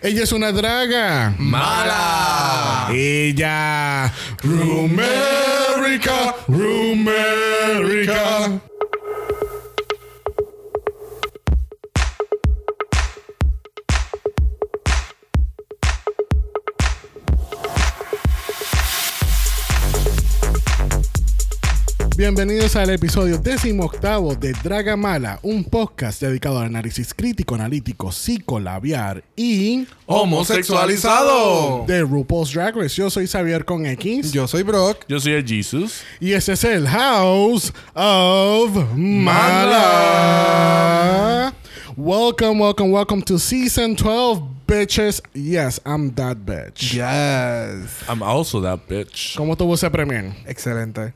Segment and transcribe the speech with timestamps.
[0.00, 1.34] Ella es una draga.
[1.38, 2.86] ¡Mala!
[2.92, 4.12] Ella.
[4.44, 6.36] Rumérica.
[6.46, 8.60] Rumérica.
[22.18, 28.10] Bienvenidos al episodio décimo octavo de Draga Mala, un podcast dedicado al análisis crítico, analítico,
[28.10, 31.84] psicolabiar y ¡Homosexualizado!
[31.86, 32.96] de RuPaul's Drag Race.
[32.96, 35.04] Yo soy Xavier con X Yo soy Brock.
[35.08, 36.02] Yo soy el Jesus.
[36.18, 40.34] y ese es el House of Mala.
[41.96, 45.22] Welcome, welcome, welcome to season 12, bitches.
[45.34, 46.94] Yes, I'm that bitch.
[46.94, 48.02] Yes.
[48.08, 49.36] I'm also that bitch.
[49.36, 50.34] ¿Cómo tuvo ese premio?
[50.48, 51.12] Excelente.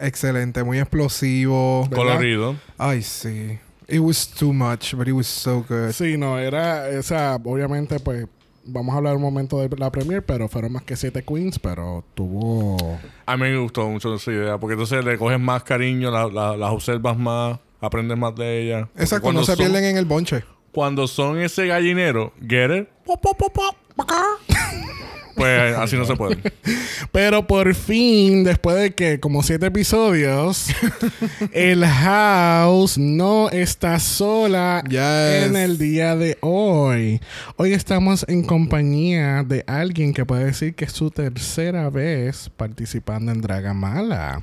[0.00, 0.62] Excelente.
[0.64, 1.82] Muy explosivo.
[1.90, 1.96] ¿Verdad?
[1.96, 2.56] Colorido.
[2.76, 3.58] Ay, sí.
[3.88, 5.92] It was too much, but it was so good.
[5.92, 8.26] Sí, no, era, o sea, obviamente, pues,
[8.64, 12.04] vamos a hablar un momento de la premiere, pero fueron más que siete queens, pero
[12.14, 12.98] tuvo...
[13.24, 14.58] A mí me gustó mucho esa idea.
[14.58, 18.88] Porque entonces le coges más cariño, la- la- las observas más, aprendes más de ellas.
[18.96, 20.44] Exacto, no se son- pierden en el bonche.
[20.70, 22.88] Cuando son ese gallinero, get it?
[23.06, 23.74] Pop, pop, pop.
[25.38, 26.36] Pues así no se puede.
[27.12, 30.66] Pero por fin, después de que como siete episodios,
[31.52, 35.46] el house no está sola Yes.
[35.46, 37.20] en el día de hoy.
[37.56, 43.32] Hoy estamos en compañía de alguien que puede decir que es su tercera vez participando
[43.32, 44.42] en Dragamala.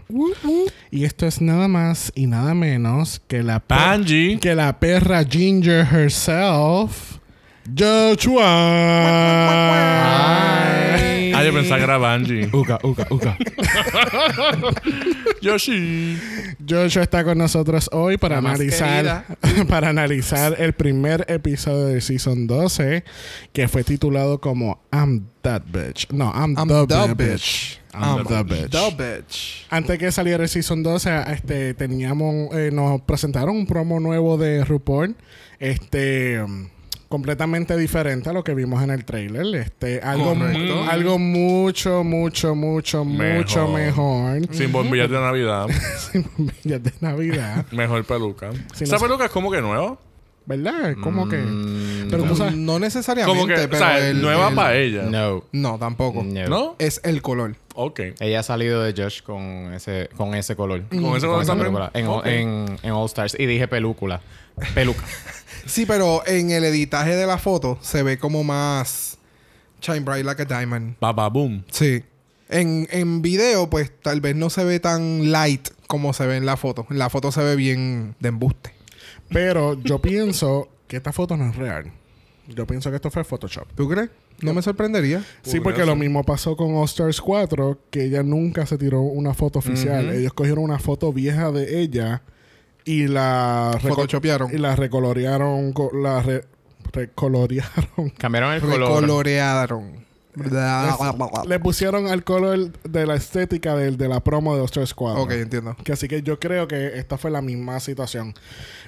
[0.92, 4.40] Y esto es nada más y nada menos que la Angie.
[4.40, 7.18] que la perra Ginger herself,
[7.78, 8.44] Joshua.
[11.52, 12.50] Yo pensaba que era Banji.
[12.52, 13.38] Uka, uka, uka.
[15.42, 16.18] Yoshi.
[16.68, 19.26] Joshua está con nosotros hoy para La analizar
[19.70, 23.04] para analizar el primer episodio de Season 12
[23.54, 26.08] que fue titulado como I'm That Bitch.
[26.12, 27.16] No, I'm, I'm the, the bitch.
[27.16, 27.80] bitch.
[27.94, 28.72] I'm, I'm the bitch.
[28.72, 29.66] The bitch.
[29.70, 34.66] Antes que saliera el Season 12, este, teníamos, eh, nos presentaron un promo nuevo de
[34.66, 35.16] RuPaul.
[35.60, 36.42] Este...
[36.42, 36.70] um,
[37.10, 39.56] completamente diferente a lo que vimos en el trailer.
[39.56, 40.36] Este, algo,
[40.90, 44.42] algo mucho, mucho, mucho, mucho mejor.
[44.56, 45.68] Sin bombillas de Navidad.
[46.12, 47.66] Sin bombillas de Navidad.
[47.72, 48.50] Mejor peluca.
[48.80, 49.98] Esa no peluca es como que nueva.
[50.48, 50.94] ¿Verdad?
[51.02, 51.38] Como que.
[51.38, 52.56] Mm, Pero tú sabes.
[52.56, 55.02] No necesariamente, Como que, pero o sea, el- nueva el- para ella.
[55.02, 55.44] No.
[55.52, 56.24] No, tampoco.
[56.24, 56.48] No.
[56.48, 56.76] ¿No?
[56.78, 57.56] Es el color.
[57.74, 58.00] Ok.
[58.20, 60.84] Ella ha salido de Josh con ese, con ese color.
[60.90, 61.76] Con ese color también.
[62.26, 63.36] en, en All Stars.
[63.40, 64.22] Y dije película.
[64.76, 65.04] Peluca.
[65.66, 69.18] Sí, pero en el editaje de la foto se ve como más
[69.82, 70.96] shine bright like a diamond.
[71.00, 71.64] Baba boom.
[71.72, 72.04] Sí.
[72.50, 76.46] En, en video, pues tal vez no se ve tan light como se ve en
[76.46, 76.86] la foto.
[76.90, 78.72] En la foto se ve bien de embuste.
[79.30, 81.92] Pero yo pienso que esta foto no es real.
[82.48, 83.68] Yo pienso que esto fue Photoshop.
[83.76, 84.10] ¿Tú crees?
[84.42, 85.24] No me sorprendería.
[85.42, 89.34] Sí, porque lo mismo pasó con All Stars 4, que ella nunca se tiró una
[89.34, 90.10] foto oficial.
[90.10, 92.22] Ellos cogieron una foto vieja de ella
[92.86, 94.54] y la Photoshopearon.
[94.54, 96.46] y la recolorearon, co- la re-
[96.94, 98.10] recolorearon.
[98.18, 98.80] Cambiaron el color.
[99.02, 100.06] Recolorearon.
[101.48, 105.24] Le pusieron al color de la estética del- de, la promo de Stars 4.
[105.24, 105.76] ok, entiendo.
[105.84, 108.34] Que así que yo creo que esta fue la misma situación.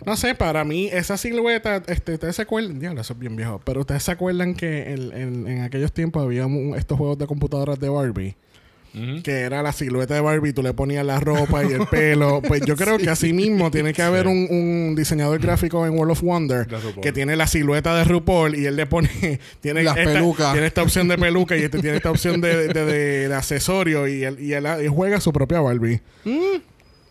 [0.05, 3.61] No sé, para mí, esa silueta, este, ustedes se acuerdan, diablo, eso es bien viejo,
[3.63, 7.27] pero ustedes se acuerdan que en, en- en aquellos tiempos había un- estos juegos de
[7.27, 8.35] computadoras de Barbie.
[9.23, 12.41] Que era la silueta de Barbie, tú le ponías la ropa y el pelo.
[12.47, 16.11] Pues yo creo que así mismo tiene que haber un, un diseñador gráfico en World
[16.11, 16.67] of Wonder
[17.01, 19.09] que tiene la silueta de RuPaul y él le pone.
[19.61, 20.51] Tiene Las esta, pelucas.
[20.53, 24.07] Tiene esta opción de peluca y este tiene esta opción de, de, de- de accesorio
[24.07, 26.01] y él, y él, él juega su propia Barbie.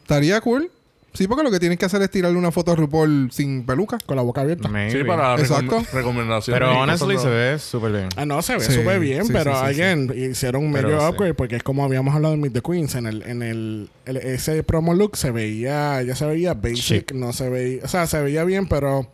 [0.03, 0.71] Estaría cool.
[1.17, 3.99] Sí, porque lo que tienes que hacer es tirarle una foto a RuPaul sin peluca.
[4.07, 4.69] Con la boca abierta.
[4.69, 4.91] Maybe.
[4.93, 5.81] Sí, para Exacto.
[5.81, 6.61] recom- recomendaciones.
[6.61, 8.09] Pero y honestly se ve súper bien.
[8.17, 10.89] Ah, no, se ve Sí, súper bien, sí, pero sí, sí, again, hicieron un Pero
[10.89, 11.07] medio sí.
[11.09, 12.95] upgrade porque es como habíamos hablado en Meet the Queens.
[12.95, 17.13] En el, en el, el- ese promo look se veía, ya se veía basic, Chic.
[17.13, 19.07] no se veía, o sea, se veía bien, pero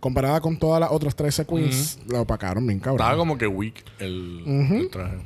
[0.00, 3.00] comparada con todas las otras 13 queens, lo opacaron bien cabrón.
[3.00, 5.16] Estaba como que weak el traje.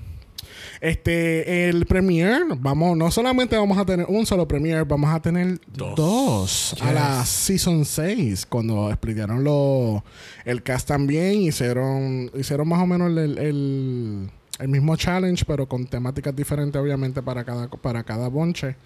[0.81, 5.61] Este, el premiere, vamos, no solamente vamos a tener un solo premiere, vamos a tener
[5.67, 5.95] Dos.
[5.95, 10.03] dos, a la season 6, cuando explicaron lo,
[10.47, 15.87] el cast también, hicieron, hicieron más o menos el, el, el mismo challenge, pero con
[15.87, 18.77] temáticas diferentes, obviamente, para cada, para cada bonche.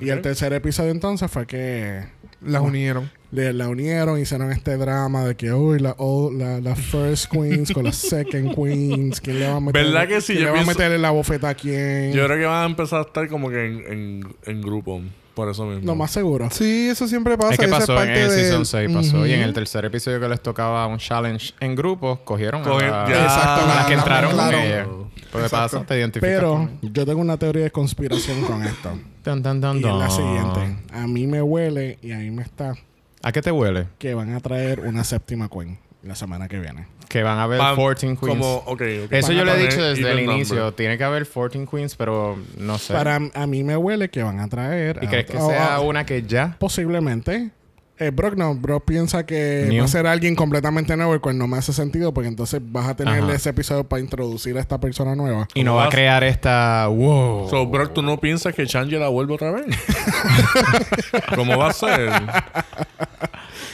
[0.00, 2.02] Y el tercer episodio entonces fue que
[2.44, 3.10] Las unieron.
[3.30, 5.94] le, la unieron, hicieron este drama de que, uy, la,
[6.32, 9.84] la, la first queens con las second queens, ¿quién le va a meter?
[9.84, 10.34] ¿Verdad que sí?
[10.34, 12.12] ¿quién Yo le va a pienso- meter la bofeta a quién?
[12.12, 15.00] Yo creo que van a empezar a estar como que en, en, en grupo.
[15.34, 15.86] Por eso mismo.
[15.86, 16.50] Lo más seguro.
[16.50, 17.52] Sí, eso siempre pasa.
[17.54, 19.26] Es que esa pasó en parte el de- Season 6, pasó.
[19.26, 23.08] Y en el tercer episodio que les tocaba un challenge en grupo, cogieron Coge- a,
[23.08, 23.22] ya.
[23.22, 25.01] Exacto, a la- las que la entraron con mezclaron.
[25.32, 25.78] Pues Exacto.
[25.78, 28.90] pasa, te identificas Pero con- yo tengo una teoría de conspiración con esto.
[29.24, 30.76] Dun, dun, dun, Y es la siguiente.
[30.92, 32.74] A mí me huele y a mí me está
[33.22, 33.86] ¿A qué te huele?
[33.98, 36.86] que van a traer una séptima queen la semana que viene.
[37.08, 38.18] Que van a haber Pam, 14 queens.
[38.20, 38.68] Como, ok,
[39.04, 39.12] ok.
[39.12, 40.56] Eso Van yo le he dicho desde el inicio.
[40.56, 40.72] number.
[40.74, 42.92] Tiene que haber 14 queens, pero no sé.
[42.94, 44.98] Para a mí me huele que van a traer.
[45.02, 46.56] ¿Y a crees que sea una que ya?
[46.58, 47.50] Posiblemente.
[47.98, 49.78] Eh, Brock no, Brock piensa que New.
[49.80, 52.88] va a ser alguien completamente nuevo, el cual no me hace sentido, porque entonces vas
[52.88, 53.32] a tener Ajá.
[53.34, 55.46] ese episodio para introducir a esta persona nueva.
[55.54, 55.94] Y no ¿Cómo va a vas?
[55.94, 56.86] crear esta...
[56.88, 57.48] Wow.
[57.48, 59.66] So, Brock, ¿tú no piensas que Change la vuelve otra vez?
[61.36, 62.10] ¿Cómo va a ser?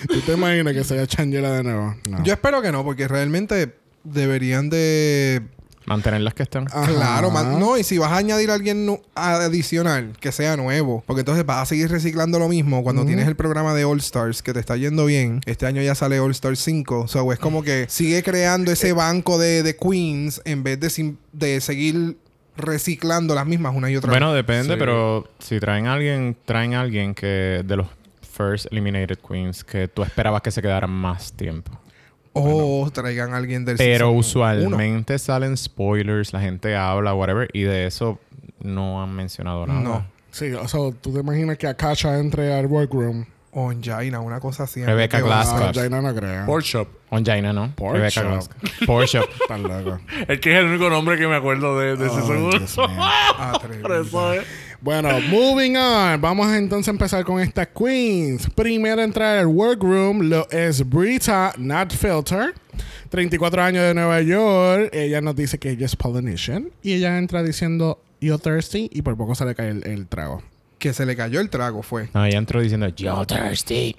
[0.09, 1.97] ¿Tú te imaginas que sea Changela de nuevo?
[2.09, 2.23] No.
[2.25, 3.75] Yo espero que no, porque realmente
[4.05, 5.43] deberían de...
[5.89, 6.67] Mantener las que están.
[6.67, 11.21] Claro, man- no, y si vas a añadir a alguien adicional que sea nuevo, porque
[11.21, 14.53] entonces vas a seguir reciclando lo mismo cuando tienes el programa de All Stars que
[14.53, 15.41] te está yendo bien.
[15.47, 19.39] Este año ya sale All Stars 5, so es como que sigue creando ese banco
[19.39, 22.19] de, de queens en vez de, sim- de seguir
[22.57, 24.79] reciclando las mismas una y otra Bueno, depende, Sí.
[24.79, 27.87] pero si traen a alguien, traen a alguien que de los
[28.37, 31.71] first eliminated queens que tú esperabas que se quedaran más tiempo.
[32.33, 34.19] O traigan a alguien del Pero uno.
[34.21, 38.19] usualmente salen spoilers, la gente habla, whatever, y de eso
[38.61, 39.81] no han mencionado nada.
[39.81, 40.07] No.
[40.31, 43.25] Sí, o sea, tú te imaginas que Akasha entre al workroom.
[43.51, 44.85] O en Jaina, una cosa así.
[44.85, 45.63] Rebecca Que va- Glasscock.
[45.69, 46.47] Ah, Jaina no creo.
[46.47, 46.87] Pork Shop.
[47.11, 47.73] Onjaina, ¿no?
[47.75, 48.31] Pork Rebecca Shop.
[48.31, 48.87] Glasscock.
[48.87, 49.25] Pork Shop.
[49.49, 49.99] Tan loco.
[50.29, 52.51] Es que es el único nombre que me acuerdo de, de ese segundo.
[52.59, 52.87] Dios mío.
[53.39, 53.83] Atrevida.
[53.89, 54.45] Por eso es.
[54.81, 56.21] Bueno, moving on.
[56.21, 58.49] Vamos a entonces empezar con estas queens.
[58.55, 62.55] Primera entrada al workroom lo es Brita Not Filter.
[63.11, 64.91] 34 años de Nueva York.
[64.93, 66.71] Ella nos dice que ella es Polynesian.
[66.83, 68.89] Y ella entra diciendo, You thirsty?
[68.93, 70.43] Y por poco se le cae el, el trago.
[70.79, 72.09] Que se le cayó el trago fue.
[72.15, 73.97] No, ella entró diciendo, Yo thirsty.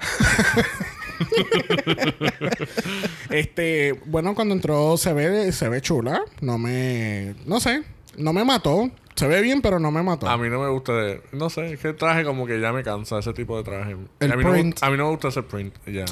[3.30, 6.22] Este, bueno, cuando entró se ve, se ve chula.
[6.40, 7.84] No me, no sé,
[8.18, 8.90] no me mató.
[9.20, 10.28] Se ve bien, pero no me mató.
[10.30, 10.94] A mí no me gusta.
[10.94, 13.64] de- no sé, es que el traje como que ya me cansa ese tipo de
[13.64, 13.96] traje.
[14.20, 14.74] El a, mí no, me print.
[14.76, 15.74] gusta- a mí no me gusta ese print.
[15.88, 16.06] Ya.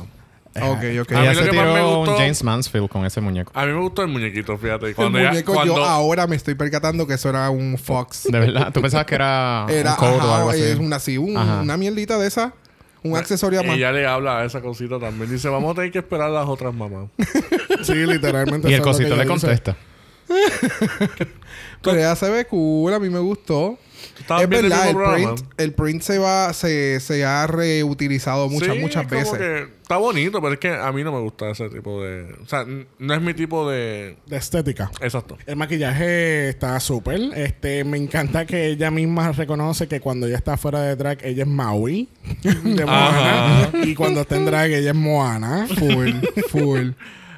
[0.60, 1.12] Ok, ok.
[1.14, 3.52] A mí lo se que más me tiró un gustó- James Mansfield con ese muñeco.
[3.54, 4.88] A mí me gustó el muñequito, fíjate.
[4.88, 8.24] El Cuando ella- muñeco cuando, yo ahora me estoy percatando que eso era un Fox.
[8.32, 10.62] De verdad, ¿tú pensabas que era, Era un code o ajá, algo así?
[10.64, 11.62] es una, sí, un- Ajá.
[11.62, 12.54] una mierdita de esa.
[13.04, 13.76] Un accesorio más.
[13.78, 15.30] Ella le habla a esa cosita también.
[15.30, 17.06] Dice, vamos a tener que esperar a las otras mamás.
[17.84, 18.70] Sí, literalmente.
[18.70, 19.28] Y el cosito le dice.
[19.28, 19.76] contesta.
[21.82, 23.78] Pero ella se ve cool, a mí me gustó.
[24.20, 28.76] ¿Estabas Es el verdad, el print, el print se va, se, se ha reutilizado muchas,
[28.76, 29.38] Sí, muchas como veces.
[29.38, 32.34] que está bonito, pero es que a mí no me gusta ese tipo de...
[32.44, 32.66] O sea,
[33.00, 34.18] no es mi tipo de...
[34.26, 34.92] De estética.
[35.02, 35.38] Exacto.
[35.46, 37.20] El maquillaje está súper.
[37.36, 41.44] Este, me encanta que ella misma reconoce que cuando ella está fuera de drag, ella
[41.44, 42.10] es Maui
[42.44, 43.64] de Moana.
[43.64, 43.72] Ajá.
[43.84, 45.68] Y cuando está en drag, ella es Moana.
[45.68, 46.12] Full,
[46.50, 46.90] full.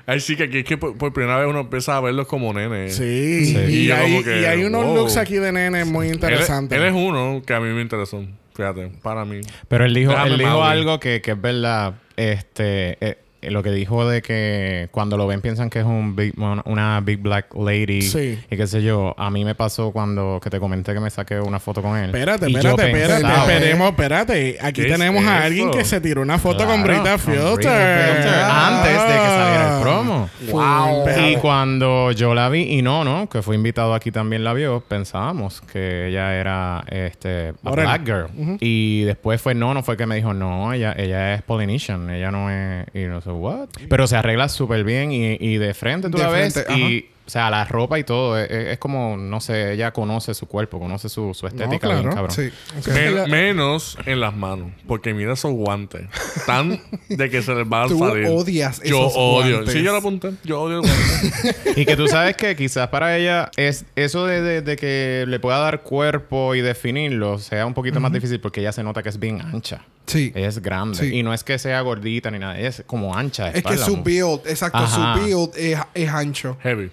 [0.09, 2.51] Ahí sí que aquí es que por, por primera vez uno empieza a verlos como
[2.51, 2.95] nenes.
[2.95, 3.45] Sí.
[3.45, 3.85] Sí.
[3.85, 4.95] Y, hay, como que, y hay unos wow.
[4.95, 6.75] looks aquí de nene muy interesantes.
[6.75, 8.25] él es uno que a mí me interesó.
[8.56, 9.41] Fíjate, para mí.
[9.67, 11.94] Pero él dijo, Déjame él dijo algo que, que es verdad.
[12.17, 16.33] Este, eh, lo que dijo de que cuando lo ven piensan que es un big,
[16.38, 18.01] una- una big black lady.
[18.01, 18.39] Sí.
[18.50, 19.15] Y qué sé yo.
[19.18, 22.06] A mí me pasó cuando que te comenté que me saqué una foto con él.
[22.07, 24.57] Espérate, espérate, espérate, pensaba- esperemos, espérate.
[24.62, 27.19] Aquí ¿Qué es tenemos a alguien que se tiró una foto con Claro, Brita con
[27.19, 27.56] Filter.
[27.56, 30.30] Brita Filter, Antes de que saliera el promo.
[30.51, 31.06] Wow.
[31.30, 34.81] Y cuando yo la vi, y no, no, que fue invitado aquí también la vio,
[34.81, 38.28] pensábamos que ella era este, a black girl.
[38.59, 42.31] Y después fue, no, no fue que me dijo, no, ella, ella es Polynesian, ella
[42.31, 43.69] no es, y no sé, what.
[43.90, 47.31] Pero se arregla súper bien y, y de frente tú De la ves y, o
[47.31, 51.09] sea, la ropa y todo, es, es como, no sé, ella conoce su cuerpo, conoce
[51.09, 52.09] su, su estética bien claro.
[52.16, 52.31] cabrón.
[52.31, 52.50] Sí.
[52.92, 54.71] Men- menos en las manos.
[54.88, 56.07] Porque mira esos guantes.
[56.48, 58.26] Tan de que se les va a Tú salir.
[58.28, 59.57] odias Yo esos odio.
[59.57, 59.74] guantes.
[59.76, 60.31] Sí, yo lo apunté.
[60.44, 60.81] Yo odio.
[61.76, 65.40] Y que tú sabes que quizás para ella es eso de, de- de que le
[65.40, 69.09] pueda dar cuerpo y definirlo sea un poquito más difícil porque ella se nota que
[69.09, 69.81] es bien ancha.
[70.07, 70.31] Sí.
[70.33, 70.98] Ella es grande.
[70.98, 71.16] Sí.
[71.16, 72.57] Y no es que sea gordita ni nada.
[72.57, 73.52] Ella es como ancha.
[73.52, 75.16] de Es que su build, exacto, Ajá.
[75.18, 76.57] su build es, es ancho.
[76.64, 76.90] Heavy.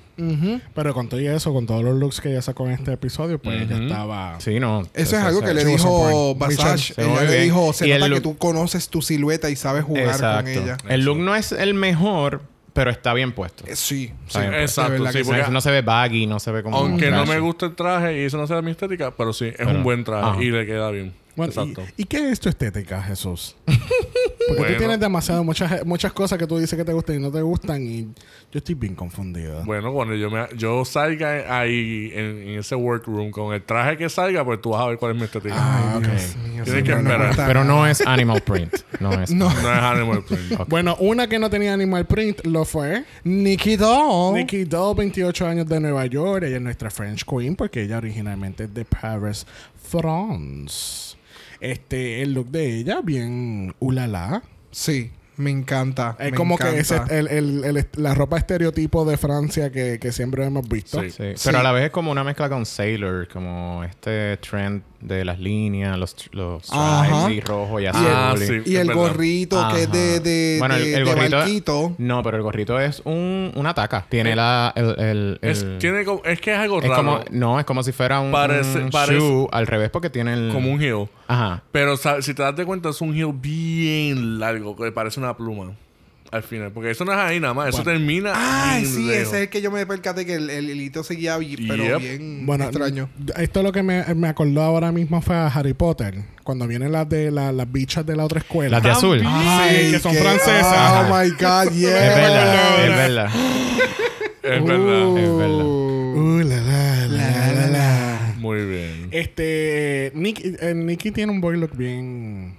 [0.74, 3.38] Pero con todo y eso, con todos los looks que ella sacó en este episodio,
[3.38, 4.40] pues ella estaba...
[4.40, 4.82] Sí, no.
[4.94, 6.94] Eso es algo que le dijo Basage.
[6.96, 10.52] Ella le dijo, se nota que tú conoces tu silueta y sabes jugar Exacto.
[10.52, 10.76] con ella.
[10.88, 12.42] El look no es el mejor,
[12.72, 13.64] pero está bien puesto.
[13.66, 14.38] Eh, Sí, sí.
[14.40, 15.06] Bien Exacto.
[15.12, 16.76] Sí, que porque No, se ve baggy, no se ve como...
[16.78, 19.54] aunque no me gusta el traje y eso no sea mi estética, pero sí, es
[19.56, 20.42] Pero- un buen traje ajá.
[20.42, 21.12] y le queda bien.
[21.36, 21.82] Bueno, Exacto.
[21.98, 23.54] ¿y, y qué es tu estética, Jesús?
[23.66, 24.72] Porque Bueno.
[24.74, 27.42] tú tienes demasiado, muchas, muchas cosas que tú dices que te gustan y no te
[27.42, 28.08] gustan y
[28.56, 29.62] yo estoy bien confundido.
[29.64, 34.08] Bueno, cuando yo, me, yo salga ahí en, en ese workroom con el traje que
[34.08, 35.54] salga, pues tú vas a ver cuál es mi estética.
[35.58, 36.04] Ah, ok.
[36.06, 37.26] Dios mío, Tienes que señor, no esperar.
[37.26, 38.72] gusta Pero no es animal print.
[38.98, 39.30] No es.
[39.30, 39.50] No.
[39.50, 40.68] No es animal print.
[40.68, 44.36] Bueno, una que no tenía animal print lo fue Nikki Doll.
[44.36, 46.44] Nikki Doll, 28 años de Nueva York.
[46.44, 49.46] Ella es nuestra French Queen porque ella originalmente es de Paris,
[49.86, 51.14] France.
[51.60, 54.42] Este, el look de ella, bien ulala.
[54.70, 56.16] Sí, me encanta.
[56.18, 60.12] Es me como que ese, el, el- el- la ropa estereotipo de Francia que, que
[60.12, 61.00] siempre hemos visto.
[61.02, 61.10] Sí.
[61.10, 61.42] Sí, Sí.
[61.44, 65.38] Pero a la vez es como una mezcla con Sailor, como este trend de las
[65.38, 67.04] líneas, los, los Ajá.
[67.04, 68.42] stripes y rojo y Ah, azul.
[68.42, 68.52] y- sí.
[68.66, 69.02] Y es el verdad.
[69.02, 71.94] gorrito que es de, de, Bueno, el- de- el de gorrito- barquito.
[71.98, 74.06] No, pero el gorrito es un, una taca.
[74.08, 74.72] Tiene la...
[74.76, 76.96] El, el- Es, el- tiene como- es que es algo es raro.
[76.96, 77.20] como...
[77.30, 80.52] No, es como si fuera un, Parece- un parece- shoe al revés porque tiene el...
[80.52, 81.08] como un heel.
[81.28, 81.62] Ajá.
[81.72, 85.72] Pero si te das de cuenta, es un heel bien largo, que parece una pluma.
[86.36, 86.70] Al final.
[86.72, 87.68] Porque eso no es ahí nada más.
[87.70, 88.32] Eso termina.
[88.34, 89.22] Ay, bien sí, lejos.
[89.28, 91.38] ese es el que yo me percaté que el, el hilito seguía
[91.68, 91.98] pero Yep.
[92.00, 93.08] bien Bueno, extraño.
[93.36, 96.14] esto lo que me, me acordó ahora mismo fue a Harry Potter.
[96.44, 98.70] Cuando vienen las de la- las bichas de la otra escuela.
[98.78, 99.18] Las de azul.
[99.20, 100.62] Sí, que son francesas.
[100.62, 101.24] Oh Ajá.
[101.24, 102.08] my God, yeah.
[102.08, 103.30] Es verdad, es verdad.
[104.42, 105.18] Es verdad.
[105.18, 105.64] Es verdad.
[105.64, 108.34] Uh, la, la, la, la, la.
[108.38, 109.08] Muy bien.
[109.10, 112.54] Este, Nicky, eh, Nicky tiene un boy look bien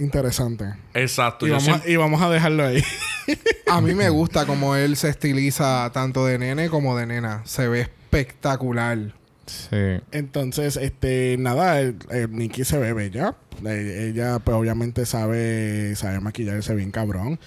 [0.00, 0.64] interesante.
[0.94, 1.46] Exacto.
[1.46, 2.82] Y vamos, siempre- a, y vamos a dejarlo ahí.
[3.70, 7.42] A mí me gusta como él se estiliza tanto de nene como de nena.
[7.44, 8.98] Se ve espectacular.
[9.46, 9.76] Sí.
[10.12, 13.34] Entonces, este, nada, el, el Nikki se ve bella.
[13.66, 17.40] Eh, ella, pues, obviamente sabe, sabe maquillarse bien cabrón.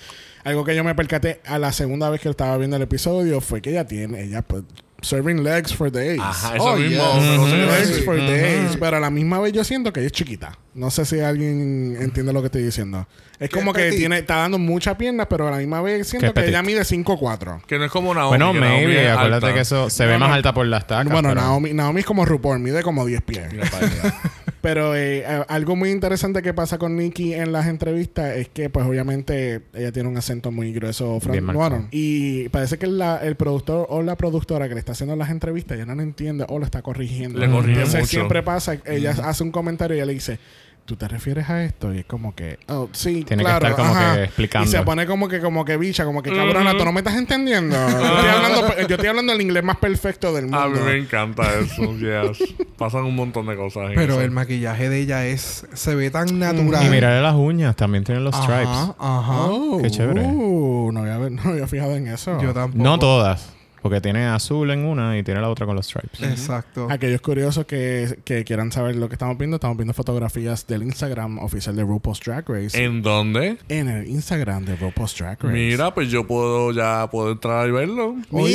[0.43, 3.61] Algo que yo me percaté a la segunda vez que estaba viendo el episodio fue
[3.61, 4.63] que ella tiene, ella, pues,
[5.03, 6.19] serving legs for days.
[6.19, 7.03] Ajá, eso Oh, mismo.
[7.47, 8.77] Legs for days.
[8.79, 10.57] Pero a la misma vez yo siento que ella es chiquita.
[10.73, 13.07] No sé si alguien entiende lo que estoy diciendo.
[13.39, 13.99] Es como es que petit.
[13.99, 17.61] tiene, está dando muchas piernas, pero a la misma vez siento Que ella mide 5'4".
[17.67, 18.29] Que no es como Naomi.
[18.29, 19.05] Bueno, que Naomi maybe.
[19.05, 19.53] es Acuérdate alta.
[19.55, 20.35] que eso se No, ve más no.
[20.35, 21.11] alta por las tacas.
[21.11, 23.43] Bueno, pero- Naomi, Naomi es como RuPaul, mide como 10 pies.
[24.63, 28.85] Pero eh, algo muy interesante que pasa con Nikki en las entrevistas es que, pues,
[28.85, 31.43] obviamente, ella tiene un acento muy grueso francés.
[31.91, 35.77] Y parece que la- el productor o la productora que le está haciendo las entrevistas
[35.77, 37.39] ya no lo entiende o lo está corrigiendo.
[37.39, 38.09] Le corrige Entonces, mucho.
[38.11, 40.39] siempre pasa, ella hace un comentario y ella le dice...
[40.85, 41.93] ¿Tú te refieres a esto?
[41.93, 44.15] Y es como que, oh, sí, Tiene que claro, estar como ajá.
[44.15, 44.67] que explicando.
[44.67, 47.15] Y se pone como que, como que bicha, como que cabrona, tú no me estás
[47.15, 47.73] entendiendo.
[47.89, 50.59] yo, estoy hablando, yo estoy hablando el inglés más perfecto del mundo.
[50.59, 51.83] A mí me encanta eso.
[51.97, 52.53] yes.
[52.77, 53.91] Pasan un montón de cosas.
[53.91, 54.21] en Pero eso.
[54.23, 56.85] el maquillaje de ella es se ve tan natural.
[56.85, 57.77] Y mirarle las uñas.
[57.77, 58.67] También tienen los stripes.
[58.67, 59.41] Ajá, ajá.
[59.45, 60.21] Oh, Qué chévere.
[60.25, 62.41] uh, no, había, no había fijado en eso.
[62.41, 62.83] Yo tampoco.
[62.83, 63.53] No todas.
[63.83, 66.21] Porque tiene azul en una y tiene la otra con los stripes.
[66.23, 66.87] Exacto.
[66.89, 71.37] Aquellos curiosos que, que quieran saber lo que estamos viendo, estamos viendo fotografías del Instagram
[71.39, 72.81] oficial de RuPaul's Drag Race.
[72.81, 73.57] ¿En dónde?
[73.67, 75.53] en el Instagram de RuPaul's Drag Race.
[75.53, 78.15] Mira, pues yo puedo ya puedo entrar y verlo.
[78.31, 78.53] Oye,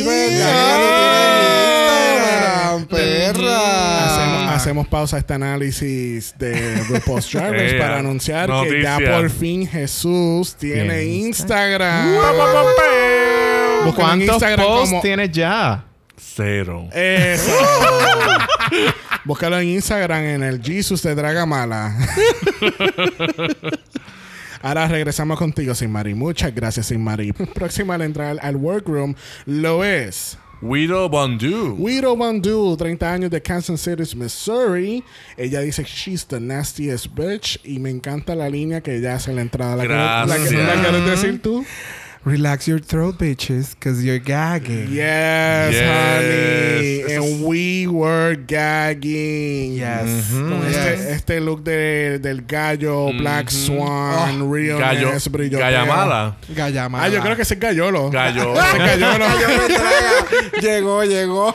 [2.08, 4.06] Instagram, perra.
[4.06, 8.98] Hacemos, hacemos pausa a este análisis de RuPaul's Drag Race Ea, para anunciar que ya
[8.98, 12.16] por fin Jesús tiene Instagram.
[13.94, 15.84] ¿Cuántos Instagram posts como- tienes ya?
[16.16, 16.88] Cero.
[16.92, 17.52] Eso.
[19.24, 21.94] Búscalo en Instagram en el Jesus de Dragamala.
[24.62, 26.14] Ahora regresamos contigo, Sin Mari.
[26.14, 27.32] Muchas gracias, Sin Mari.
[27.32, 29.14] Próxima al entrar al workroom
[29.46, 31.76] lo es Widow Bondu.
[31.78, 35.04] Widow Bandu, 30 años de Kansas City, Missouri.
[35.36, 37.60] Ella dice, she's the nastiest bitch.
[37.64, 39.76] Y me encanta la línea que ella hace en la entrada.
[39.76, 39.84] ¿La,
[40.26, 40.52] la, que- Gracias.
[40.76, 41.64] la quieres decir tú?
[42.24, 44.88] Relax your throat, bitches, because you're gagging.
[44.90, 47.06] Yes, Yes.
[47.08, 47.14] honey.
[47.14, 49.74] And we were gagging.
[49.74, 50.30] Yes.
[50.32, 50.76] Con Yes.
[50.76, 55.30] este, este look de, del gallo, Black Swan, Oh, realness, Gallo.
[55.30, 55.58] brilloteo.
[55.60, 56.36] Gallamala.
[56.54, 57.04] Gallamala.
[57.04, 58.10] Ah, yo creo que es gallolo.
[58.10, 58.52] Gallo.
[58.60, 59.26] Ese es gallolo.
[60.60, 61.54] llegó, llegó.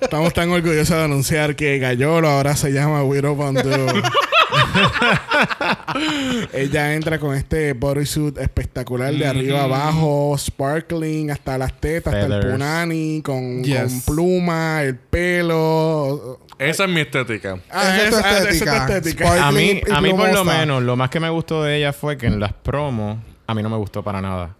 [0.00, 3.62] Estamos tan orgullosos de anunciar que Gallolo ahora se llama Widow Bandu.
[6.52, 12.50] Ella entra con este bodysuit espectacular de arriba abajo, sparkling hasta las tetas, hasta el
[12.50, 14.02] punani, con, Yes.
[14.04, 16.40] con pluma, el pelo.
[16.58, 17.58] Esa es mi estética.
[17.70, 19.46] Ah, Esa es tu esa- esa es tu estética.
[19.48, 20.58] A mí, a mí por lo plumosa.
[20.58, 23.62] menos, lo más que me gustó de ella fue que en las promos a mí
[23.62, 24.56] no me gustó para nada.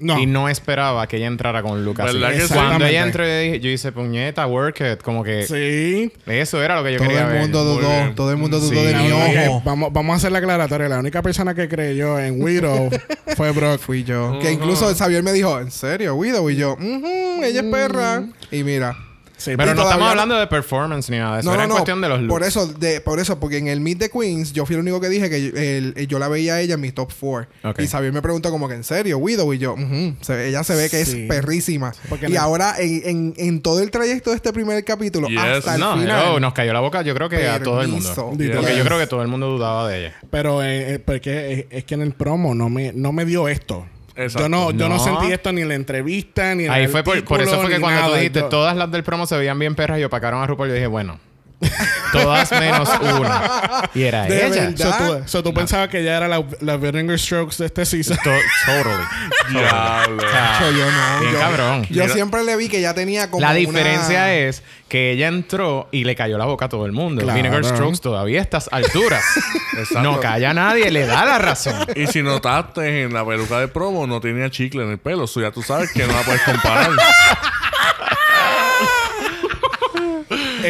[0.00, 0.18] No.
[0.18, 2.14] Y no esperaba que ella entrara con un look así.
[2.18, 2.54] ¿Verdad que sí?
[2.54, 5.02] Cuando ella entró, yo dije- yo hice puñeta, work it.
[5.02, 6.10] Como que Sí.
[6.26, 7.40] eso era lo que yo Todo quería el ver.
[7.42, 7.88] mundo Muy dudó.
[7.90, 8.14] bien.
[8.14, 8.86] Todo el mundo dudó Sí.
[8.86, 9.62] de mi ojo.
[9.64, 10.88] vamos, vamos a hacer la aclaratoria.
[10.88, 12.88] La única persona que creyó en Widow
[13.36, 13.80] fue Brock.
[13.80, 14.38] Fui yo.
[14.40, 16.48] Que incluso Xavier me dijo, ¿en serio, Widow?
[16.50, 18.24] Y yo, "Ujú, ella es perra.
[18.50, 18.96] Y mira,
[19.40, 21.48] Sí, Pero Y no estamos hablando de performance ni nada eso.
[21.48, 21.74] No, Era no, en no.
[21.76, 22.30] cuestión de los looks.
[22.30, 25.00] Por eso, de, por eso, porque en el Meet the Queens, yo fui el único
[25.00, 27.48] que dije que yo, el- el- yo la veía a ella en mi top 4.
[27.64, 27.80] Ok.
[27.80, 30.62] Y Xavier me preguntó como que en serio, Widow, y yo, "Ujú, se ve- ella
[30.62, 31.22] se ve que Sí.
[31.22, 31.92] es perrísima.
[32.08, 35.38] Porque y ahora, en, en, en todo el trayecto de este primer capítulo, Yes.
[35.40, 36.40] hasta el no, final.
[36.40, 38.12] nos cayó la boca, yo creo que a todo el mundo.
[38.14, 40.14] Porque yo creo que todo el mundo dudaba de ella.
[40.30, 43.48] Pero eh, eh, porque es, es que en el promo no me, no me dio
[43.48, 43.86] esto.
[44.20, 44.40] Exacto.
[44.42, 44.96] Yo no, yo no.
[44.96, 44.98] No.
[45.04, 47.70] sentí esto ni en la entrevista, ni en Ahí el fue por, por eso fue
[47.70, 48.16] que cuando tú nada.
[48.18, 50.74] dijiste Yo- todas las del promo se veían bien perras y opacaron a RuPaul, yo
[50.74, 51.18] dije, bueno,
[52.12, 52.88] todas menos
[53.18, 53.88] una.
[53.94, 54.60] Y era De ella.
[54.70, 54.76] verdad.
[54.76, 58.16] So, tú, so, tú pensabas que ella era la, la Vinegar Strokes de este season.
[58.22, 58.30] To-
[58.66, 59.04] totally.
[59.50, 60.22] Diablo.
[60.60, 61.20] Yo, yo no.
[61.20, 61.82] Bien yo, cabrón.
[61.90, 62.14] Yo Mira.
[62.14, 66.04] siempre le vi que ya tenía como La una- diferencia es que ella entró y
[66.04, 67.22] le cayó la boca a todo el mundo.
[67.22, 67.36] Claro.
[67.36, 69.22] Vinegar Strokes todavía a estas alturas.
[69.78, 70.02] Exacto.
[70.02, 71.86] no calla a nadie, le da la razón.
[71.94, 75.24] Y si notaste en la peluca de promo, no tenía chicle en el pelo.
[75.24, 76.90] Eso ya tú sabes que no la puedes comparar.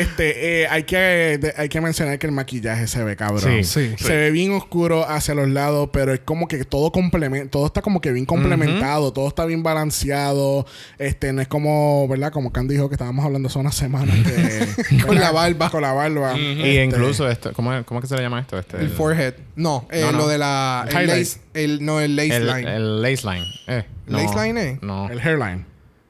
[0.00, 3.40] Este, eh, hay, que, de- hay que mencionar que el maquillaje se ve cabrón.
[3.64, 3.64] Sí.
[3.64, 3.95] Sí.
[3.99, 7.83] Se ve bien oscuro hacia los lados, pero es como que todo complementa, todo está
[7.83, 10.66] como que bien complementado, todo está bien balanceado.
[10.99, 12.33] Este, no es como, ¿verdad?
[12.33, 15.71] Como Can dijo que estábamos hablando hace unas semanas de, Con la barba.
[15.71, 16.38] Con la barba.
[16.38, 18.59] Y Este, incluso esto, ¿cómo, es- ¿cómo es que se le llama esto?
[18.59, 19.35] Este, El forehead.
[19.57, 20.19] No, eh, No, no.
[20.19, 20.87] lo de la...
[20.90, 22.75] El lace, el, no, el lace el, line.
[22.76, 23.47] el lace line.
[23.66, 24.78] Eh, no, ¿Lace line, eh?
[24.83, 25.09] No.
[25.11, 25.66] El hairline.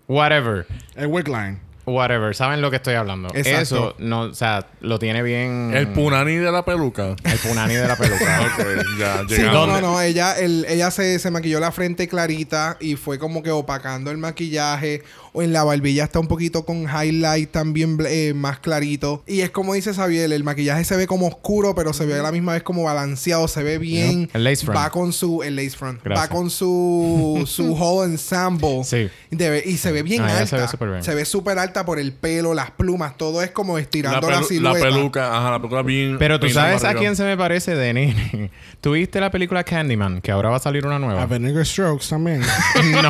[0.09, 0.67] Whatever.
[0.97, 1.59] El wig line.
[1.91, 2.35] Whatever.
[2.35, 3.29] ¿Saben lo que estoy hablando?
[3.35, 3.61] Exacto.
[3.61, 5.73] Eso, no, o sea, lo tiene bien...
[5.75, 7.15] El punani de la peluca.
[7.25, 8.41] El punani de la peluca.
[8.59, 8.67] Ok,
[8.99, 10.01] ya Sí, no, no, no.
[10.01, 14.19] Ella, el- ella se, se maquilló la frente clarita y fue como que opacando el
[14.19, 15.03] maquillaje.
[15.33, 19.23] O en la barbilla está un poquito con highlight también eh, más clarito.
[19.27, 22.23] Y es como dice Xavier, el maquillaje se ve como oscuro, pero se ve a
[22.23, 23.47] la misma vez como balanceado.
[23.49, 24.29] Se ve bien.
[24.33, 24.79] El lace front.
[24.79, 25.43] Va con su...
[25.43, 26.03] El lace front.
[26.03, 26.29] Gracias.
[26.29, 27.45] Va con su...
[27.47, 28.83] su whole ensemble.
[28.85, 29.09] Sí.
[29.31, 30.47] De- y se ve bien Ah, alta.
[30.47, 31.05] se ve súper bien.
[31.05, 33.17] Se ve súper alta por el pelo, las plumas.
[33.17, 34.81] Todo es como estirando la, pelu- la silueta.
[34.85, 36.17] peluca, ajá, la peluca bien.
[36.19, 38.51] Pero tú bien sabes a quién se me parece de nene.
[38.81, 40.21] ¿Tuviste la película Candyman?
[40.21, 41.27] Que ahora va a salir una A nueva.
[41.27, 42.41] Vinegar Strokes también.
[43.03, 43.09] no.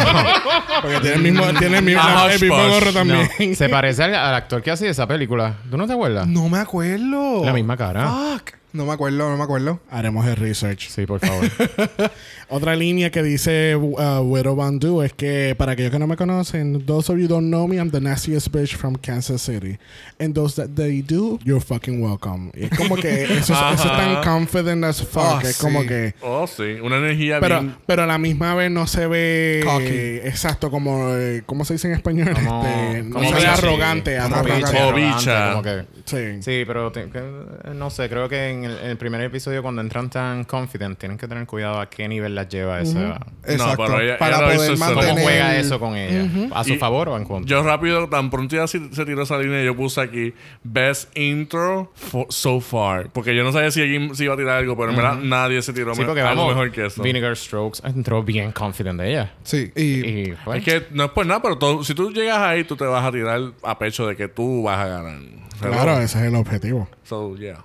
[0.83, 3.29] Porque tiene el mismo, tiene el mismo, El mismo gorro también.
[3.39, 5.55] No, se parece al, al actor que hacía esa película.
[5.71, 6.27] ¿Tú no te acuerdas?
[6.27, 7.45] No me acuerdo.
[7.45, 8.07] La misma cara.
[8.07, 8.60] Fuck.
[8.73, 9.81] No me acuerdo, no me acuerdo.
[9.91, 10.89] Haremos el research.
[10.89, 11.45] Sí, por favor.
[12.49, 16.85] Otra línea que dice uh, Widow Bandu es que, para aquellos que no me conocen,
[16.87, 19.79] those of you don't know me, I'm the nastiest bitch from Kansas City.
[20.19, 22.51] And those that they do, you're fucking welcome.
[22.55, 25.23] Y es como que eso, es- eso es tan confident as fuck.
[25.23, 25.89] Ah, es como sí.
[25.89, 26.15] que...
[26.23, 26.79] Oh, sí.
[26.83, 27.77] Una energía Pero, bien.
[27.87, 30.29] pero a la misma vez no se ve Cocky.
[30.29, 32.35] exacto como eh, ¿cómo se dice en español?
[32.35, 34.71] Como- Este, no como se ve arrogante, Como arrogante.
[34.71, 34.93] bicha.
[35.17, 35.51] Bicha.
[35.51, 35.85] Como que...
[36.05, 36.43] Sí.
[36.43, 39.81] Sí, pero te- que- no sé, creo que en el, en el primer episodio cuando
[39.83, 43.21] entran tan confident tienen que tener cuidado a qué nivel las lleva esa...
[43.47, 43.85] Exacto.
[43.87, 44.85] pero ella- para ella poder excelente.
[44.85, 45.23] ¿Cómo mantener...
[45.25, 46.29] juega eso con ella?
[46.55, 47.49] ¿A su Y- favor o en contra?
[47.49, 51.93] Yo rápido, tan pronto ya se se tiró esa línea, yo puse aquí Best Intro
[51.95, 53.11] for- so far.
[53.13, 55.63] Porque yo no sabía si alguien se iba a tirar algo, pero en verdad nadie
[55.63, 57.03] se tiró sí, porque algo vamos, mejor que eso.
[57.03, 59.33] Vinegar Strokes entró bien confident de ella.
[59.43, 59.83] Sí, y...
[60.11, 62.77] Y, pues, Es que no es por nada, pero todo- si tú llegas ahí, tú
[62.77, 65.19] te vas a tirar a pecho de que tú vas a ganar.
[65.61, 66.89] Claro, ese es el objetivo.
[67.05, 67.59] So, yeah.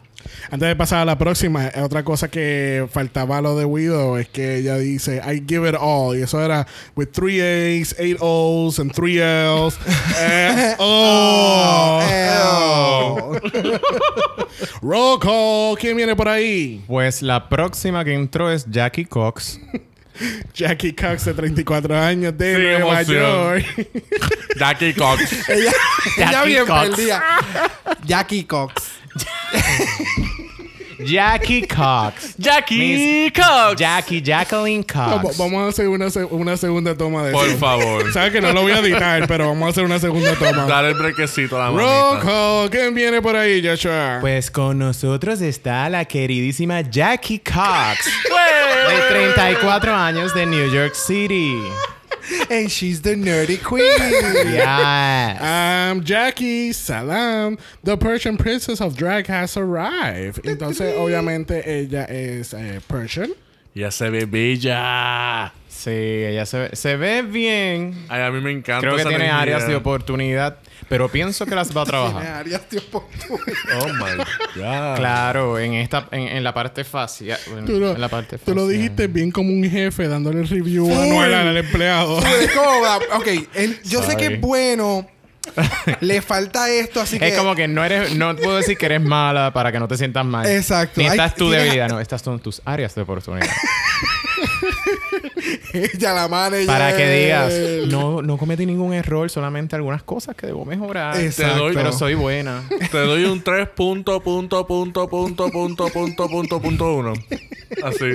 [0.51, 4.17] Antes de pasar a la próxima, eh, otra cosa que faltaba a lo de Widow
[4.17, 6.17] es que ella dice, I give it all.
[6.17, 9.77] Y eso era with three A's, eight O's, and three L's.
[10.17, 12.01] Eh, oh.
[12.47, 13.39] Oh,
[14.81, 15.77] Roll call.
[15.77, 16.83] ¿Quién viene por ahí?
[16.87, 19.59] Pues la próxima que entró es Jackie Cox.
[20.53, 23.59] Jackie Cox, de 34 años, de Sí, Nueva emoción.
[23.61, 23.87] York.
[24.57, 25.49] Jackie Cox.
[26.17, 26.89] ella, bien Cox.
[26.89, 27.23] perdida.
[28.05, 28.73] Jackie Cox.
[31.05, 32.35] Jackie Cox.
[32.37, 33.75] Jackie Cox.
[33.77, 35.37] Jackie Jacqueline Cox.
[35.37, 37.57] vamos a hacer una, se- una segunda toma de Por eso.
[37.57, 38.11] favor.
[38.13, 40.65] Sabes que no lo voy a editar, pero vamos a hacer una segunda toma.
[40.65, 42.69] Dale el brequecito a la Roll call.
[42.69, 44.19] ¿Quién viene por ahí, Joshua?
[44.21, 48.05] Pues con nosotros está la queridísima Jackie Cox.
[48.89, 51.55] de 34 años de New York City.
[52.49, 53.83] And she's the nerdy queen.
[53.85, 55.41] Yes.
[55.41, 57.57] Um, Jackie, salam.
[57.83, 60.43] The Persian princess of drag has arrived.
[60.45, 63.33] Entonces, obviamente, ella es eh, Persian.
[63.73, 65.51] Ya se ve bella.
[65.67, 68.05] Sí, ella se ve, se ve bien.
[68.07, 68.79] Ay, a mí me encanta.
[68.79, 69.41] Creo que esa tiene energía.
[69.41, 70.57] áreas de oportunidad,
[70.89, 72.25] pero pienso que las va a Tiene trabajar.
[72.37, 73.79] áreas de oportunidad.
[73.81, 74.95] Oh my God.
[74.97, 77.39] Claro, en esta, en, en la parte facial.
[77.57, 78.77] En, Tú lo, en la parte tú lo facial.
[78.81, 82.19] dijiste bien como un jefe dándole el review anual al empleado.
[83.15, 83.27] Ok,
[83.85, 85.07] yo sé que es bueno.
[86.01, 87.27] Le falta esto, así que.
[87.27, 89.95] Es como que no eres, no puedo decir que eres mala para que no te
[89.95, 90.43] sientas mal.
[90.47, 90.99] Exacto.
[90.99, 93.45] Ni esta Hay- es tu debilidad, no, estas son tus áreas de oportunidad.
[95.73, 96.67] Ella la manager.
[96.67, 97.53] Para que digas,
[97.91, 101.19] no, no cometí ningún error, solamente algunas cosas que debo mejorar.
[101.19, 101.67] Exacto.
[101.73, 102.63] Pero soy buena.
[102.91, 107.13] Te doy un 3 punto, punto, punto, punto, punto, punto, punto, punto, uno.
[107.83, 108.05] Así.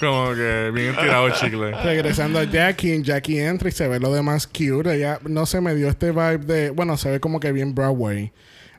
[0.00, 1.72] Como que bien tirado el chicle.
[1.82, 4.94] Regresando a Jackie, en Jackie entra y se ve lo demás cute.
[4.96, 6.70] Ella, no se me dio este vibe de...
[6.70, 8.32] Bueno, se ve como que bien Broadway.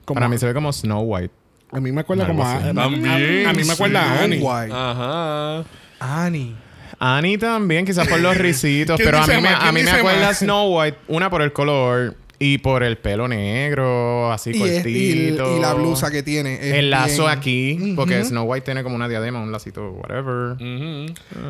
[0.05, 1.33] Como, Para mí se ve como Snow White.
[1.71, 2.43] A mí me acuerda como...
[2.43, 4.39] A, a- También, a mí me acuerda a Annie.
[4.39, 4.73] White.
[4.73, 5.63] Ajá.
[5.99, 6.55] Annie.
[6.99, 9.91] Annie también, quizás por los risitos, ¿Quién pero a mí, me, a ¿Quién mí me
[9.91, 10.39] acuerda más?
[10.39, 15.31] Snow White, una por el color y por el pelo negro, así Y, es- y-
[15.35, 15.57] cortito.
[15.57, 16.77] y la blusa que tiene.
[16.77, 20.57] El lazo bien- aquí, porque Snow White tiene como una diadema, un lacito, whatever.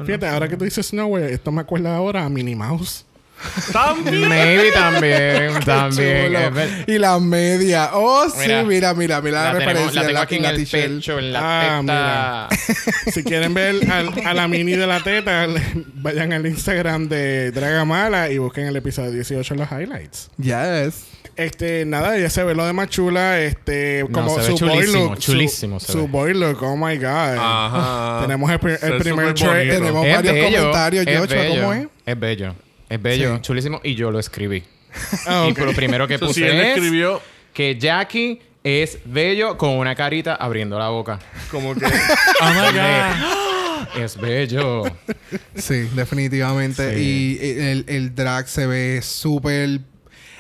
[0.06, 3.06] Fíjate, ahora que tú dices Snow White, esto me acuerda ahora a Minnie Mouse.
[3.72, 4.28] También.
[4.30, 6.36] Maybe también, también.
[6.36, 7.92] Es Y la media.
[7.94, 8.64] Oh, sí, Mira.
[8.64, 10.02] mira, mira, la, tenemos- referencia.
[10.02, 12.72] la tengo en aquí en la el pecho, en la Ah, teta.
[13.12, 15.48] Si quieren ver al- a la mini de la teta,
[15.96, 20.30] vayan al Instagram de Dragamala y busquen el episodio 18 en los highlights.
[20.38, 21.06] Yes.
[21.36, 23.42] Este, nada, ella se ve lo de más chula.
[23.42, 25.20] Este, como su boy chulísimo, look.
[25.20, 27.38] chulísimo Su, su boy look, oh my god.
[27.38, 28.20] Ajá.
[28.22, 29.78] Tenemos el, primer trailer.
[29.80, 31.88] Tenemos Es varios bello, comentarios, Joshua, ¿cómo es?
[32.06, 32.56] Es bello.
[32.90, 33.42] Es bello, Sí.
[33.42, 33.82] chulísimo.
[33.84, 34.64] Y yo lo escribí.
[35.28, 35.58] Ah, Y ok.
[35.60, 37.22] lo primero que puse él es escribió
[37.54, 41.20] que Jackie es bello con una carita abriendo la boca.
[41.52, 41.86] como que...
[42.42, 44.02] Oh my God.
[44.02, 44.84] Es bello.
[45.56, 46.96] Sí, definitivamente.
[46.96, 47.38] Sí.
[47.42, 49.80] Y el, el drag se ve súper.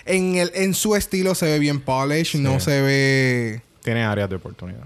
[0.05, 3.61] En, el, en su estilo se ve bien polished, no se ve.
[3.85, 4.81] Tiene áreas de oportunidad.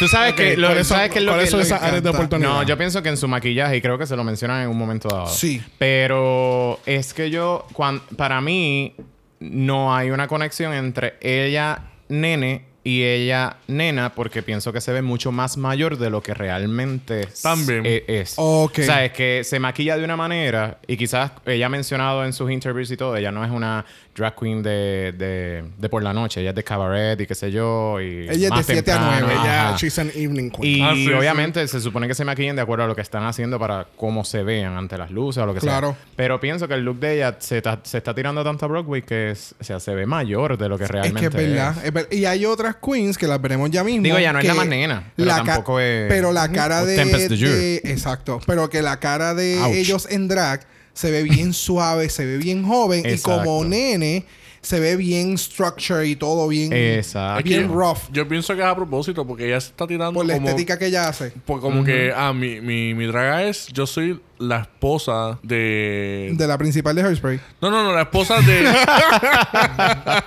[0.00, 1.80] Tú sabes Ok, que lo, ¿cuáles son- sabes que lo cuáles que son lo- esas
[1.80, 2.48] áreas de oportunidad?
[2.50, 4.76] No, yo pienso que en su maquillaje, y creo que se lo mencionan en un
[4.76, 5.28] momento dado.
[5.28, 5.62] Sí.
[5.78, 7.66] Pero es que yo,
[8.16, 8.94] para mí,
[9.38, 15.02] no hay una conexión entre ella, nene, y ella, nena, porque pienso que se ve
[15.02, 17.82] mucho más mayor de lo que realmente También.
[17.84, 18.34] e- es.
[18.36, 18.78] Ok.
[18.78, 22.32] O sea, es que se maquilla de una manera, y quizás ella ha mencionado en
[22.32, 23.84] sus interviews y todo, ella no es una
[24.18, 27.50] drag queen de, de, de por la noche, ella es de cabaret y qué sé
[27.50, 28.00] yo.
[28.00, 29.26] Y Ella es de más 7 a temprano.
[29.28, 29.40] 9.
[29.40, 30.76] Ella, she's an evening queen.
[30.78, 33.24] Y Ah, sí, obviamente se supone que se maquillen de acuerdo a lo que están
[33.24, 35.92] haciendo para cómo se vean ante las luces o lo que Claro.
[35.92, 35.98] sea.
[36.16, 39.02] Pero pienso que el look de ella se, ta- se está tirando tanto a Broadway
[39.02, 41.74] que es- o sea, se ve mayor de lo que Es realmente que es verdad.
[41.84, 44.02] es ver- Y hay otras queens que las veremos ya mismo.
[44.02, 46.84] Digo, ya no es que la más nena, pero ca- tampoco es- Pero la cara
[46.84, 48.40] de, Tempest de Exacto.
[48.46, 49.74] Pero que la cara de Ouch.
[49.74, 50.60] ellos en drag
[50.98, 53.04] se ve bien suave, se ve bien joven.
[53.08, 54.24] Y como nene,
[54.60, 56.72] se ve bien structure y todo bien.
[56.72, 57.38] Exacto.
[57.38, 57.98] Es que Bien yo- rough.
[58.12, 60.48] Yo pienso que es a propósito porque ella se está tirando por la como...
[60.48, 61.30] estética que ella hace.
[61.46, 63.68] por- como que, ah, mi, mi, mi draga es...
[63.68, 66.32] Yo soy la esposa de...
[66.34, 67.38] De la principal de Hairspray.
[67.62, 68.66] No, no, no, la esposa de...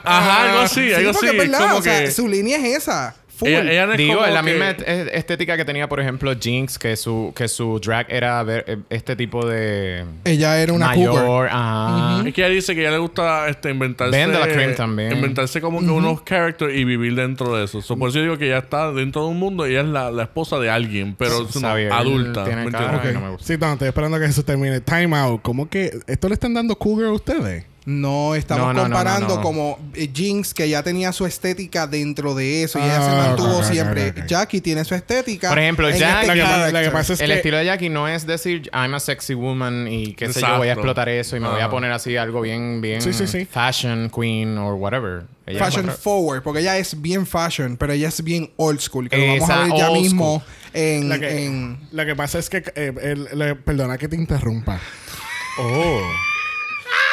[0.04, 1.38] Ajá, algo así, Sí, algo porque así.
[1.38, 1.60] es verdad.
[1.68, 2.12] como o sea, que...
[2.12, 3.16] su línea es esa.
[3.42, 3.50] Full.
[3.50, 5.90] ella, ella no es Digo, como es la que- misma est- est- estética que tenía,
[5.90, 10.62] por ejemplo, Jinx, que su, que su drag era ver- eh, este tipo de Ella
[10.62, 11.14] era una cougar.
[11.24, 11.50] mayor.
[11.52, 12.24] Ajá.
[12.28, 14.18] Es que ella dice que ella le gusta este, inventarse...
[14.18, 15.14] Ben de la Cream también.
[15.14, 17.82] Inventarse como que unos characters y vivir dentro de eso.
[17.82, 19.88] So, por eso yo digo que ella está dentro de un mundo y ella es
[19.88, 22.44] la, la esposa de alguien, pero es una Xavier adulta.
[22.46, 23.46] Tiene no me gusta.
[23.46, 24.82] Sí, no, estoy esperando que eso termine.
[24.82, 25.42] Time out.
[25.42, 27.66] ¿Cómo que esto le están dando cougar a ustedes?
[27.84, 29.42] No, estamos No, no, no, comparando no, no.
[29.42, 33.16] como eh, Jinx, que ya tenía su estética dentro de eso y ella Ah, se
[33.28, 34.14] mantuvo ok, ok, siempre.
[34.28, 35.50] Jackie tiene su estética.
[35.50, 37.36] Por ejemplo, Jack- este que, que pasa es el que...
[37.38, 40.68] estilo de Jackie no es decir I'm a sexy woman y qué sé yo, voy
[40.68, 41.72] a explotar eso y me voy a Ajá.
[41.72, 43.46] poner así algo bien, bien Sí, sí, sí.
[43.46, 45.24] fashion queen or whatever.
[45.48, 49.10] Ella Fashion forward, porque ella es bien fashion, pero ella es bien old school.
[49.10, 52.48] Que lo vamos a ver ya mismo en, Lo que, en- lo que pasa es
[52.50, 52.58] que...
[52.76, 54.80] eh, el- perdona que te interrumpa.
[55.58, 56.00] Oh.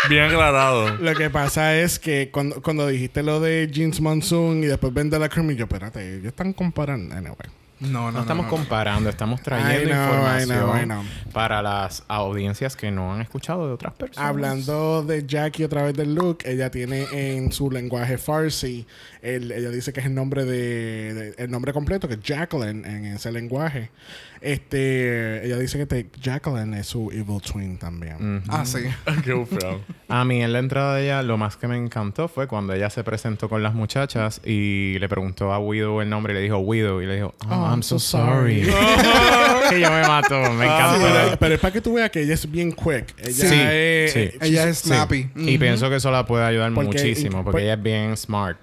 [0.08, 0.96] Bien aclarado.
[0.96, 5.10] Lo que pasa es que cuando, cuando dijiste lo de Jeans Monsoon y después ven
[5.10, 7.14] de la Cream, y yo, espérate, ellos están comparando.
[7.14, 7.36] Anyway.
[7.80, 8.56] No, no, No estamos no, no.
[8.56, 11.02] comparando, estamos trayendo I know, información I know, I know.
[11.32, 14.28] para las audiencias que no han escuchado de otras personas.
[14.28, 18.84] Hablando de Jackie otra vez del look, ella tiene en su lenguaje Farsi,
[19.22, 22.84] el- ella dice que es el nombre de, de- el nombre completo, que es Jacqueline
[22.84, 23.90] en ese lenguaje.
[24.40, 28.42] Este, ella dice que te- Jacqueline es su evil twin también.
[28.48, 28.78] Ah, sí.
[29.24, 29.80] Qué feo.
[30.08, 32.88] A mí en la entrada de ella lo más que me encantó fue cuando ella
[32.90, 36.58] se presentó con las muchachas y le preguntó a Widow el nombre y le dijo
[36.58, 38.62] Widow y le dijo oh, I'm so sorry.
[38.62, 38.64] y
[39.80, 40.94] yo me mato, me encanta.
[40.96, 43.14] Sí, pero, pero es para que tú veas que ella es bien quick.
[43.18, 44.30] Ella Sí, es, sí.
[44.40, 44.88] Ella es Sí.
[44.88, 45.30] snappy.
[45.36, 48.58] Y pienso que eso la puede ayudar Porque- muchísimo porque por- ella es bien smart.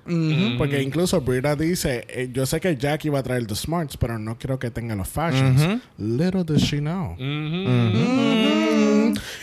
[0.57, 4.17] Porque incluso Brita dice, eh, yo sé que Jackie va a traer the smarts, pero
[4.17, 5.61] no quiero que tenga los fashions.
[5.97, 7.15] Little does she know.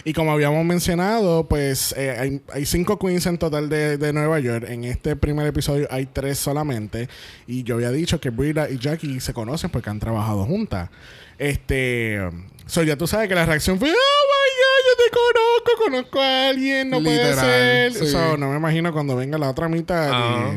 [0.04, 4.40] Y como habíamos mencionado, pues eh, hay, hay cinco queens en total de, de Nueva
[4.40, 4.64] York.
[4.68, 7.08] En este primer episodio hay tres solamente.
[7.46, 10.90] Y yo había dicho que Brita y Jackie se conocen porque han trabajado juntas.
[11.38, 12.18] Este.
[12.66, 16.20] So, ya tú sabes que la reacción fue: Oh my god, yo te conozco, conozco
[16.20, 17.92] a alguien, no puede ser.
[17.94, 18.06] sí.
[18.10, 20.10] So, no me imagino cuando venga la otra mitad.
[20.12, 20.52] Ah.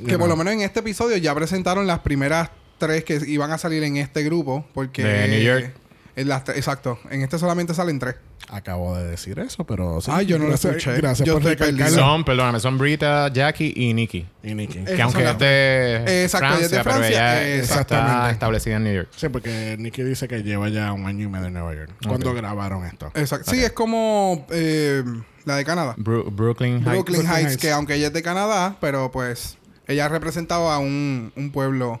[0.00, 3.52] y- Que por lo menos en este episodio ya presentaron las primeras tres que iban
[3.52, 4.66] a salir en este grupo.
[4.74, 5.04] Porque.
[5.04, 5.72] De New York.
[6.16, 6.98] en las exacto.
[7.10, 8.16] En este solamente salen tres.
[8.52, 10.00] Acabo de decir eso, pero.
[10.00, 10.96] sí, Ah, yo no lo escuché.
[10.96, 11.96] Gracias Yo por recalcarlo.
[11.96, 14.26] Son, perdóname, son Brita, Jackie y Nikki.
[14.42, 14.78] Y Nicky.
[14.80, 18.10] Eh, Que aunque es de, Exacto, Francia, es de pero ella exactamente.
[18.16, 19.08] está establecida en New York.
[19.14, 21.90] Sí, porque Nicky dice que lleva ya un año y medio en Nueva York.
[22.04, 23.12] Cuando grabaron esto.
[23.14, 23.48] Exacto.
[23.52, 25.04] Sí, es como eh,
[25.44, 25.94] la de Canadá.
[25.96, 26.84] Bru- Brooklyn Heights.
[26.86, 27.62] Brooklyn Brooklyn Heights, Heights.
[27.62, 32.00] que aunque ella es de Canadá, pero pues ella representaba a un, un pueblo.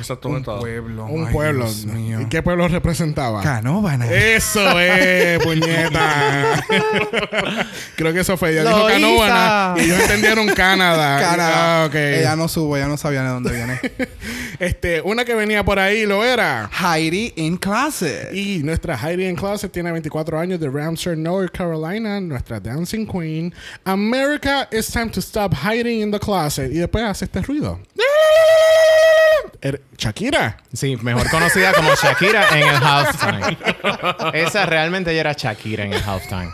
[0.00, 0.60] Exacto, Un estado.
[0.60, 1.06] pueblo.
[1.06, 1.64] Un Ay, pueblo.
[1.64, 2.20] Dios mío.
[2.20, 3.42] ¿Y qué pueblo representaba?
[3.42, 4.06] Canóvana.
[4.10, 6.62] Eso es, puñeta.
[7.96, 8.52] Creo que eso fue.
[8.52, 8.86] Ella dijo.
[8.86, 11.20] Canóvana y ellos entendieron Canadá.
[11.30, 11.82] Canadá.
[11.82, 11.94] Ah, ok.
[11.94, 13.80] Ella no subo, ella no sabía de dónde viene.
[14.58, 16.68] Este, una que venía por ahí lo era.
[16.72, 18.32] Heidi in Closet.
[18.34, 22.20] Y nuestra Heidi en Closet tiene 24 años de Ramsey, North Carolina.
[22.20, 23.52] Nuestra Dancing Queen.
[23.84, 26.70] America, it's time to stop hiding in the closet.
[26.72, 27.78] Y después hace este ruido.
[29.60, 30.56] Er- Shakira.
[30.72, 33.58] Sí, mejor conocida como Shakira en el halftime.
[34.34, 36.50] Esa realmente ella era Shakira en el halftime.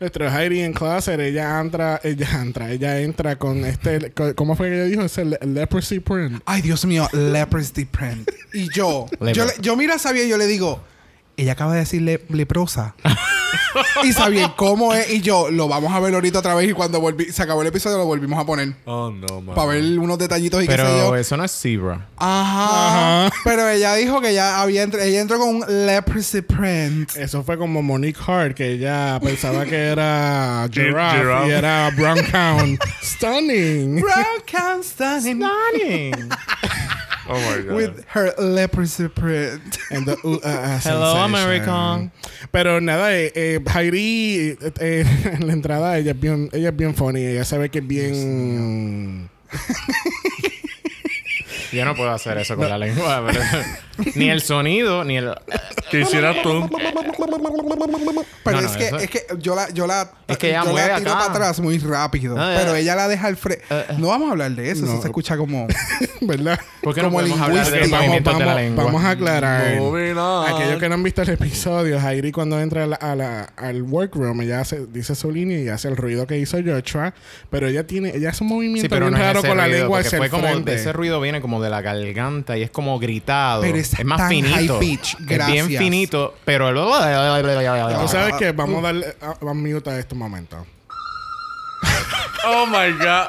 [0.00, 4.68] Nuestro Heidi en Closet, ella entra, ella entra, ella entra con este, con- ¿cómo fue
[4.68, 5.02] que ella dijo?
[5.02, 6.40] Es el leprosy print.
[6.46, 8.30] Ay, Dios mío, leprosy print.
[8.52, 10.84] Y yo, yo, le- yo mira sabía y yo le digo,
[11.38, 12.94] ella acaba de decirle leprosa.
[14.04, 15.10] y sabía cómo es.
[15.10, 16.68] Y yo, lo vamos a ver ahorita otra vez.
[16.68, 18.74] Y cuando volví, se acabó el episodio, lo volvimos a poner.
[18.84, 19.54] Oh, no, man.
[19.54, 21.16] Para ver unos detallitos y qué sé Pero yo.
[21.16, 22.08] eso no es zebra.
[22.16, 23.30] Ajá.
[23.44, 27.16] Pero ella dijo que ya había entre- ella entró con un leprosy print.
[27.16, 31.48] Eso fue como Monique Hart, que ella pensaba que era giraffe, giraffe.
[31.48, 32.80] y era brown count.
[33.02, 34.00] Stunning.
[34.00, 35.18] Brown can stand
[37.28, 37.74] Oh, my God.
[37.74, 39.78] with her leprosy print.
[39.90, 41.16] And the, uh, uh, Hello.
[41.24, 42.10] American.
[42.52, 45.04] Pero nada, eh, eh, Heidi, eh, eh,
[45.38, 47.24] en la entrada, ella es bien, ella es bien funny.
[47.26, 49.28] Ella sabe que es bien.
[51.72, 53.24] Yo no puedo hacer eso con la lengua.
[53.26, 53.40] pero-
[54.14, 55.34] ni el sonido, ni el...
[55.90, 56.68] ¿Qué hicieras tú?
[58.44, 60.62] Pero No, es, no, que, eso- es que yo la, yo la, Es que ella
[60.64, 61.18] yo mueve la tiro acá.
[61.20, 62.36] para atrás muy rápido.
[62.38, 62.78] Ah, pero ya.
[62.78, 63.64] ella la deja al frente.
[63.98, 64.84] No vamos a hablar de eso.
[64.84, 65.00] Eso No.
[65.02, 65.66] se escucha como.
[66.20, 66.58] ¿Verdad?
[66.82, 68.84] ¿Por qué no Como podemos hablar de vamos, movimientos de la vamos- lengua?
[68.84, 69.62] vamos a aclarar.
[69.66, 73.82] Aquellos que no han visto el episodio, Heidi cuando entra a la- a la- al
[73.82, 77.14] workroom, ella hace- dice su línea y hace el ruido que hizo Joshua,
[77.50, 79.98] pero ella tiene, ella hace un movimiento Sí, pero bien no raro con la lengua
[79.98, 82.98] porque hacia fue el como ese ruido viene como de la garganta y es como
[82.98, 83.62] gritado.
[83.62, 84.54] Pero es más tan finito.
[84.54, 85.16] high pitch.
[85.28, 89.98] Es bien finito, pero luego Tú sabes que vamos a darle a, a mute a
[89.98, 90.66] este momento.
[92.44, 93.28] Oh, my God.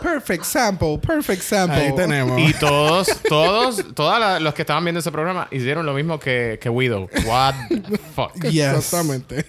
[0.00, 0.98] Perfect sample.
[0.98, 1.80] Perfect sample.
[1.80, 2.40] Ahí tenemos.
[2.48, 6.68] Y todos, todos, todos los que estaban viendo ese programa hicieron lo mismo que, que
[6.68, 7.08] Widow.
[7.24, 8.34] What the fuck.
[8.50, 8.76] Yes.
[8.76, 9.44] Exactamente.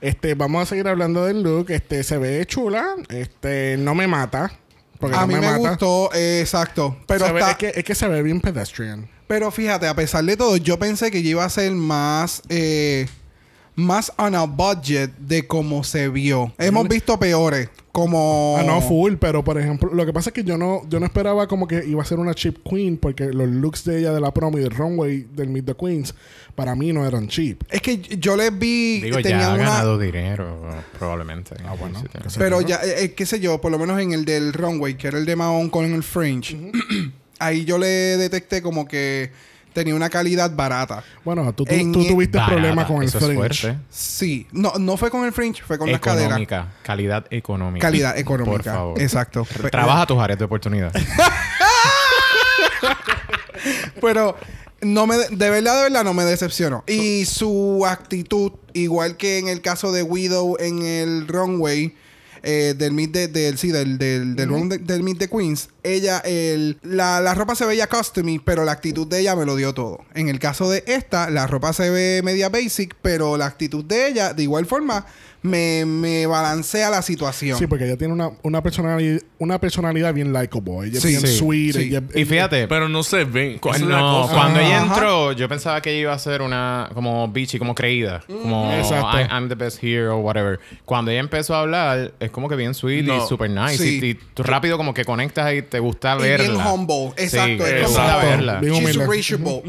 [0.00, 1.70] este, vamos a seguir hablando del look.
[1.70, 2.96] Este, se ve chula.
[3.08, 4.52] Este, no me mata.
[4.98, 6.96] Porque A no mí me, gustó, eh, exacto.
[7.06, 9.08] Pero, Se ve- está- es, que, es que se ve bien pedestrian.
[9.26, 12.42] pero fíjate, a pesar de todo, yo pensé que iba a ser más.
[12.48, 13.06] eh,
[13.76, 16.52] más on a budget de cómo se vio.
[16.58, 17.68] Hemos visto peores.
[17.92, 18.56] Como.
[18.58, 21.06] Ah, no, full, pero por ejemplo, lo que pasa es que yo no, yo no
[21.06, 24.20] esperaba como que iba a ser una cheap queen, porque los looks de ella de
[24.20, 26.12] la promo y del runway del Meet the Queens,
[26.56, 27.62] para mí no eran cheap.
[27.70, 29.00] Es que yo les vi.
[29.00, 30.58] Digo, ya tenían ha una, ganado dinero,
[30.98, 31.54] probablemente.
[31.64, 32.02] Ah, bueno.
[32.36, 35.06] Pero ya, eh, eh, qué sé yo, por lo menos en el del runway, que
[35.06, 36.72] era el de Mahon con el fringe,
[37.38, 39.30] ahí yo le detecté como que
[39.74, 41.04] tenía una calidad barata.
[41.24, 43.76] Bueno, tú, tú, tú tuviste Barata, problemas con el eso fringe.
[43.90, 46.26] Sí, no, no fue con el fringe, fue con las caderas.
[46.28, 46.72] Económica.
[46.82, 47.86] Calidad económica.
[47.86, 48.52] Calidad económica.
[48.54, 49.02] Por favor.
[49.02, 49.46] Exacto.
[49.70, 50.92] Trabaja tus áreas de oportunidad.
[54.00, 54.36] Pero
[54.82, 56.84] no me de verdad, de verdad no me decepcionó.
[56.86, 61.94] Y su actitud, igual que en el caso de Widow en el runway
[62.42, 65.70] eh, del Meet de, del sí, del, del, del, run de- del Meet de Queens,
[65.84, 69.54] ella el la, la ropa se veía customized, pero la actitud de ella me lo
[69.56, 70.00] dio todo.
[70.14, 74.08] En el caso de esta, la ropa se ve media basic, pero la actitud de
[74.08, 75.06] ella, de igual forma,
[75.42, 77.58] me, me balancea la situación.
[77.58, 80.86] Sí, porque ella tiene una, una, personalidad, una personalidad bien likable.
[80.88, 81.72] Ella es Sí, bien sí, sweet.
[81.74, 81.80] sí.
[81.82, 83.58] ella- y fíjate, Pero no se ve.
[83.60, 84.32] Cu- no, cosa.
[84.34, 84.94] cuando ella Ajá.
[84.94, 89.20] entró, yo pensaba que ella iba a ser una como bitchy, como creída, como Exacto.
[89.20, 90.58] I- I'm the best here o whatever.
[90.86, 93.22] Cuando ella empezó a hablar, es como que bien sweet No.
[93.22, 93.76] y super nice.
[93.76, 94.00] Sí.
[94.02, 96.48] Y, y tú rápido como que conectas y te gusta Y verla.
[96.52, 97.12] bien humble.
[97.16, 97.46] Exacto.
[97.46, 98.26] Sí, es te como- gusta Exacto.
[98.28, 98.54] verla.
[98.60, 99.62] Bien She's reachable.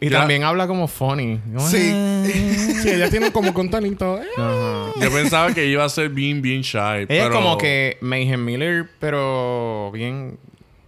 [0.00, 0.18] Y Ya.
[0.18, 1.40] también habla como funny.
[1.70, 1.94] Sí.
[2.82, 4.18] Sí, ella tiene como con talento.
[4.20, 4.26] eh.
[4.36, 4.90] Ajá.
[5.00, 6.78] Yo pensaba que iba a ser bien, bien shy.
[6.78, 7.24] Ella pero...
[7.24, 10.38] es como que Mayhem Miller, pero bien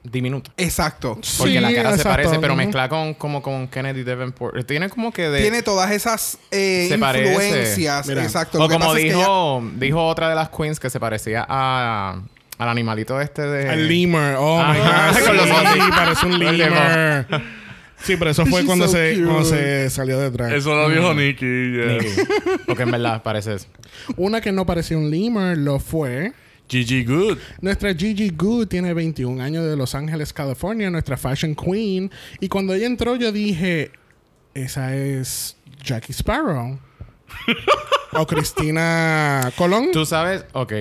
[0.03, 0.51] diminuta.
[0.57, 1.15] Exacto.
[1.39, 4.67] Porque Sí, la cara se parece, pero mezcla con como con Kennedy Davenport.
[4.67, 8.07] Tiene como que de Tiene todas esas eh, influencias.
[8.07, 8.23] Mira.
[8.23, 8.59] Exacto.
[8.63, 11.47] O como pasa es que ella- dijo dijo otra de las queens que se parecía
[11.49, 12.21] a
[12.59, 14.35] al animalito este de El lemur.
[14.39, 15.27] Oh my Ajá, god.
[15.27, 15.91] con los sí, ojos.
[15.97, 17.43] parece un lemur.
[18.03, 19.25] Sí, pero eso fue She's cuando so se, cute.
[19.25, 20.53] cuando se salió de drag.
[20.53, 21.73] Eso lo dijo Nicky.
[21.73, 21.99] yeah.
[22.67, 23.67] Porque en verdad parece eso.
[24.17, 26.33] Una que no parecía un lemur lo fue.
[26.69, 27.39] Gigi Good.
[27.61, 32.11] Nuestra Gigi Good tiene 21 años de Los Ángeles, California, nuestra fashion queen.
[32.41, 33.91] Y cuando ella entró, yo dije:
[34.55, 36.79] Esa es Jackie Sparrow.
[38.13, 39.89] o Cristina Colón.
[39.93, 40.73] Tú sabes, ok.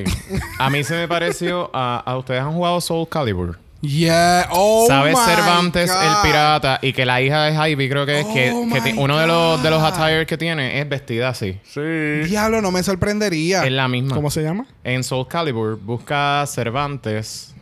[0.60, 3.60] A mí se me pareció a, a ustedes han jugado Soul Calibur.
[3.82, 4.48] Yeah.
[4.52, 6.02] Oh ¿Sabes my Cervantes God.
[6.02, 9.20] el pirata y que la hija de Ivy creo que es que, Oh que uno
[9.20, 11.60] de los de los attires que tiene es vestida así.
[11.64, 11.82] Sí.
[12.28, 13.64] Diablo, no me sorprendería.
[13.64, 14.16] Es la misma.
[14.16, 14.66] ¿Cómo se llama?
[14.84, 17.54] En Soul Calibur busca Cervantes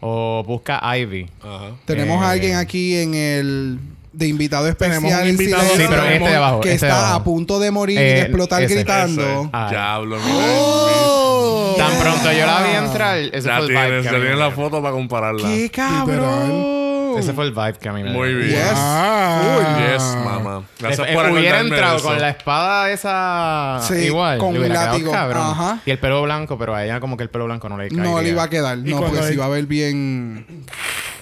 [0.00, 1.28] o busca Ivy.
[1.42, 1.72] Ajá.
[1.84, 3.78] Tenemos Eh, a alguien aquí en el
[4.18, 5.00] de invitado especial.
[5.00, 7.14] Tenemos un invitado- Sí, pero este de abajo, Que este de está abajo.
[7.20, 9.50] a punto de morir y Eh, de explotar ese, gritando.
[9.52, 9.64] Ay.
[9.66, 9.70] es.
[9.70, 10.36] Diablo, mira.
[10.36, 11.74] ¡Oh!
[11.78, 14.12] Tan pronto yo la vi entrar, ese Ya fue el vibe tienes, que ya a
[14.14, 14.56] mí tienes me la dio.
[14.56, 15.48] foto para compararla.
[15.48, 17.18] ¡Qué cabrón!
[17.18, 18.38] Ese fue el vibe que a mí me Muy dio.
[18.38, 18.50] bien.
[18.58, 18.72] Yes.
[18.74, 19.78] Ah.
[19.92, 20.62] Yes, mamá.
[20.78, 22.06] Gracias Eh, por eh, hubiera acordarme entrado eso.
[22.08, 24.38] con la espada esa Sí, igual.
[24.38, 25.12] con le un hubiera quedado látigo.
[25.12, 25.46] cabrón.
[25.46, 25.78] Ajá.
[25.86, 28.02] Y el pelo blanco, pero a ella como que el pelo blanco no le caía.
[28.02, 28.78] No le iba a quedar.
[28.78, 30.46] No, cuando porque se hay- iba a ver bien.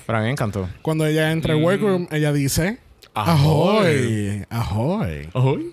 [0.07, 0.69] Pero a mí me encantó.
[0.83, 2.79] Cuando ella entra al workroom, ella dice:
[3.17, 4.45] Ahoy.
[4.51, 5.29] Ahoy.
[5.33, 5.73] Ahoy.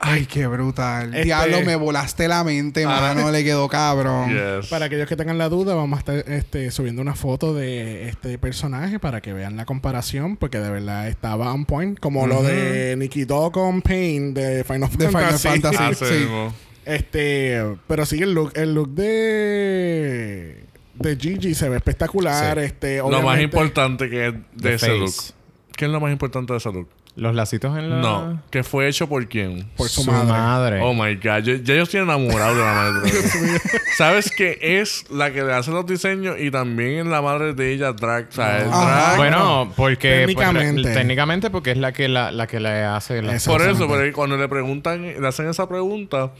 [0.00, 1.08] Ay, qué brutal.
[1.12, 3.32] Este- Diablo, me volaste la mente, mano.
[3.32, 4.30] Le quedó cabrón.
[4.60, 4.68] Yes.
[4.68, 8.38] Para aquellos que tengan la duda, vamos a estar este, subiendo una foto de este
[8.38, 12.94] personaje para que vean la comparación, porque de verdad estaba on point, como lo de
[12.96, 15.48] Nikki Doll con Pain de Final De Final Fantasy.
[15.76, 16.04] Fantasy.
[16.04, 16.28] Sí.
[16.84, 22.58] Este, pero sí, el look, el look de de Gigi se ve espectacular.
[22.58, 22.64] Sí.
[22.64, 24.98] Este, Lo más importante que es de The ese face.
[24.98, 25.14] look.
[25.78, 26.88] ¿Qué es lo más importante de look?
[27.14, 27.96] Los lacitos en la...
[27.98, 28.42] No.
[28.50, 29.70] ¿Que fue hecho por quién?
[29.76, 30.80] por su, madre.
[30.82, 33.12] Oh my god, yo- ya yo estoy enamorado de la madre.
[33.12, 33.60] de
[33.96, 37.92] ¿Sabes que es la que le hace los diseños y también la madre de ella
[37.92, 38.26] drag?
[38.28, 39.16] O sea, el drag.
[39.18, 40.26] Bueno, porque...
[40.26, 40.92] Técnicamente.
[40.92, 43.22] técnicamente porque es la que, la, la que le hace...
[43.22, 46.32] La, por eso, porque cuando le preguntan, le hacen esa pregunta,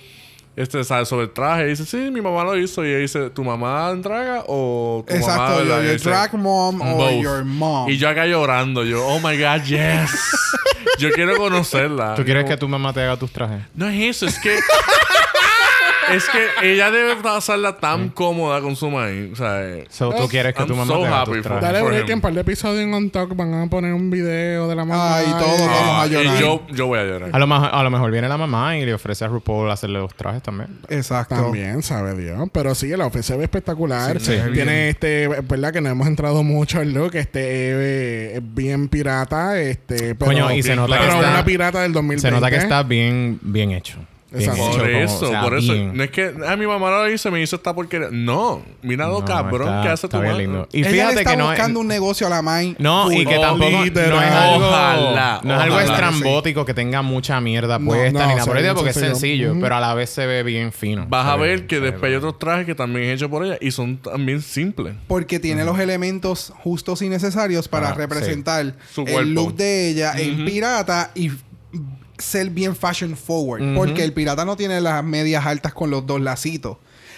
[0.61, 1.09] este, ¿sabes?
[1.09, 2.85] Sobre el traje, y dice, sí, mi mamá lo hizo.
[2.85, 6.81] Y ella dice, ¿tu mamá draga o tu mamá Exacto, verdad?" your, dice, drag mom
[6.81, 7.23] or "Both".
[7.23, 7.88] your mom.
[7.88, 10.11] Y yo acá llorando, yo, oh my god, yes.
[10.99, 12.14] yo quiero conocerla.
[12.14, 13.62] ¿Tú quieres que tu mamá te haga tus trajes?
[13.75, 14.59] No es eso, es que.
[16.12, 19.33] es que ella debe pasarla tan cómoda con su maíz.
[19.33, 21.62] O sea, eh, So, ¿Tú quieres que I'm tu mamá so te haga tus trajes?
[21.62, 24.68] Dale break que en par de episodios en On Talk van a poner un video
[24.68, 25.16] de la mamá.
[25.16, 26.37] Ay, todos y- vamos a ah, llorar.
[26.37, 27.31] y yo, yo voy a llorar.
[27.33, 29.99] A lo, mejor, a lo mejor viene la mamá y le ofrece a RuPaul hacerle
[29.99, 30.79] los trajes también.
[30.88, 31.35] Exacto.
[31.35, 32.49] También, sabe Dios.
[32.53, 34.21] Pero sí, el outfit se ve espectacular.
[34.21, 37.14] Sí, Tiene este, verdad que no hemos entrado mucho al look.
[37.14, 39.61] Este eh, es bien pirata.
[39.61, 42.21] Este, pero, Coño, y se nota que pero está- una pirata del 2020.
[42.21, 43.99] Se nota que está bien, bien hecho.
[44.30, 44.68] Bien Exacto.
[44.68, 45.72] hecho, Por como- eso, o sea, por eso.
[45.72, 45.96] bien.
[45.96, 48.08] No es que a mi mamá lo hizo, me hizo esta porquería.
[48.12, 50.68] No, mira lo No, cabrón está- que hace está tu bien lindo.
[50.70, 51.50] Y Ella le fíjate está que no es...
[51.58, 52.76] buscando un negocio a la Mai.
[52.78, 54.18] No, y que tampoco no es literal.
[54.32, 55.92] algo, Ojalá, no es algo ojalá.
[55.92, 58.90] estrambótico que tenga mucha mierda No, puesta no, ni nada se por el ve porque
[58.90, 59.14] es sencillo.
[59.18, 59.60] sencillo, Ujú.
[59.62, 61.06] pero a la vez se ve bien fino.
[61.08, 63.14] Vas Se a ve ver que se ve después hay otros trajes que también es
[63.16, 64.94] hecho por ella y son también simples.
[65.06, 69.30] Porque tiene los elementos justos y necesarios para Ah, representar Su el cuerpo.
[69.30, 71.30] look de ella en pirata y
[72.18, 73.74] ser bien fashion forward.
[73.74, 76.76] Porque el pirata no tiene las medias altas con los dos lacitos.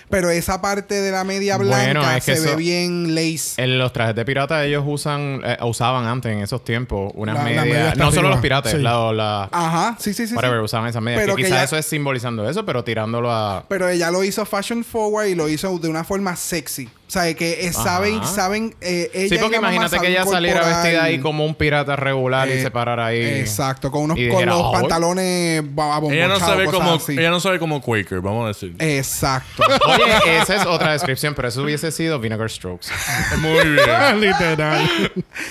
[0.09, 3.63] Pero esa parte de la media blanca Bueno, es que se ve bien lace.
[3.63, 7.41] En los trajes de pirata ellos usan, eh, usaban antes en esos tiempos unas La-
[7.45, 7.65] la medias.
[7.65, 8.79] media no solo los piratas, sí.
[8.79, 10.29] la, la- Ajá, sí, sí, sí.
[10.31, 10.35] sí.
[10.35, 11.21] whatever, usaban esas medias.
[11.23, 13.65] Pero que que quizás eso es simbolizando eso, pero tirándolo a.
[13.69, 16.89] Pero ella lo hizo fashion forward y lo hizo de una forma sexy.
[17.11, 19.97] O sea, que eh, saben, saben, eh, ella Sí, y porque la mamá imagínate que
[19.97, 23.21] saben ella saliera vestida ahí como un pirata regular y Eh, se parara ahí.
[23.41, 24.71] Exacto, con unos y con dijera, los "Oh".
[24.73, 25.65] pantalones
[26.13, 28.77] Ella no sabe cosas como ella no sabe como Quaker, vamos a decir.
[28.79, 29.65] Exacto.
[29.89, 32.87] Oye, esa es otra descripción, pero eso hubiese sido Vinegar Strokes.
[33.39, 34.21] Muy bien.
[34.21, 34.89] Literal.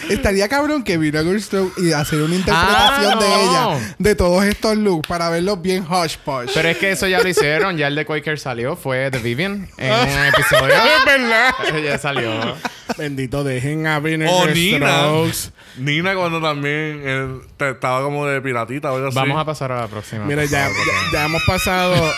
[0.09, 3.75] Estaría cabrón que Vinegar Stroke y hacer una interpretación Ah, de no.
[3.75, 6.51] ella de todos estos looks para verlos bien hush push.
[6.53, 7.75] Pero es que eso ya lo hicieron.
[7.77, 8.77] Ya el de Quaker salió.
[8.77, 10.73] Fue The Vivian en un episodio.
[10.73, 11.48] es verdad.
[11.83, 12.31] Ya salió.
[12.97, 14.87] Bendito, dejen a Vinegar O Nina.
[14.87, 15.51] Strokes.
[15.77, 19.15] Nina cuando también eh, te- estaba como de piratita o algo así.
[19.15, 20.25] Vamos a pasar a la próxima.
[20.25, 22.11] Mira, por ya, favor, ya, ya hemos pasado.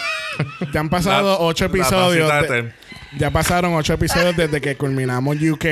[0.74, 2.28] Ya han pasado La- ocho la episodios.
[2.30, 2.76] tacita de- de té.
[3.18, 5.66] ya pasaron ocho episodios desde que culminamos UK.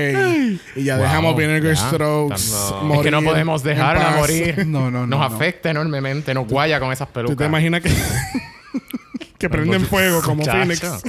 [0.76, 1.88] Y ya Wow, dejamos Vinegar ya.
[1.88, 2.43] Strokes.
[2.84, 2.95] No.
[2.95, 4.15] Es que no podemos en dejarla paz.
[4.17, 4.56] morir.
[4.67, 5.24] No, no, no, Nos no.
[5.36, 6.34] afecta enormemente.
[6.34, 7.47] Nos guaya con esas ¿Tú te pelucas.
[7.47, 7.91] imaginas que,
[9.39, 10.43] que prenden fuego como.
[10.43, 10.82] Phoenix?
[10.82, 10.99] Pau.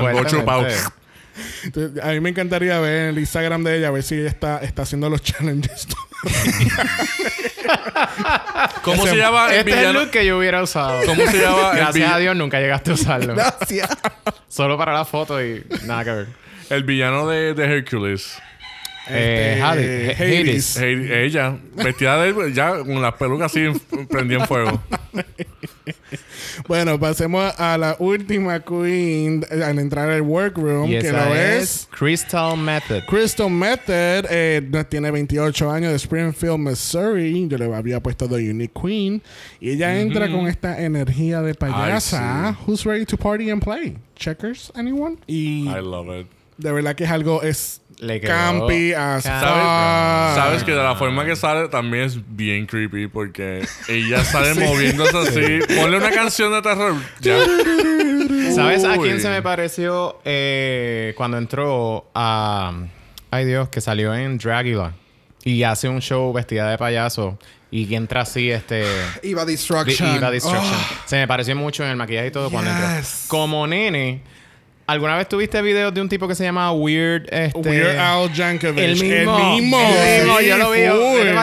[0.00, 0.74] Fuertemente.
[1.64, 4.58] Entonces, a mí me encantaría ver el Instagram de ella, a ver si ella está,
[4.58, 5.86] está haciendo los challenges.
[8.82, 10.00] ¿Cómo se llama el Este es el villano?
[10.00, 11.00] look que yo hubiera usado.
[11.06, 13.34] ¿Cómo se llama el Gracias a Dios nunca llegaste a usarlo.
[13.34, 13.88] Gracias.
[14.48, 16.26] Solo para la foto y nada que ver.
[16.70, 18.38] El villano de, de Hercules.
[19.08, 20.20] Eh, Este, Hades.
[20.20, 20.76] Hades.
[20.78, 23.68] Hey, ella, vestida de ya con las pelucas así
[24.08, 24.80] prendía en fuego.
[26.68, 31.34] Bueno, pasemos a la última queen eh, al entrar al workroom, Y que esa lo
[31.34, 33.02] es es Crystal Method.
[33.08, 34.26] Crystal Method.
[34.30, 37.48] eh, tiene 28 años de Springfield, Missouri.
[37.48, 39.22] Yo le había puesto The Unique Queen.
[39.60, 42.56] Y ella entra con esta energía de payasa.
[42.66, 43.96] Who's ready to party and play?
[44.16, 45.16] Checkers, anyone?
[45.26, 46.26] Y I love it.
[46.58, 49.52] de verdad que es algo es Le quedó campy as cabrón.
[49.52, 50.42] fuck.
[50.42, 55.18] Sabes que de la forma que sale también es bien creepy porque ella sale moviéndose
[55.18, 55.74] así.
[55.76, 56.94] Ponle una canción de terror.
[57.20, 57.38] Ya.
[58.54, 62.72] ¿Sabes a quién se me pareció eh, cuando entró a...
[63.30, 64.92] Ay Dios, que salió en Dragula.
[65.44, 67.38] Y hace un show vestida de payaso.
[67.70, 68.84] Y entra así, este...
[69.22, 70.16] De Destruction.
[70.16, 70.74] Eva Destruction.
[70.74, 73.08] Oh, Se me pareció mucho en el maquillaje y todo cuando entró.
[73.28, 74.20] Como nene,
[74.86, 77.26] ¿alguna vez tuviste videos de un tipo que se llama Weird?
[77.32, 78.78] Este, Weird Al Yankovic.
[78.78, 79.38] El mismo.
[79.38, 79.78] El mismo.
[79.80, 80.80] El mismo, Sí, yo lo vi.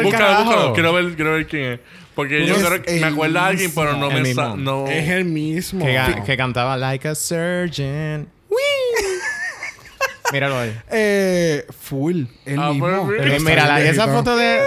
[0.03, 0.73] Búscalo, búscalo.
[0.73, 1.79] Quiero ver, quiero ver quién es.
[2.15, 4.55] Porque yo Es creo que me el acuerdo de alguien, pero no El me sa-
[4.57, 4.87] no.
[4.87, 5.85] Es el mismo.
[5.85, 8.27] Que, que cantaba Like a Surgeon.
[10.31, 10.77] Míralo ahí.
[10.91, 12.25] eh, full.
[12.45, 12.85] El Ah, mismo.
[12.85, 13.63] pero mira.
[13.63, 14.59] Eh, la- esa foto de...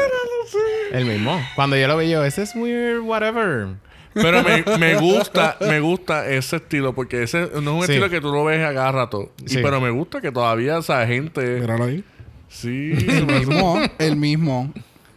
[0.93, 1.41] El mismo.
[1.55, 3.69] Cuando yo lo vi yo, ese es weird, whatever.
[4.15, 7.93] Pero me, me gusta, me gusta ese estilo, porque ese no es un Sí.
[7.93, 9.33] estilo que tú lo ves a cada rato.
[9.45, 9.59] Y- Sí.
[9.63, 11.61] pero me gusta que todavía esa gente.
[11.61, 12.05] Míralo ahí.
[12.49, 12.93] Sí.
[13.09, 13.81] El mismo.
[13.99, 14.73] El mismo.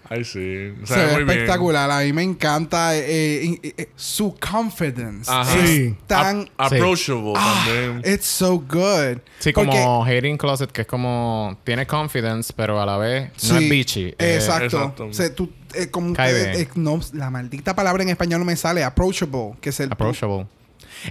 [0.08, 0.72] Ay, sí.
[0.84, 1.30] Se, Se ve bien.
[1.32, 1.90] espectacular.
[1.90, 5.30] A mí me encanta eh, eh, eh, su confidence.
[5.32, 5.58] Ajá.
[5.60, 5.96] Es Sí.
[6.06, 6.42] tan...
[6.58, 8.14] Ap- approachable Ah, también.
[8.14, 9.18] it's so good.
[9.40, 11.58] Sí, Porque- como Hating Closet, que es como...
[11.64, 14.06] Tiene confidence, pero a la vez no Sí, es bitchy.
[14.20, 14.66] Eh, Exacto.
[14.66, 15.06] Exacto.
[15.08, 18.56] O sea, tú, eh, como ustedes- eh, no, la maldita palabra en español no me
[18.56, 18.84] sale.
[18.84, 19.54] Approachable.
[19.62, 19.92] Que es el...
[19.92, 20.48] approachable.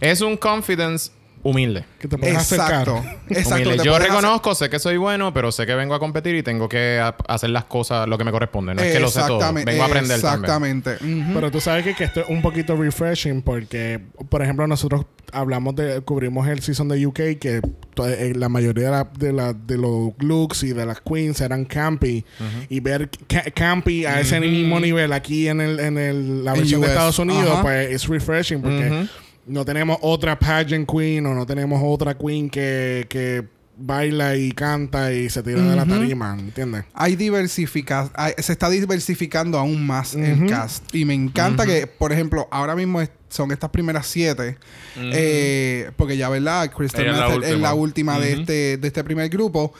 [0.01, 1.11] Es un confidence
[1.45, 1.85] humilde.
[2.01, 2.97] Que te puedes Exacto.
[2.97, 3.19] acercar.
[3.29, 3.69] Exacto.
[3.69, 3.85] Humilde.
[3.85, 7.01] Yo reconozco, sé que soy bueno, pero sé que vengo a competir y tengo que
[7.29, 8.75] hacer las cosas lo que me corresponde.
[8.75, 9.37] No es que lo sé todo.
[9.37, 10.43] Exactamente, Vengo a aprender también.
[10.45, 10.97] Exactamente.
[11.35, 15.75] Pero tú sabes que, que esto es un poquito refreshing porque, por ejemplo, nosotros hablamos
[15.77, 17.61] de, cubrimos el season de UK que
[18.07, 21.65] eh, la mayoría de, la- de, la- de los looks y de las queens eran
[21.65, 22.25] campy
[22.69, 26.81] y ver ca- campy a ese mismo nivel aquí en el en el, la versión
[26.81, 26.87] de.
[26.89, 29.07] Estados Unidos, pues es refreshing porque.
[29.47, 33.45] No tenemos otra pageant queen o no tenemos otra queen que, que
[33.77, 36.85] baila y canta y se tira de la tarima, ¿entiendes?
[36.95, 40.95] hay diversifica hay- se está diversificando aún más el cast.
[40.95, 44.59] Y me encanta que por ejemplo ahora mismo es- son estas primeras siete
[44.97, 48.15] eh, porque ya verdad Crystal Ella es la Method es la última.
[48.15, 49.73] última de este de este primer grupo.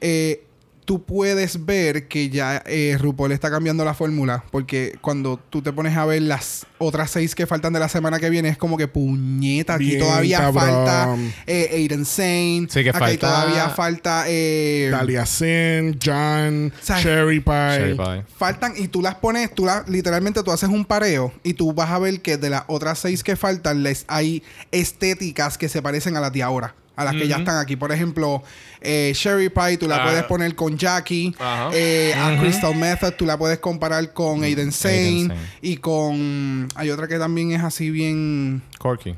[0.00, 0.44] Eh,
[0.84, 5.72] tú puedes ver que ya eh, RuPaul está cambiando la fórmula porque cuando tú te
[5.72, 8.76] pones a ver las otras seis que faltan de la semana que viene es como
[8.76, 10.62] que puñeta aquí Bien, todavía cabrón.
[10.64, 11.16] falta
[11.46, 17.02] eh, Aiden Sane Sí, que aquí falta- todavía falta eh, Dalia Sin, John, ¿Sabes?
[17.04, 17.52] Cherry Pie.
[17.52, 18.24] Cherry pie.
[18.36, 21.90] Faltan y tú las pones, tú las, literalmente tú haces un pareo y tú vas
[21.90, 26.16] a ver que de las otras seis que faltan les hay estéticas que se parecen
[26.16, 26.74] a las de ahora.
[27.00, 27.76] A las que ya están aquí.
[27.76, 28.42] Por ejemplo,
[28.80, 30.04] eh, Sherry Pie tú la Ah.
[30.06, 31.34] puedes poner con Jackie.
[31.38, 31.70] Ajá.
[31.72, 34.94] Eh, A Crystal Method tú la puedes comparar con Aiden Sane.
[34.98, 35.40] Aiden Sane.
[35.62, 36.68] Y con...
[36.74, 38.62] Hay otra que también es así bien...
[38.78, 39.14] Corky.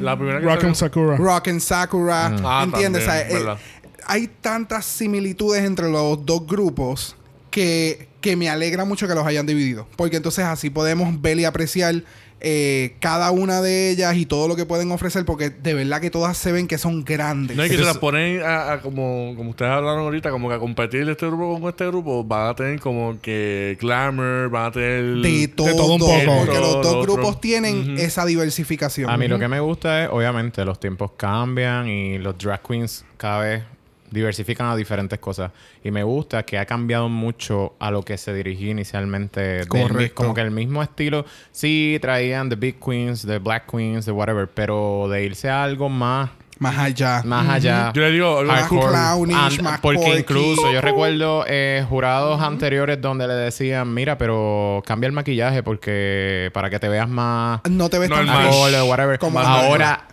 [0.00, 1.16] La primera que Rock'em salió- Sakura.
[1.16, 2.26] Rock and Sakura.
[2.44, 2.70] Ah, ¿Entiendes?
[2.70, 3.58] también, O sea, eh, verdad.
[4.06, 7.16] hay tantas similitudes entre los dos grupos
[7.50, 9.86] que, que me alegra mucho que los hayan dividido.
[9.96, 12.02] Porque entonces así podemos ver y apreciar
[12.48, 15.24] eh, cada una de ellas y todo lo que pueden ofrecer.
[15.24, 17.56] Porque de verdad que todas se ven que son grandes.
[17.56, 20.54] No, y que se las ponen a, a como, como ustedes hablaron ahorita, como que
[20.54, 24.70] a competir este grupo con este grupo, van a tener como que glamour, van a
[24.70, 25.16] tener...
[25.16, 26.12] de todo, todo un poco.
[26.44, 27.40] Porque los dos lo grupos otro.
[27.40, 29.10] tienen esa diversificación.
[29.10, 33.04] A mí lo que me gusta es, obviamente, los tiempos cambian y los drag queens
[33.16, 33.64] cada vez
[34.10, 35.50] diversifican a diferentes cosas.
[35.84, 39.66] Y me gusta que ha cambiado mucho a lo que se dirigía inicialmente.
[39.68, 40.14] Correcto.
[40.14, 41.24] como que el mismo estilo.
[41.52, 44.48] Sí, traían The Big Queens, The Black Queens, The whatever.
[44.48, 47.22] Pero de irse a algo más, Más allá.
[47.24, 47.92] más allá.
[47.94, 48.42] Yo le digo...
[48.44, 48.88] Más hardcore.
[48.88, 54.82] clownish, And- más porque incluso yo recuerdo eh, jurados anteriores donde le decían, mira, pero
[54.86, 58.48] cambia el maquillaje porque para que te veas más No te ves tan Normal.
[58.48, 59.18] acorde o whatever.
[59.18, 60.06] como Ahora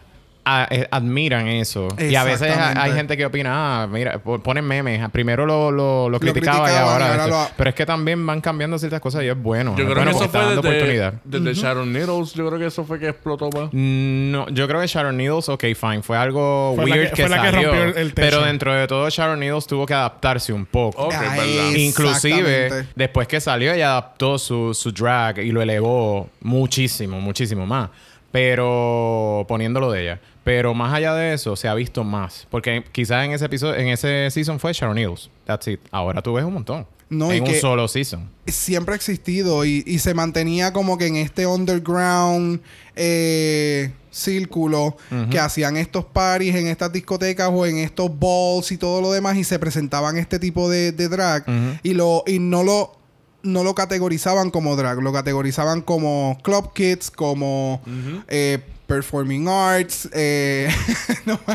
[0.46, 1.88] a- eh, admiran eso.
[1.98, 5.10] Y a veces hay, gente que opina, ah, mira, po- ponen memes.
[5.10, 7.12] Primero lo, lo, lo criticaba y ahora.
[7.12, 7.28] ahora esto.
[7.30, 9.76] lo- Pero es que también van cambiando ciertas cosas y es bueno.
[9.78, 11.14] Yo Es creo bueno que eso fue dando desde, oportunidad.
[11.24, 12.34] desde Sharon Needles.
[12.34, 13.70] Yo creo que eso fue que explotó más.
[13.74, 17.22] No, yo creo que Sharon Needles, ok, fine, fue algo Fue la weird que- que,
[17.28, 18.28] fue la que salió, rompió el- el techo.
[18.30, 21.04] pero dentro de todo Sharon Needles tuvo que adaptarse un poco.
[21.06, 21.72] Ok, Ay, verdad.
[21.78, 27.90] Inclusive, después que salió, ella adaptó su, su drag y lo elevó muchísimo, muchísimo más.
[28.32, 30.20] Pero poniéndolo de ella.
[30.44, 32.48] Pero más allá de eso, se ha visto más.
[32.50, 35.30] Porque quizás en ese episodio, en ese season fue Sharon Needles.
[35.46, 35.80] That's it.
[35.92, 36.86] Ahora tú ves un montón.
[37.10, 38.30] No, y en un que- solo season.
[38.48, 42.60] siempre ha existido y, y se mantenía como que en este underground
[42.96, 44.96] eh, círculo
[45.30, 49.38] que hacían estos parties en estas discotecas o en estos balls y todo lo demás
[49.38, 51.46] y se presentaban este tipo de, de drag
[51.84, 52.98] y lo y no lo
[53.44, 57.82] no lo categorizaban como drag, lo categorizaban como club kids, como
[58.30, 60.70] eh, performing arts, eh,
[61.26, 61.54] no me.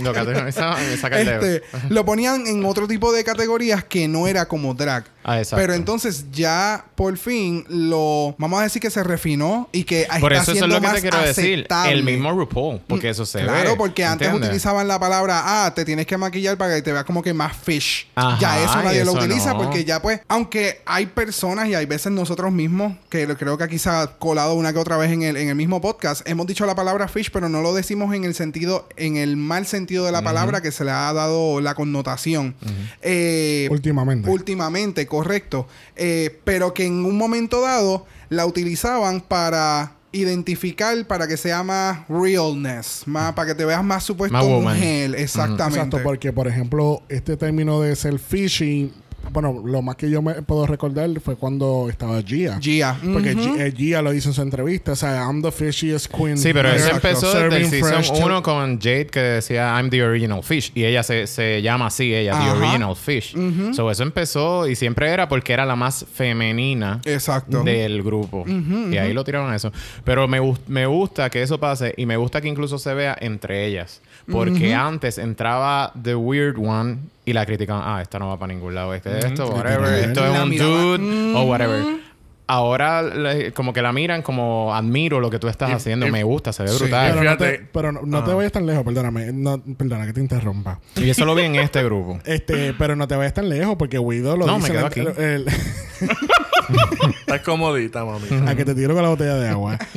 [0.00, 1.40] Lo que hace- esa- dedo.
[1.40, 5.04] Este, lo ponían en otro tipo de categorías que no era como drag.
[5.24, 5.60] Ah, exacto.
[5.62, 10.32] Pero entonces ya por fin lo vamos a decir que se refinó y que Por
[10.32, 11.54] está eso eso es lo que más te quiero decir.
[11.60, 11.92] aceptable.
[11.92, 12.80] El mismo RuPaul.
[12.88, 13.76] Porque eso se Claro, ve.
[13.76, 14.48] porque antes ¿entiendes?
[14.48, 17.56] utilizaban la palabra, ah, te tienes que maquillar para que te veas como que más
[17.56, 18.08] fish.
[18.16, 19.58] Ajá, ya eso nadie lo eso utiliza no.
[19.58, 23.64] porque ya pues, aunque hay personas y hay veces nosotros mismos, que lo- creo que
[23.64, 26.46] aquí se ha colado una que otra vez en el, en el mismo podcast, hemos
[26.46, 30.04] dicho la palabra fish, pero no lo decimos en el sentido, en el mal sentido
[30.04, 32.54] de la palabra que se le ha dado la connotación.
[33.02, 34.28] Eh, Últimamente.
[34.30, 35.66] Últimamente, correcto.
[35.96, 42.06] Eh, pero que en un momento dado la utilizaban para identificar, para que sea más
[42.08, 44.74] realness, más, para que te veas más supuesto Más woman.
[44.76, 45.14] mujer.
[45.16, 45.78] Exactamente.
[45.78, 48.92] Exacto, porque por ejemplo, este término de ser fishy,
[49.30, 52.58] bueno, lo más que yo me puedo recordar fue cuando estaba Gia.
[52.60, 52.98] Gia.
[53.12, 56.36] Porque Gia lo hizo en su entrevista, o sea, I'm the fishiest queen.
[56.38, 59.74] Sí, pero eso empezó desde el Serving fresh season to- 1 con Jade que decía
[59.78, 60.72] I'm the original fish.
[60.74, 62.52] Y ella se, se llama así, ella, Ajá.
[62.54, 63.34] the original fish.
[63.74, 67.62] So eso empezó y siempre era porque era la más femenina Exacto.
[67.62, 68.44] del grupo.
[68.46, 69.72] y ahí lo tiraron a eso.
[70.04, 73.66] Pero me, me gusta que eso pase y me gusta que incluso se vea entre
[73.66, 74.00] ellas.
[74.30, 77.82] Porque antes entraba The Weird One y la criticaban.
[77.84, 78.94] Ah, esta no va para ningún lado.
[78.94, 79.92] Este, esto, whatever.
[80.04, 82.02] Esto es un dude o whatever.
[82.48, 83.02] Ahora
[83.54, 86.06] como que la miran como admiro lo que tú estás haciendo.
[86.08, 87.12] me gusta, se ve Sí, brutal.
[87.14, 89.32] Pero, no te, pero no, no te vayas tan lejos, perdóname.
[89.32, 90.78] No, perdona que te interrumpa.
[90.96, 92.18] Y eso lo vi en este grupo.
[92.26, 94.72] Este, pero no te vayas tan lejos porque Guido lo No, me dice.
[94.72, 95.22] quedo en- aquí.
[95.22, 95.46] el-
[97.20, 98.26] Estás comodita, mami.
[98.48, 99.78] a que te tiro con la botella de agua.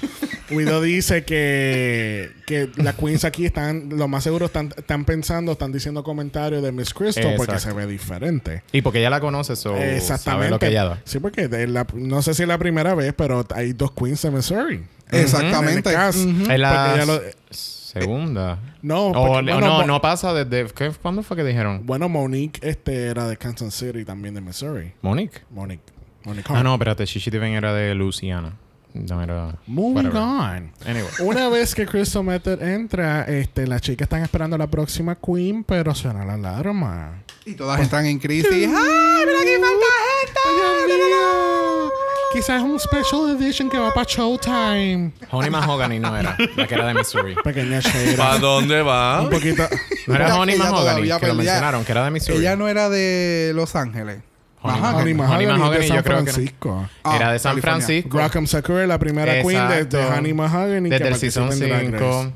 [0.50, 5.72] Guido dice que, que las queens aquí están, lo más seguro están, están pensando, están
[5.72, 8.64] diciendo comentarios de Miss Crystal porque se ve diferente.
[8.72, 10.24] Y porque ella la conoce, so Exactamente.
[10.24, 11.02] sabe lo que ella da.
[11.06, 14.22] Sí, porque de la- no sé si es la primera vez, pero hay dos queens
[14.22, 14.84] de Missouri.
[15.12, 15.92] Exactamente.
[15.94, 18.60] En el la lo- segunda.
[18.82, 20.72] No, O porque- bueno, no, no pasa desde...
[20.74, 21.86] ¿qué- ¿Cuándo fue que dijeron?
[21.86, 24.92] Bueno, Monique este, era de Kansas City, también de Missouri.
[25.02, 25.40] Monique.
[25.50, 25.84] Monique.
[26.24, 27.06] Monique Ah, no, espérate.
[27.06, 28.58] Shishi Diven era de Louisiana.
[28.96, 29.56] No, era...
[29.68, 30.18] Moving whatever.
[30.22, 30.72] on.
[30.88, 31.10] Anyway.
[31.20, 35.64] Una vez que Crystal Method entra, este, las chicas están esperando a la próxima queen,
[35.66, 37.24] pero suena la alarma.
[37.46, 38.50] Y todas entran en crisis.
[38.52, 39.86] ¡Ay, mira aquí falta
[40.26, 40.88] gente!
[40.88, 41.92] ¡Dios mío!
[42.34, 45.12] Quizás es un special edition que va para Showtime.
[45.32, 46.36] Honey Mahogany no era.
[46.56, 47.36] La que era de Missouri.
[47.44, 47.80] Pequeña.
[48.18, 49.22] ¿Para dónde va?
[49.22, 49.64] un poquito.
[50.08, 51.54] No era Ella- Honey ella Mahogany, todavía que lo pelea.
[51.54, 52.40] mencionaron, que era de Missouri.
[52.40, 54.20] Ella no era de Los Ángeles.
[54.66, 55.46] Que- Mahogany, Mahogany,
[55.82, 56.16] de San que no.
[56.24, 56.90] Francisco.
[57.04, 57.86] Ah, era de San California.
[57.86, 58.18] Francisco.
[58.18, 60.18] Rockham Sakura, la primera queen de, de Exacto.
[60.18, 60.90] Honey Mahogany.
[60.90, 62.34] que Desde el season participa en Drag 5.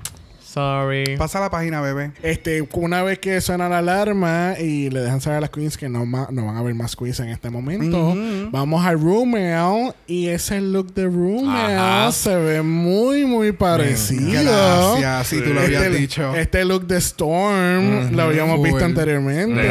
[0.53, 1.15] Sorry.
[1.17, 2.11] Pasa la página, bebé.
[2.23, 5.89] Este, una vez que suena la alarma y le dejan saber a las queens que
[5.89, 8.15] no, ma- no van a haber más queens en este momento,
[8.51, 12.11] vamos al Rumel y ese look de Rumel Ajá.
[12.11, 14.41] se ve muy, muy parecido.
[14.43, 16.35] Gracias, si tú lo habías este, dicho.
[16.35, 18.67] Este look de Storm lo habíamos Full.
[18.69, 19.61] visto anteriormente.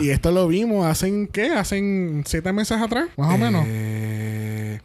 [0.00, 1.52] Y esto lo vimos hace, ¿qué?
[1.52, 1.80] Hace
[2.24, 3.64] siete meses atrás, más o menos.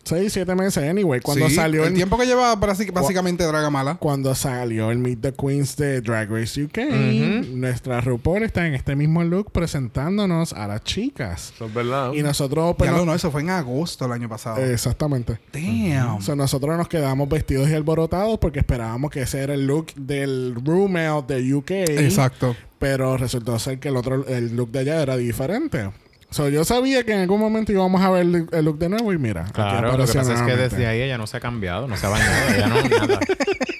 [0.05, 1.19] Eh, Seis, siete meses, anyway.
[1.19, 3.95] Cuando sí, salió el el, tiempo que lleva básic- básicamente Dragamala.
[3.95, 7.57] cuando salió el Meet the Queens de Drag Race UK, Ujú.
[7.57, 11.51] nuestra RuPaul está en este mismo look presentándonos a las chicas.
[11.55, 12.13] Eso es verdad.
[12.13, 14.63] Y nosotros, pues, Ya no- eso fue en agosto el año pasado.
[14.63, 15.39] exactamente.
[15.51, 16.15] Damn.
[16.17, 19.87] O sea, nosotros nos quedamos vestidos y alborotados porque esperábamos que ese era el look
[19.95, 21.71] del Rumel de UK.
[21.71, 22.55] Exacto.
[22.77, 25.89] Pero resultó ser que el otro, el look de allá era diferente.
[26.31, 29.13] So, yo sabía que en algún momento íbamos a ver el, el look de nuevo
[29.13, 29.45] y mira.
[29.53, 32.05] Claro, lo que pasa es que desde ahí ella no se ha cambiado, no se
[32.05, 33.19] ha bañado, ella no, nada.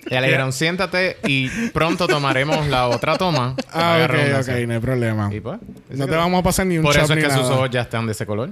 [0.09, 3.55] Ella le dijeron, siéntate y pronto tomaremos la otra toma.
[3.73, 5.29] Ah, ok, ok, no hay problema.
[5.33, 7.69] Y pues, No te vamos a pasar ni un Por eso es que sus ojos
[7.71, 8.51] ya están de ese color.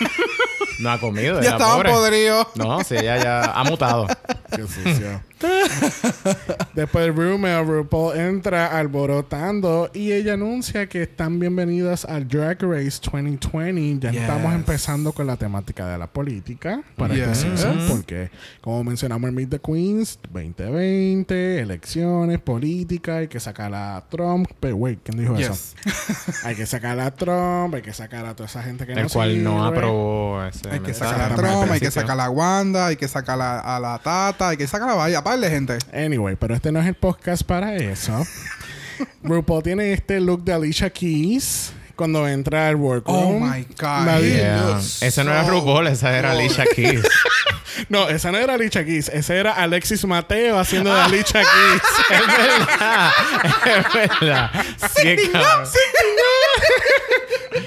[0.80, 1.90] no ha comido, Ya pobre.
[1.90, 2.46] podridos.
[2.54, 4.06] No, sí, ella ya ha mutado.
[4.54, 5.22] Qué sucio.
[6.74, 13.00] Después del rumor, RuPaul entra alborotando y ella anuncia que están bienvenidas al Drag Race
[13.02, 14.06] 2020.
[14.06, 14.20] Ya Yes.
[14.22, 17.38] estamos empezando con la temática de la política para este Yes.
[17.38, 18.30] season, porque
[18.60, 24.48] como mencionamos en Meet the Queens 2020, elecciones, política, hay que sacar a Trump.
[24.60, 25.54] Pero wait, ¿quién dijo eso?
[26.44, 29.08] Hay que sacar a Trump, hay que sacar a toda esa gente que El no
[29.08, 32.86] cual no aprobó ese Hay que sacar a Trump, hay que sacar a la Wanda,
[32.86, 35.78] hay que sacar a, a la Tata, hay que sacar a vaya, par de gente.
[35.92, 38.26] Anyway, pero este no es el podcast para eso.
[39.22, 43.18] RuPaul tiene este look de Alicia Keys cuando entra al workroom.
[43.18, 44.06] Oh my God.
[44.06, 44.78] Nadie- Yeah.
[45.00, 46.32] Ese no era RuPaul, esa era.
[46.32, 47.02] Alicia Keys.
[47.88, 49.08] No, esa no era Alicia Keys.
[49.08, 51.82] Ese era Alexis Mateo haciendo de Alicia Keys.
[52.10, 53.10] es verdad.
[53.64, 54.50] Es verdad.
[55.32, 55.68] Cabrón.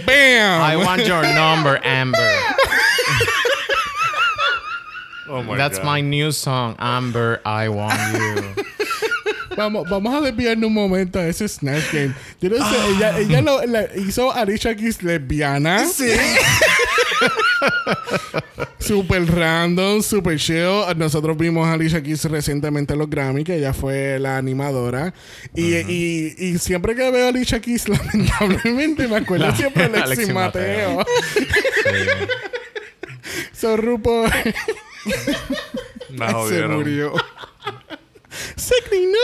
[0.06, 0.62] ¡Bam!
[0.72, 2.32] I want your number, Amber.
[5.34, 5.86] Oh my That's God.
[5.86, 8.54] my new song, Amber, I want you.
[9.56, 12.16] Vamos, vamos a desviarnos un momento a ese Snatch Game.
[12.42, 15.86] Yo no sé, ella, ella lo, la- hizo a Alicia Keys lesbiana.
[15.86, 16.10] Sí.
[18.80, 20.84] Super random, super chill.
[20.98, 25.14] Nosotros vimos a Alicia Keys recientemente en los Grammy, que ella fue la animadora.
[25.56, 30.00] Y, y, y siempre que veo a Alicia Keys, lamentablemente me acuerdo La- siempre de
[30.00, 30.98] Alexis Mateo.
[30.98, 31.06] Mateo.
[33.54, 34.30] so, RuPaul...
[36.10, 36.76] Me Se jodieron.
[36.78, 37.14] murió.
[38.56, 39.20] Signy, no.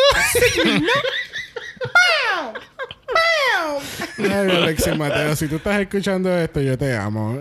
[4.18, 7.40] Ay, Alexis Mateo, si tú estás escuchando esto, yo te amo.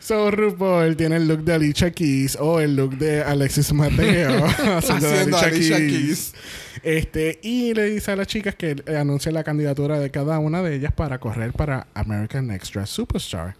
[0.00, 5.08] So, RuPaul tiene el look de Alicia Keys o el look de Alexis Mateo haciendo
[5.08, 6.32] Haciendo Alicia, Alicia Keys.
[6.32, 6.34] Keys.
[6.82, 10.62] Este, y le dice a las chicas que eh, anuncia la candidatura de cada una
[10.62, 13.56] de ellas para correr para American Extra Superstar.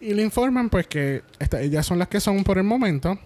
[0.00, 3.18] Y le informan pues que esta- ellas son las que son por el momento.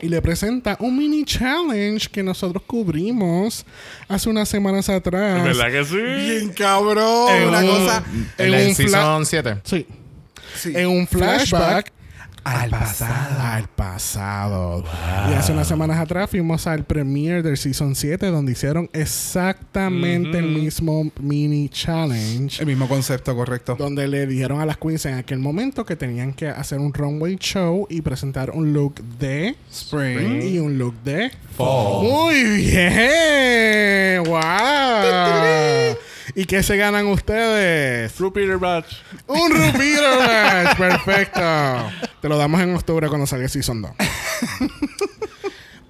[0.00, 3.64] Y le presenta un mini challenge que nosotros cubrimos
[4.08, 5.42] hace unas semanas atrás.
[5.42, 5.96] ¿Verdad que sí?
[5.96, 7.34] Bien cabrón.
[7.34, 8.04] En una un- cosa.
[8.38, 9.56] en En el un fla- season 7.
[9.64, 9.86] Sí.
[10.56, 10.72] Sí.
[10.76, 11.90] En un flashback
[12.44, 13.40] al pasado.
[13.40, 14.84] al pasado.
[15.30, 20.48] Y hace unas semanas atrás fuimos al premiere del Season 7 donde hicieron exactamente el
[20.48, 22.60] mismo mini challenge.
[22.60, 23.76] El mismo concepto, correcto.
[23.78, 27.36] Donde le dijeron a las queens en aquel momento que tenían que hacer un runway
[27.36, 30.42] show y presentar un look de Spring.
[30.42, 32.02] y un look de Fall.
[32.02, 34.22] Muy bien.
[34.24, 35.96] Wow.
[36.34, 38.12] ¿Y qué se ganan ustedes?
[38.14, 38.94] True Peter Batch.
[39.26, 40.76] Un Rupiro Match.
[40.78, 41.40] Perfecto.
[42.20, 43.90] Te lo damos en octubre cuando salga Season 2.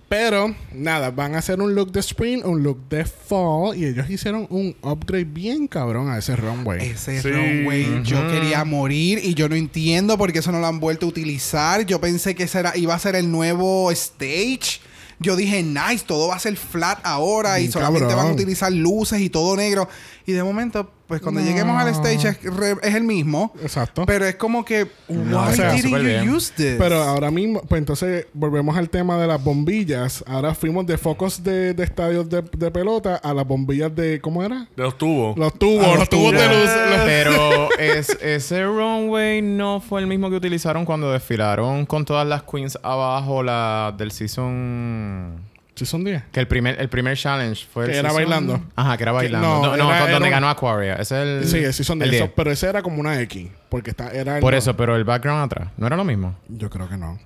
[0.09, 3.77] Pero, nada, van a hacer un look de spring, un look de fall.
[3.77, 6.91] Y ellos hicieron un upgrade bien cabrón a ese runway.
[6.91, 7.31] Ese Sí.
[7.33, 11.07] runway yo quería morir y yo no entiendo por qué eso no lo han vuelto
[11.07, 11.85] a utilizar.
[11.87, 14.81] Yo pensé que ese era, iba a ser el nuevo stage.
[15.19, 18.25] Yo dije, nice, todo va a ser flat ahora y solamente cabrón.
[18.25, 19.89] van a utilizar luces y todo negro.
[20.27, 21.47] Y de momento, pues cuando No.
[21.47, 23.53] lleguemos al stage es, re- es el mismo.
[23.63, 24.05] Exacto.
[24.07, 26.29] Pero es como que, why o sea, didn't you bien.
[26.35, 26.75] use this?
[26.79, 30.25] Pero ahora mismo, pues entonces volvemos al tema de las bombillas.
[30.27, 34.21] Ahora fuimos de focos de, de estadios de, de pelota a las bombillas de.
[34.21, 34.67] ¿Cómo era?
[34.77, 35.37] De los tubos.
[35.39, 36.71] Los tubos, los los tubos de luz.
[36.91, 42.27] los- Pero es, ese runway no fue el mismo que utilizaron cuando desfilaron con todas
[42.27, 45.54] las queens abajo la del season...
[45.75, 46.23] Sí, son 10.
[46.31, 48.63] Que el primer, el primer challenge fue el Que era season- bailando.
[48.77, 49.49] Ajá, que era bailando.
[49.49, 50.95] no, no, no, era- donde era un- ganó Aquaria.
[50.95, 51.65] Ese es el...
[51.67, 52.23] Sí, sí, son el 10.
[52.23, 52.33] 10.
[52.37, 53.49] Pero ese era como una X.
[53.69, 55.69] Porque está, era el- Por eso, pero el background atrás.
[55.77, 56.37] ¿No era lo mismo?
[56.49, 57.19] Yo creo que no.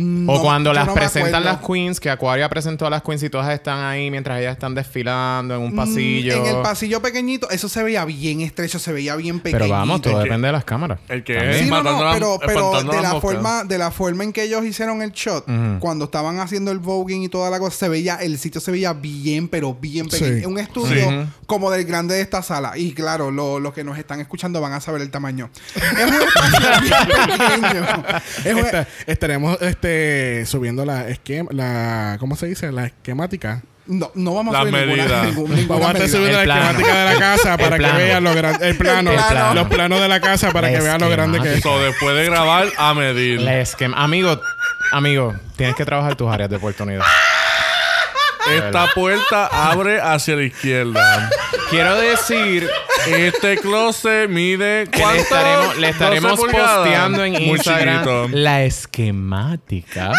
[0.00, 3.30] No, o cuando las no presentan las queens, que Aquaria presentó a las queens y
[3.30, 6.34] todas están ahí mientras ellas están desfilando en un Mm, pasillo.
[6.36, 9.64] En el pasillo pequeñito, eso se veía bien estrecho, se veía bien pequeñito.
[9.64, 11.00] Pero vamos, todo El que- depende de las cámaras.
[11.08, 14.44] el que es- Sí, no, pero, pero de la forma, de la forma en que
[14.44, 15.44] ellos hicieron el shot,
[15.80, 18.92] cuando estaban haciendo el voguing y toda la cosa, se veía, el sitio se veía
[18.92, 20.38] bien, pero bien pequeño.
[20.38, 20.46] Sí.
[20.46, 21.26] Un estudio Sí.
[21.46, 22.78] como del grande de esta sala.
[22.78, 25.50] Y claro, lo- los que nos están escuchando van a saber el tamaño.
[25.74, 26.10] Es un
[26.82, 28.04] bien pequeño.
[28.44, 32.70] Es un- Esta- estaremos este, subiendo la esquema, la, ¿cómo se dice?
[32.72, 33.62] La esquemática.
[33.86, 36.70] no, no vamos a subir ninguna, ningún- ninguna Vamos a estar subiendo El la plano.
[36.70, 38.68] esquemática de la casa para que vean lo grande.
[38.68, 39.54] El plano, El plano.
[39.54, 41.62] Los planos de la casa para La que vean lo grande que es.
[41.62, 43.40] So, después de grabar, a medir.
[43.40, 43.96] La esquema.
[44.02, 44.40] Amigo,
[44.92, 47.02] amigo, tienes que trabajar tus áreas de oportunidad.
[48.56, 51.30] Esta puerta abre hacia la izquierda.
[51.70, 52.68] Quiero decir
[53.06, 55.22] Este closet mide que le ¿cuánto?
[55.22, 56.76] estaremos, le 12 estaremos pulgadas.
[56.78, 58.28] posteando en Muy Instagram chiquito.
[58.32, 60.12] la esquemática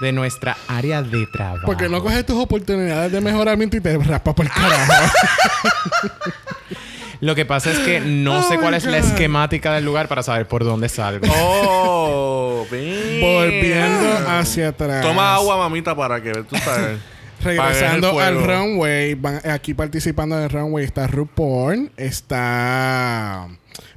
[0.00, 1.66] de nuestra área de trabajo.
[1.66, 4.92] Porque no coges tus oportunidades de mejoramiento y te raspas por el carajo.
[7.20, 10.22] Lo que pasa es que no sé Oh cuál es la esquemática del lugar para
[10.22, 11.26] saber por dónde salgo.
[11.36, 12.64] Oh.
[13.20, 15.02] Volviendo hacia atrás.
[15.02, 16.98] Toma agua, mamita, para que tú sabes.
[17.42, 23.46] Regresando al runway, van- aquí participando del runway está RuPaul, está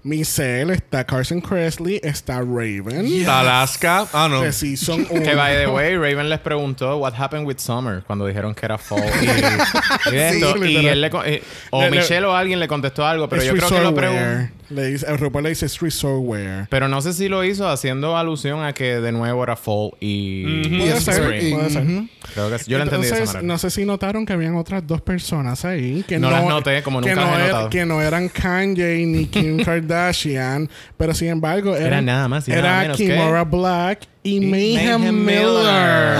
[0.03, 3.25] Michelle, está Carson Kressley, está Raven.
[3.27, 4.07] Alaska.
[4.13, 4.41] Ah, no.
[4.41, 5.23] De Season 1.
[5.23, 8.77] Que by the way, Raven les preguntó what happened with Summer cuando dijeron que era
[8.77, 10.53] fall y, y de esto.
[10.53, 10.85] Sí, y literal.
[10.87, 13.69] él le eh, o Le- le- Michelle o alguien le contestó algo, pero yo creo
[13.69, 14.53] que lo preguntó.
[14.73, 16.67] Le dice, el RuPaul le dice es resortwear.
[16.69, 20.61] Pero no sé si lo hizo haciendo alusión a que de nuevo era fall y,
[20.65, 21.55] y Puede es ser, spring.
[21.55, 21.83] puede ser.
[21.83, 22.07] Ujú.
[22.33, 22.71] Creo que sí.
[22.71, 23.41] yo lo entendí de esa manera.
[23.41, 26.81] no sé si notaron que habían otras dos personas ahí que No no, las noté,
[26.83, 27.69] como que nunca no las he era- notado.
[27.69, 32.61] que no eran Kanye ni Kim Kardashian, pero sin embargo Era nada más y era
[32.61, 36.17] nada menos que- Kimora Black y, Mayhem, Mayhem Miller.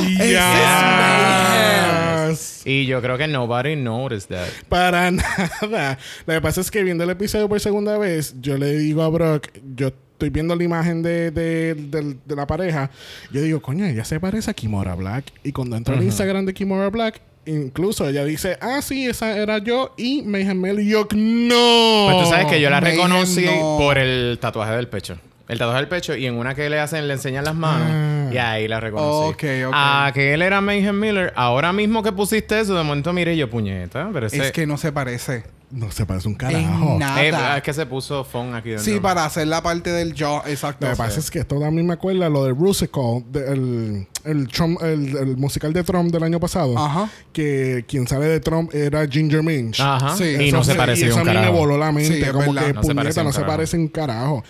[0.00, 1.92] Miller.
[2.32, 2.62] Yes.
[2.66, 4.48] Y yo creo que nobody noticed that.
[4.68, 5.98] Para nada.
[6.26, 9.08] Lo que pasa es que viendo el episodio por segunda vez, yo le digo a
[9.08, 12.90] Brock, yo estoy viendo la imagen de, de, de la pareja,
[13.32, 15.32] yo digo, coño, ella se parece a Kimora Black.
[15.42, 19.58] Y cuando entro al Instagram de Kimora Black, incluso ella dice, ah, sí, esa era
[19.58, 20.80] yo y Mayhem Miller.
[20.80, 22.08] Y yo, no.
[22.10, 23.76] Pues tú sabes que yo la Mayhem reconocí no.
[23.78, 25.18] por el tatuaje del pecho.
[25.48, 28.30] El tatuaje del pecho y en una que le hacen, le enseñan las manos Ah.
[28.32, 29.30] y ahí la reconocí.
[29.32, 29.74] Ok, ok.
[29.74, 33.38] A que él era Mayhem Miller, ahora mismo que pusiste eso, de momento miré y
[33.38, 34.38] yo, puñeta, pero ese...
[34.46, 35.44] Es que no se parece.
[35.70, 36.96] No se parece un En carajo.
[36.98, 37.24] nada.
[37.24, 38.84] Eh, es que se puso phone aquí dentro.
[38.84, 40.84] Sí, para hacer la parte del jaw, exacto.
[40.86, 44.48] Lo que pasa es que esto también me acuerda lo de Rusical, de- el, el,
[44.48, 46.76] Trump- el, el musical de Trump del año pasado.
[46.78, 47.08] Ajá.
[47.32, 49.80] Que quien sale de Trump era Ginger Minch.
[49.80, 50.14] Ajá.
[50.14, 51.58] Sí, y no se parecía y eso un a mí me carajo.
[51.58, 52.22] voló la mente.
[52.22, 52.66] Sí, como verdad.
[52.66, 53.56] que No se puñeta, no un se carajo.
[53.56, 54.44] parece un carajo.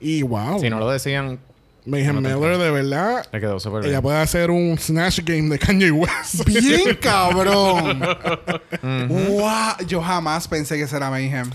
[0.00, 0.60] Y wow.
[0.60, 1.38] Si no lo decían,
[1.84, 3.92] Mayhem no Miller, de verdad, le quedó súper bien.
[3.92, 6.44] ella puede hacer un Snatch Game de Kanye West.
[6.46, 8.00] Bien cabrón.
[8.82, 11.50] wow, yo jamás pensé que será Mayhem.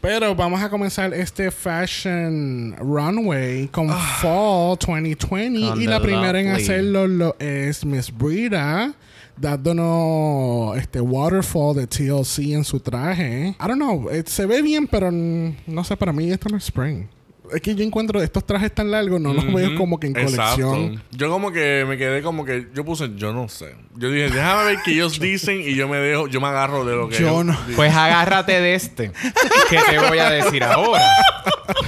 [0.00, 5.26] Pero vamos a comenzar este Fashion Runway con Fall 2020.
[5.26, 8.92] Con y la The primera en hacerlo lo es Miss Brita.
[9.36, 13.56] Dándonos este waterfall de TLC en su traje.
[13.58, 14.08] I don't know.
[14.10, 17.06] eh, se ve bien, pero no sé, para mí esto no es spring.
[17.52, 21.02] Es que yo encuentro estos trajes tan largos, no los veo como que en colección.
[21.10, 23.74] Yo como que me quedé como que yo puse, yo no sé.
[23.96, 26.96] Yo dije, déjame ver qué ellos dicen y yo me dejo, yo me agarro de
[26.96, 27.52] lo que Yo ellos no.
[27.52, 27.76] dicen.
[27.76, 29.12] Pues agárrate de este.
[29.70, 31.04] que te voy a decir ahora?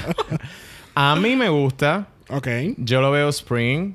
[0.95, 2.09] a mí me gusta.
[2.29, 2.49] Ok.
[2.77, 3.95] Yo lo veo spring.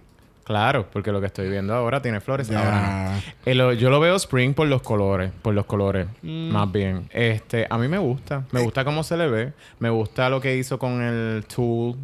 [0.52, 2.48] Claro, porque lo que estoy viendo ahora tiene flores.
[2.50, 2.60] Ya.
[2.60, 3.54] Ahora no.
[3.54, 5.32] Lo- yo lo veo spring por los colores.
[5.42, 6.08] Por los colores.
[6.22, 6.50] Mm.
[6.52, 7.08] Más bien.
[7.12, 8.44] Este, a mí me gusta.
[8.52, 9.54] Me gusta cómo se le ve.
[9.80, 11.96] Me gusta lo que hizo con el tool.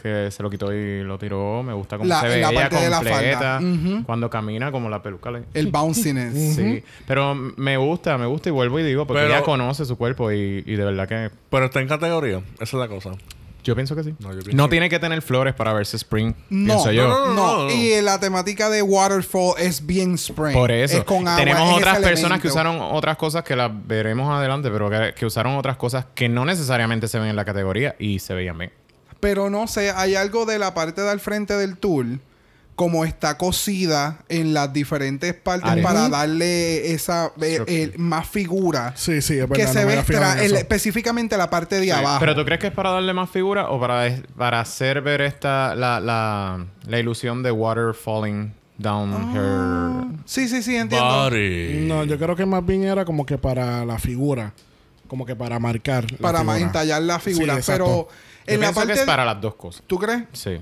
[0.00, 1.62] Que se lo quitó y lo tiró.
[1.64, 3.58] Me gusta cómo La- se ve la ella parte de la completa.
[3.58, 3.60] falda.
[3.74, 4.04] Ujú.
[4.04, 5.30] Cuando camina como la peluca.
[5.32, 6.34] le- El bounciness.
[6.54, 6.84] Sí.
[7.06, 10.30] Pero me gusta, me gusta y vuelvo y digo porque Pero- ella conoce su cuerpo
[10.30, 12.42] y, y de verdad que Pero está en categoría.
[12.60, 13.10] Esa es la cosa.
[13.68, 14.14] Yo pienso que sí.
[14.18, 17.06] No, No, yo pienso- tiene que tener flores para verse spring, No, pienso yo.
[17.08, 17.70] no, no, No, no.
[17.70, 20.52] y la temática de Waterfall es bien spring.
[20.54, 20.96] Por eso.
[20.98, 24.70] Es con agua, Tenemos es otras personas que usaron otras cosas que las veremos adelante,
[24.70, 28.18] pero que, que usaron otras cosas que no necesariamente se ven en la categoría y
[28.18, 28.72] se veían bien.
[29.20, 32.20] Pero no sé, hay algo de la parte del frente del tool,
[32.78, 38.92] como está cosida en las diferentes partes para darle esa eh, eh, más figura.
[38.94, 39.56] Sí, sí, es verdad.
[39.56, 42.20] que no se ve extra, el- específicamente la parte de abajo.
[42.20, 45.74] Pero tú crees que es para darle más figura o para, para hacer ver esta
[45.74, 50.04] la, la, la ilusión de water falling down Ah.
[50.14, 51.04] her Sí, sí, sí, entiendo.
[51.04, 51.80] Body.
[51.88, 54.52] No, yo creo que más bien era como que para la figura.
[55.08, 56.04] Como que para marcar.
[56.12, 56.44] la Para figura.
[56.44, 57.54] más entallar la figura.
[57.54, 57.84] Sí, exacto.
[57.84, 58.08] pero
[58.48, 58.92] en Yo la parte.
[58.94, 59.82] que es para las dos cosas.
[59.86, 60.24] ¿Tú crees?
[60.32, 60.60] Sí.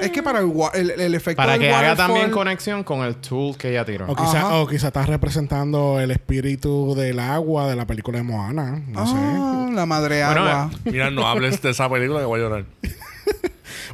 [0.00, 3.16] Es que para el, el, el efecto Para del que haga también conexión con el
[3.16, 4.06] tool que ella tiró.
[4.08, 8.82] O quizá, o quizá estás representando el espíritu del agua de la película de Moana.
[8.88, 9.14] No sé.
[9.16, 10.70] Ah, la madre Bueno, agua.
[10.84, 12.64] Mira, no hables de esa película que voy a llorar.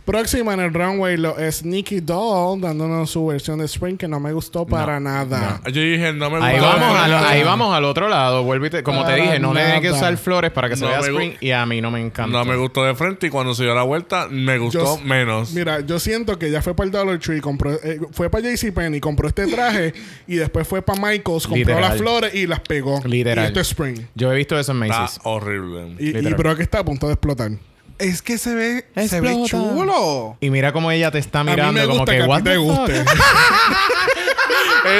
[0.04, 4.20] Próxima en el runway lo es Nicky Doll dándonos su versión de Spring que no
[4.20, 5.60] me gustó para nada.
[5.66, 7.28] Yo dije, no me Ahí vamos, a lo- nada.
[7.30, 8.44] ahí vamos al otro lado.
[8.70, 9.98] Te- como te dije, no le tienen que nada.
[9.98, 12.00] usar flores para que se No vea me gu- spring y a mí no me
[12.00, 12.30] encanta.
[12.38, 15.52] No me gustó de frente y cuando se dio la vuelta me gustó Yo- menos.
[15.52, 19.00] Mira, yo siento que ya fue para el Dollar Tree, compró, eh, fue para JCPenney,
[19.00, 19.94] compró este traje
[20.26, 21.80] y después fue para Michaels, compró Literal.
[21.82, 23.00] las flores y las pegó.
[23.04, 23.44] Literal.
[23.44, 24.06] Y esto es Spring.
[24.14, 25.20] Yo he visto eso en Está Macy's.
[25.24, 25.94] horrible.
[25.98, 26.34] Y, y Literal.
[26.34, 27.50] Brock está a punto de explotar.
[27.98, 30.36] Es que se ve, se ve chulo.
[30.40, 32.38] Y mira cómo ella te está a mí mirando me como que, que, a what
[32.38, 33.04] ti te the fuck?" guste.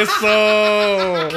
[0.03, 1.29] ¡Eso!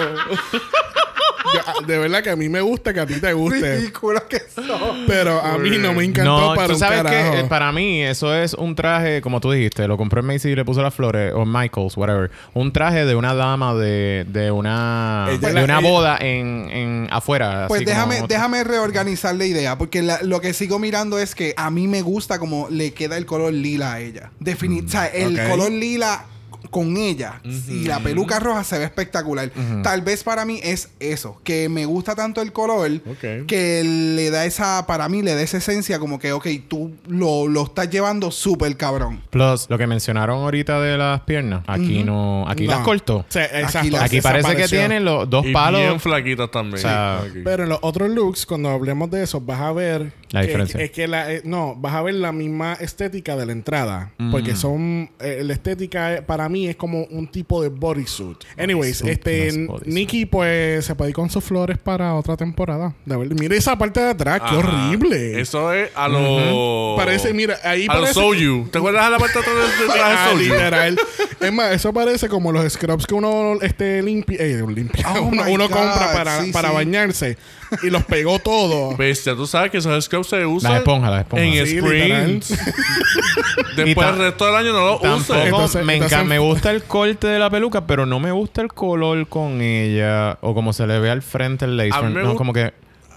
[1.53, 3.77] yo- de verdad que a mí me gusta que a ti te guste.
[3.77, 5.05] Ridículas que son.
[5.07, 7.31] pero a mí no me encantó No, para tú un sabes carajo.
[7.33, 10.45] que eh, para mí eso es un traje, como tú dijiste, lo compré en Macy's
[10.45, 12.31] y le puse las flores, o Michaels, whatever.
[12.53, 16.69] Un traje de una dama de, de una, Ella de la- una ella- boda en,
[16.71, 17.65] en afuera.
[17.67, 21.53] Pues así déjame, déjame reorganizar la idea, porque la- lo que sigo mirando es que
[21.57, 24.31] a mí me gusta como le queda el color lila a ella.
[24.39, 26.25] Defini- o sea, el color lila
[26.71, 29.51] con ella y la peluca roja se ve espectacular.
[29.83, 33.01] Tal vez para mí es eso, que me gusta tanto el color
[33.47, 37.47] que le da esa, para mí le da esa esencia como que, ok, tú lo,
[37.47, 39.21] lo estás llevando súper cabrón.
[39.29, 42.71] Plus, lo que mencionaron ahorita de las piernas, aquí no, aquí No.
[42.71, 43.25] las cortó.
[43.29, 43.89] Sí, exacto.
[43.91, 45.81] las Aquí parece que tienen los dos Y palos.
[45.81, 46.75] bien flaquitas también.
[46.75, 47.39] O sea, Aquí.
[47.43, 50.13] Pero en los otros looks, cuando hablemos de eso, vas a ver...
[50.31, 50.79] La que- diferencia.
[50.81, 51.31] Es que la...
[51.33, 54.11] eh, no, vas a ver la misma estética de la entrada.
[54.31, 55.09] Porque son...
[55.19, 58.37] eh, la estética eh, para mí es como un tipo de bodysuit.
[58.57, 59.57] Anyways, Bodysuit, este...
[59.57, 59.87] no es.
[59.87, 62.93] Nicky pues se puede ir con sus flores para otra temporada.
[63.05, 63.35] De verdad.
[63.39, 64.39] Mira esa parte de atrás.
[64.41, 64.57] ¡Qué Ajá.
[64.89, 65.39] horrible!
[65.41, 66.95] Eso es a lo.
[66.95, 68.13] Parece, mira, ahí A lo parece...
[68.13, 68.69] Soju.
[68.71, 70.39] ¿Te acuerdas de la parte de atrás del Ah, traje Soju?
[70.43, 70.97] literal.
[71.41, 75.05] es más, eso parece como los scrubs que uno este, limpia, eh, limpia.
[75.13, 76.75] Oh uno, uno compra para, sí, para sí.
[76.75, 77.37] bañarse
[77.83, 78.97] y los pegó todos.
[78.97, 81.47] Bestia, tú sabes que esos scrubs se usan Las esponjas, las esponjas.
[81.47, 81.77] en Sí.
[81.77, 82.49] Springs.
[83.75, 85.41] Después el resto del año no lo usan.
[85.45, 88.67] Entonces- me, entonces- me gusta el corte de la peluca, pero no me gusta el
[88.69, 90.37] color con ella.
[90.41, 91.89] O como se le ve al frente el me
[92.23, 92.73] No, como que...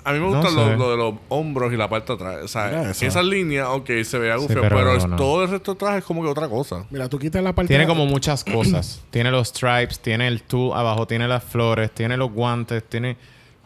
[0.07, 0.55] A mí me No gusta sé.
[0.57, 2.44] lo, lo de los hombros y la parte de atrás.
[2.44, 5.16] O sea, esa línea, ok, se vea gufio, pero pero, es- no.
[5.16, 6.84] todo el resto del traje es como que otra cosa.
[6.90, 9.00] Mira, tú quitas la parte Tiene de- como muchas cosas.
[9.11, 13.16] tiene los stripes, tiene el tool abajo, tiene las flores, tiene los guantes, tiene...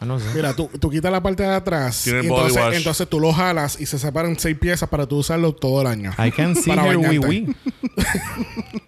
[0.01, 0.27] ah, no sé.
[0.35, 2.03] Mira, tú, tú quitas la parte de atrás.
[2.05, 2.75] Tiene y body entonces, wash.
[2.77, 6.13] entonces tú lo jalas y se separan seis piezas para tú usarlo todo el año.
[6.19, 7.19] I can see Para her bañarte.
[7.19, 7.57] wee wee.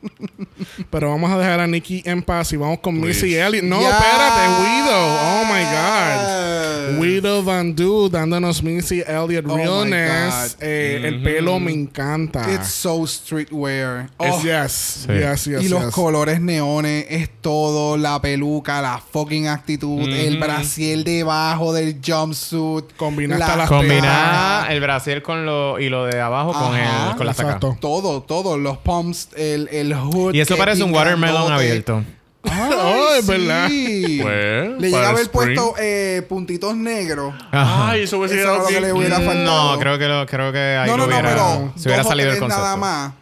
[0.90, 3.22] Pero vamos a dejar a Nicky en paz y vamos con Please.
[3.24, 3.64] Missy Elliott.
[3.64, 3.90] No, Yes.
[3.90, 5.18] espérate, Widow.
[5.22, 7.00] Oh my God.
[7.00, 10.54] Widow Van Du dándonos Missy Elliott Oh my realness.
[10.56, 10.62] God.
[10.62, 12.52] Eh, El pelo me encanta.
[12.52, 14.11] It's so streetwear.
[14.18, 14.72] Es Oh, yes,
[15.06, 15.12] Sí.
[15.12, 15.94] yes, yes, y los yes.
[15.94, 22.94] colores neones es todo, la peluca, la fucking actitud, el brasier debajo del jumpsuit.
[22.96, 27.16] Combinaste la- las Combinada el brasier con lo, y lo de abajo con, Ajá, el,
[27.16, 27.59] con la saca.
[27.59, 30.34] Todo, todo, los pumps, el, el hood.
[30.34, 32.03] Y eso parece un watermelon abierto.
[32.42, 33.68] Ay, Oh, es verdad.
[33.68, 34.18] sí.
[34.22, 35.55] Pues, Le llega a haber spring.
[35.57, 37.34] puesto eh, puntitos negros.
[37.51, 37.90] Ajá.
[37.90, 39.72] Ay, eso hubiese quedado que le hubiera Mm, faltado.
[39.74, 42.03] No, creo que, lo, creo que ahí no, lo no, no, hubiera, pero se hubiera
[42.05, 42.62] salido tres concepto.
[42.64, 43.12] nada más.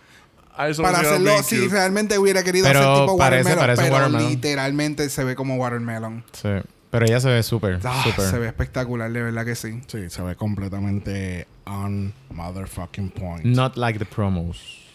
[0.60, 1.68] Ah, Para hacerlo, si cute.
[1.68, 4.28] realmente hubiera querido Pero hacer tipo parece- watermelon, parece pero watermelon.
[4.30, 6.24] literalmente se ve como watermelon.
[6.32, 6.48] Sí.
[6.90, 8.24] Pero ella se ve súper, Ah, súper.
[8.24, 9.80] se ve espectacular, de verdad que sí.
[9.86, 13.44] Sí, se ve completamente on motherfucking point.
[13.44, 14.86] Not like the promos.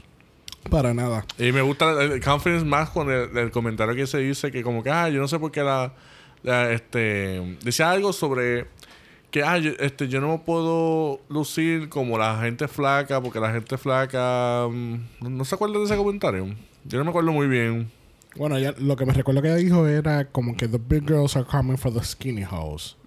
[0.70, 1.26] Para nada.
[1.38, 4.82] Y me gusta el, confidence más con el, el comentario que se dice que como
[4.82, 5.92] que, ah, yo no sé por qué la,
[6.42, 8.66] la, este, decía algo sobre
[9.30, 13.52] que, ah, yo, este, yo no me puedo lucir como la gente flaca porque la
[13.52, 16.48] gente flaca, mm, no, no se acuerdan de ese comentario.
[16.86, 17.92] Yo no me acuerdo muy bien.
[18.36, 21.36] Bueno, ya, lo que me recuerdo que ella dijo era como que the big girls
[21.36, 22.98] are coming for the skinny hoes.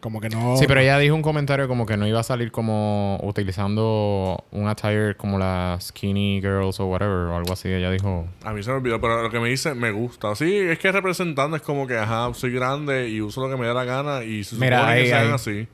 [0.00, 0.56] Como que no.
[0.56, 4.66] Sí, pero ella dijo un comentario como que no iba a salir como utilizando un
[4.66, 7.68] attire como las skinny girls o whatever o algo así.
[7.68, 8.26] Ella dijo...
[8.42, 10.34] A mí se me olvidó, pero lo que me dice me gusta.
[10.36, 13.66] Sí, es que representando es como que, ajá, soy grande y uso lo que me
[13.66, 15.32] da la gana y se Mira, supone ahí, que sean ahí.
[15.32, 15.68] así.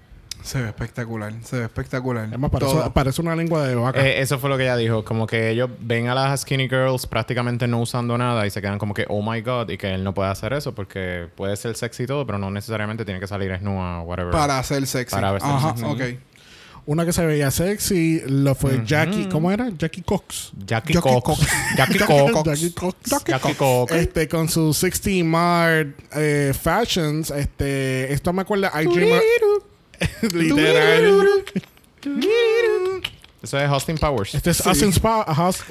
[0.46, 2.28] Se ve espectacular, se ve espectacular.
[2.32, 2.52] Es más,
[2.94, 4.00] parece, una lengua de vaca.
[4.00, 5.04] Eh, eso fue lo que ella dijo.
[5.04, 8.78] Como que ellos ven a las skinny girls prácticamente no usando nada y se quedan
[8.78, 11.74] como que, oh my god, y que él no puede hacer eso porque puede ser
[11.74, 14.30] sexy y todo, pero no necesariamente tiene que salir desnuda o whatever.
[14.30, 15.16] Para ser sexy.
[15.16, 15.84] Para Ajá, sexy.
[15.84, 16.20] ok.
[16.86, 19.28] Una que se veía sexy lo fue Jackie.
[19.28, 19.70] ¿Cómo era?
[19.76, 20.52] Jackie Cox.
[20.64, 21.24] Jackie, Jackie Cox.
[21.24, 21.40] Cox.
[21.76, 22.44] Jackie Cox.
[22.44, 22.96] Jackie Cox.
[23.26, 23.92] Jackie Cox.
[23.92, 27.32] Este, con su 60 Mart eh, Fashions.
[27.32, 28.92] Este, esto me acuerda a IG
[30.32, 31.44] Literal.
[33.42, 34.34] Eso es Austin Powers.
[34.34, 35.24] Este es Austin Spa.
[35.34, 35.62] House-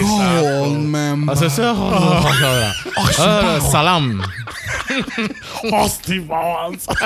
[0.00, 1.28] Goldman.
[1.30, 1.58] Eso es-
[3.18, 4.22] Ah, Salam.
[5.72, 6.86] Austin Powers.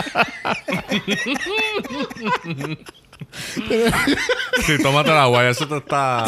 [4.67, 6.25] Sí, tómate la guaya, eso te está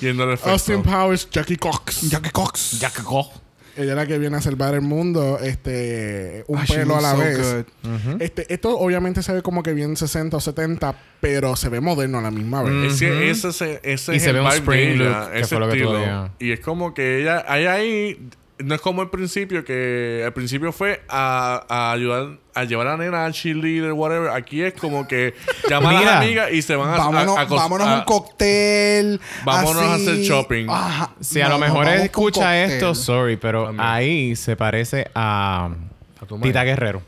[0.00, 0.50] yendo el efecto.
[0.52, 2.02] Austin Powers, Jackie Cox.
[2.08, 2.78] Jackie Cox.
[2.78, 3.30] Jackie Cox.
[3.76, 5.38] Ella es la que viene a salvar el mundo.
[5.40, 7.38] Este, un Ah, pelo a la so vez.
[7.82, 8.22] good.
[8.22, 12.18] Este, esto obviamente se ve como que bien 60 o 70, pero se ve moderno
[12.18, 12.92] a la misma vez.
[12.92, 15.60] Es que ese, ese, ese Y es se el ve un spring look, que fue
[15.60, 15.92] lo que tú.
[16.38, 18.28] Y es como que ella, ahí, ahí,
[18.58, 22.96] no es como al principio, que al principio fue a, a ayudar, a llevar a
[22.96, 24.30] la nena al cheerleader, whatever.
[24.30, 25.34] Aquí es como que
[25.68, 28.04] llama a las amigas y se van a, Vámonos, a, a vámonos a un a-
[28.06, 29.20] cóctel.
[29.44, 30.66] Vámonos a hacer shopping.
[30.70, 31.10] Ajá.
[31.20, 33.86] Si a lo mejor escucha esto, sorry, pero También.
[33.86, 35.70] ahí se parece a
[36.20, 36.64] a tu Tita.
[36.64, 37.02] Guerrero.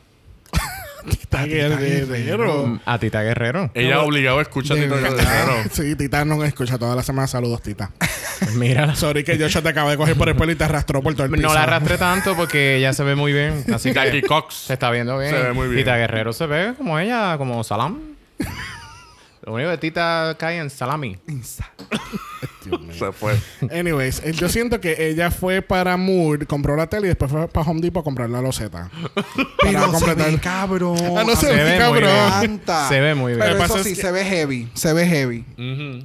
[1.28, 2.80] Tita Guerrero.
[2.86, 3.70] A Tita Guerrero.
[3.74, 5.16] Ella obligado a escuchar a Tita verdad.
[5.16, 5.68] Guerrero.
[5.72, 7.28] Sí, Tita nos escucha toda la semana.
[7.28, 7.90] Saludos, Tita.
[8.54, 8.94] Mira.
[8.94, 11.12] Sorry que yo ya te acabé de coger por el pelo y te arrastró por
[11.14, 11.46] todo el piso.
[11.46, 13.64] No la arrastré tanto porque ella se ve muy bien.
[13.74, 14.54] Así Jackie que Cox.
[14.54, 15.30] se está viendo bien.
[15.30, 15.80] Se ve muy bien.
[15.80, 17.98] Tita Guerrero se ve como ella, como salam.
[19.42, 21.16] Lo único que Tita cae en salami.
[22.98, 23.36] Se fue.
[23.70, 27.48] Anyways, eh, yo siento que ella fue para Mood, compró la tele y después fue
[27.48, 28.90] para Home Depot a comprar la loseta.
[29.62, 30.96] Pero se completar- ve cabrón.
[31.16, 32.60] Ah, no se, Se ve, cabrón.
[32.88, 33.44] Se ve muy bien.
[33.46, 34.68] Pero eso sí, que- se ve heavy.
[34.74, 35.44] Se ve heavy.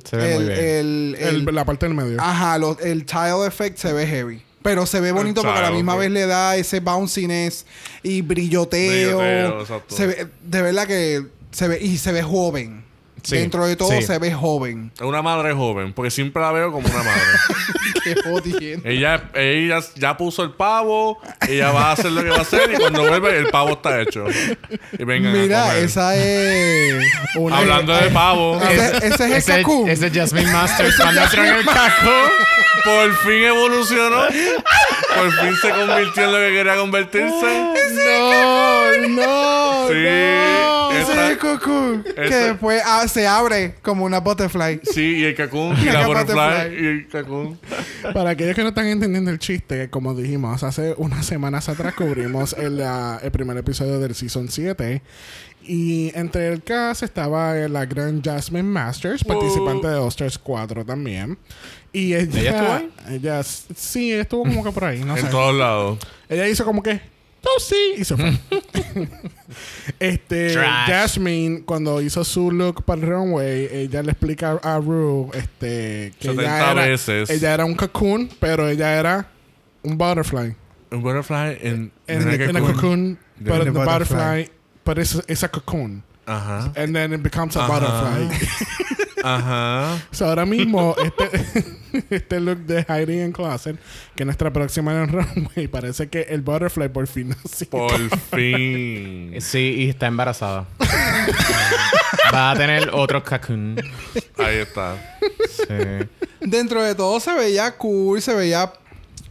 [0.04, 0.60] Se ve muy bien.
[0.60, 2.20] el- el- El- la parte del medio.
[2.22, 4.42] Ajá, lo- el tile effect se ve heavy.
[4.62, 7.66] Pero se ve bonito porque a la misma vez le da ese bounciness
[8.02, 9.18] y brilloteo.
[9.20, 12.84] Brilloteo, se ve, de verdad que se ve y se ve joven.
[13.24, 14.02] Sí, Dentro de todo sí.
[14.02, 14.92] se ve joven.
[14.96, 17.22] Es una madre joven, porque siempre la veo como una madre.
[18.04, 18.88] Qué jodiendo.
[18.90, 22.70] ella, ella ya puso el pavo, ella va a hacer lo que va a hacer
[22.74, 24.26] y cuando vuelve el pavo está hecho.
[25.00, 25.84] Y vengan a Mira, comer.
[25.86, 27.06] esa es.
[27.38, 29.90] una- Hablando de pavo, Ese, ese es el Ese, Cocoon.
[29.90, 32.12] ese Jasmine Masters cuando entró en el casco.
[32.84, 34.24] por fin evolucionó.
[35.16, 37.74] Por fin se convirtió en lo que quería convertirse.
[38.06, 39.88] No, no.
[39.88, 39.94] Sí.
[40.98, 42.04] Ese es el Cocoon.
[42.04, 44.82] Que después ah, se abre como una butterfly.
[44.84, 46.74] sí, y el cacún, y La la butterfly.
[46.84, 47.60] y el cacún.
[48.14, 52.54] Para aquellos que no están entendiendo el chiste, como dijimos, hace unas semanas atrás cubrimos
[52.54, 52.82] el,
[53.22, 55.02] el primer episodio del Season 7.
[55.66, 59.40] Y entre el cast estaba la gran Jasmine Masters, Wow.
[59.40, 61.38] participante de Osters 4 también.
[61.94, 62.92] Y ella, ¿Ella estuvo ahí?
[63.12, 65.30] ella sí, ella estuvo como que por ahí, no En sé.
[65.30, 66.00] todos lados.
[66.28, 67.00] Ella hizo como que,
[67.46, 68.34] oh sí, y se fue.
[70.00, 70.88] este, Trash.
[70.90, 76.30] Jasmine, cuando hizo su look para el runway, ella le explica a Rue este, que
[76.30, 77.30] 70 ella era, veces.
[77.30, 79.28] ella era un cocoon, pero ella era
[79.84, 80.56] un butterfly.
[80.92, 83.18] Un butterfly en, En, a cocoon.
[83.40, 83.86] a the butterfly.
[83.86, 84.46] butterfly,
[84.86, 86.04] but it's, it's a cocoon.
[86.26, 86.72] Ajá.
[86.78, 87.68] And then it becomes a Ajá.
[87.68, 88.30] butterfly.
[89.24, 90.00] Ajá.
[90.12, 91.76] So, ahora mismo, este,
[92.16, 93.80] este look de Hiding in Closet,
[94.16, 97.70] que nuestra próxima en runway, parece que el butterfly por fin nació.
[97.70, 99.36] Por fin.
[99.42, 100.66] Sí, y está embarazada.
[102.34, 103.76] Va a tener otro cocoon.
[104.38, 104.96] Ahí está.
[105.50, 106.08] Sí.
[106.42, 108.72] Dentro de todo se veía cool, se veía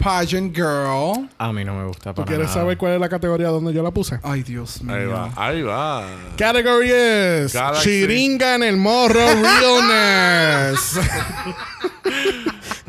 [0.02, 1.28] pageant girl.
[1.38, 2.60] A mí no me gusta ¿Tú para quieres nada.
[2.60, 4.18] saber cuál es la categoría donde yo la puse?
[4.22, 4.94] Ay, Dios mío.
[4.96, 5.30] Ahí va.
[5.36, 6.06] Ahí va.
[6.36, 7.88] Category es Galaxy.
[7.88, 10.98] Chiringa en el morro realness.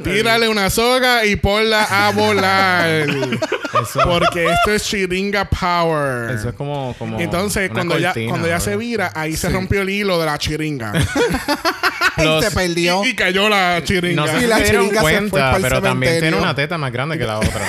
[0.03, 2.89] Tírale una soga y ponla a volar.
[2.89, 6.31] Eso, Porque esto es Chiringa Power.
[6.31, 9.89] eso es como, como Entonces, cuando ya, cuando ya se vira, ahí se rompió el
[9.89, 10.93] hilo de la chiringa.
[12.17, 13.03] Los- se perdió.
[13.03, 14.25] y, y cayó la chiringa.
[14.25, 17.25] No sé Y la se dieron cuenta, pero también tiene una teta más grande que
[17.25, 17.61] la otra.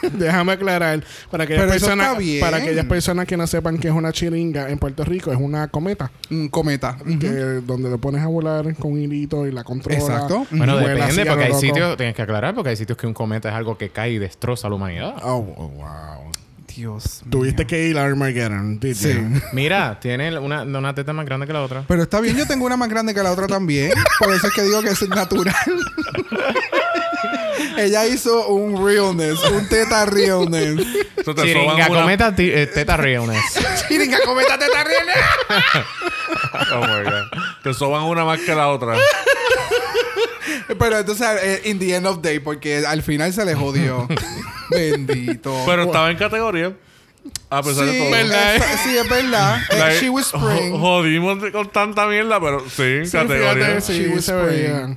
[0.12, 1.04] Déjame aclarar.
[1.30, 2.40] Para aquellas, Pero eso personas, está bien.
[2.40, 5.68] para aquellas personas que no sepan que es una chiringa en Puerto Rico, es una
[5.68, 6.10] cometa.
[6.30, 6.96] Un cometa.
[7.20, 9.98] que donde le pones a volar con un hilito y la controla.
[9.98, 10.46] Exacto.
[10.50, 11.60] y Bueno, así depende, porque hay loco.
[11.60, 14.18] sitios, tienes que aclarar, porque hay sitios que un cometa es algo que cae y
[14.18, 15.14] destroza a la humanidad.
[15.22, 16.30] Oh, oh, wow.
[16.76, 17.30] Dios mío.
[17.32, 19.12] Tuviste que ir a Armageddon, did Sí.
[19.12, 19.40] you?
[19.52, 21.82] Mira, tiene una, una teta más grande que la otra.
[21.88, 23.92] Pero está bien, yo tengo una más grande que la otra también.
[24.20, 25.54] Por eso es que digo que es natural.
[27.76, 30.86] Ella hizo un realness, un teta realness.
[31.16, 33.42] Eso te Chiringa, soban una- cometa, eh, teta realness.
[33.88, 35.16] Chiringa, cometa, teta realness.
[36.72, 37.42] Oh my God.
[37.62, 38.94] Te soban una más que la otra.
[40.78, 44.08] Pero entonces, eh, in the end of day, porque al final se le jodió.
[44.70, 45.54] Bendito.
[45.66, 46.76] Pero estaba en categoría.
[47.50, 48.10] A pesar sí, de todo.
[48.10, 48.56] ¿verdad?
[48.56, 49.58] es- sí, es verdad.
[49.70, 50.72] Eh, Like, she was spring.
[50.78, 53.52] Jodimos con tanta mierda, pero sí, en Sí, categoría.
[53.54, 54.48] fíjate, sí, She was se spring.
[54.56, 54.96] veía.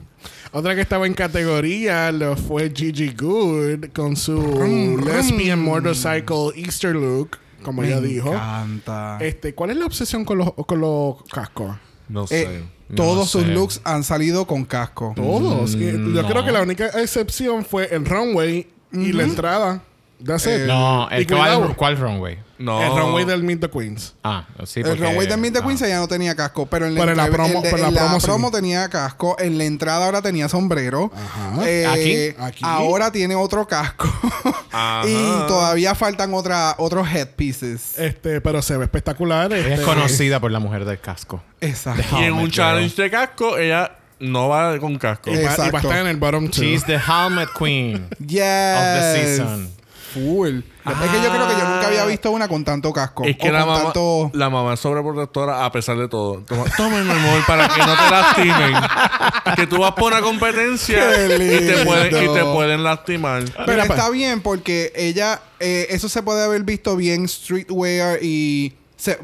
[0.53, 6.95] Otra que estaba en categoría lo fue Gigi Good con su Mm, lesbian motorcycle Easter
[6.95, 8.31] look, como Me ella dijo.
[8.31, 9.17] encanta.
[9.19, 11.75] Este, ¿cuál es la obsesión con los, con los cascos?
[12.09, 12.43] No sé.
[12.57, 12.63] Eh,
[12.95, 13.47] todos No sus sé.
[13.49, 15.13] looks han salido con casco.
[15.15, 15.75] Todos.
[15.75, 16.27] Mm, Yo no.
[16.27, 19.81] creo que la única excepción fue el runway y la entrada.
[20.25, 20.61] That's it.
[20.67, 22.39] No, Y el cuidado, cuál, ¿cuál runway?
[22.57, 22.81] no.
[22.81, 24.15] El runway del Meet the Queens.
[24.23, 25.03] Ah, sí, El porque...
[25.03, 25.63] runway de Meet the ah.
[25.63, 27.75] Queens ya no tenía casco, pero en la, Pero en la promo- el de- pero
[27.77, 28.53] en la la promo promo, sí.
[28.55, 29.35] tenía casco.
[29.39, 31.11] En la entrada ahora tenía sombrero.
[31.13, 31.67] Ajá.
[31.67, 32.41] Eh, ¿Aquí?
[32.41, 32.61] Aquí.
[32.63, 34.09] Ahora tiene otro casco.
[34.71, 35.07] Ajá.
[35.07, 35.13] y
[35.47, 37.99] todavía faltan otra, otros headpieces.
[37.99, 39.51] Este, pero se ve espectacular.
[39.51, 41.43] Ella es este, conocida por la mujer del casco.
[41.61, 42.03] Exacto.
[42.19, 45.29] Y en un Helmet challenge de casco, ella no va con casco.
[45.31, 45.77] Y va, y va a Exacto.
[45.79, 46.63] estar en el bottom two.
[46.63, 48.77] She's the helmet queen Yes.
[48.77, 49.69] of the season.
[50.13, 50.47] Full.
[50.59, 53.23] Es que yo creo que yo nunca había visto una con tanto casco.
[53.25, 54.29] Es que la mamá, tanto...
[54.33, 56.41] la mamá es sobreprotectora a pesar de todo.
[56.47, 58.73] Toma, toma mi amor, para que no te lastimen.
[59.55, 62.53] que tú vas por una competencia y te, pueden, y te lindo.
[62.53, 63.43] pueden lastimar.
[63.45, 65.41] Pero Mira, está pa- bien porque ella...
[65.59, 69.17] eh, eso se puede haber visto bien streetwear y Se-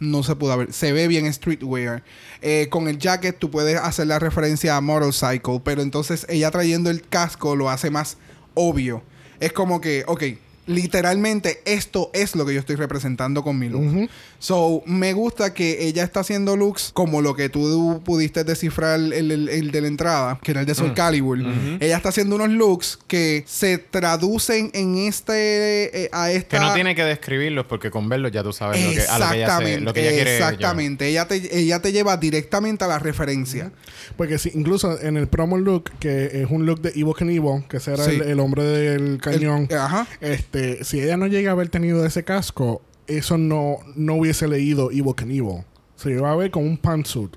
[0.00, 0.72] no se pudo ver.
[0.72, 2.02] Se ve bien streetwear.
[2.42, 6.90] Eh, con el jacket tú puedes hacer la referencia a motorcycle, pero entonces ella trayendo
[6.90, 8.16] el casco lo hace más
[8.54, 9.02] obvio.
[9.40, 10.22] Es como que, ok,
[10.66, 14.08] literalmente esto es lo que yo estoy representando con mi look.
[14.38, 19.12] So, me gusta que ella está haciendo looks como lo que tú pudiste descifrar el,
[19.30, 20.76] el- el de la entrada, que era el de Mm.
[20.76, 21.38] Soul Calibur.
[21.80, 26.58] Ella está haciendo unos looks que se traducen en este, eh, a esta...
[26.58, 29.28] Que no tiene que describirlos porque con verlos ya tú sabes lo que, a lo
[29.30, 30.36] que ella, se- lo que ella quiere.
[30.36, 31.06] Exactamente.
[31.08, 33.72] Ella te, ella te lleva directamente a la referencia.
[34.16, 37.80] Porque sí, incluso en el promo look, que es un look de Ivo Knievo, que
[37.80, 37.90] Sí.
[37.90, 39.66] el, el hombre del cañón.
[39.70, 40.06] El- ajá.
[40.20, 44.90] Este, si ella no llega a haber tenido ese casco, eso no, no hubiese leído
[44.90, 45.64] Ivo Knievo.
[45.96, 47.34] Se iba a ver con un pantsuit.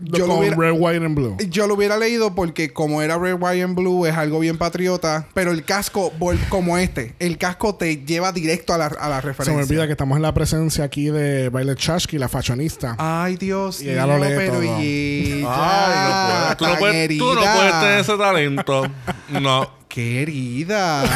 [0.00, 1.36] Yo lo con hubiera- red, white and blue.
[1.48, 5.28] Yo lo hubiera leído porque como era Red, White and Blue es algo bien patriota,
[5.34, 6.12] pero el casco
[6.48, 9.54] como este, el casco te lleva directo a la, a la Se referencia.
[9.56, 12.96] me olvida que estamos en la presencia aquí de Violet Chachki, la fashionista.
[12.98, 14.62] Ay, Dios Y ella lo lee pero todo.
[14.82, 16.58] y Ay, no puedes.
[16.58, 17.54] Tú no tan puedes, tú no herida.
[17.54, 18.82] puedes tener ese talento.
[19.40, 19.83] No.
[19.94, 21.04] Qué herida.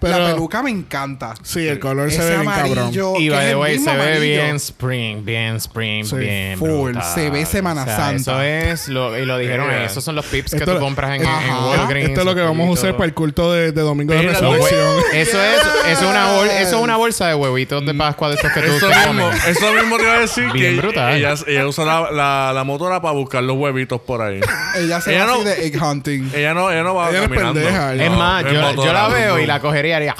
[0.00, 1.34] Pero- la peluca me encanta.
[1.42, 2.78] Sí, el color se ve bien cabrón.
[2.78, 6.92] amarillo, Y by es the way, se ve bien spring, bien spring, Sí, bien full.
[6.92, 7.02] brutal.
[7.14, 8.12] Se ve Semana O sea, Santa.
[8.16, 9.84] Eso es, lo, y lo dijeron, Yeah.
[9.84, 11.54] esos son los pips que tú compras en, en.
[11.54, 12.08] Walgreens.
[12.10, 14.32] Esto es lo que vamos a usar para el culto de, de Domingo de Mira,
[14.32, 14.96] Resurrección.
[15.12, 18.34] Eso es, eso es una bol- eso es una bolsa de huevitos de Pascua de
[18.36, 21.14] estos que tú Eso mismo, eso mismo te iba a decir Bien que brutal.
[21.14, 24.40] ella, ella usa la, la, la motora para buscar los huevitos por ahí.
[24.76, 26.30] Ella se Ella va así de egg hunting.
[26.34, 27.54] Ella no, ella no va Ella es caminando.
[27.60, 30.14] pendeja, Es No, más, es yo, la veo y la cogería y haría,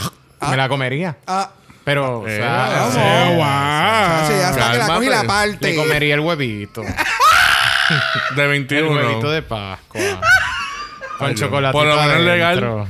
[0.51, 1.17] me la comería.
[1.27, 1.51] Ah,
[1.85, 3.45] Pero, o sea, sí, wow.
[3.45, 5.27] chacho, ya está que la cogí la cálmate.
[5.53, 5.71] parte.
[5.71, 6.83] le comería el huevito.
[8.37, 8.91] De El 21.
[8.91, 10.01] huevito de Pascua.
[11.19, 11.73] Con chocolate.
[11.73, 12.87] Por lo menos legal.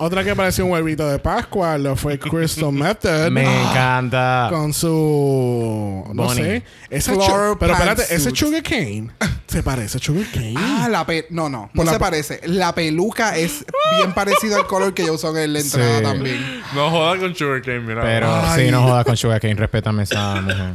[0.00, 3.30] Otra que parecía un huevito de Pascua lo fue Crystal Method.
[3.30, 4.46] Me encanta.
[4.50, 6.04] Con su.
[6.14, 6.40] No Bunny.
[6.40, 6.62] sé.
[7.58, 8.30] Pero espérate, ese.
[8.34, 9.10] Sugar Cane.
[9.48, 10.54] Se parece a Sugar Cane.
[10.56, 11.26] Ah, la pe...
[11.30, 11.70] No, no.
[11.74, 12.40] Por No la se pe- parece.
[12.44, 13.64] La peluca es
[13.96, 16.02] bien parecido al color que yo usó en la entrada Sí.
[16.04, 16.62] también.
[16.74, 18.02] No jodas con Sugarcane, mira.
[18.02, 18.66] Pero Ay.
[18.66, 19.54] sí, no jodas con Sugar Cane.
[19.54, 20.74] Respétame esa mujer.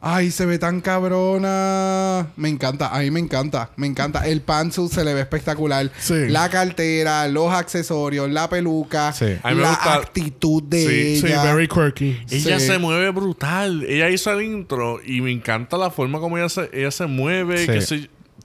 [0.00, 2.28] Ay, se ve tan cabrona.
[2.36, 2.88] Me encanta.
[2.94, 3.70] A mí me encanta.
[3.76, 4.26] Me encanta.
[4.26, 5.90] El pantsuit se le ve espectacular.
[5.98, 6.28] Sí.
[6.28, 9.12] La cartera, los accesorios, la peluca.
[9.12, 9.36] Sí.
[9.42, 11.42] La gusta- actitud de Sí, sí, ella.
[11.52, 12.20] very quirky.
[12.30, 12.66] Ella Sí.
[12.66, 13.84] se mueve brutal.
[13.88, 17.58] Ella hizo el intro y me encanta la forma como ella se, ella se mueve.
[17.58, 17.66] Sí.
[17.66, 17.80] Que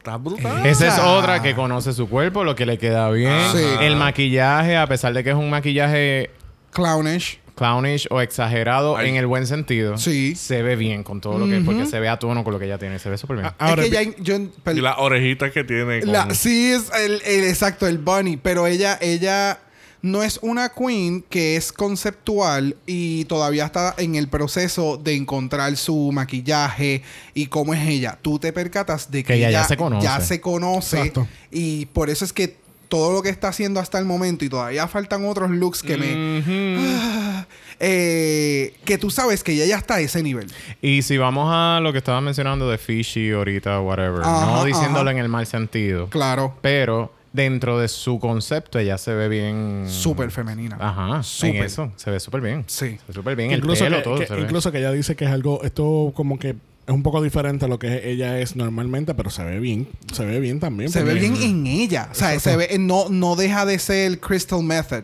[0.04, 0.66] está brutal.
[0.66, 1.12] Esa es Ah.
[1.14, 3.40] otra que conoce su cuerpo, lo que le queda bien.
[3.54, 3.64] Sí.
[3.80, 6.30] El maquillaje, a pesar de que es un maquillaje
[6.72, 7.40] Clownish.
[7.56, 9.10] clownish o exagerado Ay.
[9.10, 10.36] en el buen sentido, Sí.
[10.36, 11.62] se ve bien con todo lo que...
[11.62, 13.00] Porque se ve a tono con lo que ella tiene.
[13.00, 13.48] Se ve súper bien.
[13.48, 14.12] Ah, Ahora, es que ella...
[14.20, 14.36] Yo,
[14.74, 16.02] Y las orejitas que tiene.
[16.02, 18.36] con- La- sí, es el, el- exacto, el bunny.
[18.38, 19.60] Pero ella, ella
[20.04, 25.76] no es una queen que es conceptual y todavía está en el proceso de encontrar
[25.78, 27.02] su maquillaje
[27.34, 28.20] y cómo es ella.
[28.22, 30.04] Tú te percatas de que, Que ella ya se conoce.
[30.04, 30.98] ya se conoce.
[30.98, 31.28] Exacto.
[31.52, 32.58] Y por eso es que
[32.90, 36.44] todo lo que está haciendo hasta el momento y todavía faltan otros looks que me...
[36.78, 37.48] Ah,
[37.80, 40.52] eh, que tú sabes que ella ya está a ese nivel.
[40.82, 45.10] Y si vamos a lo que estaba mencionando de fishy ahorita, whatever, Ajá, no diciéndolo
[45.10, 45.12] ajá.
[45.12, 46.56] en el mal sentido, Claro.
[46.62, 49.86] pero dentro de su concepto ella se ve bien...
[49.88, 50.78] Súper femenina.
[50.80, 51.64] Ajá, en Súper.
[51.64, 51.92] eso.
[51.96, 52.64] Se ve súper bien.
[52.68, 52.98] Sí.
[53.00, 53.52] Se ve súper bien.
[53.52, 54.42] incluso, pelo, que, todo que- ve.
[54.42, 56.56] incluso que ella dice que es algo, esto como que
[56.86, 60.26] es un poco diferente a lo que ella es normalmente, pero se ve bien, se
[60.26, 60.90] ve bien también.
[60.90, 62.10] Se ve bien en ella.
[62.12, 65.04] O sea, se ve, no, no deja de ser el Crystal Method.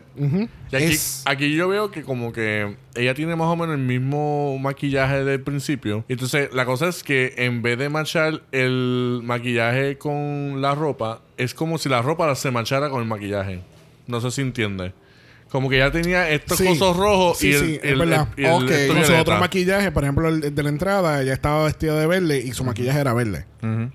[0.72, 3.80] Y aquí, es- aquí yo veo que como que ella tiene más o menos el
[3.82, 6.04] mismo maquillaje del principio.
[6.08, 11.54] Entonces, la cosa es que en vez de manchar el maquillaje con la ropa, es
[11.54, 13.60] como si la ropa se manchara con el maquillaje.
[14.06, 14.92] No sé si entiende.
[15.50, 16.64] Como que ya tenía estos Sí.
[16.64, 18.28] cosos rojos Sí, y el, sí, es el- verdad.
[18.36, 18.70] el- el- Ok.
[18.70, 22.06] esto Con su otro maquillaje, por ejemplo, el de la entrada, ella estaba vestida de
[22.06, 23.46] verde y su maquillaje era verde.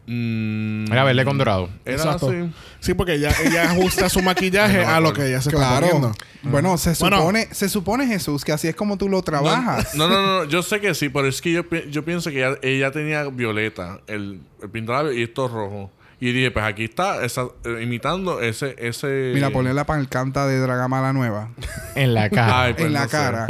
[0.05, 1.69] Mm, Era verde con dorado.
[1.85, 2.29] Era Exacto.
[2.29, 2.51] así.
[2.81, 5.87] Sí, porque ella, ella ajusta su maquillaje No a lo que ella se está Claro.
[5.87, 6.11] poniendo.
[6.43, 7.17] Bueno, se Bueno.
[7.17, 9.95] supone, se supone, Jesús, que así es como tú lo trabajas.
[9.95, 12.29] No, no, no, no, yo sé que sí, pero es que yo, pi- yo pienso
[12.29, 15.89] que ella, ella tenía violeta, el, el pintolabio y esto rojo.
[16.19, 19.31] Y dije, pues aquí está, esa- eh, imitando ese, ese.
[19.33, 21.49] Mira, ponle la palcanta de Dragamala nueva
[21.95, 22.61] En la cara.
[22.63, 23.09] Ay, pues en la sé.
[23.09, 23.47] cara.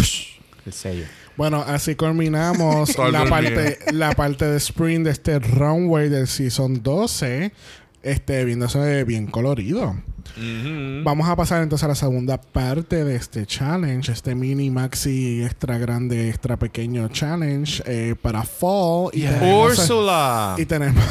[0.65, 1.05] el sello.
[1.37, 7.51] Bueno, así culminamos la parte, la parte de spring de este runway del season 12.
[8.03, 9.95] Este, viéndose bien colorido.
[11.03, 15.77] Vamos a pasar entonces a la segunda parte de este challenge, este mini maxi extra
[15.77, 19.09] grande, extra pequeño challenge eh, para fall.
[19.13, 19.43] Y tenemos
[19.79, 20.55] a- Úrsula.
[20.57, 21.03] y tenemos,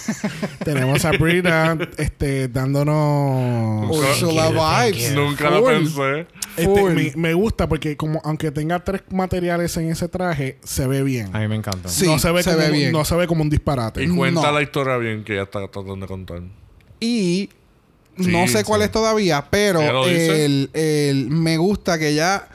[0.64, 3.90] tenemos a Brita este, dándonos...
[3.96, 4.50] Ursula
[4.88, 5.12] vibes.
[5.12, 6.26] Nunca lo pensé.
[6.56, 11.02] Este, me, me gusta porque como aunque tenga tres materiales en ese traje, se ve
[11.02, 11.34] bien.
[11.36, 11.88] A mí me encanta.
[11.88, 12.92] Sí, no se ve, se como, ve bien.
[12.92, 14.02] No se ve como un disparate.
[14.02, 14.52] Y cuenta No.
[14.52, 16.40] la historia bien que ella está tratando de contar.
[16.98, 17.50] Y
[18.18, 22.48] Sí, no sé cuál es todavía, pero el, el- me gusta que ella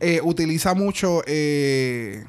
[0.00, 2.24] eh, utiliza mucho eh,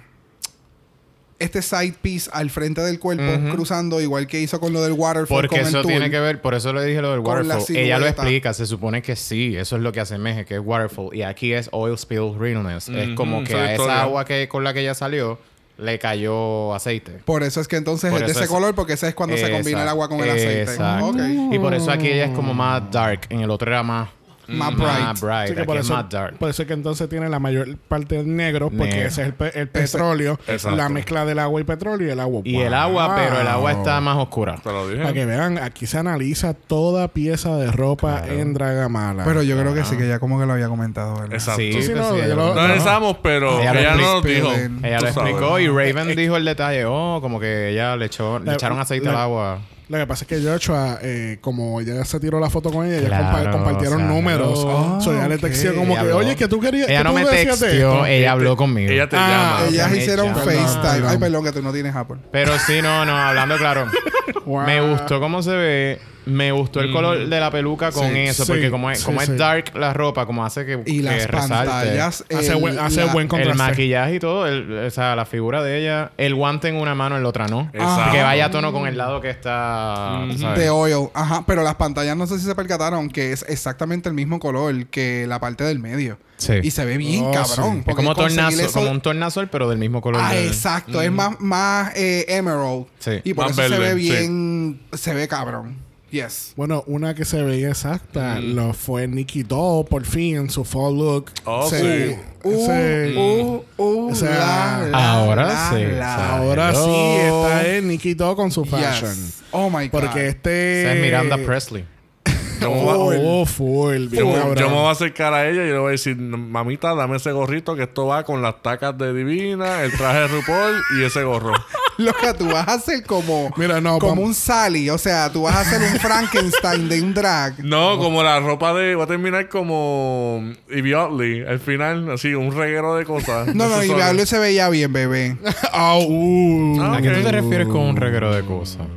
[1.37, 5.27] este side piece al frente del cuerpo, cruzando, igual que hizo con lo del waterfall.
[5.43, 5.91] Porque con el eso tool.
[5.91, 7.63] tiene que ver, por eso le dije lo del waterfall.
[7.77, 11.15] Ella lo explica, se supone que sí, eso es lo que asemeje, que es waterfall.
[11.15, 12.89] Y aquí es oil spill realness.
[12.89, 15.39] Es como que a es esa agua que con la que ella salió
[15.79, 17.13] le cayó aceite.
[17.25, 19.37] Por eso es que entonces Por es de ese es- color, porque ese es cuando
[19.37, 20.61] se combina el agua con el aceite.
[20.63, 21.15] Exacto.
[21.51, 23.21] Y por eso aquí ella es como más dark.
[23.29, 24.09] En el otro era más,
[24.49, 25.19] Más más bright.
[25.21, 25.43] bright.
[25.45, 26.37] Así que por, es eso, más dark.
[26.37, 29.07] por eso es que entonces tiene la mayor parte negro, porque Negro.
[29.07, 30.75] ese es el, pe- el petróleo, Exacto.
[30.77, 32.41] la mezcla del agua y petróleo y el agua.
[32.43, 34.55] Y el agua, pero el agua está más oscura.
[34.63, 35.01] Te lo dije.
[35.01, 39.23] Para que vean, aquí se analiza toda pieza de ropa en Dragamala.
[39.23, 41.33] Pero yo creo que sí, que ya como que lo había comentado, ¿verdad?
[41.33, 41.61] Exacto.
[41.61, 44.13] Sí, Sí, sí, pues no, sí, lo- lo- No analizamos, pero Ella ella, lo no
[44.15, 44.51] nos dijo.
[44.51, 45.31] Ella lo Tú sabes.
[45.31, 46.85] explicó y Raven dijo el detalle.
[46.85, 49.59] Oh, como que ella le echó, le La- echaron aceite al agua.
[49.89, 53.07] Lo que pasa es que Joshua, eh, como ella se tiró la foto con ella,
[53.07, 54.59] Claro, compa- compartieron o sea, números.
[54.65, 55.41] oh, so ella le ok.
[55.41, 56.17] texteó como Ella que, habló.
[56.17, 56.87] oye, que tú querías.
[56.89, 58.91] Ella que no tú me texteó, esto?" ella habló conmigo.
[58.91, 59.69] Ella te Ah, llama.
[59.69, 60.35] Ellas me hicieron.
[60.35, 60.81] FaceTime.
[60.93, 61.09] Perdón.
[61.09, 62.17] Ay, perdón, que tú no tienes Apple.
[62.31, 63.87] Pero sí, no, no, hablando claro.
[64.45, 64.61] Wow.
[64.65, 65.99] Me gustó cómo se ve.
[66.29, 68.45] Me gustó el color de la peluca con Sí, eso.
[68.45, 69.31] sí, porque como es, sí, como sí.
[69.31, 72.23] es dark la ropa, como hace que, Y que las pantallas.
[72.33, 73.57] Hace, el- buen, hace la- buen El contraste.
[73.57, 77.17] maquillaje y todo, el- o sea, la figura de ella, el guante en una mano,
[77.17, 77.69] en la otra no.
[77.73, 78.11] Exacto.
[78.13, 80.25] Que vaya a tono con el lado que está.
[80.31, 80.59] tú sabes.
[80.59, 84.15] De oil, ajá, pero las pantallas no sé si se percataron que es exactamente el
[84.15, 86.17] mismo color que la parte del medio.
[86.37, 86.53] Sí.
[86.63, 87.83] Y se ve bien Oh, cabrón.
[87.83, 87.89] sí.
[87.89, 90.21] Es como, tornazo, eso- como un tornasol, pero del mismo color.
[90.23, 91.01] Ah, exacto.
[91.01, 92.85] Es más, más eh, emerald.
[92.99, 93.19] Sí.
[93.25, 93.95] Y por Más eso se ve sí.
[94.09, 94.79] bien...
[94.93, 95.75] Se ve cabrón.
[96.11, 96.53] Yes.
[96.55, 100.95] Bueno, una que se veía exacta lo fue Nikki Doll por fin en su fall
[100.97, 101.31] look.
[101.45, 101.79] Oh, Se-
[102.15, 102.19] sí.
[102.45, 108.13] ese- Uh, uh, o sea, la, la, ahora la, sí, ahora sí está en Nikki
[108.15, 109.13] Doll con su fashion.
[109.13, 109.41] Yes.
[109.51, 109.91] Oh my God.
[110.01, 110.93] Porque este.
[110.95, 111.85] Es Miranda Presley.
[112.61, 114.07] Yo me voy a- Oh, full.
[114.09, 117.15] yo yo me voy a acercar a ella y le voy a decir, mamita, dame
[117.17, 121.03] ese gorrito que esto va con las tacas de Divina, el traje de RuPaul y
[121.03, 121.53] ese gorro.
[121.99, 123.51] Lo que tú vas a hacer como...
[123.57, 124.89] Mira, no, como un Sally.
[124.89, 127.55] O sea, tú vas a hacer un Frankenstein de un drag.
[127.69, 128.95] No, como la ropa de...
[128.95, 130.93] Va a terminar como Ivy.
[130.93, 133.53] Al final, así, un reguero de cosas.
[133.53, 134.07] No, no, y Accesorios.
[134.07, 135.37] Pablo se veía bien, bebé.
[135.73, 136.81] Ah, uh.
[136.81, 138.87] Ah, ¿A qué tú te refieres con un reguero de cosas?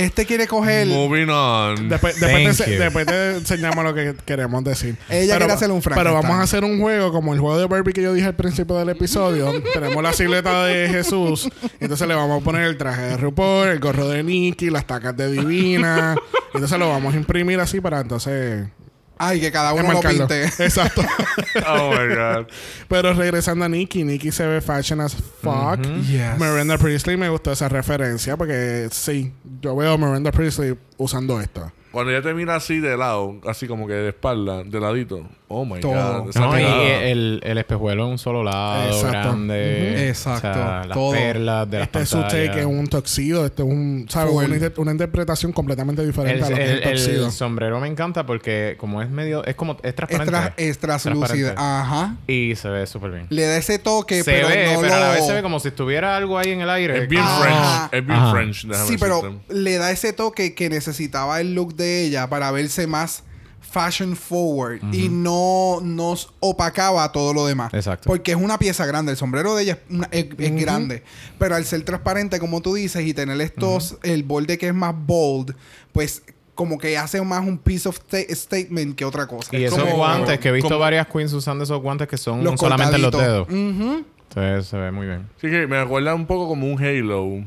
[0.00, 0.86] Este quiere coger...
[0.86, 1.88] Moving on.
[1.88, 2.82] Después, después, Thank te, you.
[2.82, 4.96] después te enseñamos lo que queremos decir.
[5.08, 6.22] Ella quiere hacer un Pero Frankenstein.
[6.22, 8.76] vamos a hacer un juego como el juego de Barbie que yo dije al principio
[8.76, 9.52] del episodio.
[9.74, 11.48] Tenemos la silueta de Jesús.
[11.80, 15.16] Entonces le vamos a poner el traje de RuPaul, el gorro de Nicky, las tacas
[15.16, 16.16] de Divina.
[16.54, 18.66] Entonces lo vamos a imprimir así para entonces
[19.22, 20.44] Ay, que cada uno lo pinte.
[20.58, 21.02] Exacto.
[21.66, 22.46] Oh my God.
[22.88, 25.80] Pero regresando a Nicky, Nicky se ve fashion as fuck.
[26.08, 26.38] Yes.
[26.38, 31.70] Miranda Priestley me gustó esa referencia porque sí, yo veo a Miranda Priestley usando esto.
[31.92, 35.28] Cuando ella te mira así de lado, así como que de espalda, de ladito.
[35.52, 36.22] Oh my Todo.
[36.26, 36.34] God.
[36.36, 39.10] No, y el, el espejuelo en un solo lado, Exacto.
[39.10, 40.08] grande.
[40.08, 40.48] Exacto.
[40.48, 41.10] O sea, las Todo.
[41.12, 42.46] perlas de las Este es su pantallas.
[42.50, 44.32] take, es un toxido, este es un, ¿sabes?
[44.32, 47.30] Una, inter- una interpretación completamente diferente el, a lo que es el el- el toxido.
[47.32, 49.44] sombrero me encanta porque como es medio...
[49.44, 49.72] Es como...
[49.82, 50.32] Es Es, transparente.
[50.38, 51.54] tra- es translúcida.
[51.56, 52.14] Ajá.
[52.28, 53.26] Y se ve súper bien.
[53.30, 54.94] Le da ese toque, se pero ve, no pero lo...
[54.94, 56.96] a la vez se ve como si estuviera algo ahí en el aire.
[57.02, 57.88] Es bien Ah.
[57.90, 58.00] French.
[58.02, 58.30] Es bien Ajá.
[58.30, 58.66] French.
[58.66, 62.86] déjame Sí, pero le da ese toque que necesitaba el look de ella para verse
[62.86, 63.24] más
[63.70, 67.72] fashion forward y no nos opacaba todo lo demás.
[67.72, 68.08] Exacto.
[68.08, 69.12] Porque es una pieza grande.
[69.12, 71.02] El sombrero de ella es, una- es- es grande.
[71.38, 74.94] Pero al ser transparente, como tú dices, y tener estos, el borde que es más
[74.96, 75.54] bold,
[75.92, 76.22] pues
[76.54, 79.56] como que hace más un piece of sta- statement que otra cosa.
[79.56, 82.18] Y Es esos como- guantes, que he visto como- varias queens usando esos guantes que
[82.18, 83.48] son Los solamente en los dedos.
[83.48, 85.28] Entonces se ve muy bien.
[85.40, 87.44] Sí que me acuerda un poco como un Halo.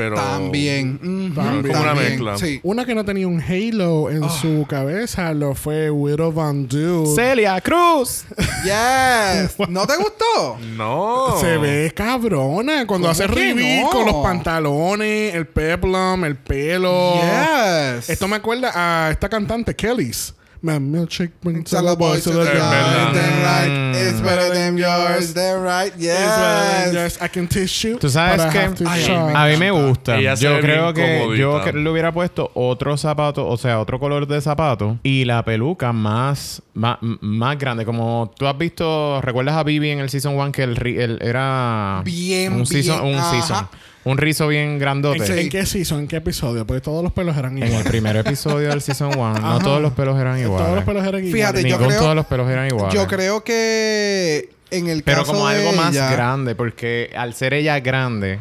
[0.00, 0.16] Pero...
[0.16, 0.98] También.
[1.34, 1.62] También.
[1.62, 2.08] Como una también.
[2.12, 2.38] mezcla.
[2.38, 2.58] Sí.
[2.62, 7.14] Una que no tenía un halo en su cabeza lo fue Widow Van Dude.
[7.14, 8.24] Celia Cruz.
[8.64, 9.58] Yes.
[9.68, 10.56] ¿No te gustó?
[10.74, 11.36] No.
[11.38, 13.90] Se ve cabrona cuando ¿Cómo hace reveal no?
[13.90, 17.16] con los pantalones, el peplum, el pelo.
[17.16, 18.08] Yes.
[18.08, 20.34] Esto me acuerda a esta cantante, Kellys.
[20.62, 23.16] My milkshake brings all the boys to the yard.
[23.16, 25.32] like, it's better than yours.
[25.32, 26.92] Then right, yes.
[26.92, 27.18] yours.
[27.22, 27.98] I can teach you.
[27.98, 30.20] Tú sabes que a mí me gusta.
[30.20, 34.98] Yo creo que yo le hubiera puesto otro zapato, o sea, otro color de zapato
[35.02, 37.86] y la peluca más, más, más grande.
[37.86, 42.02] Como tú has visto, ¿recuerdas a Vivi en el Season 1 que el, el era
[42.04, 43.30] Bien, un season, bien, un ajá.
[43.30, 43.68] season,
[44.04, 45.24] un rizo bien grandote?
[45.26, 46.00] ¿En, en qué season?
[46.00, 46.66] ¿En qué episodio?
[46.66, 47.88] Porque todos los pelos eran En el iguales.
[47.88, 50.64] primer episodio del Season 1, no todos los pelos eran iguales.
[50.66, 51.32] Todos los pelos eran iguales.
[51.34, 52.94] Fíjate, yo Ningún creo- todos los pelos eran iguales.
[52.94, 57.34] Yo creo que en el Pero caso como de algo más ella- grande, porque al
[57.34, 58.38] ser ella grande,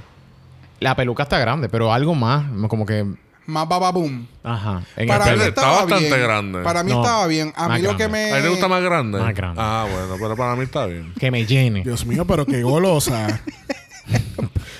[0.80, 3.06] la peluca está grande, pero algo más, como que.
[3.46, 4.28] Más bababoom.
[4.44, 4.84] Ajá.
[4.96, 5.50] En Para el mí pelo.
[5.50, 6.22] Está estaba bastante bien.
[6.22, 6.60] grande.
[6.62, 7.52] Para mí No, estaba bien.
[7.56, 8.28] A mí lo que grande.
[8.28, 8.32] me...
[8.32, 9.20] ¿A ti te gusta más grande?
[9.20, 9.60] Más grande.
[9.60, 11.14] Ah, bueno, pero para mí está bien.
[11.20, 11.82] Que me llene.
[11.84, 13.42] Dios mío, pero qué golosa.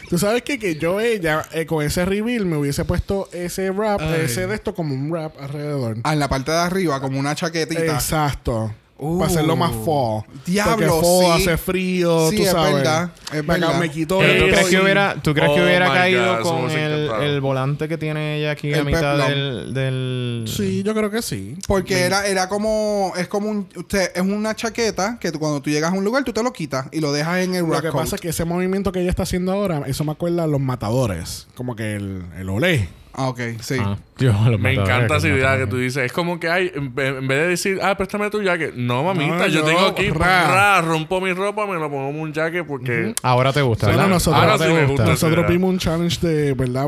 [0.10, 4.02] Tú sabes que, que yo ella eh, con ese reveal me hubiese puesto ese wrap,
[4.02, 5.98] ese de esto como un wrap alrededor.
[6.04, 7.86] Ah, En la parte de arriba, como una chaquetita.
[7.86, 8.74] Exacto.
[9.02, 10.24] Uh, para hacerlo más fall.
[10.46, 11.48] diablo, Porque fall sí.
[11.50, 12.74] hace frío, Sí, tú es sabes.
[12.76, 13.80] verdad, es verdad.
[13.80, 16.72] me quito Pero ¿tú crees que hubiera, ¿tú crees que Oh hubiera caído God, con
[16.72, 19.30] el, el volante que tiene ella aquí a El mitad peplum.
[19.30, 20.46] del, del.
[20.48, 21.56] Sí, yo creo que sí.
[21.68, 23.14] Porque era, era como...
[23.16, 23.68] Es como un...
[23.76, 26.52] Usted, es una chaqueta que tú- cuando tú llegas a un lugar, tú te lo
[26.52, 28.04] quitas y lo dejas en el Lo rack que coat.
[28.04, 30.60] pasa es que ese movimiento que ella está haciendo ahora, eso me acuerda a los
[30.60, 31.48] matadores.
[31.56, 32.90] Como que el, el olé.
[33.22, 33.40] Ah, ok.
[33.60, 33.76] Sí.
[33.78, 36.06] Ah, yo, los Me encanta esa idea que tú dices.
[36.06, 38.74] Es como que hay, en ve- en vez de decir, ah, préstame tu jacket.
[38.76, 40.48] No, mamita, No, yo yo, tengo aquí, ra.
[40.48, 43.14] ra, rompo mi ropa, me lo pongo en un jacket porque.
[43.22, 44.14] Ahora te gusta, Bueno, ¿verdad?
[44.14, 45.06] nosotros, Ahora sí me gusta.
[45.06, 46.88] nosotros vimos un challenge de, ¿verdad?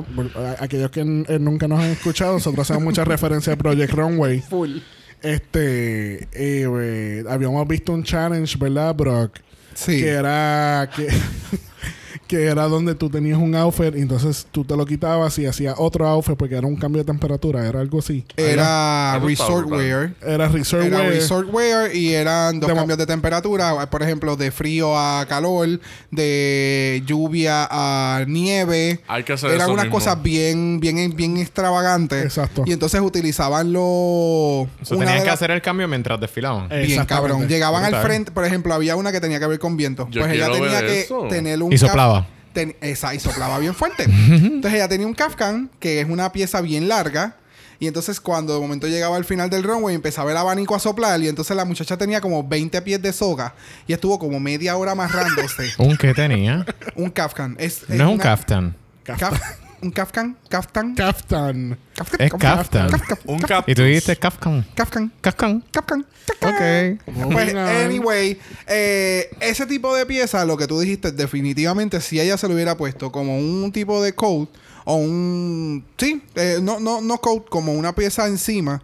[0.61, 4.39] Aquellos que eh, nunca nos han escuchado, nosotros hacemos muchas referencias a Project Runway.
[4.39, 4.77] Full.
[5.21, 9.37] Este, eh, eh, habíamos visto un challenge, ¿verdad, Brock?
[9.73, 9.99] Sí.
[10.01, 11.07] Que era que,
[12.31, 15.75] que era donde tú tenías un outfit y entonces tú te lo quitabas y hacías
[15.77, 18.23] otro outfit porque era un cambio de temperatura, era algo así.
[18.37, 20.13] Era resort wear.
[20.25, 21.09] Era resort Era wear.
[21.09, 25.81] resort wear y eran dos De cambios de temperatura, por ejemplo, de frío a calor,
[26.09, 29.01] de lluvia a nieve.
[29.09, 29.97] Hay que hacer Eran eso unas mismo.
[29.99, 32.23] cosas bien, bien, bien extravagantes.
[32.23, 32.63] Exacto.
[32.65, 33.83] Y entonces utilizaban los.
[33.83, 36.69] O sea, tenían que hacer el cambio mientras desfilaban.
[36.69, 37.49] Bien, cabrón.
[37.49, 40.07] Llegaban al frente, por ejemplo, había una que tenía que ver con viento.
[40.11, 41.27] Yo pues ella tenía ver que eso.
[41.27, 41.73] tener un.
[41.73, 42.20] Y soplaba.
[42.53, 44.03] Ten- esa, y soplaba bien fuerte.
[44.29, 47.35] entonces ella tenía un Kafkan, que es una pieza bien larga.
[47.79, 51.19] Y entonces cuando de momento llegaba al final del runway empezaba el abanico a soplar
[51.19, 53.55] y entonces la muchacha tenía como 20 pies de soga
[53.87, 55.71] y estuvo como media hora amarrándose.
[55.79, 56.63] ¿Un qué tenía?
[56.95, 57.55] un Kafkan.
[57.57, 58.75] Es, No es un kaftan.
[59.03, 59.41] Kaf-
[59.81, 60.37] un Kafkan.
[60.47, 60.93] Kaftan.
[60.93, 61.79] Kaftan.
[62.01, 62.27] Kafkan.
[62.27, 62.89] Es kaftan.
[62.89, 63.17] Kafkan.
[63.25, 63.41] Un.
[63.67, 64.65] Y tú dijiste kafkan.
[64.75, 65.11] Kafkan.
[65.21, 65.63] Kafkan.
[65.71, 66.05] Kafkan.
[66.41, 67.31] Ok.
[67.31, 72.47] Pues, anyway, eh, ese tipo de pieza, lo que tú dijiste, definitivamente, si ella se
[72.47, 74.49] lo hubiera puesto como un tipo de coat
[74.85, 75.85] o un.
[75.97, 78.81] Sí, eh, no, no, no coat, como una pieza encima,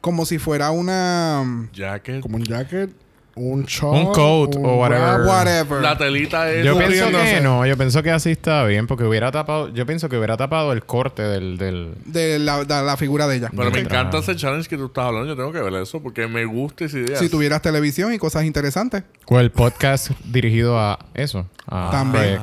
[0.00, 1.68] como si fuera una.
[1.72, 2.20] Jacket.
[2.20, 2.90] Como un jacket,
[3.36, 3.96] un short.
[3.96, 5.26] Un coat o whatever.
[5.26, 5.82] Whatever.
[5.82, 6.64] La telita es.
[6.64, 10.08] Yo pienso que no, yo pienso que así está bien, porque hubiera tapado, yo pienso
[10.08, 13.50] que hubiera tapado el corte del, del De la, de la figura de ella.
[13.56, 15.28] Pero me encanta ese challenge que tú estás hablando.
[15.28, 17.18] Yo tengo que ver eso porque me gusta esa idea.
[17.18, 19.02] Si tuvieras televisión y cosas interesantes.
[19.26, 22.38] o el podcast dirigido a eso, a También.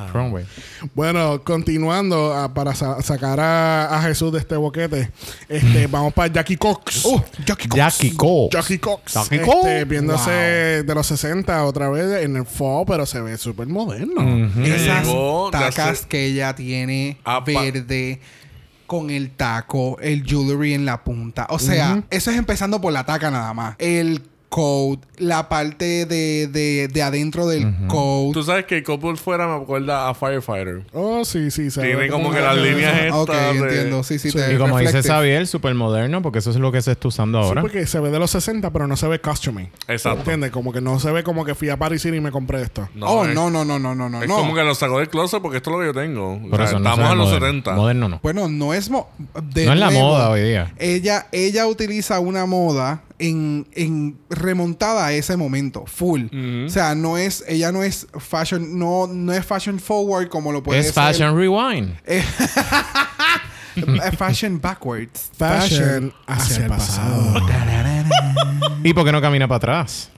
[0.94, 5.10] Bueno, continuando ah, para sa- sacar a, a Jesús de este boquete,
[5.48, 7.04] este, vamos para Jackie Cox.
[7.04, 7.76] Uh, Jackie Cox.
[7.78, 8.50] Jackie Cox.
[8.52, 9.14] Jackie Cox.
[9.14, 9.88] Jackie Este, Cox.
[9.88, 14.48] Viéndose de los 60 otra vez en el fall, pero se ve súper moderno.
[14.64, 18.20] Esas Llegó tacas que ella tiene Ah, verde
[18.86, 21.46] con el taco, el jewelry en la punta.
[21.50, 23.76] O sea, eso es empezando por la taca nada más.
[23.78, 28.32] El coat, la parte de, de, de adentro del coat.
[28.32, 30.84] Tú sabes que el couple fuera me acuerda a Firefighter.
[30.94, 31.70] Oh, sí, sí.
[31.70, 33.14] se Tiene como que las líneas estas.
[33.14, 34.02] Ok, de- entiendo.
[34.02, 34.38] Sí, sí, Sí.
[34.38, 35.02] te Y como dice.
[35.02, 37.60] Xavier, súper moderno, porque eso es lo que se está usando Sí, ahora.
[37.60, 39.68] porque se ve de los 60, pero no se ve costuming.
[39.86, 40.20] Exacto.
[40.20, 40.50] ¿Entiendes?
[40.50, 42.88] Como que no se ve como que fui a Paris City y me compré esto.
[43.02, 44.22] oh, es- no, no, no, no, no, no.
[44.22, 44.36] Es no.
[44.36, 46.32] como que lo sacó del closet porque esto es lo que yo tengo.
[46.34, 47.46] O Por sea, eso no estamos se ve en los moderno.
[47.46, 47.72] 70.
[47.74, 48.20] Moderno no.
[48.22, 48.88] Bueno, no es...
[48.88, 49.08] mo-
[49.42, 50.72] de No es la moda hoy día.
[50.78, 56.26] Ella, ella utiliza una moda en, en remontada a ese momento, full.
[56.66, 60.62] O sea, no es, ella no es fashion, no, no es fashion forward como lo
[60.62, 60.94] puede Es ser.
[60.94, 61.96] Fashion Rewind.
[62.06, 62.22] Eh,
[64.16, 65.30] fashion backwards.
[65.36, 67.40] Fashion hacia el pasado.
[68.84, 70.10] ¿Y por qué no camina para atrás?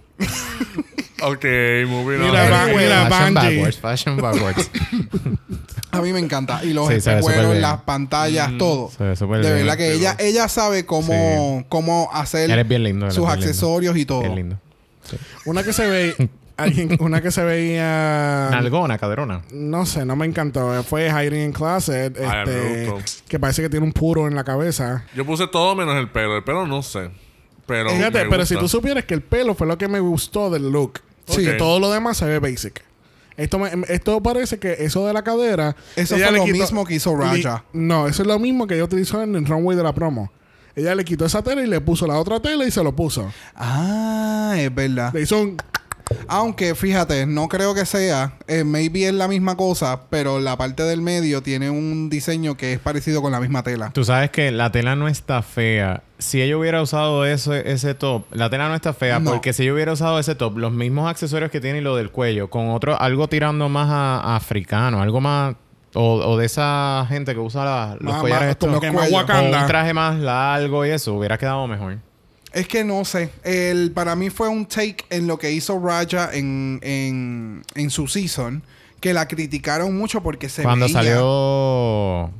[1.22, 1.44] Ok,
[1.86, 2.30] moving on.
[2.30, 3.34] Mira, fashion Bungie.
[3.34, 4.70] backwards, fashion backwards.
[5.92, 6.64] A mí me encanta.
[6.64, 8.90] Y los Sí, espejuelos, las pantallas, todo.
[8.96, 13.06] Se ve súper De verdad que ella, ella sabe cómo, cómo hacer bien lindo.
[13.10, 13.46] sus bien lindo.
[13.46, 14.20] accesorios y todo.
[14.20, 14.58] Bien lindo.
[15.44, 16.30] Una que se ve...
[16.56, 18.48] alguien- una que se veía...
[18.50, 19.42] Nalgona, caderona.
[19.52, 20.82] No sé, no me encantó.
[20.84, 22.16] Fue Hiding in Closet.
[22.16, 22.92] Este,
[23.28, 25.04] que parece que tiene un puro en la cabeza.
[25.14, 26.36] Yo puse todo menos el pelo.
[26.36, 27.10] El pelo no sé.
[27.66, 30.70] Pero Fíjate, pero si tú supieras que el pelo fue lo que me gustó del
[30.70, 31.00] look.
[31.26, 31.44] Sí.
[31.44, 32.82] Que todo lo demás se ve basic.
[33.40, 35.74] Esto, me- esto parece que eso de la cadera.
[35.96, 37.64] Eso fue lo quitó- mismo que hizo Raja.
[37.72, 40.30] li- no, eso es lo mismo que ella utilizó en el runway de la promo.
[40.76, 43.30] Ella le quitó esa tela y le puso la otra tela y se lo puso.
[43.56, 45.12] Ah, es verdad.
[45.12, 45.56] Le hizo un.
[46.28, 48.32] Aunque, fíjate, no creo que sea.
[48.46, 52.72] eh, maybe es la misma cosa, pero la parte del medio tiene un diseño que
[52.72, 53.90] es parecido con la misma tela.
[53.92, 56.02] Tú sabes que la tela no está fea.
[56.18, 59.30] Si ella hubiera usado ese, ese top, la tela no está fea No.
[59.30, 62.10] porque si ella hubiera usado ese top, los mismos accesorios que tiene y lo del
[62.10, 65.54] cuello, con otro, algo tirando más a, a africano, algo más.
[65.94, 68.68] O, o de esa gente que usa la- los Más- collares más- estos.
[68.68, 69.22] como que más cuellos.
[69.24, 69.60] Con Wakanda.
[69.62, 71.98] un traje más largo y eso, hubiera quedado mejor.
[72.52, 73.30] Es que no sé.
[73.44, 78.08] El, para mí fue un take en lo que hizo Raja en, en, en su
[78.08, 78.62] season.
[79.00, 82.30] Que la criticaron mucho porque se Cuando veía- salió.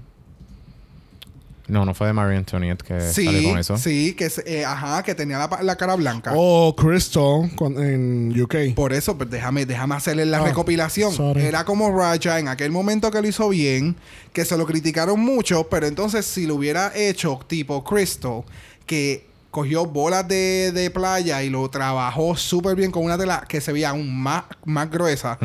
[1.68, 3.76] No, no fue de Marie Antoinette que salió Sí, con eso.
[3.78, 6.32] sí, que se- eh, ajá, que tenía la, la cara blanca.
[6.34, 8.74] Oh, Crystal con- en UK.
[8.74, 11.12] Por eso, pues déjame, déjame hacerle la Ah, recopilación.
[11.12, 11.42] sorry.
[11.42, 13.94] Era como Raja en aquel momento que lo hizo bien,
[14.32, 18.42] que se lo criticaron mucho, pero entonces si lo hubiera hecho tipo Crystal,
[18.84, 23.60] que cogió bolas de, de playa y lo trabajó súper bien con una tela que
[23.60, 25.39] se veía aún más, más gruesa,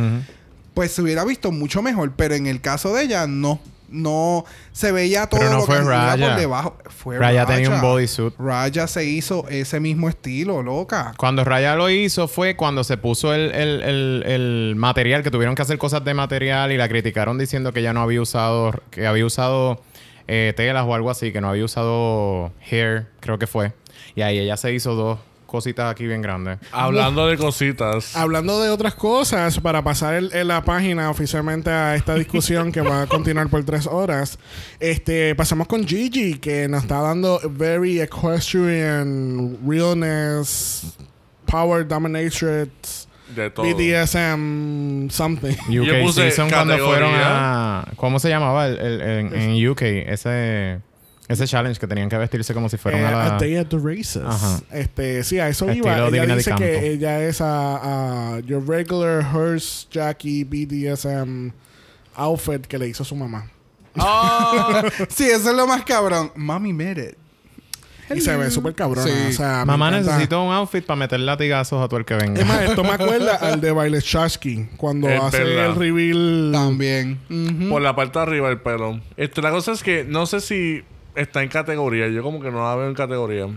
[0.73, 2.11] pues se hubiera visto mucho mejor.
[2.15, 3.59] Pero en el caso de ella, no.
[3.87, 6.27] No se veía todo Pero no lo fue que Raya.
[6.29, 6.77] por debajo.
[6.89, 8.33] Fue Raya tenía un bodysuit.
[8.39, 11.13] Raya se hizo ese mismo estilo, loca.
[11.17, 15.53] Cuando Raya lo hizo fue cuando se puso el, el- el- el material, que tuvieron
[15.53, 19.05] que hacer cosas de material y la criticaron diciendo que ya no había usado, que
[19.05, 19.79] había usado
[20.27, 23.73] eh, telas o algo así, que no había usado hair, creo que fue.
[24.15, 26.57] Y ahí ella se hizo dos cositas aquí bien grandes.
[26.71, 28.15] Hablando de cositas.
[28.15, 32.81] Hablando de otras cosas, para pasar el- en la página oficialmente a esta discusión que
[32.81, 34.37] va a continuar por tres horas,
[34.79, 40.97] este, pasamos con Gigi, que nos está dando very equestrian realness,
[41.45, 43.65] power dominatrix, De todo.
[43.65, 45.55] BDSM, something.
[45.69, 47.85] Yo UK puse Season cuando fueron a...
[47.95, 49.81] ¿Cómo se llamaba el, el- en, en UK?
[49.81, 50.79] Ese,
[51.27, 53.35] ese challenge que tenían que vestirse como si fueran Eh, a la...
[53.35, 54.21] A Day at the Races.
[54.25, 54.59] Ajá.
[54.71, 55.97] Este, sí, a eso Estilo iba.
[55.97, 61.49] Ella Divina de dice que ella es a, a your regular hearse Jackie BDSM
[62.15, 63.49] outfit que le hizo su mamá.
[63.97, 66.31] Ah, Sí, eso es lo más cabrón.
[66.35, 67.17] Mami made it.
[68.13, 69.07] Y se ve súper cabrona.
[69.07, 69.13] Sí.
[69.29, 72.41] O sea, Mamá necesito un outfit para meter latigazos a todo el que venga.
[72.41, 75.65] Es más, esto me acuerda al de Baile Chasky cuando Es hace verdad.
[75.67, 76.49] el reveal.
[76.53, 77.19] También.
[77.29, 77.69] Ujú.
[77.69, 78.99] por la parte de arriba el pelo.
[79.17, 80.83] Este, la cosa es que no sé si
[81.15, 82.07] está en categoría.
[82.09, 83.47] Yo como que no la veo en categoría.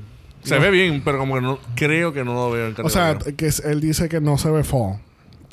[0.44, 3.12] Se ve bien, pero como que no creo que no lo veo en o sea,
[3.14, 3.36] categoría.
[3.36, 5.00] que es- él dice que no se ve fall.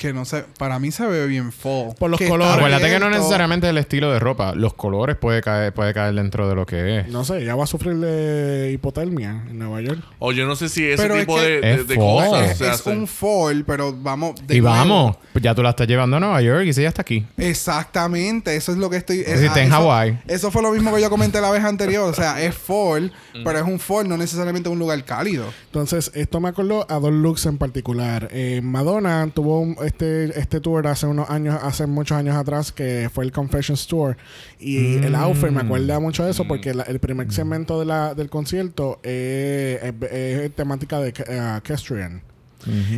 [0.06, 1.94] Que no sé, para mí se ve bien full.
[1.98, 2.54] Por los Que colores.
[2.56, 4.54] Acuérdate que no necesariamente el estilo de ropa.
[4.54, 7.08] Los colores puede caer, puede caer dentro de lo que es.
[7.08, 9.98] No sé, ella va a sufrir de hipotermia en Nueva York.
[10.20, 12.04] o yo no sé si ese Pero es tipo que de, de, es de fall.
[12.04, 14.34] cosas Es, se es un fall, pero vamos.
[14.46, 14.76] de y nuevo.
[14.76, 17.26] vamos, pues ya tú la estás llevando a Nueva York y si ya está aquí.
[17.36, 19.18] Exactamente, eso es lo que estoy.
[19.24, 20.20] si está en eso- Hawái.
[20.28, 22.08] Eso fue lo mismo que yo comenté la vez anterior.
[22.08, 23.12] O sea, es fall,
[23.44, 25.46] pero es un fall, no necesariamente un lugar cálido.
[25.66, 28.28] Entonces, esto me acordó a dos looks en particular.
[28.32, 33.08] Eh, Madonna tuvo un- este, este tour hace unos años, hace muchos años atrás, que
[33.12, 34.16] fue el Confessions Tour.
[34.60, 38.14] Y el outfit me acuerda mucho de eso, porque la- el primer segmento de la,
[38.14, 42.22] del concierto eh, es, es temática de eh, equestrian.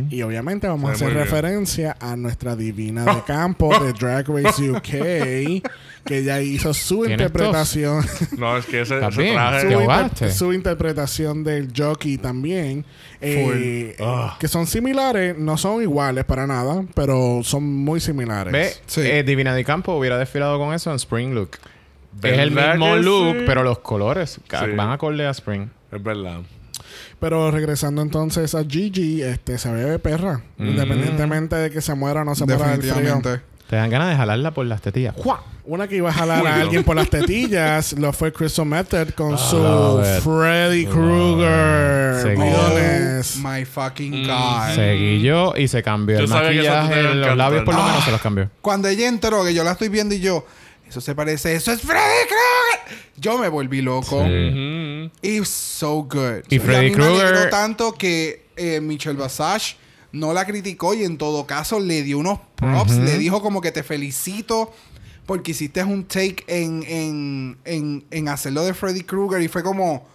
[0.09, 5.63] Y obviamente vamos a hacer referencia a nuestra divina de campo de Drag Race UK,
[6.05, 8.05] que ella hizo su ¿Tienes interpretación.
[8.37, 10.31] No, es que ese, ¿Está ese traje...
[10.31, 12.85] su, su interpretación del jockey también.
[13.21, 14.37] eh, Ah.
[14.39, 18.51] Que son similares, no son iguales para nada, pero son muy similares.
[18.53, 19.01] Ve, Sí.
[19.01, 21.51] eh, Divina de Campo hubiera desfilado con eso en Spring Look.
[22.15, 23.43] Es ¿Verdad el mismo look, sí?
[23.45, 24.55] pero los colores Sí.
[24.75, 25.67] van acorde a Spring.
[25.91, 26.39] Es verdad.
[27.19, 30.41] Pero regresando entonces a Gigi, este se ve de perra.
[30.57, 30.67] Mm.
[30.69, 33.21] Independientemente de que se muera o no se muera del frío.
[33.69, 35.13] Te dan ganas de jalarla por las tetillas.
[35.15, 35.43] ¡Jua!
[35.65, 39.37] Una que iba a jalar a alguien por las tetillas lo fue Crystal Method con
[39.37, 40.23] su love it.
[40.23, 42.35] Freddy Krueger.
[42.39, 44.27] Oh my fucking Mm.
[44.27, 44.75] God.
[44.75, 48.05] Seguí yo y se cambió Yo el maquillaje, los labios por lo menos Ah.
[48.05, 48.49] se los cambió.
[48.61, 50.45] Cuando ella entró, que yo la estoy viendo y yo,
[50.87, 52.99] eso se parece, eso es Freddy Krueger.
[53.17, 54.21] Yo me volví loco.
[54.21, 55.11] Ujú.
[55.21, 56.43] Y so good.
[56.49, 59.75] Y Freddy Krueger- tanto que eh, Michelle Basage
[60.11, 62.97] no la criticó y en todo caso le dio unos props.
[62.97, 64.73] Le dijo como que te felicito
[65.25, 70.07] porque hiciste un take en, en, en, en hacerlo de Freddy Krueger y fue como...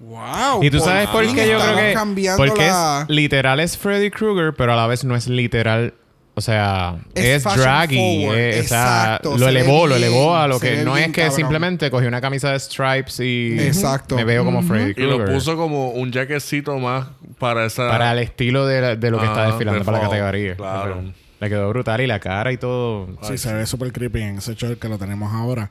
[0.00, 0.62] Wow.
[0.62, 1.92] Y tú sabes por qué yo creo que...
[1.94, 5.94] cambiando Porque la- es literal es Freddy Krueger, pero a la vez no es literal
[6.34, 7.96] O sea, Es es, draggy.
[8.24, 8.38] forward.
[8.38, 11.36] eh, o sea, Exacto, lo elevó, lo elevó a lo que no es que cabrón.
[11.36, 14.16] simplemente cogió una camisa de stripes y Exacto.
[14.16, 15.34] me veo como Freddy Y lo Krueger.
[15.34, 17.86] puso como un jaquecito más para esa...
[17.88, 20.56] para el estilo de, la- de lo que está Ajá, desfilando de para la categoría.
[20.56, 20.98] claro.
[20.98, 23.08] O sea, Le quedó brutal y la cara y todo.
[23.22, 25.70] Sí, se ve súper creepy en ese short que lo tenemos ahora.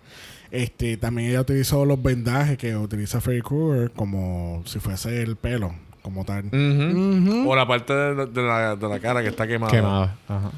[0.51, 5.73] Este, también ella utilizó los vendajes que utiliza Freddy Krueger como si fuese el pelo,
[6.01, 6.45] como tal.
[6.45, 7.49] Ujú.
[7.49, 9.71] O la parte de, de la, de la cara que está quemada.
[9.71, 10.17] Quemada.
[10.27, 10.51] Ajá.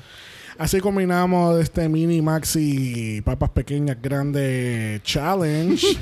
[0.58, 5.86] Así combinamos este mini maxi papas pequeñas grandes challenge.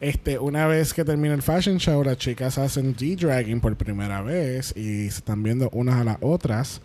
[0.00, 4.74] este, una vez que termina el fashion show, las chicas hacen D-dragging por primera vez
[4.74, 6.80] y se están viendo unas a las otras.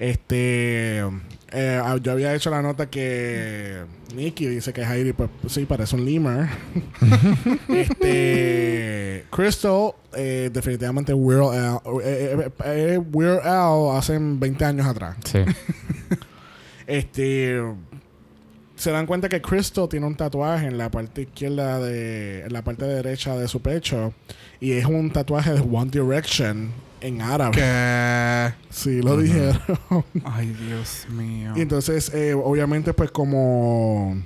[0.00, 1.04] Este,
[1.54, 5.94] eh, ah, yo había hecho la nota que Nikki dice que Heidi, pues sí, parece
[5.94, 6.48] un lemur.
[7.68, 15.16] este, Crystal, eh, definitivamente Weird Al, eh, eh, eh, Weird Al hace 20 años atrás.
[15.24, 15.38] Sí.
[16.86, 17.62] Este
[18.76, 22.62] se dan cuenta que Crystal tiene un tatuaje en la parte izquierda de en la
[22.62, 24.12] parte derecha de su pecho
[24.60, 26.72] y es un tatuaje de One Direction
[27.06, 27.56] en árabe.
[27.56, 28.54] Que...
[28.70, 29.58] Sí, lo dijeron.
[30.24, 31.52] Ay, Dios mío.
[31.56, 34.16] y entonces eh, obviamente pues como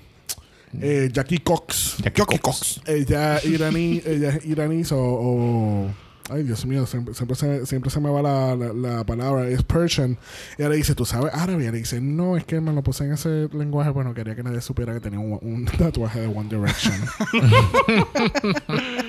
[0.81, 2.81] eh, Jackie Cox, Jackie Cox.
[2.87, 5.91] ella iraní, ella es iraní o, o-
[6.31, 9.49] Ay, Dios mío, siempre, siempre, se, siempre se me va la, la, la palabra.
[9.49, 10.19] Es Persian.
[10.59, 11.61] Y ella le dice, ¿tú sabes árabe?
[11.61, 13.89] Y ella le dice, no, es que me lo puse en ese lenguaje.
[13.89, 16.95] Bueno, quería que nadie supiera que tenía un, un tatuaje de One Direction.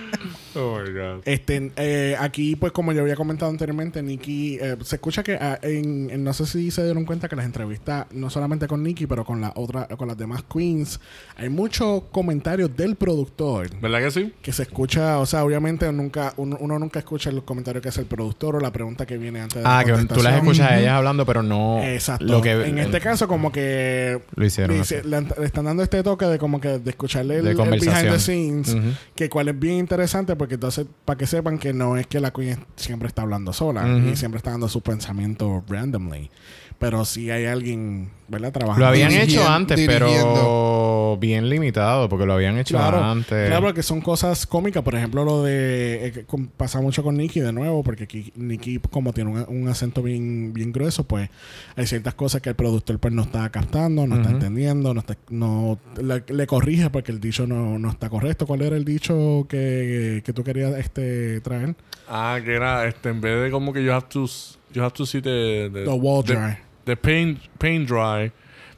[0.55, 1.21] Oh my God.
[1.25, 5.59] Este, eh, aquí, pues como yo había comentado anteriormente, Nikki, eh, se escucha que ah,
[5.61, 9.05] en, en- no sé si se dieron cuenta que las entrevistas, no solamente con Nikki,
[9.07, 10.99] pero con la otra, con las demás queens,
[11.35, 13.69] hay muchos comentarios del productor.
[13.79, 14.33] ¿Verdad que sí?
[14.41, 18.01] Que se escucha, o sea, obviamente nunca, uno, uno nunca escucha los comentarios que hace
[18.01, 20.71] el productor o la pregunta que viene antes de Ah, la que tú las escuchas
[20.71, 22.25] a ellas hablando, pero no Exacto.
[22.25, 24.75] lo que en este caso, como que lo hicieron.
[24.75, 24.95] le, así.
[24.95, 27.57] dice- le, le están dando este toque de como que de escucharle el, De el
[27.57, 28.75] behind the scenes,
[29.15, 32.31] que cual es bien interesante porque entonces para que sepan que no es que la
[32.31, 36.29] queen siempre está hablando sola y siempre está dando su pensamiento randomly,
[36.79, 38.51] pero si hay alguien, ¿verdad?
[38.53, 38.79] Trabajando.
[38.85, 43.47] Lo habían Dirigiendo- hecho antes, pero bien limitado, porque lo habían hecho Claro, antes.
[43.49, 44.81] claro que son cosas cómicas.
[44.83, 46.07] Por ejemplo, lo de...
[46.07, 49.67] eh, con- pasa mucho con Nicky de nuevo, porque aquí Nicky, como tiene un, un
[49.67, 51.29] acento bien, bien grueso, pues
[51.75, 55.17] hay ciertas cosas que el productor pues no está captando, no está entendiendo, no está...
[55.29, 58.45] No, le, le corrige porque el dicho no, no está correcto.
[58.47, 61.75] ¿Cuál era el dicho que, que tú querías este, traer?
[62.07, 64.25] Ah, que era, este, en vez de como que you have to,
[64.73, 66.57] you have to see the, the, The wall the- dry.
[66.89, 68.31] The paint, paint dry.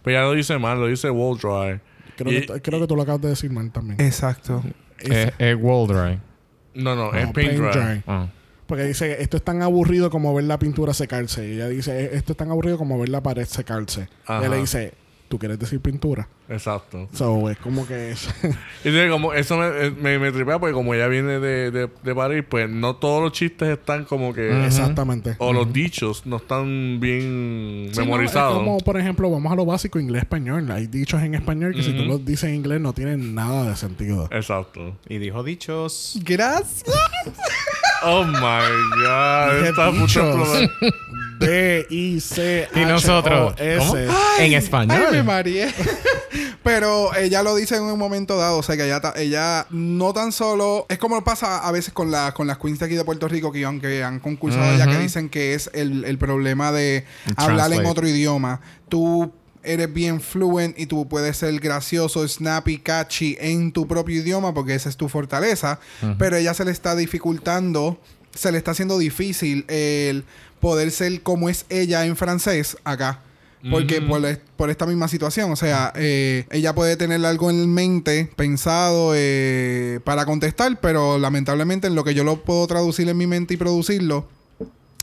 [0.04, 1.80] Pero ya lo dice mal, lo dice wall dry.
[2.18, 4.00] Creo, Y- que, creo que tú lo acabas de decir mal también.
[4.02, 4.64] Exacto.
[5.00, 6.20] Es- Es, es wall dry.
[6.74, 8.04] No, no, no, es paint, dry.
[8.08, 8.28] Ah.
[8.66, 11.46] Porque dice, esto es tan aburrido como ver la pintura secarse.
[11.48, 14.02] Y ella dice, esto es tan aburrido como ver la pared secarse.
[14.02, 14.40] Y Ajá.
[14.40, 14.94] ella le dice,
[15.32, 16.28] ¿tú quieres decir pintura?
[16.50, 17.08] Exacto.
[17.14, 18.28] So, es como que es...
[18.84, 21.90] Y entonces, como eso me, eh, me, me tripea porque como ella viene de, de,
[22.04, 24.50] de París, pues no todos los chistes están como que...
[24.52, 24.64] Ujú.
[24.66, 25.36] Exactamente.
[25.40, 28.54] O los dichos no están bien Sí, no, memorizados.
[28.54, 30.70] es como, por ejemplo, vamos a lo básico, inglés-español.
[30.72, 33.76] Hay dichos en español que si tú los dices en inglés no tienen nada de
[33.78, 34.28] sentido.
[34.32, 34.98] Exacto.
[35.08, 36.20] Y dijo dichos.
[36.26, 36.84] Gracias.
[38.04, 38.34] Oh my
[39.06, 39.58] God.
[39.58, 39.92] Dije Está
[41.42, 42.38] punto de dichos.
[42.38, 42.68] explotar.
[42.70, 43.56] D-I-C Y nosotros.
[43.78, 43.96] ¿Cómo?
[43.98, 44.08] S.
[44.40, 45.04] En español.
[45.08, 45.74] Ay, me mareé.
[46.64, 48.86] Pero ella lo dice en un momento dado, o sea que
[49.16, 52.86] ella, no tan solo es como pasa a veces con, la, con las queens de
[52.86, 56.18] aquí de Puerto Rico que aunque han concursado allá que dicen que es el, el
[56.18, 58.62] problema de El hablar en otro idioma.
[58.90, 64.54] Tú eres bien fluent y tú puedes ser gracioso, snappy, catchy en tu propio idioma
[64.54, 65.80] porque esa es tu fortaleza,
[66.18, 68.00] pero ella se le está dificultando,
[68.34, 70.26] se le está haciendo difícil el
[70.62, 73.20] poder ser como es ella en francés acá.
[73.70, 74.22] Porque por,
[74.56, 80.00] por esta misma situación, o sea, eh, ella puede tener algo en mente pensado eh,
[80.04, 83.58] para contestar, pero lamentablemente en lo que yo lo puedo traducir en mi mente y
[83.58, 84.28] producirlo,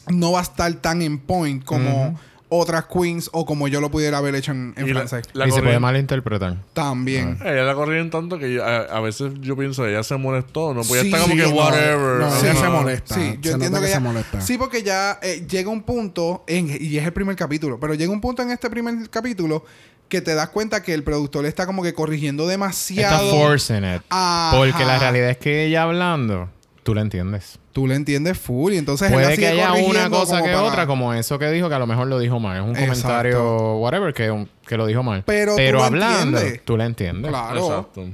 [0.08, 2.18] no va a estar tan en point como.
[2.50, 5.26] Otras queens o como yo lo pudiera haber hecho en, en Y la- francés.
[5.34, 6.56] la y se puede malinterpretar.
[6.72, 7.38] También.
[7.44, 10.72] Ella la corrían tanto que yo- a, a veces yo pienso, ella se molestó.
[10.74, 12.20] No podía Sí, estar como sí, que no, whatever.
[12.20, 12.46] No, Sí.
[12.46, 13.14] ella se molesta.
[13.14, 14.40] Sí, Se yo nota entiendo que, se ya- molesta.
[14.40, 18.12] Sí, porque ya eh, llega un punto, en, y es el primer capítulo, pero llega
[18.12, 19.64] un punto en este primer capítulo
[20.08, 23.30] que te das cuenta que el productor está como que corrigiendo Está demasiado.
[23.30, 24.02] forcing it.
[24.08, 24.56] Ajá.
[24.56, 26.48] Porque la realidad es que ella hablando,
[26.88, 27.58] tú la entiendes.
[27.72, 30.62] Tú le entiendes full y entonces él la Puede que haya una cosa que para-
[30.62, 32.56] otra, como eso que dijo, que a lo mejor lo dijo mal.
[32.56, 33.02] Es un Exacto.
[33.02, 35.22] comentario, whatever, que, que lo dijo mal.
[35.26, 36.64] Pero tú lo hablando, entiendes.
[36.64, 37.28] tú la entiendes.
[37.30, 37.58] Claro.
[37.66, 38.06] Exacto.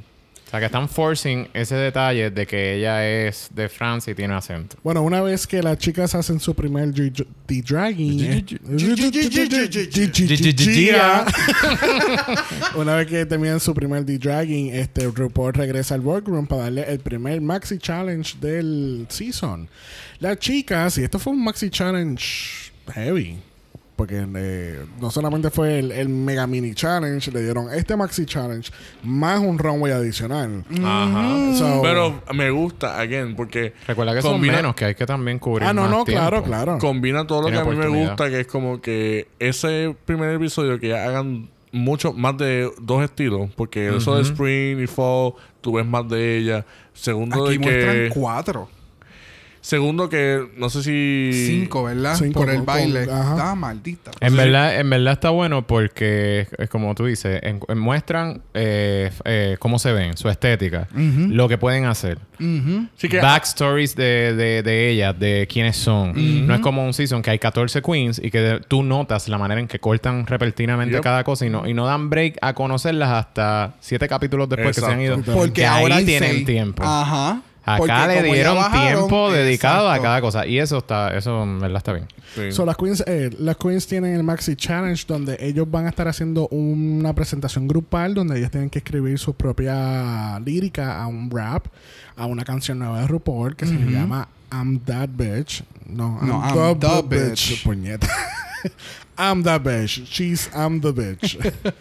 [0.55, 4.35] O sea, que están forcing ese detalle de que ella es de Francia y tiene
[4.35, 4.77] acento.
[4.85, 8.47] Bueno, una vez que las chicas hacen su primer D-Dragging...
[12.77, 17.01] Una vez que terminan su primer D-Dragging, este RuPaul regresa al workroom para darle el
[17.01, 19.69] primer Maxi Challenge del season.
[20.21, 22.25] Las chicas, y esto fue un Maxi Challenge
[22.93, 23.39] heavy.
[23.97, 28.69] Porque eh, no solamente fue el, el Mega Mini Challenge, le dieron este Maxi Challenge
[29.05, 30.65] más un runway adicional.
[30.83, 31.55] Ajá.
[31.57, 33.73] So- Pero me gusta, again, porque.
[33.87, 36.21] Recuerda que combina- son menos, que hay que también cubrir Ah, no, más no, tiempo.
[36.23, 36.79] claro, claro.
[36.79, 40.35] Combina todo lo Tiene que a mí me gusta, que es como que ese primer
[40.35, 45.35] episodio que ya hagan mucho más de dos estilos, porque eso de Spring y Fall,
[45.61, 46.65] tú ves más de ella.
[46.93, 48.09] Segundo, Aquí de muestran que.
[48.15, 48.69] cuatro.
[49.65, 51.31] Segundo, que no sé si.
[51.33, 52.17] Cinco, ¿verdad?
[52.17, 53.07] Cinco Por el con- baile.
[53.07, 53.15] con-.
[53.17, 54.11] Ah, maldita.
[54.21, 54.37] En Sí.
[54.37, 59.79] verdad, en verdad está bueno porque como tú dices, en- en- muestran eh, eh, cómo
[59.79, 62.19] se ven, su estética, lo que pueden hacer.
[62.39, 62.89] Ujú.
[62.97, 66.13] Sí que- Backstories de, de, de ellas, de quiénes son.
[66.47, 69.39] No es como un season que hay 14 queens y que de- tú notas la
[69.39, 71.03] manera en que cortan repentinamente Yep.
[71.03, 74.83] cada cosa y no, y no dan break a conocerlas hasta siete capítulos después que
[74.83, 75.23] se han ido.
[75.23, 76.45] Porque Que ahora ahí tienen seis.
[76.45, 76.83] tiempo.
[76.85, 77.41] Ajá.
[77.65, 80.47] Acá le dieron bajaron, tiempo dedicado a cada cosa.
[80.47, 82.07] Y eso está, eso en verdad está bien.
[82.35, 82.53] Sí.
[82.53, 86.09] So, las, queens, eh, las queens tienen el Maxi Challenge donde ellos van a estar
[86.09, 91.67] haciendo una presentación grupal donde ellas tienen que escribir su propia lírica a un rap,
[92.17, 95.63] a una canción nueva de RuPaul que se llama I'm That Bitch.
[95.87, 97.31] No, I'm, No, I'm the, the bitch.
[97.33, 97.63] bitch.
[97.63, 98.09] Puñeta.
[99.19, 100.07] I'm That Bitch.
[100.07, 101.39] She's I'm the Bitch.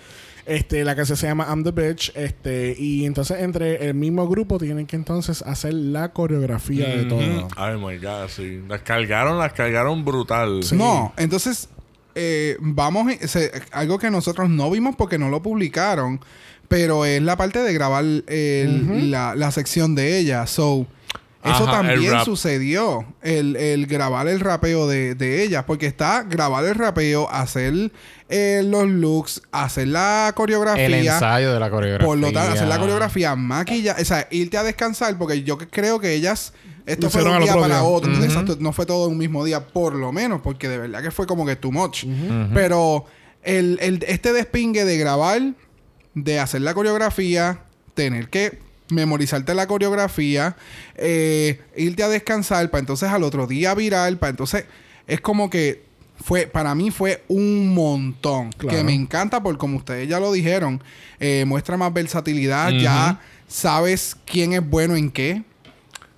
[0.45, 2.11] Este, la canción se llama I'm the Bitch.
[2.15, 7.48] Este, y entonces entre el mismo grupo tienen que entonces hacer la coreografía de todo.
[7.56, 8.61] Ay, my God, sí.
[8.68, 10.64] Las cargaron, las cargaron brutal.
[10.64, 10.76] Sí.
[10.76, 11.70] No, entonces
[12.15, 16.20] eh, vamos, se- algo que nosotros no vimos porque no lo publicaron,
[16.68, 20.45] pero es la parte de grabar el- la, la sección de ella.
[20.45, 20.86] So,
[21.44, 26.64] eso Ajá, también sucedió, el, el grabar el rapeo de, de ella, porque está grabar
[26.65, 27.91] el rapeo, hacer
[28.30, 30.86] eh, los looks, hacer la coreografía.
[30.86, 32.07] El ensayo de la coreografía.
[32.07, 35.99] Por lo tanto, hacer la coreografía, maquilla, o sea, irte a descansar, porque yo creo
[35.99, 36.53] que ellas,
[36.86, 37.84] esto fue de un día otro para día.
[37.84, 41.02] otro, exacto, no fue todo en un mismo día, por lo menos, porque de verdad
[41.03, 42.06] que fue como que too much.
[42.53, 43.06] Pero
[43.44, 45.41] el, el- este despingue de grabar,
[46.14, 47.64] de hacer la coreografía,
[47.95, 48.60] tener que
[48.94, 50.56] memorizarte la coreografía,
[50.95, 54.65] eh, irte a descansar, para entonces al otro día virar, para entonces,
[55.07, 55.84] es como que
[56.24, 58.52] fue, para mí fue un montón.
[58.53, 58.78] Claro.
[58.78, 60.82] Que me encanta porque como ustedes ya lo dijeron,
[61.20, 65.44] eh, muestra más versatilidad, ya sabes quién es bueno en qué.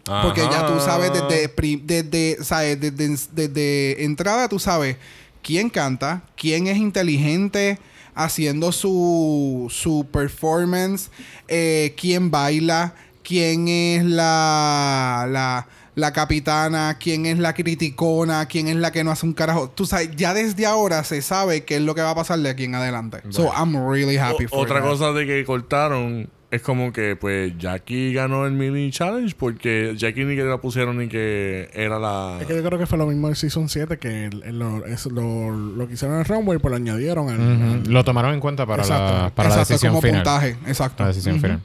[0.04, 2.80] Porque ya tú sabes desde, desde, ¿sabes?
[2.80, 4.98] desde, desde entrada, tú sabes
[5.42, 7.80] quién canta, quién es inteligente
[8.16, 11.10] haciendo su, su performance,
[11.48, 18.76] eh, quién baila, quién es la, la, la capitana, quién es la criticona, quién es
[18.78, 19.70] la que no hace un carajo.
[19.70, 22.50] Tú sabes, ya desde ahora se sabe qué es lo que va a pasar de
[22.50, 23.20] aquí en adelante.
[23.30, 24.90] So, I'm really happy O- for otra that.
[24.90, 30.24] cosa de que cortaron es como que pues Jackie ganó el mini challenge porque Jackie
[30.26, 33.06] ni que la pusieron ni que era la Es que yo creo que fue lo
[33.08, 36.26] mismo del Season 7 que el- el- lo, es lo, lo que hicieron en el
[36.28, 39.36] Runway, pues lo añadieron al, Lo tomaron en cuenta para, la, Exacto.
[39.36, 40.24] para la Exacto, decisión como final.
[40.24, 40.56] puntaje.
[40.68, 41.04] Exacto.
[41.04, 41.60] La decisión final.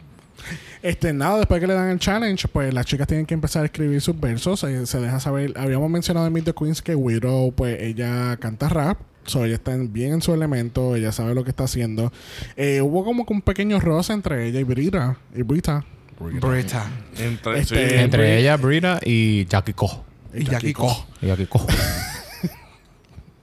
[0.83, 3.67] Este, nada, después que le dan el challenge, pues las chicas tienen que empezar a
[3.67, 4.65] escribir sus versos.
[4.65, 8.69] eh, se deja saber, habíamos mencionado en Meet the Queens que Widow, pues ella canta
[8.71, 8.99] rap.
[9.31, 12.13] So, ella está en- bien en su elemento, ella sabe lo que está haciendo.
[12.57, 15.17] Eh, hubo como que un pequeño roce entre ella y Brita.
[15.35, 15.85] Y Brita.
[16.19, 16.91] Brita.
[17.19, 17.95] entre, Este- sí.
[17.97, 20.05] Entre Bri- ella, Brita y Jackie Ko.
[20.35, 21.07] Y Jackie Ko.
[21.23, 21.67] Y Jackie Ko.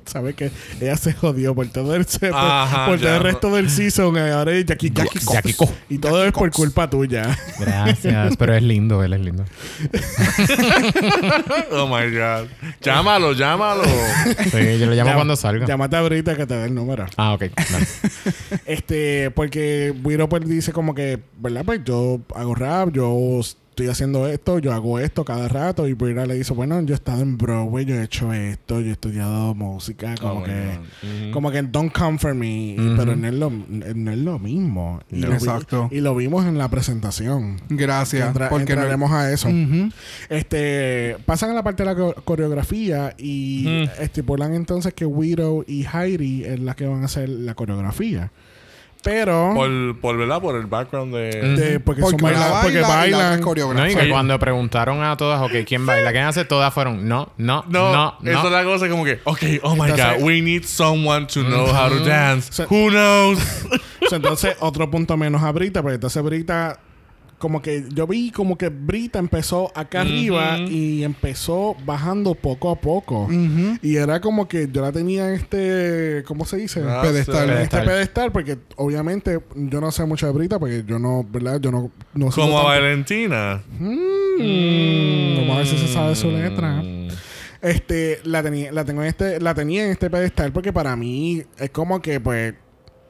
[0.08, 0.50] Sabe que
[0.82, 4.18] ella se jodió por todo el, por, Ajá, por todo ya, el resto del season.
[4.18, 5.26] eh, Ahora es Jackie, Jackie Cox.
[5.26, 5.36] Cox.
[5.36, 5.70] Jackie Ko.
[5.90, 7.38] Y todo es por culpa tuya.
[7.60, 8.36] Gracias.
[8.38, 9.46] Pero es lindo, él es lindo.
[11.72, 12.48] Oh my god.
[12.82, 13.84] Llámalo, llámalo.
[13.84, 15.66] Sí, yo lo llamo Llama- cuando salga.
[15.66, 17.06] Llámate a Brita que te dé el número.
[17.18, 17.44] Ah, ok.
[17.72, 17.88] Dale.
[18.66, 21.64] Este, porque Wiro pues dice como que, ¿verdad?
[21.66, 23.40] Pues yo hago rap, yo
[23.78, 25.88] estoy haciendo esto, yo hago esto cada rato.
[25.88, 28.88] Y Brita le dice, bueno, yo he estado en Broadway, yo he hecho esto, yo
[28.88, 32.76] he estudiado música, como Oh my que, como que don't come for me.
[32.98, 35.00] Pero no es, lo, no es lo mismo.
[35.12, 35.90] Y, lo vi- Exacto.
[35.92, 37.62] y lo vimos en la presentación.
[37.70, 38.28] Gracias.
[38.28, 39.48] Entra- porque no- entraremos a eso.
[40.30, 44.02] Este, pasan a la parte de la co- coreografía y Mm.
[44.02, 48.32] estipulan entonces que Widow y Heidi es la que van a hacer la coreografía.
[49.08, 51.30] Pero por, por verdad, por el background de.
[51.56, 52.62] de- porque, son Porque una baila- baila
[53.42, 53.76] porque bailan.
[53.76, 56.12] No, y que cuando preguntaron a todas, ok, ¿quién baila?
[56.12, 56.46] ¿Quién hace?
[56.46, 58.32] Todas fueron, no, no, No, no, no.
[58.32, 61.42] eso es la cosa como que, ok, oh my Entonces- god, we need someone to
[61.44, 62.52] know how to dance.
[62.52, 63.40] So- Who knows?
[64.10, 66.80] So, entonces, otro punto menos a Brita, porque entonces Brita
[67.38, 72.80] como que yo vi como que Brita empezó acá arriba y empezó bajando poco a
[72.82, 73.28] poco.
[73.82, 76.84] Y era como que yo la tenía en este, ¿cómo se dice?
[76.88, 77.50] Ah, Pedestal.
[77.50, 78.32] En este Pedestal.
[78.32, 81.60] porque obviamente yo no sé mucho de Brita, porque yo no, ¿verdad?
[81.60, 83.62] Yo no, no sigo Como a Valentina.
[83.80, 86.84] Mm, Vamos a ver si se sabe su letra.
[87.62, 91.44] Este, la tenía, la tengo en este, la tenía en este pedestal porque para mí
[91.58, 92.54] es como que pues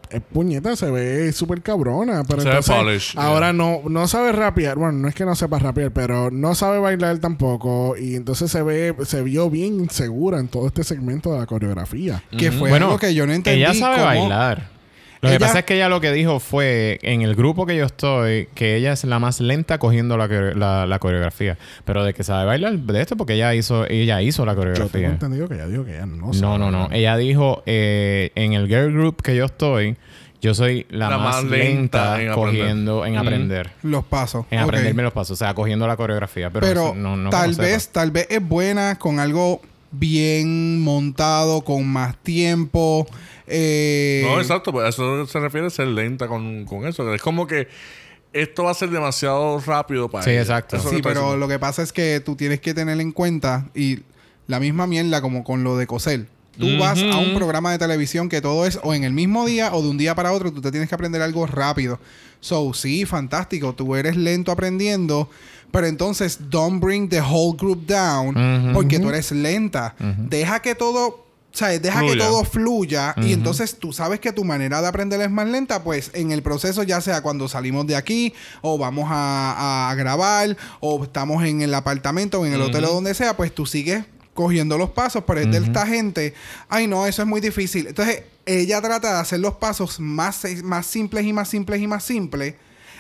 [0.10, 2.24] es puñeta, se ve súper cabrona.
[2.28, 3.54] Pero Se ve entonces, polish, ahora yeah.
[3.54, 4.78] no, no sabe rapear.
[4.78, 7.96] Bueno, no es que no sepa rapear, pero no sabe bailar tampoco.
[7.98, 12.24] Y entonces se ve, se vio bien insegura en todo este segmento de la coreografía.
[12.38, 13.62] Que fue Bueno, algo que yo no entendí.
[13.64, 14.77] Ella sabe cómo- bailar.
[15.22, 17.86] Lo que pasa es que ella lo que dijo fue en el grupo que yo
[17.86, 21.58] estoy que ella es la más lenta cogiendo la, la- la coreografía.
[21.86, 24.72] Pero de que sabe bailar de esto porque ella hizo, ella hizo la Yo tengo
[24.74, 25.08] coreografía.
[25.10, 26.42] entendido que ella dijo que ella no sabe.
[26.42, 26.90] No, no, no.
[26.92, 29.98] Ella dijo eh, en el girl group que yo estoy,
[30.40, 33.72] yo soy la, La más, más lenta, lenta en cogiendo, en aprender.
[33.82, 34.46] Los pasos.
[34.52, 36.52] En aprenderme los pasos, o sea, cogiendo la coreografía.
[36.52, 39.62] Pero, no, no tal vez, tal vez es buena con algo
[39.92, 43.08] bien montado, con más tiempo.
[43.48, 47.14] Eh, No, exacto, pues a eso se refiere ser lenta con, con eso.
[47.14, 47.68] Es como que
[48.34, 50.42] esto va a ser demasiado rápido para Sí, ella.
[50.42, 50.76] exacto.
[50.76, 51.38] Eso Sí, pero diciendo.
[51.38, 54.00] lo que pasa es que tú tienes que tener en cuenta y
[54.48, 56.26] la misma mierda como con lo de coser.
[56.60, 59.74] Tú vas a un programa de televisión que todo es o en el mismo día
[59.76, 62.00] o de un día para otro, tú te tienes que aprender algo rápido.
[62.40, 65.30] So, sí, fantástico, tú eres lento aprendiendo,
[65.72, 69.94] pero entonces don't bring the whole group down porque tú eres lenta.
[70.00, 71.27] Deja que todo
[71.58, 72.26] o sea, deja que Fluya.
[72.26, 76.12] todo fluya y entonces tú sabes que tu manera de aprender es más lenta, pues
[76.14, 78.32] en el proceso, ya sea cuando salimos de aquí
[78.62, 82.94] o vamos a, a grabar o estamos en el apartamento o en el hotel o
[82.94, 84.06] donde sea, pues tú sigues
[84.36, 86.36] cogiendo los pasos, pero es de esta gente,
[86.70, 87.88] ay no, eso es muy difícil.
[87.88, 92.04] Entonces ella trata de hacer los pasos más, más simples y más simples y más
[92.04, 92.54] simples.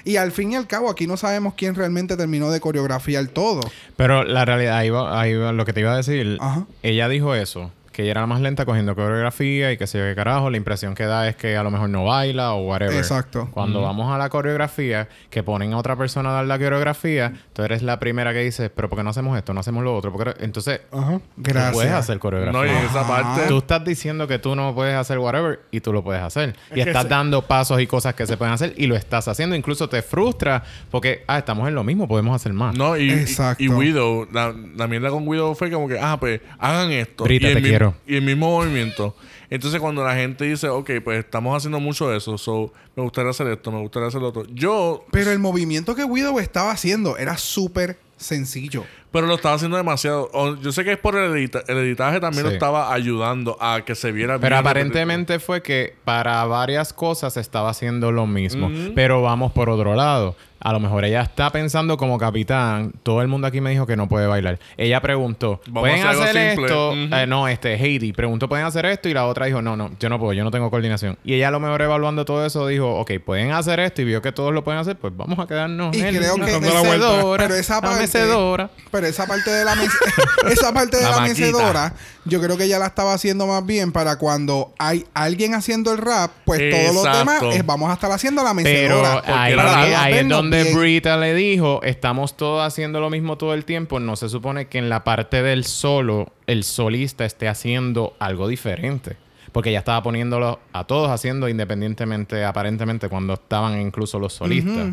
[0.03, 3.59] Y al fin y al cabo, aquí no sabemos quién realmente terminó de coreografiar todo.
[3.97, 6.37] Pero la realidad, ahí va, ahí va lo que te iba a decir.
[6.39, 6.65] Ajá.
[6.81, 10.13] Ella dijo eso, que ella era la más lenta cogiendo coreografía y que se ve
[10.13, 10.51] carajo.
[10.51, 12.95] La impresión que da es que a lo mejor no baila o whatever.
[12.95, 13.49] Exacto.
[13.51, 17.63] Cuando vamos a la coreografía, que ponen a otra persona a dar la coreografía, tú
[17.63, 19.51] eres la primera que dice, pero ¿por qué no hacemos esto?
[19.55, 20.11] No hacemos lo otro.
[20.13, 21.19] ¿Por qué no?" Entonces, Ajá.
[21.37, 21.71] Gracias.
[21.71, 22.59] tú puedes hacer coreografía.
[22.61, 23.07] No, y en esa Ajá.
[23.23, 23.47] parte.
[23.47, 26.55] Tú estás diciendo que tú no puedes hacer whatever y tú lo puedes hacer.
[26.75, 29.27] y Es estás se- dando pasos y cosas que se pueden hacer y lo estás
[29.27, 29.55] haciendo.
[29.55, 30.61] Incluso te frustra
[30.91, 32.77] porque, ah, estamos en lo mismo, podemos hacer más.
[32.77, 33.63] No, y, Exacto.
[33.63, 37.23] y Widow, la, la mierda con Widow fue como que, ah, pues hagan esto.
[37.23, 37.69] Brita, y te mi-
[38.05, 39.15] Y el mismo movimiento.
[39.49, 43.47] Entonces, cuando la gente dice, ok, pues estamos haciendo mucho eso, so, me gustaría hacer
[43.47, 44.45] esto, me gustaría hacer lo otro.
[44.53, 48.83] Yo, Pero el movimiento que Widow estaba haciendo era súper sencillo.
[49.11, 50.29] Pero lo estaba haciendo demasiado.
[50.33, 53.81] O- Yo sé que es por el, edita- el editaje también lo estaba ayudando a
[53.85, 58.69] que se viera Pero bien aparentemente fue que para varias cosas estaba haciendo lo mismo.
[58.95, 60.35] Pero vamos por otro lado.
[60.59, 62.91] A lo mejor ella está pensando como capitán.
[63.03, 64.57] Todo el mundo aquí me dijo que no puede bailar.
[64.75, 66.93] Ella preguntó, Vamos ¿pueden a hacer esto?
[66.93, 69.07] Eh, no, este, Heidi preguntó, ¿pueden hacer esto?
[69.07, 71.15] Y la otra dijo, no, no, yo no puedo, yo no tengo coordinación.
[71.23, 74.23] Y ella a lo mejor evaluando todo eso dijo, ok, pueden hacer esto y vio
[74.23, 76.81] que todos lo pueden hacer, pues vamos a quedarnos Y en creo que la esa-
[76.81, 77.43] mecedora.
[77.43, 78.69] pero esa la parte- mecedora.
[78.97, 79.73] Pero esa parte de la
[80.51, 81.93] esa parte de La la, mecedora,
[82.25, 85.99] yo creo que ella la estaba haciendo más bien para cuando hay alguien haciendo el
[85.99, 89.23] rap, pues todos los demás es, vamos a estar haciendo la Pero mecedora.
[89.43, 90.77] ahí, era para la- ahí es donde bien.
[90.77, 93.99] Brita le dijo, estamos todos haciendo lo mismo todo el tiempo.
[93.99, 99.17] No se supone que en la parte del solo, el solista esté haciendo algo diferente.
[99.51, 104.87] Porque ya estaba poniéndolo a todos haciendo independientemente, aparentemente, cuando estaban incluso los solistas.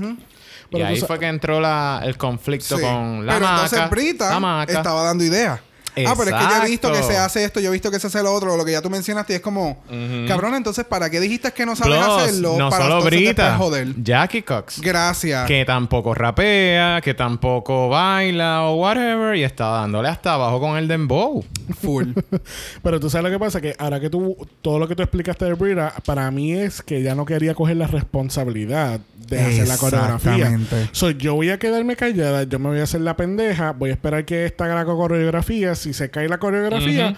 [0.71, 2.83] Pero tú ahí fue que entró la- el conflicto Sí.
[2.83, 3.65] con la Pero maca.
[3.65, 4.73] entonces Brita la maca.
[4.73, 5.61] estaba dando ideas.
[5.97, 8.01] Ah, pero es que yo he visto que se hace esto, yo he visto que
[8.01, 9.79] se hace lo otro, lo que ya tú mencionaste, y es como,
[10.27, 12.57] cabrón, entonces, ¿para qué dijiste que no sabes Plus, hacerlo?
[12.59, 13.95] no para solo Brita, joder.
[14.03, 14.81] Jackie Cox.
[14.81, 15.47] Gracias.
[15.47, 20.89] que tampoco rapea, que tampoco baila o whatever, y está dándole hasta abajo con el
[20.89, 21.45] dembow.
[21.81, 22.13] Full.
[22.83, 25.45] Pero tú sabes lo que pasa, que ahora que tú, todo lo que tú explicaste
[25.45, 29.79] de Brita, para mí es que ya no quería coger la responsabilidad de hacer la
[29.79, 30.35] coreografía.
[30.35, 30.89] Exactamente.
[30.93, 33.93] So, yo voy a quedarme callada, yo me voy a hacer la pendeja, voy a
[33.95, 35.75] esperar que esta coreografía.
[35.85, 37.17] Si se cae la coreografía,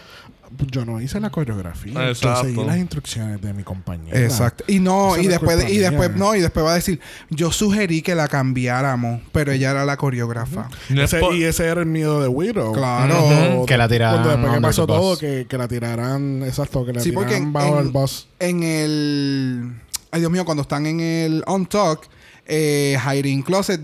[0.70, 2.08] yo no hice la coreografía.
[2.08, 2.42] Exacto.
[2.42, 4.18] Yo seguí las instrucciones de mi compañera.
[4.20, 4.64] Exacto.
[4.68, 8.14] Y no, y después, y después, no, y después va a decir, yo sugerí que
[8.14, 10.68] la cambiáramos, pero ella era la coreógrafa.
[10.88, 12.72] Ese- y ese era el miedo de Widow.
[12.72, 13.64] Claro.
[13.66, 17.00] Que la tiraran Cuando después que pasó todo, que, que la tiraran, exacto, que la
[17.00, 18.28] Sí, porque tiraran en, bajo el en- bus.
[18.38, 19.72] en el...
[20.10, 22.00] Ay, Dios mío, cuando están en el On Talk,
[22.46, 23.80] eh, Hiding Closet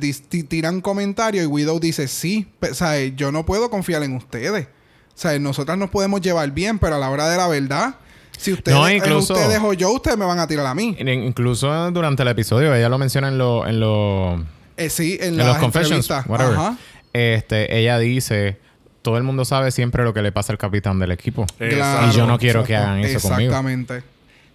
[0.49, 4.67] tiran comentarios y Widow dice, sí, o sea, yo no puedo confiar en ustedes.
[4.67, 7.97] O sea, nosotras nos podemos llevar bien, pero a la hora de la verdad,
[8.39, 10.97] si ustedes, No, es incluso- ustedes o yo, ustedes me van a tirar a mí.
[10.99, 14.45] In- Incluso durante el episodio, ella lo menciona en, lo, en, lo-
[14.77, 16.55] Eh, sí, en, los confessions, whatever.
[16.57, 16.77] Ajá.
[17.13, 18.59] Este, ella dice,
[19.03, 21.45] todo el mundo sabe siempre lo que le pasa al capitán del equipo.
[21.59, 22.09] Claro.
[22.09, 23.51] y yo no quiero que hagan eso conmigo.
[23.51, 24.03] Exactamente.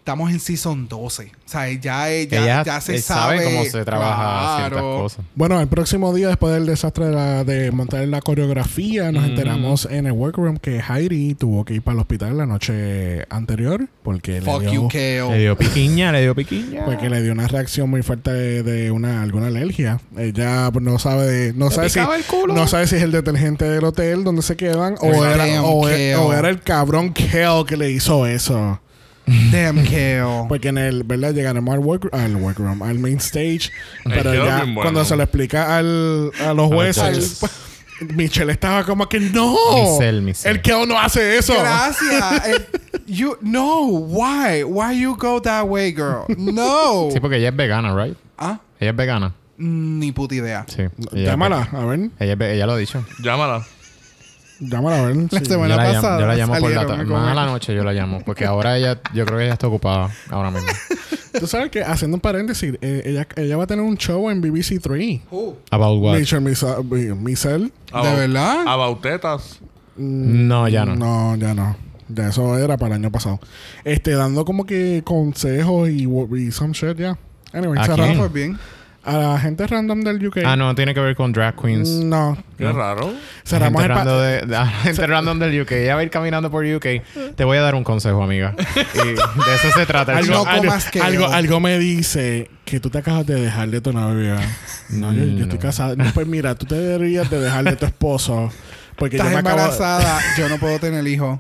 [0.07, 1.23] Estamos en Season 12.
[1.25, 3.43] O sea, ya, eh, ya, ella ya se sabe.
[3.43, 5.25] cómo se trabaja ciertas cosas.
[5.35, 9.85] Bueno, el próximo día, después del desastre de, la- de montar la coreografía, nos enteramos
[9.91, 14.39] en el workroom que Heidi tuvo que ir para el hospital la noche anterior porque
[14.39, 15.39] Fuck le you, dio, Le Kale.
[15.39, 16.85] dio piquiña, le dio piquiña.
[16.85, 19.99] porque le dio una reacción muy fuerte de, de una alguna alergia.
[20.17, 22.07] Ella no sabe de, no sabe si el
[22.55, 26.15] no sabe si es el detergente del hotel donde se quedan o era, o, Kale.
[26.15, 28.79] o era el cabrón Kale que le hizo eso.
[29.51, 30.45] Damn, Kale.
[30.47, 31.33] Porque en el, ¿verdad?
[31.33, 33.71] Llegaremos al, work, al workroom, al main stage.
[34.05, 34.81] pero ya bueno.
[34.81, 37.41] cuando se le explica al, a los jueces.
[38.13, 39.55] Michelle estaba como que no.
[39.73, 40.55] Michelle, Michelle.
[40.55, 41.53] El que no hace eso.
[41.59, 42.23] Gracias.
[42.47, 42.65] Eh,
[43.07, 44.63] you, no, why?
[44.63, 46.25] Why you go that way, girl?
[46.37, 47.09] No.
[47.11, 48.15] Sí, porque ella es vegana, right?
[48.37, 49.33] Ah, Ella es vegana.
[49.57, 50.65] ni puta idea.
[50.67, 50.83] Sí.
[51.11, 51.99] Llámala, a ver.
[51.99, 53.03] ve- Ella, ella lo ha dicho.
[53.23, 53.65] Llámala.
[54.59, 55.15] Llámala a ver.
[55.31, 55.45] La sí.
[55.45, 57.05] semana- yo, la llamo, pasada yo la llamo por la tarde.
[57.05, 58.21] Más a la noche yo la llamo.
[58.25, 60.67] Porque ahora ella, yo creo que ella está ocupada ahora mismo.
[61.39, 64.41] Tú sabes que, haciendo un paréntesis, eh, ella, ella va a tener un show en
[64.41, 65.21] BBC 3.
[65.69, 66.17] About what?
[66.17, 67.71] Michelle Misa- Mi- Michelle.
[67.93, 68.63] ¿De verdad?
[68.65, 69.59] Abautetas.
[69.97, 70.95] No, ya no.
[70.95, 71.75] No, ya no.
[72.09, 73.39] Ya eso era para el año pasado.
[73.83, 77.17] Este, dando como que consejos y, some shit, ya.
[77.53, 78.05] Anyway, ¿A cerramos.
[78.07, 78.17] quién?
[78.19, 78.57] Pues bien.
[79.07, 80.39] A la gente random del UK.
[80.45, 81.87] Ah, no, tiene que ver con drag queens.
[81.87, 82.37] No.
[82.57, 83.13] Qué raro.
[83.45, 85.71] Cerramos el Gente pa- random de, de- gente random del UK.
[85.71, 86.85] Ella va a ir caminando por UK.
[87.35, 88.53] Te voy a dar un consejo, amiga.
[88.95, 89.13] Y de
[89.55, 90.47] eso se trata el algo, No show.
[90.47, 91.05] algo, kale.
[91.05, 94.35] algo, algo me dice que tú te acabas de dejar de tu novia.
[94.89, 95.59] No, yo, yo estoy No.
[95.59, 95.95] casada.
[95.95, 98.51] No, pues mira, tú te deberías de dejar de tu esposo.
[98.97, 99.57] Porque Estás yo me acabo...
[99.59, 100.19] embarazada.
[100.39, 101.39] Yo no puedo tener hijos.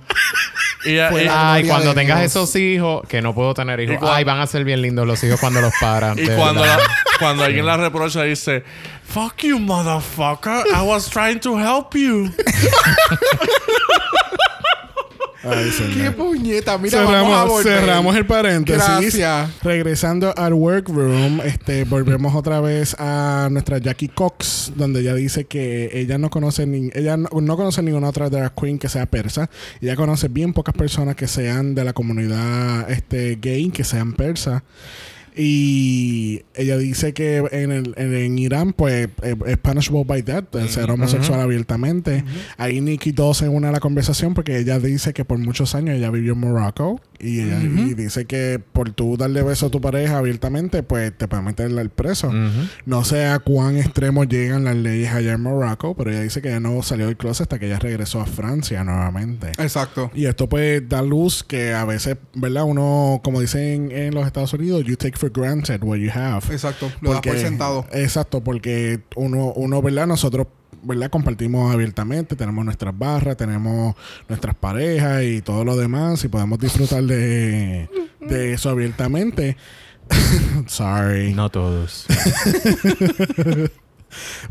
[0.85, 0.99] Y y-
[1.29, 2.31] Ay, cuando tengas Dios.
[2.31, 3.97] esos hijos, que no puedo tener hijos.
[4.09, 6.17] Ay, van a ser bien lindos los hijos cuando los paran.
[6.19, 6.79] Y cuando, la-
[7.19, 8.63] cuando alguien la reprocha dice,
[9.07, 10.63] Fuck you, motherfucker.
[10.67, 12.29] I was trying to help you.
[15.49, 15.93] Ay, señor.
[15.93, 16.77] ¡Qué puñeta!
[16.77, 17.79] Mira, vamos a cerramos, volver.
[17.79, 18.83] cerramos el paréntesis.
[18.87, 19.63] Gracias.
[19.63, 25.89] Regresando al workroom, este, volvemos otra vez a nuestra Jackie Cox, donde ella dice que
[25.93, 29.49] ella no conoce ni, ella no, no conoce ninguna otra drag queen que sea persa.
[29.81, 34.63] Ella conoce bien pocas personas que sean de la comunidad este, gay, que sean persas.
[35.37, 40.55] Y ella dice que en, el, en, en Irán, pues, eh, es punishable by death,
[40.55, 42.23] el ser homosexual abiertamente.
[42.57, 45.95] Ahí Nikki Doss se une a la conversación porque ella dice que por muchos años
[45.95, 49.81] ella vivió en Morocco y ella y dice que por tú darle beso a tu
[49.81, 52.31] pareja abiertamente, pues te puede meter al preso.
[52.85, 56.49] No sé a cuán extremo llegan las leyes allá en Morocco, pero ella dice que
[56.49, 59.49] ella no salió del closet hasta que ella regresó a Francia nuevamente.
[59.57, 60.11] Exacto.
[60.15, 62.63] Y esto pues da luz que a veces, ¿verdad?
[62.63, 66.51] Uno, como dicen en los Estados Unidos, you take for granted what you have.
[66.51, 66.91] Exacto.
[67.01, 67.85] Lo das por sentado.
[67.91, 70.07] Exacto, porque uno, uno, ¿verdad?
[70.07, 70.47] Nosotros,
[70.83, 71.09] ¿verdad?
[71.09, 73.95] Compartimos abiertamente, tenemos nuestras barras, tenemos
[74.27, 77.89] nuestras parejas y todo lo demás y podemos disfrutar de,
[78.21, 79.57] de eso abiertamente.
[80.67, 81.33] Sorry.
[81.33, 82.05] No todos.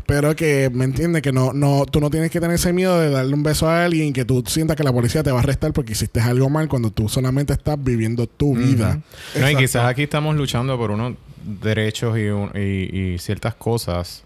[0.05, 3.09] Pero que me entiende que no, no, tú no tienes que tener ese miedo de
[3.09, 5.73] darle un beso a alguien que tú sientas que la policía te va a arrestar
[5.73, 9.01] porque hiciste algo mal cuando tú solamente estás viviendo tu vida.
[9.39, 14.23] No, y quizás aquí estamos luchando por unos derechos y, un- y- y ciertas cosas,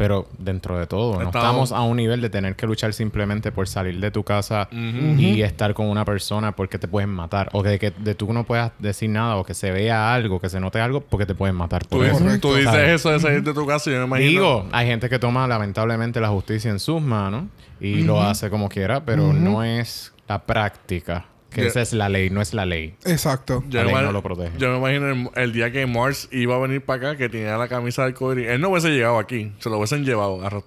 [0.00, 3.68] pero dentro de todo, no Estamos- a un nivel de tener que luchar simplemente por
[3.68, 7.78] salir de tu casa y estar con una persona porque te pueden matar, o de
[7.78, 10.80] que de tú no puedas decir nada, o que se vea algo, que se note
[10.80, 11.84] algo, porque te pueden matar.
[11.84, 12.24] Tú, eso.
[12.24, 14.30] dices- tú dices eso de salir de tu casa y yo me imagino.
[14.30, 17.44] Digo, hay gente que toma lamentablemente la justicia en sus manos
[17.78, 21.26] y lo hace como quiera, pero no es la práctica.
[21.50, 22.94] Que esa es la ley, no es la ley.
[23.04, 23.62] Exacto.
[23.68, 24.52] yo la me ley no lo protege.
[24.58, 27.56] Yo me imagino el, el día que Mars iba a venir para acá, que tenía
[27.58, 28.52] la camisa del cobre.
[28.54, 30.42] Él no hubiese llegado aquí, se lo hubiesen llevado.
[30.44, 30.62] arra-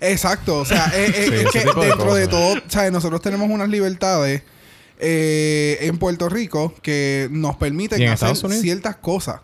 [0.00, 2.90] Exacto, o sea, eh, eh, Sí, es ese que de dentro de todo, ¿sabes?
[2.90, 4.42] Nosotros tenemos unas libertades
[4.98, 9.40] eh, en Puerto Rico que nos permiten ¿Y en hacer ciertas cosas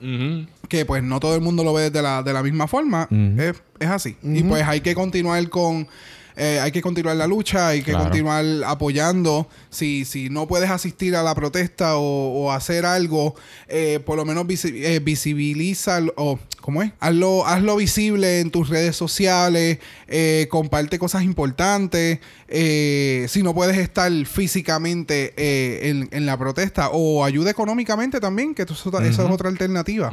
[0.69, 3.09] que pues no todo el mundo lo ve de la, de la misma forma.
[3.39, 4.17] Es, es así.
[4.23, 5.89] Y pues hay que continuar con...
[6.37, 8.05] eh, hay que continuar la lucha, hay que Claro.
[8.07, 9.47] continuar apoyando.
[9.71, 13.35] Si, si no puedes asistir a la protesta o, o hacer algo,
[13.69, 16.39] eh, por lo menos visi- eh, visibiliza o
[16.71, 16.93] ¿cómo es?
[17.01, 22.21] Hazlo, hazlo visible en tus redes sociales, eh, comparte cosas importantes.
[22.47, 28.55] eh, si no puedes estar físicamente eh, en, en la protesta o ayuda económicamente también,
[28.55, 30.13] que eso, eso es otra alternativa.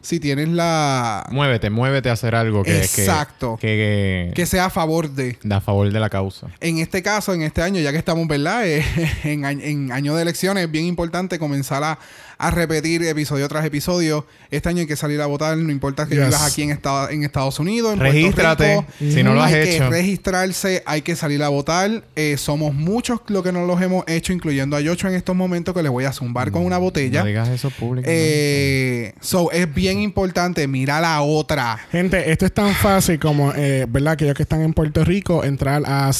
[0.00, 1.24] Si tienes la...
[1.30, 3.56] Muévete, muévete a hacer algo que, Exacto.
[3.60, 5.38] que, que, que sea a favor de...
[5.48, 6.48] a favor de la causa.
[6.60, 8.64] En este caso, en este año, ya que estamos, ¿verdad?
[9.22, 11.98] En, en año de elecciones es bien importante comenzar a,
[12.38, 14.26] a repetir episodio tras episodio.
[14.50, 16.26] Este año hay que salir a votar, no importa que Yes.
[16.26, 18.86] vivas aquí en, Estados en Estados Unidos, en Regístrate, Rico.
[18.98, 19.84] si no lo has hay hecho.
[19.84, 22.04] que registrarse, hay que salir a votar.
[22.16, 25.74] Eh, somos muchos los que no los hemos hecho, incluyendo a Yocho en estos momentos
[25.74, 27.20] que les voy a zumbar con una botella.
[27.20, 28.08] No digas eso público.
[28.10, 30.66] Eh, so, es bien importante.
[30.68, 31.78] Mira la otra.
[31.90, 34.12] Gente, esto es tan fácil como, eh, ¿verdad?
[34.14, 36.12] Aquellos que están en Puerto Rico, entrar a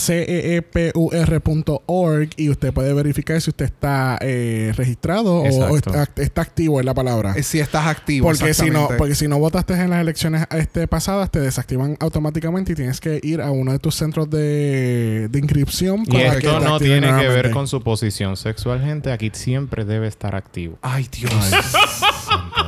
[1.02, 5.90] ceepur.org y usted puede verificar si usted está eh, registrado o- o, Exacto.
[5.90, 7.34] está, está activo, es la palabra.
[7.36, 8.26] Eh, Si estás activo.
[8.26, 12.72] Porque si, no, porque si no votaste en las elecciones este, pasadas, te desactivan automáticamente
[12.72, 16.04] y tienes que ir a uno de tus centros de, de inscripción.
[16.06, 19.12] Y esto no tiene que ver con su posición sexual, gente.
[19.12, 20.78] Aquí siempre debe estar activo.
[20.82, 21.32] Ay, Dios.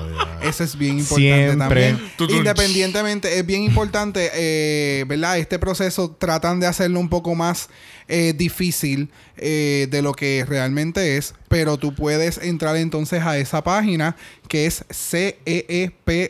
[0.42, 1.56] Eso es bien importante Siempre.
[1.92, 1.98] también.
[2.38, 5.38] Independientemente, es bien importante, eh, ¿verdad?
[5.38, 7.68] Este proceso tratan de hacerlo un poco más
[8.08, 9.08] eh, difícil
[9.38, 14.14] eh, de lo que realmente es, pero tú puedes entrar entonces a esa página
[14.46, 14.84] que es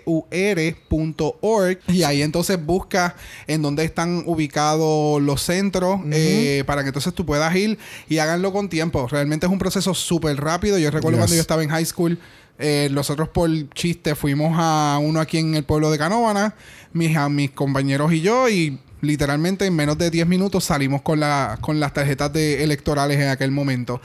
[0.04, 7.12] ceepur.org y ahí entonces busca en dónde están ubicados los centros eh, para que entonces
[7.14, 7.78] tú puedas ir
[8.08, 9.08] y háganlo con tiempo.
[9.08, 10.78] Realmente es un proceso súper rápido.
[10.78, 11.20] Yo recuerdo Yes.
[11.22, 12.18] cuando yo estaba en high school.
[12.58, 16.54] Eh, nosotros por chiste fuimos a uno aquí en el pueblo de Canóvana,
[16.92, 21.58] mis, mis compañeros y yo, y literalmente en menos de 10 minutos salimos con, la,
[21.60, 24.00] con las tarjetas de electorales en aquel momento.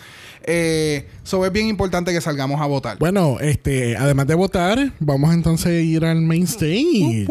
[0.51, 2.97] Eh, so es bien importante que salgamos a votar.
[2.97, 7.27] Bueno, este, además de votar, vamos entonces a ir al main stage.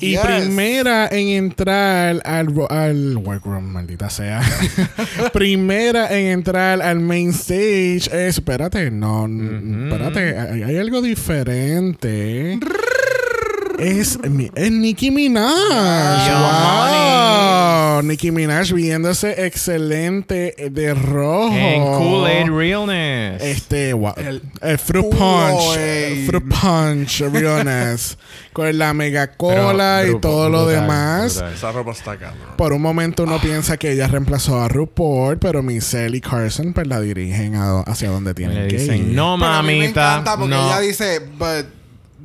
[0.00, 0.20] Y Yes.
[0.20, 4.42] primera en entrar al, al workroom, maldita sea.
[5.32, 12.58] primera en entrar al main stage es, espérate, no, n- espérate, hay, hay algo diferente.
[13.78, 14.18] Es,
[14.56, 15.48] es Nicki Minaj.
[17.94, 18.02] wow.
[18.02, 21.54] Nicki Minaj viéndose excelente de rojo.
[21.54, 23.42] En Kool-Aid Realness.
[23.42, 25.06] Este, wa- el, El Fruit.
[25.10, 25.76] Punch.
[25.76, 28.18] el Fruit Punch, realness.
[28.52, 31.34] Con la mega cola Pero y todo lo demás.
[31.36, 31.52] brutal.
[31.54, 32.56] Esa ropa está cabrón.
[32.56, 36.86] Por un momento uno piensa que ella reemplazó a RuPaul, pero Michelle y Carson pues
[36.88, 39.14] la dirigen a- hacia donde tienen Le que dicen, ir.
[39.14, 40.66] no Pero a mí me mamita, encanta porque no.
[40.66, 41.66] ella dice, but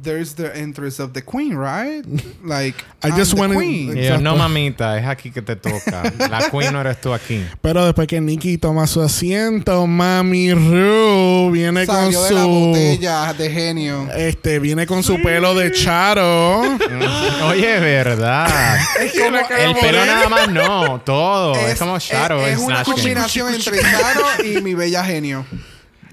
[0.04, 2.04] there's the interest of the queen, right?
[2.44, 3.90] Like, I I'm just the wanna- queen.
[3.90, 4.22] Y yo, Exacto.
[4.24, 6.04] no mamita, es aquí que te toca.
[6.30, 7.44] La queen no eres tú aquí.
[7.62, 12.48] Pero después que Nikki toma su asiento, Mami Ru viene con Salió de la su...
[12.50, 14.10] botella de genio.
[14.16, 16.62] Este, viene con su pelo de charo.
[17.48, 18.78] Oye, verdad.
[19.00, 21.56] El pelo nada más no, todo.
[21.56, 25.46] Es, como Shadow, es, es, una combinación entre Charo y mi bella genio.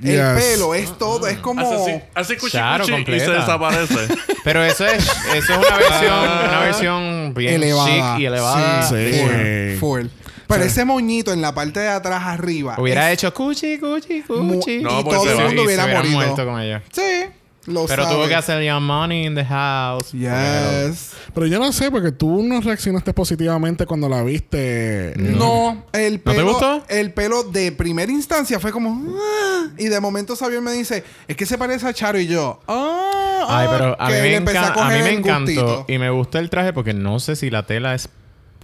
[0.02, 0.44] El Yes.
[0.44, 3.94] pelo es todo, es como Hace así, cuchi Claro, y se desaparece.
[4.44, 5.05] Pero eso es,
[5.35, 8.14] eso es una versión, una versión bien elevada.
[8.14, 8.82] chic y elevada.
[8.89, 9.20] Sí.
[9.20, 10.06] Full, full.
[10.47, 10.68] Pero Sí.
[10.68, 12.74] ese moñito en la parte de atrás arriba.
[12.78, 14.78] Hubiera es- hecho cuchi, cuchi, Mu- cuchi.
[14.78, 16.16] No, y porque todo el mundo y hubiera se hubiera morido.
[16.18, 16.82] muerto con ella.
[16.93, 17.02] Sí,
[17.66, 18.15] lo Pero sabe.
[18.16, 20.12] tuvo que hacer Young Money in the House.
[20.12, 21.12] Yes.
[21.35, 25.12] Pero yo no sé, porque tú no reaccionaste positivamente cuando la viste.
[25.16, 26.49] No, el ¿No te pelo.
[26.53, 26.85] gustó?
[26.89, 29.15] El pelo de primera instancia fue como.
[29.16, 32.61] "Ah", y de momento Xavier me dice: Es que se parece a Charo y yo.
[32.66, 36.11] Ah, Ay, pero a que mí, me, encan- a coger mí me encantó y me
[36.11, 38.09] gusta el traje porque no sé si la tela es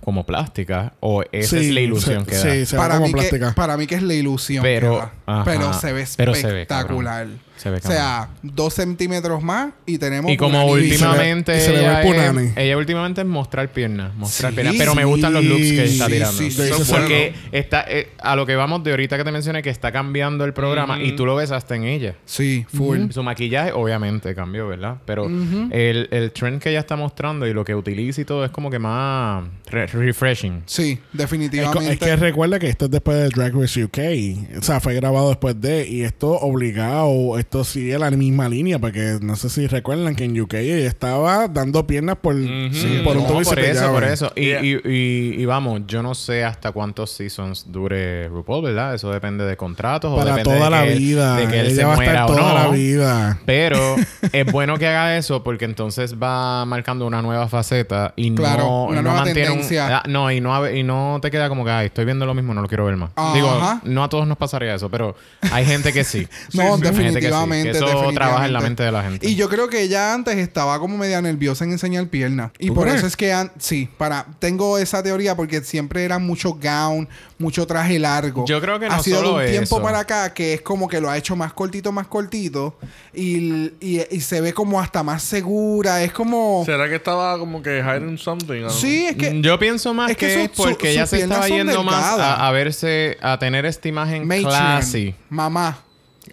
[0.04, 2.42] como plástica o esa Sí, es la ilusión se- que da.
[2.42, 3.54] sí, se para, como mí que, plástica.
[3.54, 4.62] para mí que es la ilusión.
[4.62, 5.12] Pero- que da.
[5.26, 5.44] ajá.
[5.44, 7.26] pero se ve Pero se ve, espectacular.
[7.56, 10.30] Se ve o sea, dos centímetros más y tenemos.
[10.30, 10.86] Y como punani.
[10.88, 12.50] últimamente y se ve ella, el es, punani.
[12.56, 16.06] ella últimamente es mostrar piernas, mostrar Sí, piernas, pero me gustan los looks que está
[16.06, 16.32] tirando.
[16.38, 19.70] sí, es porque está eh, a lo que vamos de ahorita que te mencioné que
[19.70, 22.14] está cambiando el programa y tú lo ves hasta en ella.
[22.24, 23.10] Sí, full.
[23.10, 24.96] Su maquillaje obviamente cambió, ¿verdad?
[25.06, 28.50] Pero el, el trend que ella está mostrando y lo que utiliza y todo es
[28.50, 30.62] como que más re- refreshing.
[30.66, 31.92] Sí, Es, definitivamente.
[31.92, 34.58] es que recuerda que esto es después de Drag Race UK.
[34.58, 35.86] O sea, fue grabado después de.
[35.88, 38.78] Y esto obligado, esto sigue la misma línea.
[38.78, 43.16] Porque no sé si recuerdan que en UK ella estaba dando piernas por, sí, por
[43.16, 44.32] un No, tubo y se por eso, por eso.
[44.34, 44.62] Y, Yeah.
[44.62, 48.94] y, y, y vamos, yo no sé hasta cuántos seasons dure RuPaul, ¿verdad?
[48.94, 51.36] Eso depende de contratos o Para depende toda de la él- vida.
[51.36, 52.54] de que él ella se va a muera estar o toda no.
[52.54, 53.40] la vida.
[53.44, 53.96] Pero
[54.32, 58.84] es bueno que haga eso porque entonces va marcando una nueva faceta y Claro, no,
[58.86, 59.98] una no nueva mantiene un- tendencia.
[59.98, 62.54] ah, no, y no, y no te queda como que, ay, estoy viendo lo mismo,
[62.54, 63.10] no lo quiero ver más.
[63.16, 63.34] Ajá.
[63.34, 65.16] Digo, no a todos nos pasaría eso, pero
[65.52, 66.26] hay gente que sí.
[66.54, 68.14] No, Hay gente que sí, definitivamente, eso definitivamente.
[68.20, 69.28] trabaja en la mente de la gente.
[69.28, 72.50] Y yo creo que ella antes estaba como media nerviosa en enseñar piernas.
[72.58, 72.98] Y ¿Tú por crees?
[72.98, 77.08] eso es que sí, para tengo esa teoría porque siempre era mucho gown,
[77.38, 78.44] mucho traje largo.
[78.46, 79.82] Yo creo que ha no sido de un tiempo eso.
[79.82, 82.78] para acá que es como que lo ha hecho más cortito, más cortito
[83.14, 87.62] y, y- y se ve como hasta más segura, es como ¿Será que estaba como
[87.62, 88.62] que hiding something?
[88.62, 88.70] ¿no?
[88.70, 91.06] Sí, es que Mm, Yo pienso más es que que, su- es porque su- ella
[91.06, 95.14] se estaba yendo más a verse, a tener esta imagen matron, classy.
[95.28, 95.78] mamá.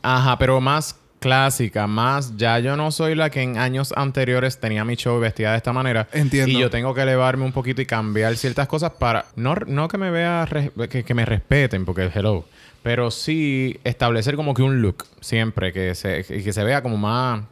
[0.04, 4.84] Ajá, pero más clásica, más ya yo no soy la que en años anteriores tenía
[4.84, 6.08] mi show vestida de esta manera.
[6.12, 6.52] Entiendo.
[6.52, 9.98] Y yo tengo que elevarme un poquito y cambiar ciertas cosas para no, no que
[9.98, 10.46] me vea
[10.90, 12.44] que, que me respeten, porque hello.
[12.84, 17.40] Pero sí establecer como que un look siempre, que se, que se vea como más.
[17.40, 17.46] No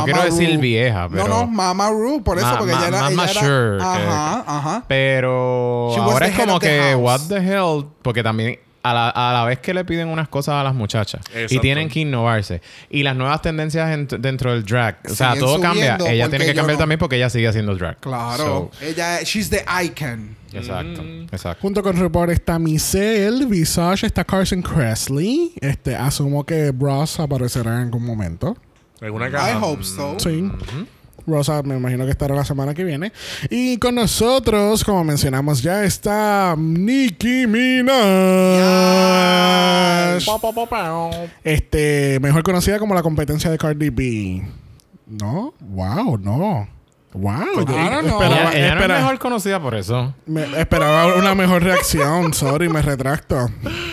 [0.00, 0.60] Mama quiero decir Ru.
[0.60, 1.26] vieja, pero.
[1.26, 3.10] No, no, Mama Ru, por eso, Ma- porque ma- ella era.
[3.10, 4.84] ella era ajá, ajá.
[4.88, 7.02] Pero She ahora es como que, house.
[7.02, 10.54] what the hell, porque también a la, a la vez que le piden unas cosas
[10.54, 11.60] a las muchachas y Exacto.
[11.62, 15.60] tienen que innovarse y las nuevas tendencias en- dentro del drag, o sea, Siguen todo
[15.60, 15.96] cambia.
[16.06, 16.82] Ella tiene que cambiar no.
[16.82, 17.98] también porque ella sigue haciendo drag.
[17.98, 18.70] Claro.
[18.80, 20.36] ella, she's the icon.
[20.52, 21.02] So, exacto,
[21.32, 21.58] exacto.
[21.62, 25.52] Junto con RuPaul está Michelle, Visage, está Carson Kressley.
[25.60, 28.56] Este, asumo que Bros aparecerá en algún momento.
[29.00, 30.16] ¿Alguna I hope so.
[30.20, 30.48] Sí.
[31.26, 33.12] Rosa me imagino que estará la semana que viene.
[33.50, 37.94] Y con nosotros, como mencionamos ya, está Nicki Minaj.
[41.42, 44.42] Este, mejor conocida como la competencia de Cardi B.
[45.06, 46.68] No, wow, no.
[47.12, 47.44] Wow.
[47.54, 50.12] yo esperaba, ella ella no es espera- mejor conocida por eso.
[50.26, 52.34] me- esperaba una mejor reacción.
[52.34, 53.48] Sorry, me retracto.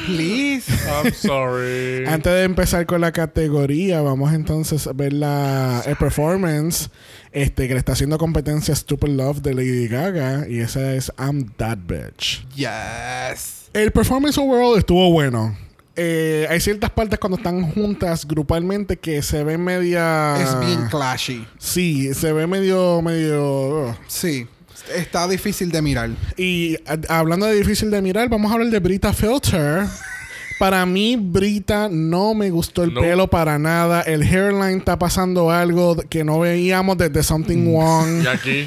[0.08, 0.64] Please.
[1.04, 2.08] I'm sorry.
[2.08, 6.90] Antes de empezar con la categoría, vamos entonces a ver la el performance
[7.32, 10.48] este, que le está haciendo competencia Stupid Love de Lady Gaga.
[10.50, 12.46] Y esa es I'm That Bitch.
[12.56, 13.70] Yes.
[13.74, 15.58] El performance overall estuvo bueno.
[15.96, 20.42] Eh, hay ciertas partes cuando están juntas grupalmente que se ven media...
[20.42, 21.46] Es bien clashy.
[21.58, 23.02] Sí, se ve medio...
[23.02, 23.90] medio...
[23.90, 23.96] uh.
[24.08, 24.48] Sí.
[24.96, 26.10] Está difícil de mirar.
[26.38, 29.84] Y a- hablando de difícil de mirar, vamos a hablar de Brita Filter.
[30.62, 33.02] Para mí, Brita no me gustó el No.
[33.02, 34.02] pelo para nada.
[34.02, 38.24] El hairline está pasando algo que no veíamos desde Something Wrong.
[38.24, 38.66] Y aquí,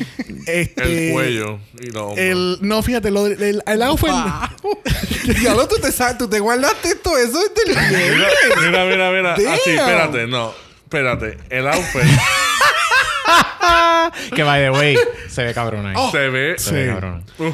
[0.48, 1.96] Este, el cuello y.
[2.18, 4.08] El, no, fíjate, lo, el, el outfit.
[5.38, 8.28] Diablo, tú te, tú te guardaste todo eso el Mira,
[8.60, 9.34] mira, mira, mira.
[9.54, 9.88] Así, Damn.
[9.88, 10.52] espérate, no.
[10.82, 11.38] Espérate.
[11.48, 12.02] El outfit
[14.34, 14.96] que by the way,
[15.28, 15.94] se ve cabrón ahí.
[16.10, 16.54] se ve.
[16.58, 17.22] se ve cabrón.
[17.38, 17.52] Uh,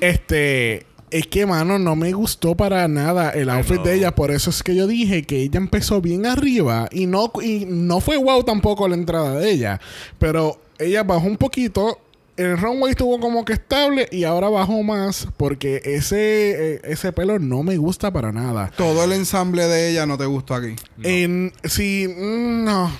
[0.00, 0.84] Este.
[1.10, 3.84] Es que, mano, no me gustó para nada el outfit no.
[3.84, 4.14] de ella.
[4.14, 6.88] Por eso es que yo dije que ella empezó bien arriba.
[6.90, 9.80] Y no, y no fue wow tampoco la entrada de ella.
[10.18, 11.98] Pero ella bajó un poquito.
[12.38, 14.08] El runway estuvo como que estable.
[14.12, 15.28] Y ahora bajó más.
[15.36, 18.70] Porque ese, eh, ese pelo no me gusta para nada.
[18.76, 20.74] Todo el ensamble de ella no te gustó aquí.
[21.02, 22.90] En, sí, mm, no.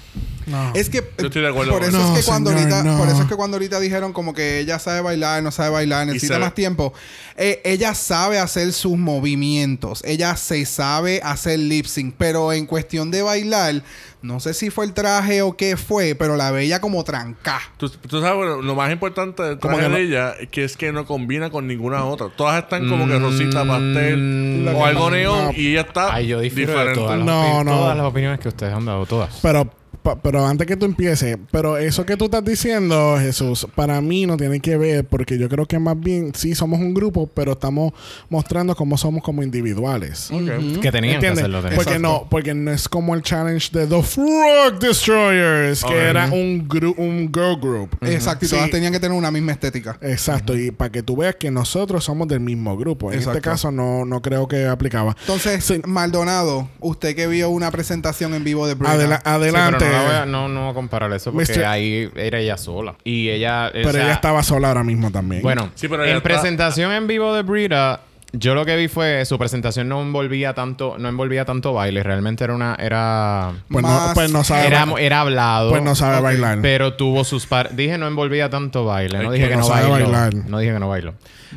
[0.47, 0.73] No.
[0.74, 2.15] Es que Yo estoy de acuerdo por con eso eso.
[2.15, 2.98] es que cuando señor, ahorita, no.
[2.98, 6.06] por eso es que cuando ahorita dijeron como que ella sabe bailar, no sabe bailar,
[6.06, 6.94] necesita más tiempo.
[7.36, 13.10] Eh, ella sabe hacer sus movimientos, ella se sabe hacer lip sync, pero en cuestión
[13.10, 13.82] de bailar,
[14.20, 17.61] no sé si fue el traje o qué fue, pero la veía como trancá.
[17.77, 20.49] Tú, tú sabes, bueno, lo más importante del Como traje que no- de ella es
[20.49, 22.28] que es que no combina con ninguna otra.
[22.36, 25.53] Todas están como que rosita pastel o algo no- neón no.
[25.53, 26.95] y ella está Ay, yo de diferente.
[26.95, 27.70] todas las, No, no.
[27.78, 29.39] todas las opiniones que ustedes han dado, todas.
[29.43, 29.70] Pero,
[30.22, 34.36] pero antes que tú empieces, pero eso que tú estás diciendo, Jesús, para mí no
[34.36, 37.92] tiene que ver, porque yo creo que más bien sí somos un grupo, pero estamos
[38.30, 40.28] mostrando cómo somos como individuales.
[40.30, 41.20] Que tenían ¿Entiendes?
[41.20, 41.60] que hacerlo.
[41.62, 41.76] tenían.
[41.76, 46.68] Porque no, porque no es como el challenge de The Frog Destroyers, que era un,
[46.68, 47.96] gru- un girl group.
[48.02, 48.54] Exacto, y Sí.
[48.54, 49.98] todas tenían que tener una misma estética.
[50.00, 53.12] Exacto, y para que tú veas que nosotros somos del mismo grupo.
[53.12, 55.16] En este caso no, no creo que aplicaba.
[55.20, 55.80] Entonces, Sí.
[55.86, 58.92] Maldonado, usted que vio una presentación en vivo de Brita.
[58.92, 59.84] Adela- Sí, adelante.
[59.93, 61.65] No, voy a, no, no voy a comparar eso porque Mr.
[61.65, 62.94] ahí era ella sola.
[63.05, 63.69] Y ella.
[63.69, 65.43] o pero sea, ella estaba sola ahora mismo también.
[65.43, 68.01] Bueno, Sí, pero en está- presentación en vivo de Brita,
[68.32, 72.02] yo lo que vi fue su presentación no envolvía tanto, no envolvía tanto baile.
[72.02, 74.66] Realmente era una, era, pues, no, pues no sabe.
[74.66, 75.70] era, era hablado.
[75.70, 76.59] pues no sabe bailar.
[76.60, 79.66] Pero tuvo sus par dije no envolvía tanto baile, no dije que que no no,
[79.68, 80.10] sabe bailó.
[80.10, 80.34] bailar.
[80.34, 81.14] No dije que no bailó.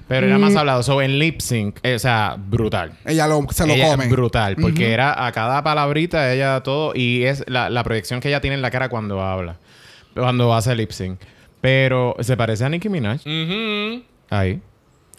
[0.08, 0.42] Pero era Mm.
[0.42, 0.84] más hablado.
[0.84, 2.94] So, en lip sync, eh, o sea, brutal.
[3.06, 4.08] Ella lo, se lo Ella come.
[4.08, 8.40] brutal, porque era a cada palabrita ella todo y es la, la proyección que ella
[8.40, 9.58] tiene en la cara cuando habla,
[10.14, 11.20] cuando hace lip sync.
[11.60, 13.20] Pero se parece a Nicki Minaj
[14.30, 14.62] ahí.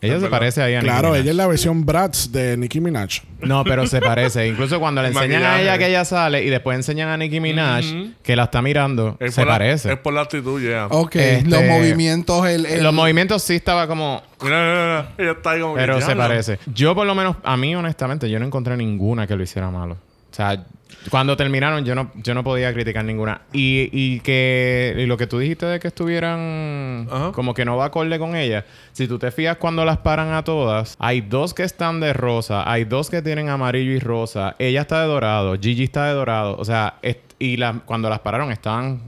[0.03, 1.21] Ella se parece ahí a Nicki Claro, Minaj.
[1.23, 3.21] ella es la versión Bratz de Nicki Minaj.
[3.41, 4.49] No, pero se parece.
[4.49, 7.85] Incluso cuando le enseñan a ella que ella sale y después enseñan a Nicki Minaj
[7.85, 8.11] Ujú.
[8.23, 9.93] que la está mirando, Es se por la- parece.
[9.93, 10.87] es por la actitud, ya.
[10.91, 14.23] Ok, Este- los movimientos, el, el- Los movimientos sí estaba como...
[14.43, 15.13] Mira, mira, mira.
[15.19, 16.23] Ella está ahí como que, Pero se "Diablo".
[16.25, 16.59] parece.
[16.67, 19.95] Yo por lo menos, a mí honestamente, yo no encontré ninguna que lo hiciera malo.
[19.95, 20.65] O sea,
[21.11, 23.43] cuando terminaron yo no, yo no podía criticar ninguna.
[23.53, 27.33] Y, y que y lo que tú dijiste de que estuvieran Ajá.
[27.33, 28.65] como que no va acorde con ella.
[28.93, 32.71] Si tú te fijas cuando las paran a todas, hay dos que están de rosa,
[32.71, 34.55] hay dos que tienen amarillo y rosa.
[34.59, 36.57] Ella está de dorado, Gigi está de dorado.
[36.59, 36.95] O sea,
[37.39, 39.01] y la- cuando las pararon estaban...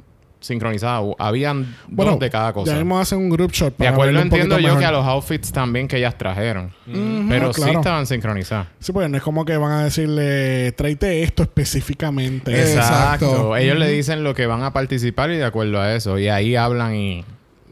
[0.44, 1.00] O sincronizada.
[1.00, 2.72] Hu- Habían Bueno, dos de cada cosa.
[2.72, 4.80] Ya mismo hacen un group shot De para acuerdo verlo un entiendo yo mejor.
[4.80, 6.70] que a los outfits también que ellas trajeron.
[7.28, 8.66] Pero Ah, sí estaban sincronizadas.
[8.78, 12.52] Sí, porque no es como que van a decirle, tráete esto específicamente.
[12.52, 13.26] Exacto.
[13.26, 13.56] Exacto.
[13.56, 16.18] Ellos le dicen lo que van a participar y de acuerdo a eso.
[16.18, 17.24] Y ahí hablan y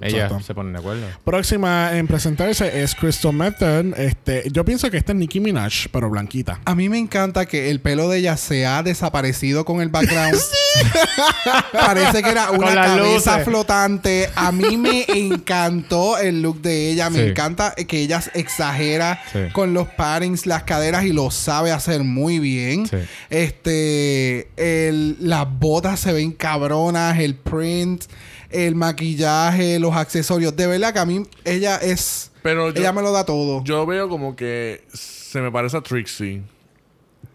[0.02, 0.40] ellas Exacto.
[0.44, 1.06] se ponen de acuerdo.
[1.24, 3.98] Próxima en presentarse es Crystal Method.
[3.98, 6.60] Este, yo pienso que esta es Nicki Minaj, pero blanquita.
[6.64, 10.38] A mí me encanta que el pelo de ella se ha desaparecido con el background.
[11.72, 13.44] Parece que era una cabeza luces.
[13.44, 14.30] flotante.
[14.34, 17.10] A mí me encantó el look de ella.
[17.10, 17.28] Me Sí.
[17.30, 19.38] encanta que ella exagera Sí.
[19.52, 22.86] con los paddings, las caderas y lo sabe hacer muy bien.
[22.86, 22.96] Sí.
[23.30, 28.04] Este, el- las botas se ven cabronas, el print,
[28.52, 30.54] el maquillaje, los accesorios.
[30.56, 32.30] De verdad que a mí ella es...
[32.42, 33.62] Pero yo, ella me lo da todo.
[33.64, 36.42] yo veo como que se me parece a Trixie.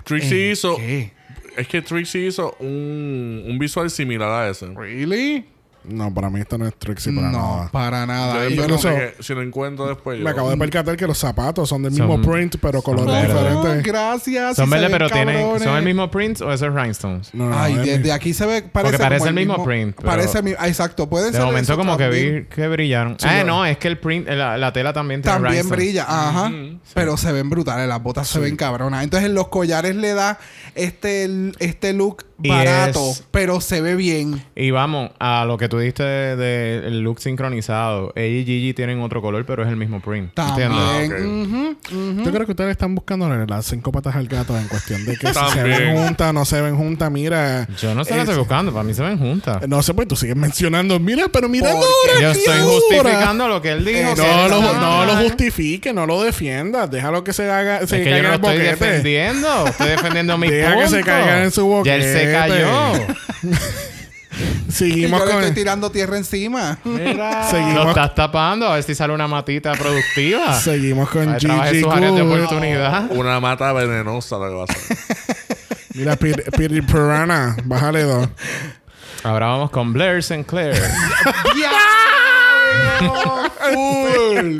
[0.03, 0.75] Trixie ¿En hizo.
[0.75, 1.13] qué?
[1.57, 4.67] Es que Trixie hizo un, un visual similar a ese.
[4.67, 5.45] ¿Really?
[5.89, 7.69] No, para mí esta no es Trixie para no, nada.
[7.71, 8.33] para nada.
[8.35, 10.17] Yo Y después yo no sé no- qué- si lo encuentro después.
[10.19, 13.27] Me yo- acabo de percatar que los zapatos son del Son- mismo print, pero colores
[13.27, 13.83] diferentes.
[13.83, 14.55] gracias.
[14.57, 15.59] Son verdes, pero tienen.
[15.59, 17.33] ¿son el mismo print o esos rhinestones?
[17.33, 18.61] No, no, Ay, es desde mi- aquí se ve.
[18.63, 20.59] Parece, parece como el mismo print, pero- Parece el mismo.
[20.61, 21.41] ah, Exacto, puede De ser.
[21.41, 23.17] momento eso como que vi que brillaron.
[23.19, 25.85] Sí, ah, no, es que el print, la, la tela también tiene También rhinestones.
[25.85, 26.51] brilla, ajá.
[26.93, 29.03] Pero se ven brutales, las botas se ven cabronas.
[29.03, 30.37] Entonces, en los collares le da
[30.75, 31.27] este,
[31.59, 34.43] este look barato, es- pero se ve bien.
[34.55, 38.13] Y vamos a lo que tú diste del de, el look sincronizado.
[38.15, 40.33] Ella y Gigi tienen otro color, pero es el mismo print.
[40.33, 40.71] También.
[40.71, 41.75] Ah.
[41.91, 45.27] Yo creo que ustedes están buscando las cinco patas al gato en cuestión de que
[45.27, 47.67] si se ven juntas, no se ven juntas, mira.
[47.79, 49.67] Yo no la Es- estoy buscando, para mí se ven juntas.
[49.67, 51.85] No sé, pues tú sigues mencionando, mira, pero mira ahora,
[52.21, 52.63] Yo estoy ahora.
[52.73, 53.97] justificando lo que él dijo.
[53.99, 56.89] Eh, que No él lo, no lo justifique, no lo defiendas.
[56.91, 57.85] Déjalo que se haga.
[57.87, 59.67] Se Es que yo no estoy defendiendo.
[59.67, 60.89] Estoy defendiendo mi Deja punto.
[60.89, 62.93] que se caiga en su Ya él se cayó.
[64.67, 65.41] Y Seguimos yo le con.
[65.43, 66.77] estoy tirando tierra encima.
[66.83, 67.49] Mira.
[67.73, 68.67] Lo estás tapando.
[68.67, 70.53] A ver si sale una matita productiva.
[70.61, 72.31] seguimos con Gigi sus áreas de Good.
[72.33, 73.11] oportunidad.
[73.11, 74.97] Una mata venenosa lo que va a hacer.
[75.95, 78.29] Mira, Piri Piri Piranha, bájale dos.
[79.23, 80.75] Ahora vamos con Blair Sinclair.
[82.99, 84.57] Full.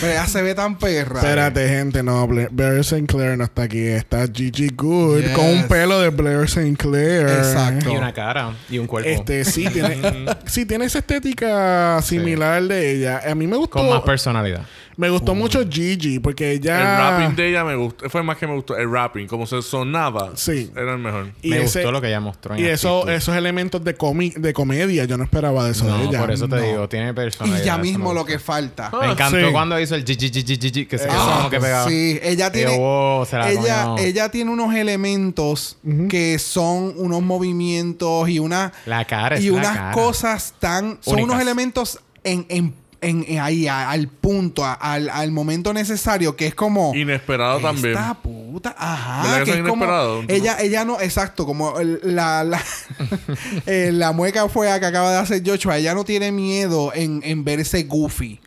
[0.00, 1.20] Pero ella se ve tan perra.
[1.20, 2.26] Espérate, gente, no.
[2.28, 3.86] Bla- Blair Sinclair no está aquí.
[3.86, 5.30] Está Gigi Good Yes.
[5.30, 7.28] con un pelo de Blair Sinclair.
[7.28, 7.90] Exacto.
[7.90, 8.52] y una cara.
[8.70, 9.08] Y un cuerpo.
[9.08, 9.96] Este sí tiene,
[10.46, 13.20] sí tiene esa estética similar de ella.
[13.30, 14.62] A mí me gustó, Con más personalidad.
[14.96, 18.08] Me gustó mucho Gigi porque ella El rapping de ella me gustó.
[18.08, 18.76] Fue más que me gustó.
[18.76, 20.70] El rapping, como se sonaba, Sí.
[20.74, 21.32] era el mejor.
[21.42, 22.54] y Me ese- gustó lo que ella mostró.
[22.54, 25.98] en y eso, esos elementos de comi- de comedia, yo no esperaba de eso No,
[25.98, 26.20] de ella.
[26.20, 26.62] por eso te No.
[26.62, 27.64] digo, tiene y personalidad.
[27.64, 28.90] ya eso mismo lo que falta.
[29.00, 29.52] Me encantó Sí.
[29.52, 31.36] cuando hizo el Gigi, Gigi, Gigi, que se quedó Exacto.
[31.36, 31.88] como que pegado.
[31.88, 32.78] Sí, ella Y yo, tiene.
[32.78, 35.76] wow, se la ella, ella tiene unos elementos
[36.08, 39.92] que son unos movimientos y una La cara es y la unas cara.
[39.92, 41.30] cosas tan son Únicas.
[41.30, 42.74] unos elementos en, en,
[43.08, 47.60] en- en ahí a- al punto a- al, al momento necesario que es como Inesperado
[47.60, 47.92] también.
[47.96, 50.22] esta puta ajá ¿Verdad que es es como inesperado?
[50.28, 52.60] ella ella no exacto como el- la la,
[53.66, 57.20] eh, la mueca fue a que acaba de hacer Joshua ella no tiene miedo en,
[57.24, 58.40] en verse goofy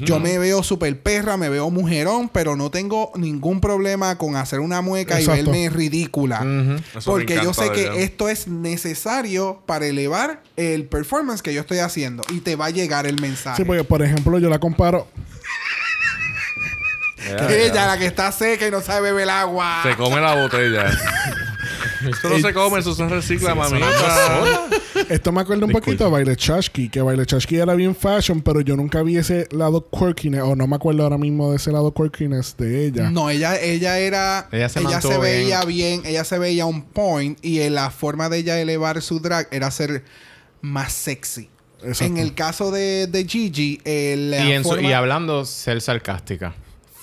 [0.00, 4.60] yo me veo super perra me veo mujerón pero no tengo ningún problema con hacer
[4.60, 5.40] una mueca Exacto.
[5.40, 6.46] y verme ridícula
[7.04, 12.22] porque yo sé que esto es necesario para elevar el performance que yo estoy haciendo
[12.30, 13.56] y te va a llegar el mensaje.
[13.56, 15.06] Sí, porque por ejemplo yo la comparo.
[17.48, 19.80] Ella, la que está seca y no sabe beber el agua.
[19.82, 20.86] Se come la botella.
[22.08, 23.86] Eso no se come, eso se recicla, mamita.
[25.08, 28.60] Esto me acuerda un poquito a Baile Chashki, que Baile Chashki era bien fashion, pero
[28.60, 31.92] yo nunca vi ese lado quirkiness, o no me acuerdo ahora mismo de ese lado
[31.92, 33.10] quirkiness de ella.
[33.10, 34.48] No, ella, ella era.
[34.52, 36.02] Ella se veía bien.
[36.04, 37.38] ella se veía on point.
[37.44, 40.04] Y en la forma de ella elevar su drag era ser
[40.62, 41.48] más sexy.
[41.84, 42.04] Exacto.
[42.06, 45.80] En el caso de, de Gigi, eh, la Y, en su- forma- y hablando, ser
[45.80, 46.54] sarcástica.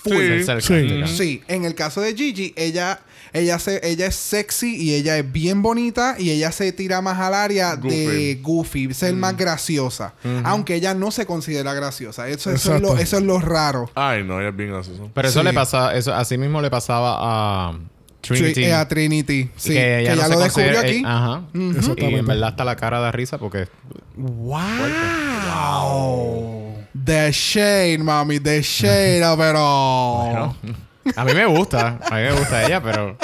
[0.04, 0.16] Full.
[0.18, 1.08] Ser sarcástica.
[1.08, 3.00] Sí, en el caso de Gigi, ella,
[3.34, 7.20] ella, se, ella es sexy y ella es bien bonita y ella se tira más
[7.20, 10.14] al área de goofy, ser más graciosa.
[10.44, 12.28] Aunque ella no se considera graciosa.
[12.30, 13.90] Eso, eso, es lo, eso es lo raro.
[13.96, 15.04] Ay, no, ella es bien graciosa.
[15.14, 15.46] Pero eso Sí.
[15.46, 17.74] le pasa, eso así mismo le pasaba a
[18.22, 18.62] Trinity.
[18.62, 19.50] Tri- eh, a Trinity.
[19.58, 20.98] Sí, que que ella, ella, no lo se descubrió aquí.
[21.00, 21.42] eh, ajá.
[21.54, 22.20] Y Exactamente.
[22.20, 23.68] en verdad hasta la cara da risa porque
[24.16, 24.68] ¡Wow!
[27.06, 28.40] The shade, mami.
[28.40, 30.22] The shade, pero...
[30.24, 30.56] bueno,
[31.16, 33.18] a mí me gusta, a mí me gusta ella, pero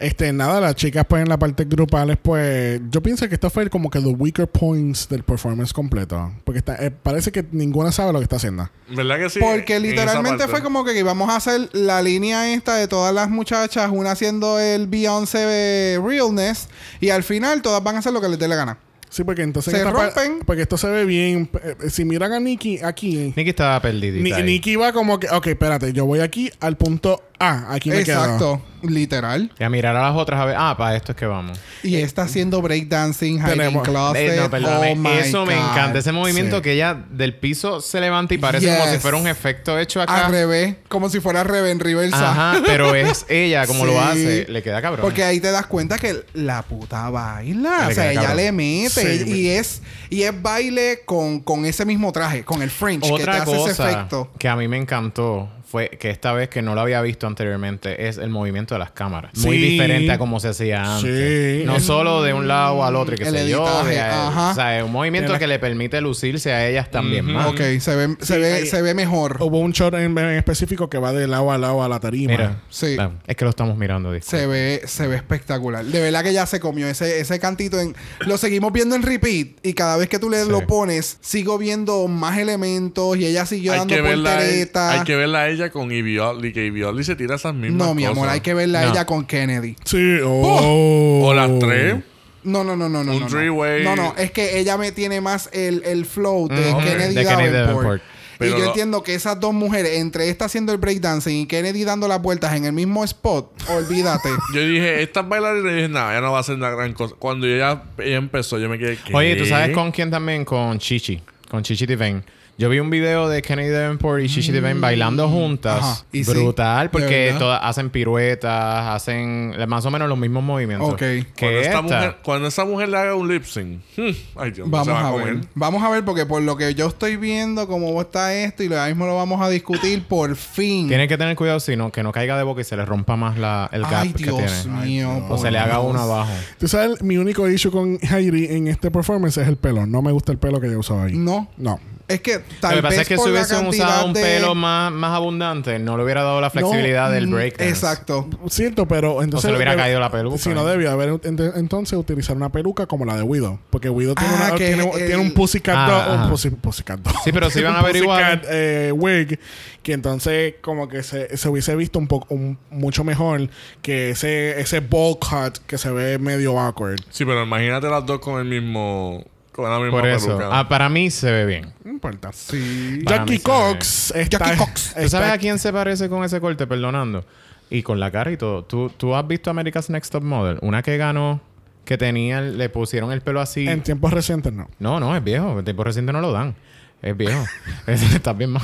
[0.00, 3.68] Este, nada, las chicas pues en la parte grupales, pues yo pienso que esto fue
[3.68, 6.32] como que the weaker points del performance completo.
[6.44, 8.70] Porque está, eh, parece que ninguna sabe lo que está haciendo.
[8.88, 9.40] ¿Verdad que sí?
[9.40, 13.90] Porque literalmente fue como que íbamos a hacer la línea esta de todas las muchachas,
[13.92, 16.68] una haciendo el Beyoncé Realness,
[17.00, 18.78] y al final todas van a hacer lo que les dé la gana.
[19.10, 19.72] Sí, porque entonces...
[19.74, 20.40] Se rompen.
[20.44, 21.50] Porque esto se ve bien.
[21.62, 23.32] eh, Si miran a Nikki aquí...
[23.36, 24.38] Nicky estaba perdidita.
[24.38, 24.42] Ni-.
[24.44, 25.28] Nikki va como que...
[25.30, 25.92] Ok, espérate.
[25.92, 27.72] Yo voy aquí al punto A.
[27.74, 28.22] Aquí me quedo.
[28.22, 28.62] Exacto.
[28.82, 29.50] Literal.
[29.58, 30.54] Y a mirar a las otras a ver.
[30.56, 31.58] Ah, para esto es que vamos.
[31.82, 34.32] Y está haciendo breakdancing, hiding Tenemos- closet.
[34.34, 34.92] Eh, no, perdóname.
[34.92, 35.98] Oh my Eso me encanta.
[35.98, 36.62] Ese movimiento Sí.
[36.62, 40.26] que ella del piso se levanta y parece como si fuera un efecto hecho acá.
[40.26, 40.76] Al revés.
[40.88, 42.30] Como si fuera al revés, en reversa.
[42.30, 43.90] Ajá, pero es ella como Sí.
[43.90, 44.46] lo hace.
[44.48, 45.00] Le queda cabrón.
[45.02, 47.86] Porque ahí te das cuenta que la puta baila.
[47.86, 48.36] Le o sea, ella cabrón.
[48.36, 49.24] le mete.
[49.24, 49.30] Sí.
[49.30, 53.30] y es y es baile con, con ese mismo traje, con el French, que te
[53.30, 54.30] hace ese efecto.
[54.38, 58.08] que a mí me encantó fue que esta vez que no lo había visto anteriormente
[58.08, 59.36] es el movimiento de las cámaras.
[59.38, 61.60] Muy diferente a como se hacía antes.
[61.60, 61.66] Sí.
[61.66, 63.66] No solo de un lado al otro y que El yo.
[63.66, 64.50] editaje, de- ajá.
[64.52, 67.46] O sea, es un movimiento que le permite lucirse a ellas también más.
[67.48, 69.36] Ok, se ve, se ve, se ve mejor.
[69.40, 72.32] Hubo un shot en, en específico que va de lado a lado a la tarima.
[72.32, 72.96] Mira, Sí.
[73.26, 74.10] es que lo estamos mirando.
[74.12, 74.38] disculpa.
[74.38, 75.84] Se ve, se ve espectacular.
[75.84, 77.78] De verdad que ya se comió ese, ese cantito.
[77.78, 79.48] En, lo seguimos viendo en repeat.
[79.62, 80.50] Y cada vez que tú le Sí.
[80.50, 83.16] lo pones, sigo viendo más elementos.
[83.18, 86.52] Y ella siguió Hay dando que, verla, hay que verla a ella con Ivy Oddly,
[86.52, 88.32] que Ivy Oddly se tira esas mismas No, mi amor, cosas.
[88.34, 88.92] hay que verla a No.
[88.92, 89.76] ella con Kennedy.
[89.84, 90.18] Sí.
[90.24, 91.26] Oh.
[91.26, 91.96] O las tres.
[92.44, 93.12] No, no, no, no, no.
[93.12, 93.26] Un no, no.
[93.26, 93.84] three-way.
[93.84, 96.84] No, no, es que ella me tiene más el, el flow de Mm, ok.
[96.84, 97.84] Kennedy De Kennedy Davenport.
[97.84, 98.02] Davenport.
[98.40, 101.82] Y yo lo- entiendo que esas dos mujeres, entre esta haciendo el breakdancing y Kennedy
[101.82, 104.28] dando las vueltas en el mismo spot, olvídate.
[104.54, 107.16] Yo dije, estas bailarinas, y dije, nada, ella no va a hacer una gran cosa.
[107.18, 108.96] Cuando ella, ella empezó, yo me quedé.
[109.04, 109.12] ¿qué?
[109.12, 110.44] Oye, ¿tú sabes con quién también?
[110.44, 111.20] Con Chichi.
[111.50, 112.22] Con Chichi Divine.
[112.60, 115.80] Yo vi un video de Kennedy Davenport y Chichi Divine bailando juntas.
[115.80, 115.84] Mm.
[115.84, 116.04] Ajá.
[116.10, 120.92] Y sí, Brutal, porque todas hacen piruetas, hacen más o menos los mismos movimientos.
[120.92, 120.98] Ok.
[120.98, 121.82] Que Cuando, esta esta.
[121.82, 123.80] mujer, cuando esa mujer le haga un lip sync.
[123.96, 124.10] hmm,
[124.40, 125.34] ay, Dios, Vamos va a comer.
[125.36, 125.44] ver.
[125.54, 128.84] Vamos a ver porque por lo que yo estoy viendo cómo está esto y lo
[128.86, 130.88] mismo lo vamos a discutir por fin.
[130.88, 133.14] Tiene que tener cuidado si no, que no caiga de boca y se le rompa
[133.14, 134.80] más la, el gap Ay, que Dios tiene.
[134.84, 135.26] mío.
[135.28, 136.32] O se le haga uno abajo.
[136.58, 139.86] Tú sabes, mi único issue con Heidi en este performance es el pelo.
[139.86, 141.16] No me gusta el pelo que ella usó ahí.
[141.16, 141.48] No.
[141.56, 141.78] No.
[142.08, 144.06] Es que Lo tal que pasa vez es que por si la hubiesen cantidad usado
[144.06, 147.30] un de- pelo más, más abundante, no le hubiera dado la flexibilidad No, del mm,
[147.32, 147.68] breakdance.
[147.68, 148.26] Exacto.
[148.48, 149.42] Cierto, pero entonces...
[149.46, 150.38] se le hubiera debe- caído la peluca.
[150.38, 153.58] Si no, debía haber ent- entonces utilizar una peluca como la de Widow.
[153.68, 157.00] Porque Widow tiene, Ah, una- que tiene, el- tiene un Pussycat Ah, un pussy- Pussycat.
[157.24, 159.38] Sí, pero si iban a Un averiguar- Pussycat, eh, wig
[159.82, 163.50] que entonces como que se, se hubiese visto un poco un- mucho mejor
[163.82, 167.00] que ese ese ball cut que se ve medio awkward.
[167.10, 169.24] Sí, pero imagínate las dos con el mismo.
[169.58, 170.38] Con la misma Por eso.
[170.38, 170.56] peluca.
[170.56, 171.72] Ah, para mí se ve bien.
[171.82, 172.30] No importa.
[172.32, 173.00] Sí.
[173.04, 174.94] Para mí Jackie se Cox está, Jackie Cox.
[174.94, 176.68] ¿Tú sabes a quién se parece con ese corte?
[176.68, 177.24] Perdonando.
[177.68, 178.62] Y con la cara y todo.
[178.62, 180.60] ¿Tú, tú has visto America's Next Top Model?
[180.62, 181.40] Una que ganó,
[181.84, 183.66] que tenía, le pusieron el pelo así.
[183.66, 184.68] en tiempos recientes no.
[184.78, 185.58] No, no, es viejo.
[185.58, 186.54] En tiempo reciente no lo dan.
[187.02, 187.44] Es viejo.
[187.88, 188.62] Está bien mal.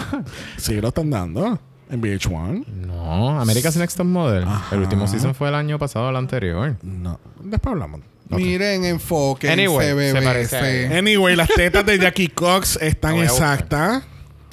[0.58, 1.58] Sí lo están dando
[1.90, 2.66] en VH1.
[2.68, 4.46] No, America's Next Top Model.
[4.70, 6.76] El último season fue el año pasado, el anterior.
[6.82, 7.18] No.
[7.42, 8.00] Después hablamos.
[8.30, 8.38] Ok.
[8.38, 9.50] Miren, enfoque.
[9.50, 10.96] Anyway, se, se.
[10.96, 14.02] Anyway, las tetas de Jackie Cox están exactas.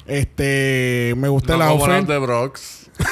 [0.06, 2.90] Este, me gusta no el como las de Brox.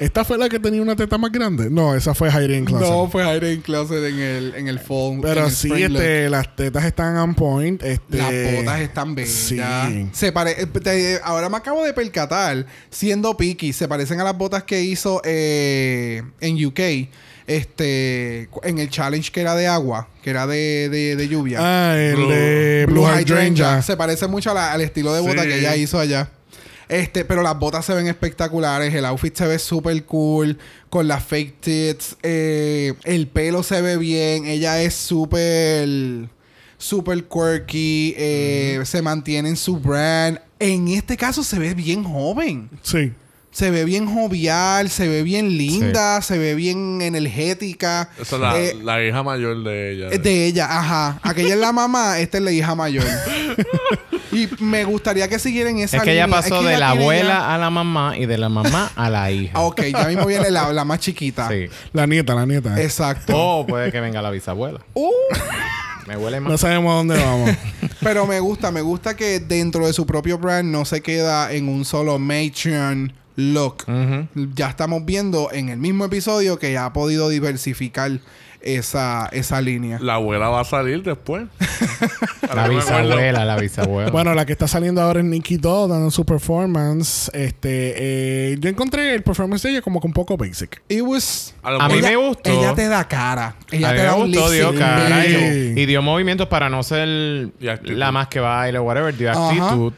[0.00, 1.70] ¿Esta fue la que tenía una teta más grande?
[1.70, 2.88] No, esa fue Heidi en Closet.
[2.88, 5.12] No, fue Hiding Closet en el, en el fall.
[5.14, 7.82] en Pero el sí, este, las tetas están on point.
[7.82, 9.32] Este, Las botas están bellas.
[9.32, 9.60] Sí.
[10.12, 14.36] Se pare eh, te- ahora me acabo de percatar, siendo picky, se parecen a las
[14.36, 16.80] botas que hizo eh, en UK.
[17.46, 21.58] Este, en el challenge que era de agua, que era de, de, de lluvia.
[21.60, 23.82] Ah, el Blue- de Blue, Hydrangea.
[23.82, 25.48] Se parece mucho a la- al estilo de bota Sí.
[25.48, 26.30] que ella hizo allá.
[26.88, 28.94] Este, pero las botas se ven espectaculares.
[28.94, 30.58] El outfit se ve súper cool.
[30.90, 32.16] Con las fake tits.
[32.22, 34.44] eh, el pelo se ve bien.
[34.46, 36.28] Ella es súper.
[36.78, 38.14] Súper quirky.
[38.18, 40.38] eh, Se mantiene en su brand.
[40.58, 42.68] En este caso se ve bien joven.
[42.82, 43.12] Sí.
[43.54, 44.90] Se ve bien jovial.
[44.90, 46.20] Se ve bien linda.
[46.22, 48.10] Se ve bien energética.
[48.20, 50.08] Esa es la, Eh, la hija mayor de ella.
[50.10, 51.20] es de ella, ajá.
[51.22, 53.04] Aquella es la mamá, esta es la hija mayor.
[54.32, 57.28] y me gustaría que siguieran esa Es que ella pasó que de ella la abuela
[57.28, 59.60] ya- a la mamá y de la mamá a la hija.
[59.60, 61.48] Ok, ya mismo viene la, la más chiquita.
[61.48, 61.66] Sí.
[61.92, 62.82] La nieta, la nieta.
[62.82, 63.32] Exacto.
[63.36, 64.80] O puede que venga la bisabuela.
[64.94, 65.10] Uh,
[66.08, 66.60] Me huele No más.
[66.60, 67.50] sabemos a dónde vamos.
[68.02, 71.68] pero me gusta, me gusta que dentro de su propio brand no se queda en
[71.68, 73.84] un solo matron look.
[73.88, 74.28] Ujú.
[74.54, 78.12] Ya estamos viendo en el mismo episodio que ya ha podido diversificar
[78.60, 79.98] esa, esa línea.
[80.00, 81.44] La abuela va a salir después.
[82.54, 84.10] La me bisabuela, la bisabuela.
[84.10, 87.30] bueno, la que está saliendo ahora es Nikki Doll dando su performance.
[87.34, 87.94] Este,
[88.52, 90.82] eh, yo encontré el performance de ella como que un poco basic.
[90.88, 92.50] It was- A mí me gustó.
[92.50, 93.56] Ella te da cara.
[93.70, 96.68] Ella a mí te me da un gustó, dio cara y, y dio movimientos para
[96.68, 97.08] no ser
[97.82, 99.92] la más que baile o whatever, dio actitud.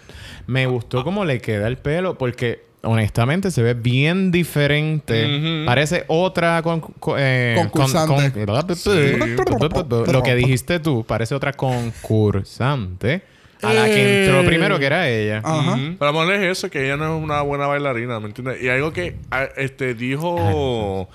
[0.47, 5.65] Me gustó cómo le queda el pelo porque, honestamente se ve bien diferente.
[5.67, 8.45] Parece otra con, con- eh, Concursante.
[8.47, 13.23] con- lo que dijiste tú, parece otra concursante
[13.63, 14.45] a la que entró Eh.
[14.47, 15.41] primero, que era ella.
[15.45, 15.77] Ajá.
[15.99, 18.63] Pero lo es eso, que ella no es una buena bailarina, ¿me entiendes?
[18.63, 21.09] Y algo que a- este dijo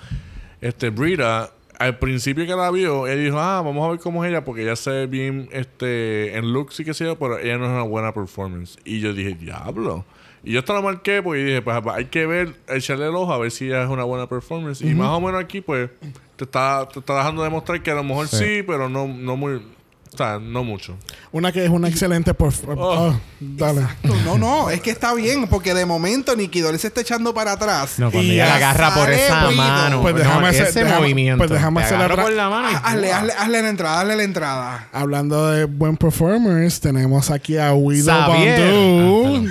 [0.60, 4.30] este Brita al principio que la vio, él dijo, ah, vamos a ver cómo es
[4.30, 7.58] ella, porque ella se ve bien este, en looks y que sé yo, pero ella
[7.58, 8.76] no es una buena performance.
[8.84, 10.04] Y yo dije, diablo.
[10.44, 13.38] Y yo hasta la marqué porque dije, pues hay que ver, echarle el ojo a
[13.38, 14.80] ver si es una buena performance.
[14.82, 15.88] Y más o menos aquí, pues,
[16.36, 18.36] te está, te está dejando demostrar que a lo mejor Sí.
[18.38, 20.96] sí, pero no, no muy, o sea, no mucho.
[21.30, 22.74] Una que es una excelente por Oh.
[22.76, 23.82] oh, dale.
[24.02, 27.32] No, no, no, es que está bien, porque de momento Nicky Doll se está echando
[27.32, 27.98] para atrás.
[28.00, 29.62] No, cuando Y ella la agarra por esa ruido.
[29.62, 30.02] mano.
[30.02, 31.38] Pues no, déjame hacer- ese déjame- movimiento.
[31.38, 34.16] pues déjame hacer la por la mano y- Ah, Hazle, hazle, hazle la entrada, hazle
[34.16, 34.88] la entrada.
[34.92, 39.42] Hablando de buen performers, tenemos aquí a Guido Xavier.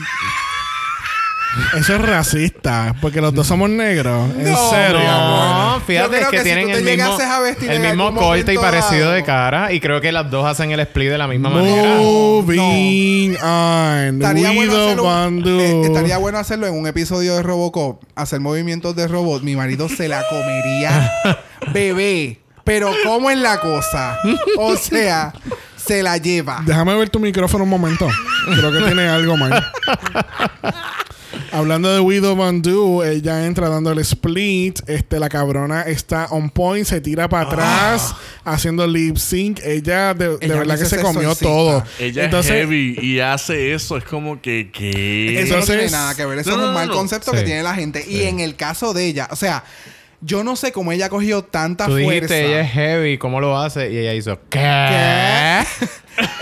[1.77, 4.29] Eso es racista, porque los dos somos negros.
[4.37, 4.99] En No, serio.
[5.01, 7.17] No, fíjate que, que si tienen te el mismo,
[7.59, 9.11] el en mismo corte y parecido dado.
[9.13, 9.73] de cara.
[9.73, 11.95] Y creo que las dos hacen el split de la misma manera.
[11.97, 14.21] Moving on.
[14.21, 18.01] Estaría bueno, hacerlo, eh, estaría bueno hacerlo en un episodio de Robocop.
[18.15, 19.43] Hacer movimientos de robot.
[19.43, 21.11] Mi marido se la comería.
[21.73, 22.39] Bebé.
[22.63, 24.19] Pero ¿cómo es la cosa?
[24.57, 25.33] O sea,
[25.75, 26.61] se la lleva.
[26.63, 28.07] Déjame ver tu micrófono un momento.
[28.55, 29.71] Creo que tiene algo mal.
[31.51, 34.79] Hablando de Widow Bandu, ella entra dando el split.
[34.87, 39.59] Este, la cabrona está on point, se tira para atrás, haciendo lip sync.
[39.63, 41.83] Ella de, de Ella verdad que se comió todo.
[41.99, 43.97] Ella Entonces, es heavy y hace eso.
[43.97, 45.41] Es como que, ¿qué?
[45.41, 46.39] Eso no tiene nada que ver.
[46.39, 46.93] Eso No, es un no, mal no.
[46.93, 47.37] concepto Sí.
[47.37, 48.05] que tiene la gente.
[48.07, 49.63] Y en el caso de ella, o sea,
[50.21, 52.37] yo no sé cómo ella cogió tanta Tú fuerza.
[52.37, 53.91] ella es heavy, ¿cómo lo hace?
[53.91, 54.59] Y ella hizo, ¿qué?
[54.59, 55.65] ¿Qué?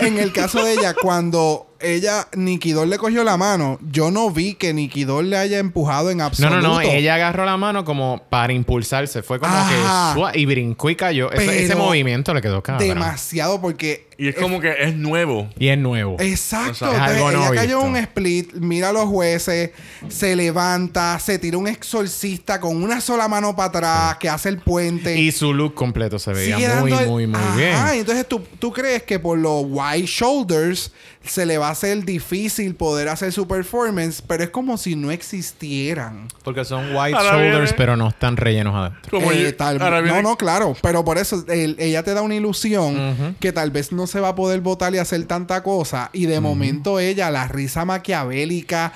[0.06, 4.30] en el caso de ella, cuando ella, Nicky Doll le cogió la mano, yo no
[4.30, 6.56] vi que Nicky Doll le haya empujado en No, absoluto.
[6.60, 6.80] no, no.
[6.80, 9.22] Ella agarró la mano como para impulsarse.
[9.22, 10.12] Fue como Ajá.
[10.14, 10.18] que...
[10.20, 11.30] sua- Y brincó y cayó.
[11.32, 12.86] Ese, movimiento le quedó cabrón.
[12.88, 14.08] Demasiado porque...
[14.18, 15.48] Y es como que es nuevo.
[15.58, 16.16] Y es nuevo.
[16.18, 16.72] Exacto.
[16.72, 17.80] O sea, es algo no ella cayó visto.
[17.86, 19.70] en un split, mira a los jueces,
[20.10, 24.58] se levanta, se tira un exorcista con una sola mano para atrás, que hace el
[24.58, 25.18] puente.
[25.18, 27.74] Y su look completo se veía Sigue muy, el- muy, muy bien.
[27.94, 30.92] y entonces ¿tú, tú crees que por los wide shoulders
[31.24, 35.10] se le va a hacer difícil poder hacer su performance, pero es como si no
[35.10, 36.28] existieran.
[36.44, 39.10] Porque son white Ahora shoulders, viene- pero no están rellenos adentro.
[39.10, 43.36] Como Eh, tal- no, no, claro, pero por eso el- ella te da una ilusión
[43.40, 46.10] que tal vez no se va a poder votar y hacer tanta cosa.
[46.12, 48.92] Y de momento ella, la risa maquiavélica,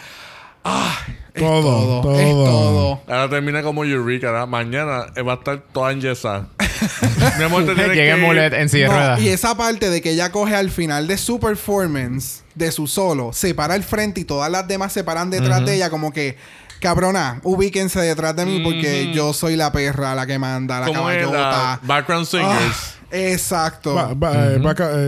[0.64, 0.98] ah,
[1.34, 3.00] es Todo, todo, es todo.
[3.08, 4.46] Ahora termina como Eureka, ¿verdad?
[4.46, 6.46] Mañana eh, va a estar toda enyesada.
[7.38, 10.70] Mi amor, te que en silla No, y esa parte de que ella coge al
[10.70, 14.92] final de su performance, de su solo, se para al frente y todas las demás
[14.92, 16.36] se paran detrás de ella, como que,
[16.80, 21.10] cabrona, ubíquense detrás de mí porque yo soy la perra, la que manda, la ¿Cómo
[21.10, 21.80] es caballota.
[21.82, 22.94] background Ah, singers?
[23.10, 23.94] exacto.
[23.94, 24.60] ba- ba- eh,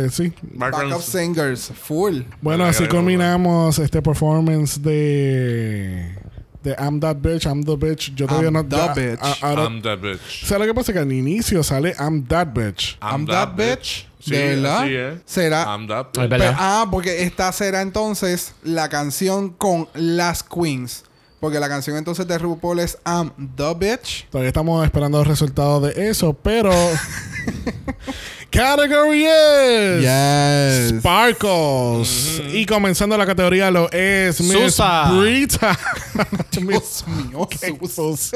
[0.05, 0.33] eh, sí.
[0.55, 2.23] Background Backup singers, full.
[2.41, 6.15] Bueno, así vale, culminamos este performance de,
[6.63, 8.15] de I'm That Bitch, I'm the Bitch.
[8.15, 8.65] Yo todavía I'm no.
[8.65, 9.19] the ya- bitch.
[9.23, 10.45] a- ahora- I'm that bitch.
[10.47, 10.93] ¿Sabes lo que pasa?
[10.93, 12.97] Que al inicio sale I'm That Bitch.
[13.03, 14.07] I'm, that, bitch.
[14.27, 14.83] Sí, ¿De verdad?
[14.83, 15.15] así es.
[15.25, 15.63] Será.
[15.65, 16.29] I'm that Es bitch.
[16.31, 16.47] verdad.
[16.49, 21.05] Pero- ah, porque esta será entonces la canción con las queens.
[21.41, 24.27] Porque la canción entonces de RuPaul es I'm the bitch.
[24.31, 26.71] Todavía estamos esperando los resultados de eso, pero.
[28.51, 30.99] Category is Yes.
[31.01, 32.43] Sparkles.
[32.55, 35.11] Y comenzando la categoría lo es Miss Susa.
[35.13, 35.79] Brita.
[36.53, 37.49] Dios mío,
[37.95, 38.31] Sus.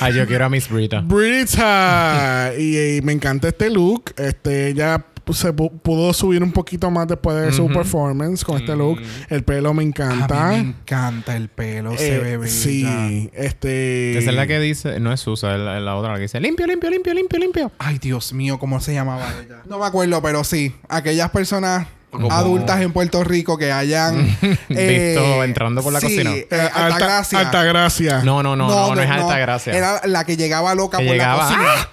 [0.00, 1.00] Ay, yo quiero a Miss Brita.
[1.00, 2.52] Brita.
[2.58, 4.14] y, y me encanta este look.
[4.16, 8.76] Este, ella se pu- pudo subir un poquito más después de su performance con este
[8.76, 9.00] look.
[9.28, 10.48] El pelo me A encanta.
[10.48, 12.52] mí me encanta el pelo, se Eh, ve bella.
[12.52, 14.18] sí, este.
[14.18, 16.22] Esa es la que dice, no es Susa, es la, es la otra la que
[16.22, 17.72] dice limpio, limpio, limpio, limpio, limpio.
[17.78, 19.62] Ay, Dios mío, ¿cómo se llamaba ella?
[19.66, 20.74] No me acuerdo, pero sí.
[20.88, 24.36] Aquellas personas Como- adultas en Puerto Rico que hayan...
[24.68, 26.30] eh, Visto entrando por la sí, cocina.
[26.34, 27.38] eh, Eh, alta, Altagracia.
[27.40, 28.18] Altagracia.
[28.24, 29.72] No, no, no, no, no, es alta gracia.
[29.72, 31.68] Era la que llegaba loca Que por llegaba, la cocina.
[31.76, 31.88] ¡ah!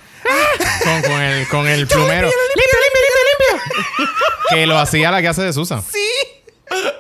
[0.84, 2.28] con, con el, con el plumero.
[2.28, 4.08] ¡Limpio, limpio, limpio, limpio!
[4.54, 5.84] Que lo hacía la que hace de Susa.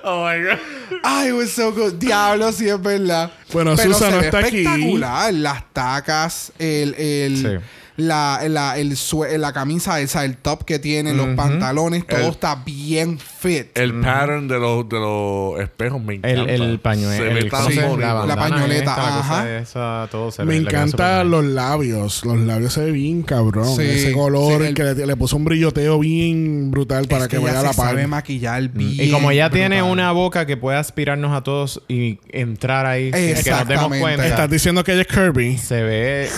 [0.03, 0.59] Oh my god.
[1.03, 1.93] Ay, it was so good.
[1.93, 3.31] Diablo, sí es verdad.
[3.53, 4.57] Bueno, Pero Susa se no ve está aquí.
[4.65, 5.33] espectacular.
[5.33, 6.93] Las tacas, el...
[6.95, 7.65] el Sí.
[7.97, 12.25] La, la, el sue- la camisa esa, el top que tiene, los pantalones, todo El-
[12.29, 13.67] está bien fit.
[13.75, 16.29] El pattern de los, de los espejos me encanta.
[16.53, 17.31] El, el pañuelo.
[17.31, 17.97] Bonito.
[17.97, 19.57] La bandana pañoleta, esta, la ajá.
[19.59, 22.25] esa, todo se Me súper los labios.
[22.25, 23.75] Los labios se ven bien cabrón.
[23.75, 27.29] Sí, Ese color sí, el- que le, le puso un brilloteo bien brutal para Es
[27.29, 28.89] que, ella vaya a la se sabe maquillar bien.
[28.91, 29.03] nice.
[29.05, 29.91] Y como ella tiene brutal.
[29.91, 34.27] una boca que puede aspirarnos a todos y entrar ahí sin que nos demos cuenta,
[34.27, 35.57] Estás diciendo que ella es Kirby.
[35.57, 36.29] se ve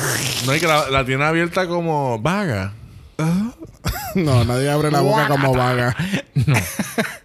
[0.45, 2.73] No, y que la, la tiene abierta como vaga.
[4.15, 5.95] no, nadie abre la boca como vaga.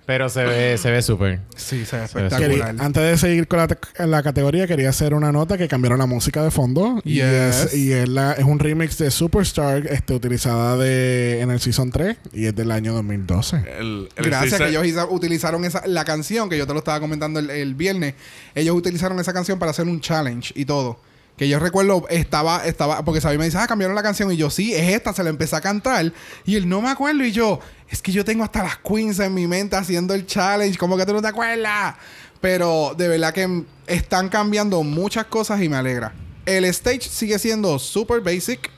[0.06, 1.40] Pero se ve, se ve súper.
[1.54, 2.76] Sí, se ve Quería- espectacular.
[2.78, 6.06] antes de seguir con la, te- la categoría, quería hacer una nota que cambiaron la
[6.06, 6.98] música de fondo.
[7.04, 7.24] Y, Yes.
[7.26, 11.90] es, y es, la- es un remix de Superstar este, utilizada de, en el Season
[11.90, 13.56] 3 y es del año 2012.
[13.78, 17.00] El, el Gracias que ellos hizo- utilizaron esa, la canción que yo te lo estaba
[17.00, 18.14] comentando el, el viernes.
[18.54, 21.00] Ellos utilizaron esa canción para hacer un challenge y todo.
[21.38, 24.30] Que yo recuerdo, estaba, estaba, porque Sabi me dice, ah, cambiaron la canción.
[24.32, 26.12] Y yo, sí, es esta, se la empecé a cantar.
[26.44, 27.24] Y él, no me acuerdo.
[27.24, 30.76] Y yo, es que yo tengo hasta las queens en mi mente haciendo el challenge.
[30.76, 31.94] ¿Cómo que tú no te acuerdas?
[32.40, 36.12] Pero de verdad que están cambiando muchas cosas y me alegra.
[36.44, 38.70] El stage sigue siendo super basic.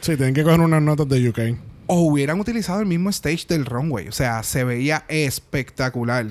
[0.00, 1.38] Sí, tienen que coger unas notas de UK.
[1.86, 4.08] O hubieran utilizado el mismo stage del runway.
[4.08, 6.26] O sea, se veía espectacular.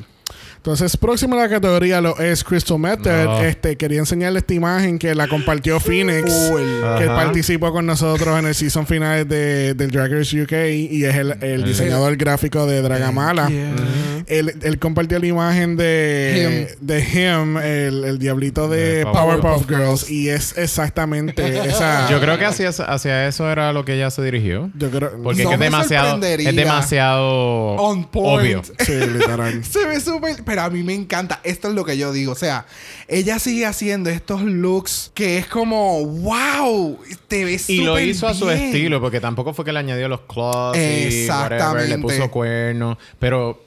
[0.67, 3.23] Entonces, próxima a la categoría lo es Crystal Method.
[3.23, 3.41] No.
[3.41, 7.15] Este, quería enseñarle esta imagen que la compartió Phoenix, que Ajá.
[7.15, 10.51] participó con nosotros en el season final de, del Drag Race UK
[10.91, 13.47] y es el, el diseñador gráfico de Dragamala.
[13.47, 13.75] Yeah.
[14.27, 19.63] Él, él compartió la imagen de Him, de Him el, el diablito de De Powerpuff
[19.65, 22.09] Powerpuff Girls y es exactamente esa.
[22.11, 24.69] Yo creo que hacia, hacia eso era lo que ella se dirigió.
[24.75, 25.11] Yo creo.
[25.23, 28.41] Porque No es que es demasiado, es demasiado On point.
[28.41, 28.61] obvio.
[28.79, 29.63] Sí, literal.
[29.63, 30.43] Se ve súper.
[30.57, 31.39] Pero a mí me encanta.
[31.43, 32.31] Esto es lo que yo digo.
[32.31, 32.65] O sea,
[33.07, 36.97] ella sigue haciendo estos looks que es como, wow,
[37.27, 38.57] te ves Y lo hizo a su bien".
[38.57, 41.87] estilo, porque tampoco fue que le añadió los y whatever, Exactamente.
[41.89, 43.66] le puso cuernos, pero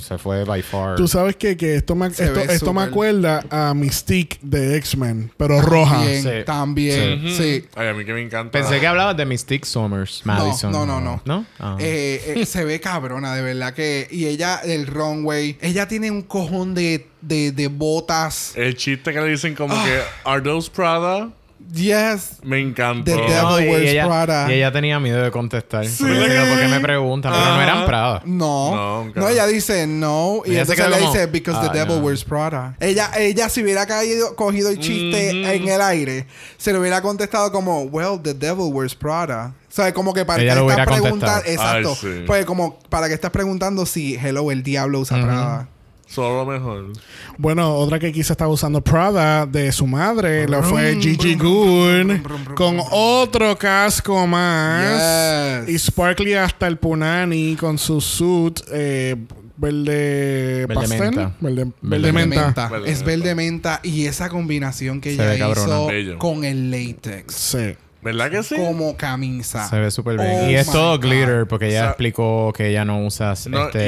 [0.00, 0.96] se fue by far.
[0.96, 5.60] Tú sabes que, que esto, me, esto, esto me acuerda a Mystique de X-Men, pero
[5.60, 5.96] roja.
[5.96, 6.30] También, Sí.
[6.44, 7.22] también.
[7.36, 7.64] Sí.
[7.74, 8.50] Ay, a mí que me encanta.
[8.52, 10.70] Pensé que hablabas de Mystique Summers, Madison.
[10.72, 11.20] no, no, no.
[11.24, 11.44] ¿No?
[11.58, 11.76] Ah.
[11.80, 14.06] Eh, eh, se ve cabrona, de verdad que.
[14.10, 18.52] Y ella, el runway, ella tiene un cojón de, de, de botas.
[18.56, 19.84] El chiste que le dicen como Ah.
[19.84, 21.30] que Are those Prada?
[21.72, 22.38] Yes.
[22.42, 23.04] Me encantó.
[23.04, 24.50] The devil No, y, wears ella, Prada.
[24.50, 25.84] y ella tenía miedo de contestar.
[25.98, 27.32] Porque decía, ¿por qué me preguntan?
[27.32, 28.22] Pero no eran Prada.
[28.24, 29.04] No.
[29.14, 30.42] No, ella dice no.
[30.44, 32.04] Y se entonces ella como, dice, because "Ah, the devil no".
[32.04, 32.76] wears Prada.
[32.80, 36.26] Ella, ella si hubiera caído, cogido el chiste en el aire,
[36.56, 39.52] se le hubiera contestado como, well, the devil wears Prada.
[39.68, 41.42] O sea, como que para Ella que estás preguntando.
[41.46, 41.90] Exacto.
[41.90, 42.24] Ay, sí.
[42.26, 45.68] Pues como para que estás preguntando si, hello, el diablo usa Prada.
[46.08, 46.92] Solo lo mejor.
[47.36, 52.22] Bueno, otra que quizá estaba usando Prada de su madre lo fue Gigi Goon
[52.54, 55.74] con otro casco más Yes.
[55.74, 59.16] y Sparkly hasta el punani con su suit eh,
[59.56, 61.32] verde, Verde pastel, menta.
[61.40, 62.68] verde, Verde verde menta.
[62.68, 63.80] Verde Es verde menta.
[63.82, 66.18] Y esa combinación que Se ella hizo Bello.
[66.18, 67.34] con el látex.
[67.34, 67.74] Sí.
[68.02, 68.54] ¿Verdad que sí?
[68.54, 69.68] Como camisa.
[69.68, 70.30] Se ve súper bien.
[70.44, 71.00] Oh y es todo God.
[71.04, 73.80] glitter, porque ella O sea- explicó que ella no usa No, este,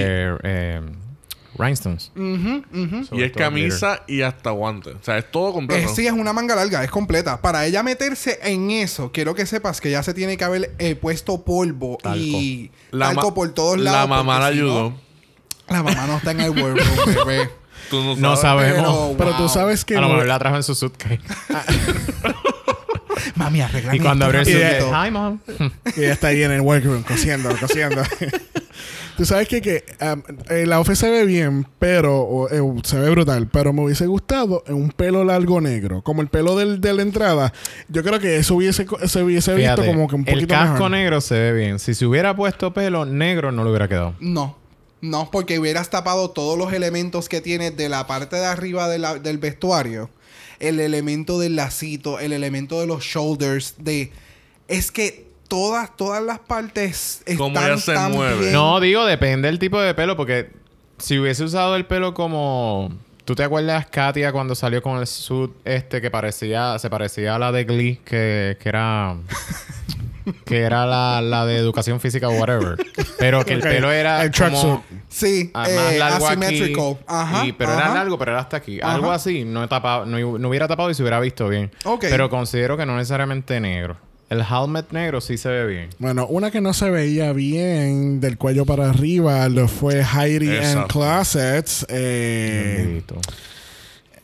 [0.43, 0.81] eh,
[1.59, 2.13] rhinestones.
[2.17, 4.95] Y es camisa y hasta guantes.
[4.95, 5.95] O sea, es todo completo.
[5.95, 7.41] sí, es una manga larga, es completa.
[7.41, 10.95] Para ella meterse en eso, quiero que sepas que ya se tiene que haber eh,
[10.95, 14.01] puesto polvo y La talco por todos lados.
[14.01, 14.95] La mamá la porque si no, ayudó.
[15.69, 17.51] la mamá no está en el workroom, bebé.
[17.91, 19.15] Tú no, sabemos.
[19.17, 21.21] Pero, tú sabes que A lo mejor la trajo en su suitcase.
[23.35, 25.39] Mami, arregla y cuando abrió el suitcase, hi mom.
[25.97, 28.03] y ella está ahí en el workroom cosiendo, cosiendo.
[29.19, 32.99] Tú sabes que, que um, eh, la outfit se ve bien, pero o, eh, se
[33.01, 33.49] ve brutal.
[33.53, 37.03] Pero me hubiese gustado en un pelo largo negro, como el pelo del, de la
[37.03, 37.53] entrada.
[37.89, 40.91] Yo creo que eso hubiese, se hubiese visto como que un poquito el casco mejor.
[40.93, 41.79] negro se ve bien.
[41.81, 44.15] Si se hubiera puesto pelo negro, no le hubiera quedado.
[44.21, 44.57] No.
[45.01, 48.99] No, porque hubieras tapado todos los elementos que tiene de la parte de arriba de
[48.99, 50.11] la- del vestuario.
[50.61, 54.11] El elemento del lacito, el elemento de los shoulders, de...
[54.67, 58.39] Es que todas, todas las partes están Cómo ella se tan mueve.
[58.41, 58.53] bien.
[58.53, 60.51] No, digo, depende del tipo de pelo, porque
[60.99, 62.93] si hubiese usado el pelo como.
[63.25, 67.39] ¿Tú te acuerdas, Katia, cuando salió con el suit este que parecía, se parecía a
[67.39, 69.17] la de Glee, que, que era.
[70.45, 72.77] que era la, la de educación física o whatever.
[73.19, 74.23] Pero que el pelo era.
[74.23, 74.81] el como, tracksuit.
[75.09, 76.75] Sí, eh, más largo aquí.
[77.07, 77.47] Ajá.
[77.47, 78.81] y- pero era largo, pero era hasta aquí.
[78.81, 78.95] Ajá.
[78.95, 79.45] Algo así.
[79.45, 81.71] No, he tapado, no, no hubiera tapado y se hubiera visto bien.
[82.01, 83.97] Pero considero que no necesariamente negro.
[84.31, 85.91] El helmet negro sí se ve bien.
[85.99, 90.83] Bueno, una que no se veía bien del cuello para arriba lo fue Heidi Esa.
[90.83, 91.87] and Closets.
[91.89, 93.03] Eh,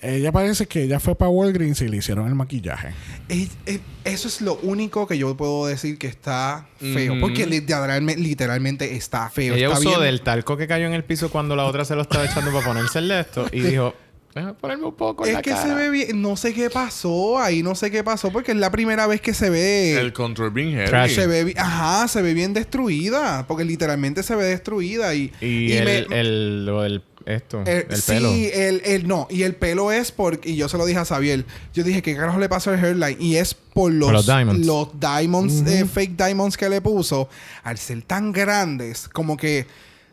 [0.03, 2.89] ella parece que ella fue para Walgreens y le hicieron el maquillaje.
[3.31, 7.15] Eh, eh, eso es lo único que yo puedo decir que está feo.
[7.23, 9.55] Porque literalmente, literalmente está feo.
[9.55, 11.95] Ella está usó bien- del talco que cayó en el piso cuando la otra se
[11.97, 13.95] lo estaba echando para ponerse el de esto y dijo,
[14.35, 15.63] déjame ponerme un poco en Es la que cara.
[15.63, 16.21] se ve bien.
[16.21, 17.63] No sé qué pasó ahí.
[17.63, 18.31] No sé qué pasó.
[18.33, 19.99] Porque es la primera vez que se ve.
[19.99, 20.87] El control bien heavy.
[20.89, 21.15] Trash.
[21.15, 23.47] Se ve, ajá, se ve bien destruida.
[23.47, 25.15] Porque literalmente se ve destruida.
[25.15, 28.31] Y, Y, y el, me- el, esto, Eh, el sí, pelo.
[28.33, 29.27] el, el- no.
[29.31, 30.51] Y el pelo es porque...
[30.51, 31.45] Y yo se lo dije a Xavier.
[31.73, 33.17] Yo dije, ¿qué carajo le pasó al hairline?
[33.19, 34.13] Y es por los...
[34.13, 34.67] los diamonds.
[34.67, 37.29] los diamonds, eh, fake diamonds que le puso.
[37.63, 39.67] Al ser tan grandes, como que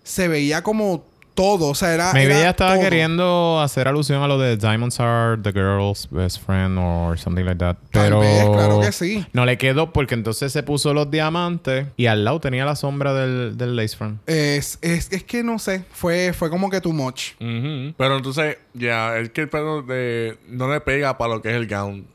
[0.03, 1.03] se veía como
[1.33, 1.69] todo.
[1.69, 2.13] O sea, era...
[2.13, 2.83] Maybe era ella estaba todo.
[2.83, 7.57] queriendo hacer alusión a lo de Diamonds are the girl's best friend or something like
[7.59, 7.77] that.
[7.91, 9.25] Tal Pero vez, claro que sí.
[9.33, 13.13] no le quedó porque entonces se puso los diamantes y al lado tenía la sombra
[13.13, 14.19] del, del lace front.
[14.27, 15.85] Es, es, es que no sé.
[15.91, 17.31] Fue, fue como que too much.
[17.39, 21.55] Pero entonces, ya, es que el pelo de, no le pega para lo que es
[21.55, 22.05] el gown.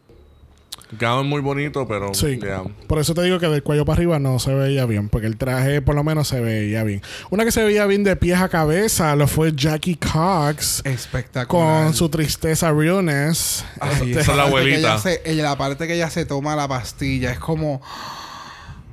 [1.00, 2.38] Gown muy bonito, pero Sí.
[2.86, 5.36] Por eso te digo que del cuello para arriba no se veía bien, porque el
[5.36, 7.02] traje por lo menos se veía bien.
[7.30, 11.84] Una que se veía bien de pies a cabeza lo fue Jackie Cox Espectacular.
[11.86, 13.64] con su tristeza realness.
[13.80, 14.78] Ay, Esa es la abuelita.
[14.78, 17.82] ella se- ella- la parte que ella se toma la pastilla es como.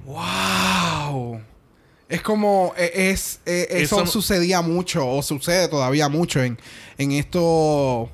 [0.06, 1.40] ¡Wow!
[2.10, 2.74] Es como.
[2.78, 6.60] e- Es, e- eso, Eso- sucedía mucho, o sucede todavía mucho en,
[6.98, 8.10] en esto.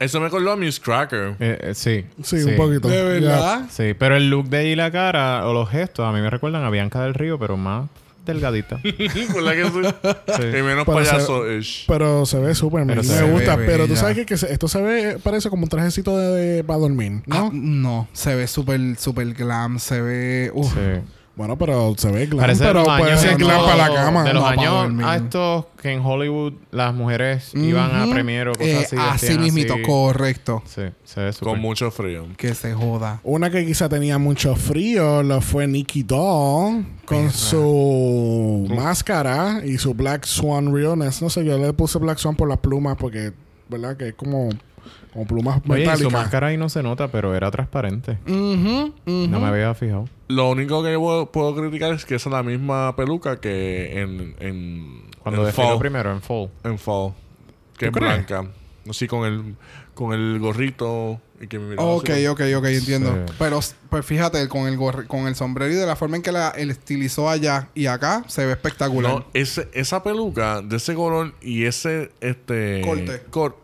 [0.00, 1.36] Eso me acordó a Miss Cracker.
[1.38, 2.04] Eh, eh, sí.
[2.22, 2.88] Sí, un poquito.
[2.88, 3.66] ¿De verdad?
[3.70, 6.64] Sí, pero el look de y la cara o los gestos a mí me recuerdan
[6.64, 7.88] a Bianca del Río, pero más
[8.26, 8.80] delgadita.
[8.82, 10.12] ¿Verdad que sí?
[10.36, 10.42] Sí.
[10.58, 11.84] Y menos Pero payaso-ish.
[11.86, 13.56] Pero se ve súper se Me ve gusta.
[13.56, 16.64] Pero tú sabes que, que se- esto se ve, parece como un trajecito de, de-
[16.64, 17.36] para dormir, ¿no?
[17.36, 20.50] Ah, no, se ve súper super glam, se ve.
[20.54, 20.72] uf.
[20.72, 20.80] Sí.
[21.36, 22.40] Bueno, pero se ve glam.
[22.40, 24.24] Parece de pero los puede años ser no, glam para la cama.
[24.24, 28.12] De los No, años a estos que en Hollywood las mujeres iban a Ujú.
[28.12, 29.26] premier o cosas Eh, así.
[29.28, 29.82] así mismito, así.
[29.82, 30.62] correcto.
[30.66, 31.48] Sí, se ve súper.
[31.54, 32.26] Con mucho frío.
[32.36, 33.20] Que se joda.
[33.22, 39.94] Una que quizá tenía mucho frío lo fue Nikki Doll con su máscara y su
[39.94, 41.22] Black Swan Realness.
[41.22, 43.32] No sé, yo le puse Black Swan por las plumas porque,
[43.68, 43.96] ¿verdad?
[43.96, 44.48] Que es como,
[45.12, 46.12] como plumas Oye, y su metálicas.
[46.12, 48.18] máscara ahí no se nota, pero era transparente.
[48.26, 48.92] Ujú.
[49.06, 50.08] No me había fijado.
[50.28, 54.00] Lo único que yo puedo, puedo criticar es que esa es la misma peluca que
[54.00, 55.78] en, en, Cuando en desfiló fall.
[55.78, 56.48] primero en fall.
[56.64, 57.12] En fall.
[57.76, 58.44] Que es blanca.
[58.88, 59.56] Así con el,
[59.94, 61.20] con el gorrito.
[61.42, 62.26] Y que me Ok, así.
[62.26, 63.14] ok, ok, entiendo.
[63.26, 63.32] Sí.
[63.38, 66.32] Pero pues fíjate, con el gorri- con el sombrero y de la forma en que
[66.32, 69.10] la el estilizó allá y acá, se ve espectacular.
[69.10, 73.22] No, ese, esa peluca de ese color y ese este Corte.
[73.30, 73.56] cor-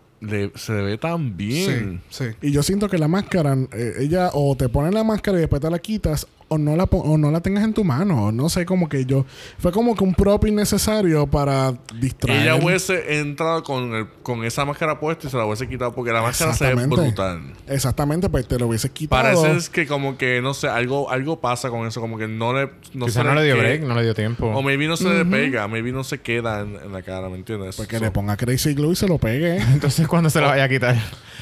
[0.54, 2.02] se ve tan bien.
[2.10, 2.36] sí, sí.
[2.42, 5.60] Y yo siento que la máscara, eh, ella o te ponen la máscara y después
[5.62, 8.30] te la quitas, o no la, pon- o no la tengas en tu mano.
[8.32, 9.26] No sé, como que yo.
[9.58, 12.42] Fue como que un prop innecesario para distraer.
[12.42, 16.12] Ella hubiese entrado con, el- con esa máscara puesta y se la hubiese quitado porque
[16.12, 17.52] la máscara se ve brutal.
[17.66, 19.22] Exactamente, pues te lo hubiese quitado.
[19.22, 22.52] Parece es que como que, no sé, algo, algo pasa con eso, como que no
[22.52, 22.70] le...
[22.94, 24.46] No Quizá no le dio break, no le dio tiempo.
[24.46, 27.36] O maybe no se le pega, maybe no se queda en, en la cara, ¿me
[27.36, 27.76] entiendes?
[27.76, 29.56] Pues que So- le ponga Crazy Glue y se lo pegue.
[29.72, 30.96] Entonces, ¿cuándo se la vaya a quitar?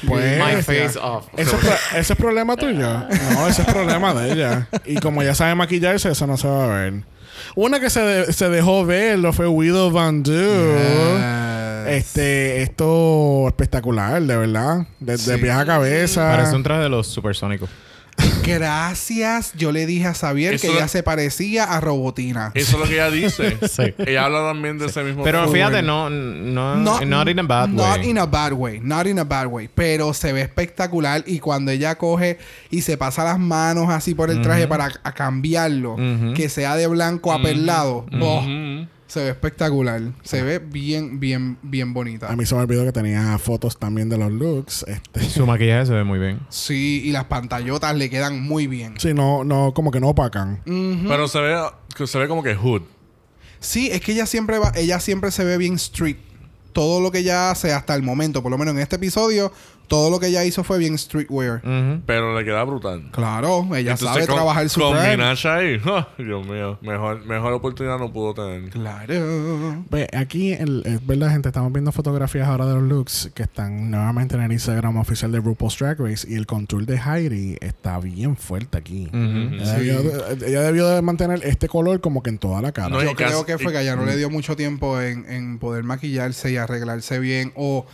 [0.07, 1.27] Pues, My face off.
[1.37, 2.85] ¿Ese, es pro- ese es problema tuyo?
[3.35, 4.67] No, ese es problema de ella.
[4.85, 6.93] Y como ya sabe maquillarse, eso no se va a ver.
[7.55, 10.33] Una que se, de- se dejó ver lo fue Widow Van Doo.
[10.33, 11.87] Yes.
[11.87, 14.87] Este, esto espectacular, de verdad.
[14.99, 15.41] Desde Sí.
[15.41, 16.31] pies a cabeza.
[16.35, 17.69] Parece un traje de los supersónicos.
[18.45, 19.53] Gracias.
[19.55, 22.51] Yo le dije a Xavier Eso que es- ella se parecía a Robotina.
[22.53, 23.57] Eso es lo que ella dice.
[23.67, 23.93] Sí.
[23.97, 25.23] Ella habla también de ese mismo...
[25.23, 28.09] Pero fíjate, no, no, not in a bad not way.
[28.09, 28.79] in a bad way.
[28.81, 29.69] Not in a bad way.
[29.73, 31.23] Pero se ve espectacular.
[31.25, 32.37] Y cuando ella coge
[32.69, 35.95] y se pasa las manos así por el traje para a cambiarlo,
[36.35, 38.87] que sea de blanco a perlado, oh, Ujú.
[39.07, 40.01] Se ve espectacular.
[40.23, 42.31] Se ve bien, bien, bien bonita.
[42.31, 44.83] A mí se me olvidó que tenía fotos también de los looks.
[44.87, 46.39] Este, Su maquillaje se ve muy bien.
[46.49, 48.95] Sí, y las pantallotas le quedan muy bien.
[48.97, 50.61] sí, no, no, como que no opacan.
[50.65, 51.55] Pero se ve,
[51.95, 52.81] que se ve como que hood.
[53.59, 56.17] Sí, es que ella siempre va, ella siempre se ve bien street.
[56.73, 59.51] Todo lo que ella hace hasta el momento, por lo menos en este episodio,
[59.87, 61.61] todo lo que ella hizo fue bien streetwear.
[62.05, 63.09] Pero le queda brutal.
[63.11, 64.95] Claro, ella Entonces, sabe con- trabajar su Con.
[64.97, 65.79] Minaj ahí.
[65.85, 66.07] ¡ah!
[66.17, 66.77] Dios mío.
[66.81, 68.69] Mejor, mejor oportunidad no pudo tener.
[68.69, 69.83] Claro.
[69.89, 73.91] Ve, aquí, el- es verdad, gente, estamos viendo fotografías ahora de los looks que están
[73.91, 77.99] nuevamente en el Instagram oficial de RuPaul's Drag Race y el contour de Heidi está
[77.99, 79.09] bien fuerte aquí.
[79.13, 82.89] Ella, debió de, ella debió de mantener este color como que en toda la cara.
[82.89, 85.29] No, Yo creo casi- que fue y- que ella no le dio mucho tiempo en,
[85.29, 87.51] en poder maquillarse y arreglarse bien.
[87.55, 87.85] O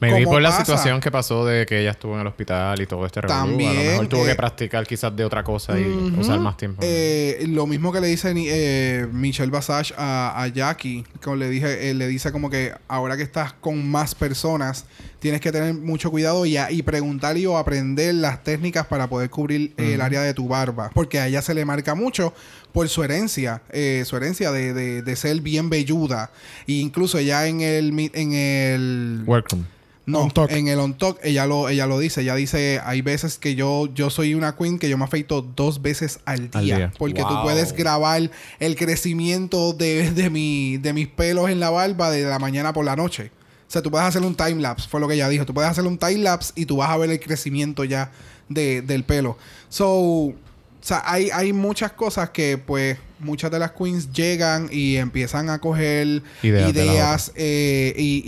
[0.00, 0.64] Me vi por la pasa.
[0.64, 3.38] situación que pasó de que ella estuvo en el hospital y todo este revolú.
[3.38, 5.84] A lo También, mejor tuvo eh, que practicar quizás de otra cosa y
[6.18, 6.80] usar más tiempo.
[6.82, 11.90] Eh, lo mismo que le dice eh, Michelle Basage a, a Jackie, como le dije,
[11.90, 14.86] eh, le dice como que ahora que estás con más personas,
[15.18, 19.06] tienes que tener mucho cuidado y, a- y preguntar y o aprender las técnicas para
[19.08, 20.90] poder cubrir eh, el área de tu barba.
[20.94, 22.32] Porque a ella se le marca mucho
[22.72, 26.30] por su herencia, eh, su herencia de, de- de ser bien velluda.
[26.66, 29.64] E incluso ella en el, en el Workroom.
[30.10, 32.22] No, On en el on talk ella lo, ella lo dice.
[32.22, 35.82] Ella dice, hay veces que yo, yo soy una queen que yo me afeito dos
[35.82, 36.58] veces al día.
[36.58, 36.92] Al día.
[36.98, 42.10] Porque tú puedes grabar el crecimiento de, de, mi, de mis pelos en la barba
[42.10, 43.30] de la mañana por la noche.
[43.68, 45.46] O sea, tú puedes hacer un time lapse, fue lo que ella dijo.
[45.46, 48.10] Tú puedes hacer un time lapse y tú vas a ver el crecimiento ya
[48.48, 49.38] de, del pelo.
[49.68, 50.34] So, o
[50.80, 55.58] sea, hay, hay muchas cosas que, pues, muchas de las queens llegan y empiezan a
[55.58, 56.22] coger
[56.70, 58.22] Ideas eh, y,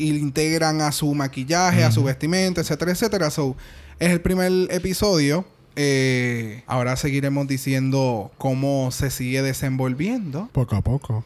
[0.00, 3.30] y- integran a su maquillaje, a su vestimenta, etcétera, etcétera.
[3.30, 3.56] So,
[3.98, 5.44] es el primer episodio.
[5.78, 10.48] Eh, ahora seguiremos diciendo cómo se sigue desenvolviendo.
[10.52, 11.24] Poco a poco.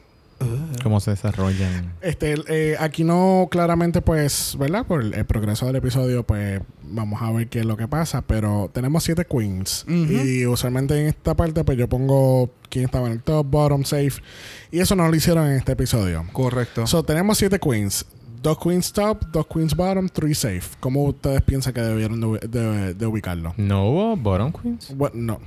[0.83, 1.93] ¿Cómo se desarrollan?
[2.01, 4.87] Este, eh, aquí no claramente, pues, ¿verdad?
[4.87, 8.23] Por el, el progreso del episodio, pues, vamos a ver qué es lo que pasa.
[8.23, 9.85] Pero tenemos siete queens.
[9.89, 14.23] Y usualmente en esta parte, pues, yo pongo quién estaba en el top, bottom, safe.
[14.71, 16.25] Y eso no lo hicieron en este episodio.
[16.33, 16.87] Correcto.
[16.87, 18.07] So, tenemos siete queens.
[18.43, 20.63] Dos queens top, dos queens bottom, three safe.
[20.81, 23.53] ¿Cómo ustedes piensan que debieron de, ubi- de- de ubicarlo?
[23.59, 24.97] ¿No hubo Bottom Queens?
[24.97, 25.41] Bueno, no.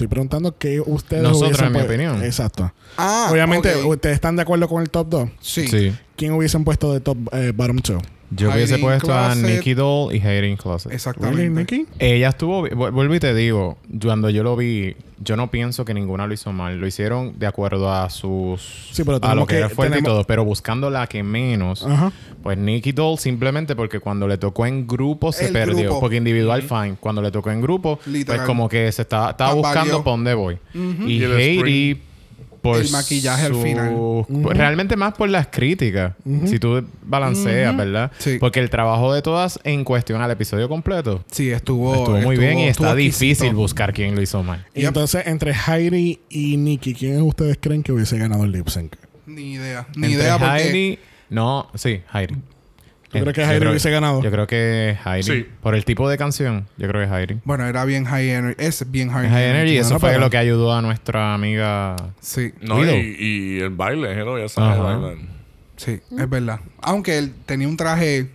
[0.00, 2.24] Estoy preguntando qué ustedes Nosotros, hubiesen en mi opinión.
[2.24, 2.72] Exacto.
[2.96, 3.84] ah, Obviamente.
[3.84, 5.30] ¿ustedes están de acuerdo con el top 2?
[5.42, 5.94] Sí.
[6.16, 8.02] ¿Quién hubiesen puesto de top eh, bottom 2?
[8.30, 9.34] Yo hubiese puesto a.
[9.34, 10.92] Nikki Doll y Hiding Closet.
[10.92, 11.36] Exactamente.
[11.42, 11.86] ¿Really, Nicky?
[11.98, 12.62] Ella estuvo...
[12.68, 16.34] vu- Vuelvo y te digo, cuando yo lo vi, yo no pienso que ninguna lo
[16.34, 16.78] hizo mal.
[16.78, 18.88] Lo hicieron de acuerdo a sus...
[18.92, 20.24] Sí, pero a lo que, que- era fuerte tenemos- y todo.
[20.26, 21.84] Pero buscando la que menos...
[21.84, 22.12] Ajá.
[22.42, 25.84] Pues Nikki Doll simplemente porque cuando le tocó en grupo se El perdió.
[25.84, 26.00] grupo.
[26.00, 26.96] Porque individual, fine.
[26.98, 28.38] Cuando le tocó en grupo, Literal.
[28.38, 30.58] pues como que se estaba, estaba buscando por dónde voy.
[30.72, 32.00] Y Y Heidi,
[32.62, 34.24] por El maquillaje al final.
[34.50, 36.14] Realmente más por las críticas.
[36.46, 38.10] Si tú balanceas, ¿verdad?
[38.18, 38.36] Sí.
[38.38, 41.94] Porque el trabajo de todas en cuestión al episodio completo Sí, estuvo.
[41.94, 44.64] estuvo muy bien y está difícil buscar quién lo hizo mal.
[44.74, 44.88] Y Yep.
[44.88, 48.96] entonces, entre Heidi y Nikki, ¿quién ustedes creen que hubiese ganado el lip sync?
[49.26, 49.86] Ni idea.
[49.96, 50.62] Ni Entre idea porque.
[50.62, 50.98] Heidi...
[51.30, 52.34] No, sí, Heidi.
[53.12, 54.22] ¿Tú crees que Heidi creo- hubiese ganado?
[54.22, 55.22] Yo creo que Heidi.
[55.22, 55.46] Sí.
[55.62, 57.40] Por el tipo de canción, yo creo que Heidi.
[57.44, 58.54] Bueno, era bien high energy.
[58.58, 61.96] Es bien high, High Energy, eso Bueno, fue pero- lo que ayudó a nuestra amiga.
[62.20, 64.82] Sí, No, y, y el baile, hello, ya sabes, Ajá.
[64.82, 65.28] bailan.
[65.76, 66.60] sí, es verdad.
[66.82, 68.28] Aunque él tenía un traje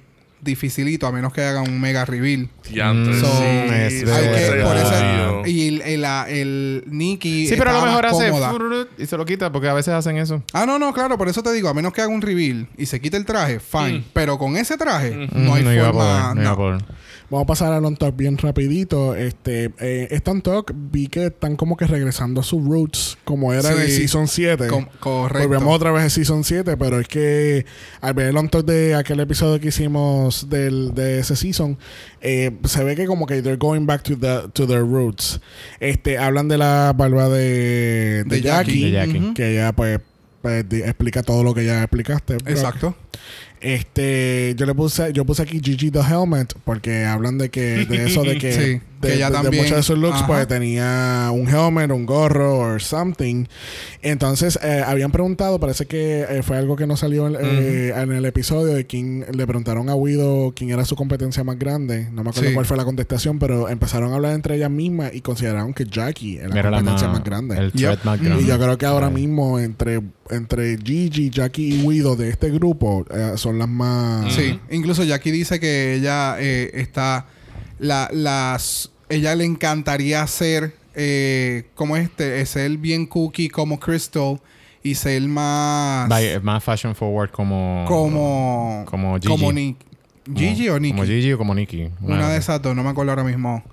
[0.45, 2.47] dificilito, a menos que hagan un mega reveal.
[2.69, 4.23] Diantre, Mm, So, sí, es sí, Hay
[4.55, 7.47] que- por eso, y el, el, la- el Nikki.
[7.47, 10.17] Sí, pero a lo mejor hace fururut y se lo quita porque a veces hacen
[10.17, 10.41] eso.
[10.53, 12.85] Ah, no, no, claro, por eso te digo, a menos que haga un reveal y
[12.85, 14.03] se quite el traje, fine.
[14.13, 16.01] Pero con ese traje, no hay Mm, iba a forma.
[16.03, 16.55] poder, no iba a no.
[16.55, 16.85] poder.
[17.29, 19.15] Vamos a pasar al on talk bien rapidito.
[19.15, 23.51] Este, eh, este on talk vi que están como que regresando a sus roots, como
[23.51, 23.97] era en el Sí.
[24.01, 24.67] Season 7.
[24.67, 25.47] Com- correcto.
[25.47, 27.65] Volvemos otra vez al Season 7, pero es que
[28.01, 31.77] al ver el on talk de aquel episodio que hicimos del, de ese season,
[32.21, 35.41] eh, se ve que como que they're going back to, the, to their roots.
[35.79, 38.83] Este, hablan de la barba de, de, De Jackie, Jackie.
[38.85, 39.17] De Jackie.
[39.25, 39.33] Ujú.
[39.33, 39.99] que ella pues,
[40.43, 42.35] pues, explica todo lo que ya explicaste.
[42.35, 42.49] Brock.
[42.49, 42.95] Exacto.
[43.61, 48.05] Este, yo le puse, yo puse aquí Gigi the Helmet porque hablan de que de
[48.05, 50.27] eso de que, Sí, de, que ella de- de también- muchos de sus looks ajá.
[50.27, 53.45] pues tenía un helmet, un gorro o something.
[54.01, 58.11] Entonces eh, habían preguntado, parece que eh, fue algo que no salió en, eh, en
[58.11, 62.07] el episodio de quién le preguntaron a Widow quién era su competencia más grande.
[62.11, 62.53] No me acuerdo Sí.
[62.53, 66.37] cuál fue la contestación, pero empezaron a hablar entre ellas mismas y consideraron que Jackie
[66.37, 67.57] era la Era la competencia más, más, grande.
[67.57, 68.03] El Yep.
[68.03, 68.43] más grande.
[68.43, 69.17] Y yo creo que ahora Right.
[69.17, 74.33] mismo entre, entre Gigi, Jackie y Widow de este grupo eh, son las más...
[74.33, 77.27] Sí, incluso Jackie dice que ella eh, está.
[77.85, 78.91] La, las.
[79.09, 80.73] Ella le encantaría ser.
[80.95, 82.45] Eh, como este.
[82.45, 84.39] Ser bien cookie como Crystal.
[84.83, 86.09] Y ser más.
[86.43, 87.85] Más fashion forward como.
[87.87, 88.83] como.
[88.87, 89.27] Como Gigi.
[89.27, 89.77] Como Nick.
[90.35, 90.93] Gigi como- o Nicky.
[90.93, 91.89] Como Gigi o como Nikki.
[92.01, 93.63] Una de esas dos, no me acuerdo ahora mismo.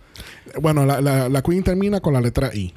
[0.61, 2.75] Bueno, la, la, la Queen termina con la letra I.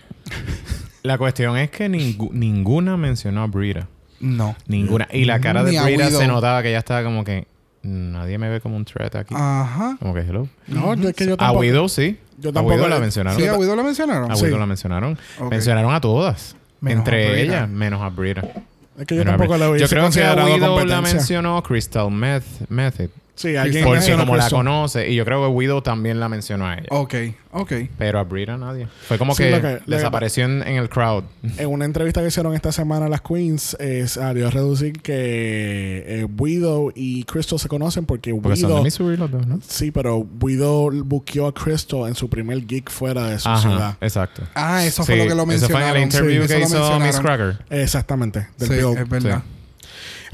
[1.03, 3.87] La cuestión es que ningu- ninguna mencionó a Brita.
[4.21, 4.55] No.
[4.67, 5.07] Ninguna.
[5.11, 7.47] Y la cara de Ni Brita se notaba que ella estaba como que.
[7.85, 9.35] Nadie me ve como un threat aquí.
[9.37, 9.95] Ajá.
[9.99, 10.47] Como que hello.
[10.67, 11.59] No, yo- es que yo A tampoco...
[11.61, 12.17] Widow sí.
[12.39, 13.39] yo a tampoco Widow la mencionaron.
[13.39, 14.31] ¿Sí, a Widow la mencionaron?
[14.31, 14.45] A Sí.
[14.45, 15.17] Widow la mencionaron.
[15.49, 16.55] Mencionaron a todas.
[16.81, 18.41] Menos a entre ellas, menos a Brita.
[18.97, 21.61] Es que yo Menos a tampoco la hubiese Yo creo que a Widow la mencionó
[21.63, 23.09] Crystal Meth Method.
[23.35, 26.65] Sí, alguien Porque mencionó como la conoce, y yo creo que Widow también la mencionó
[26.67, 26.87] a ella.
[26.89, 27.13] Ok,
[27.51, 27.73] ok.
[27.97, 28.87] Pero a Brita nadie.
[29.07, 31.25] Fue como Sí, que, que- lo que- desapareció en, en el crowd.
[31.57, 36.03] En una entrevista que hicieron esta semana a las Queens, eh, salió a reducir que
[36.21, 38.83] eh, Widow y Crystal se conocen porque, Porque son de Widow...
[38.83, 39.59] Missouri los dos, ¿no?
[39.67, 43.97] Sí, pero Widow buqueó a Crystal en su primer gig fuera de su Ajá, ciudad.
[44.01, 44.43] exacto.
[44.55, 45.81] Ah, eso fue Sí, lo que lo Eso mencionaron.
[45.81, 47.19] fue en el interview Sí, que eso hizo Miss.
[47.19, 47.57] Cracker.
[47.69, 48.47] Exactamente.
[48.57, 49.43] Del Sí, es verdad.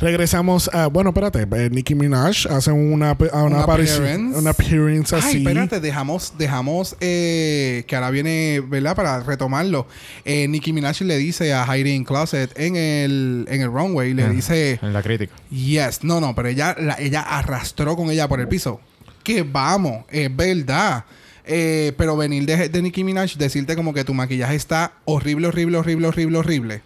[0.01, 0.88] Regresamos a...
[0.88, 1.41] Bueno, espérate.
[1.43, 4.01] eh, Nicki Minaj hace una, una, Una aparición...
[4.01, 4.39] appearance.
[4.39, 5.38] Una appearance así.
[5.38, 8.95] Ay, espérate, dejamos, dejamos eh, que ahora viene, ¿verdad?
[8.95, 9.85] Para retomarlo.
[10.25, 14.23] Eh, Nicki Minaj le dice a Heidi in Closet en el, en el runway, le
[14.23, 14.30] Ah.
[14.30, 15.33] dice, En la crítica.
[15.51, 18.81] yes, no, no, pero ella, la- ella arrastró con ella por el piso.
[19.23, 21.05] Que vamos, es verdad.
[21.45, 25.77] Eh, pero venir de, de Nicki Minaj, decirte como que tu maquillaje está horrible, horrible,
[25.77, 26.81] horrible, horrible, horrible.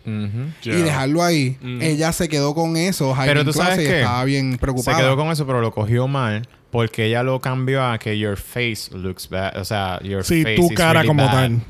[0.63, 1.57] Y dejarlo ahí.
[1.61, 1.81] Mm.
[1.81, 3.15] Ella se quedó con eso.
[3.25, 3.99] Pero tú sabes qué?
[3.99, 4.97] estaba bien Se preocupada.
[4.97, 6.47] quedó con eso, pero lo cogió mal.
[6.71, 9.57] Porque ella lo cambió a que your face looks bad.
[9.57, 11.31] O sea, your Sí, face tu is cara really como bad.
[11.33, 11.61] tal.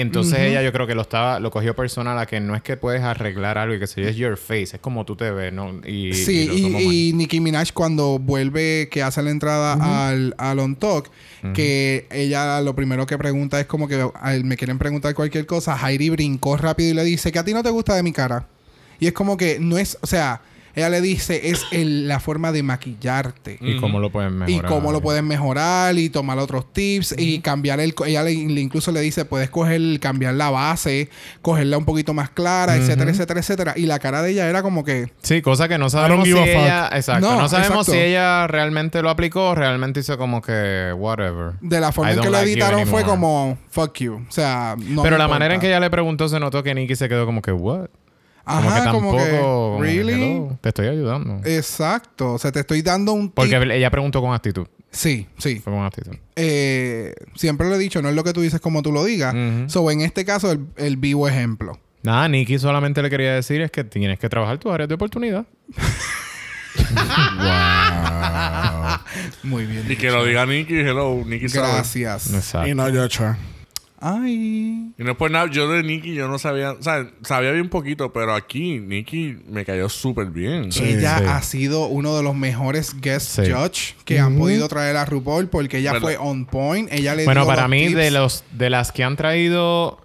[0.00, 2.76] Entonces ella yo creo que lo estaba, lo cogió personal a que no es que
[2.76, 5.80] puedes arreglar algo y que es your face, es como tú te ves, ¿no?
[5.86, 10.76] Y, Sí, y, y Nicki Minaj cuando vuelve, que hace la entrada al, al On
[10.76, 11.10] Talk,
[11.54, 14.08] que ella lo primero que pregunta es como que
[14.44, 17.62] me quieren preguntar cualquier cosa, Heidi brincó rápido y le dice que a ti no
[17.62, 18.46] te gusta de mi cara.
[19.00, 20.40] Y es como que no es, o sea,
[20.74, 23.58] ella le dice es el- la forma de maquillarte.
[23.60, 24.64] Y cómo lo pueden mejorar.
[24.64, 27.94] Y cómo lo puedes mejorar y tomar otros tips y cambiar el...
[27.94, 31.08] co- Ella le, le incluso le dice, puedes coger, cambiar la base,
[31.42, 33.72] cogerla un poquito más clara, etcétera, etcétera, etcétera.
[33.76, 35.12] Y la cara de ella era como que...
[35.22, 36.88] Sí, cosa que no sabemos si ella...
[36.92, 37.28] Exacto.
[37.30, 37.92] No, No, sabemos exacto.
[37.92, 40.92] si ella realmente lo aplicó o realmente hizo como que...
[40.96, 41.52] Whatever.
[41.60, 44.14] De la forma I en que lo like you editaron fue como fuck you.
[44.28, 45.28] O sea, no Pero la importa.
[45.28, 47.52] manera en que ella le preguntó se notó que Nicky se quedó como que...
[47.52, 47.88] What?
[48.48, 49.16] Ajá, como que tampoco...
[49.16, 50.12] que, como que, ¿really?
[50.12, 51.40] hello, te estoy ayudando.
[51.44, 52.34] Exacto.
[52.34, 53.34] O sea, te estoy dando un tip.
[53.34, 54.66] Porque ella preguntó con actitud.
[54.90, 55.60] Sí, sí.
[55.60, 56.16] Fue con actitud.
[56.36, 59.34] Eh, siempre lo he dicho, no es lo que tú dices como tú lo digas.
[59.34, 59.68] Ujú.
[59.68, 61.78] So, en este caso, el, el vivo ejemplo.
[62.02, 65.46] Nada, Nicky solamente le quería decir es que tienes que trabajar tus áreas de oportunidad.
[69.42, 69.90] Muy bien.
[69.90, 71.68] Y que lo diga Nicky, hello, Nicky sabe.
[71.68, 72.32] Gracias.
[72.32, 72.68] Exacto.
[72.68, 73.36] Y no Joshua.
[74.00, 74.92] Ay.
[74.96, 77.68] Y no es por nada, yo de Nicky yo no sabía, o sea, sabía bien
[77.68, 80.70] poquito, pero aquí Nicky me cayó súper bien.
[80.70, 81.24] Sí, ella sí.
[81.26, 83.50] ha sido uno de los mejores guest Sí.
[83.52, 86.06] judge que han podido traer a RuPaul porque ella ¿Verdad?
[86.06, 86.88] fue on point.
[86.92, 87.96] Ella le Bueno, dio para los mí, tips.
[87.96, 90.00] de los de las que han traído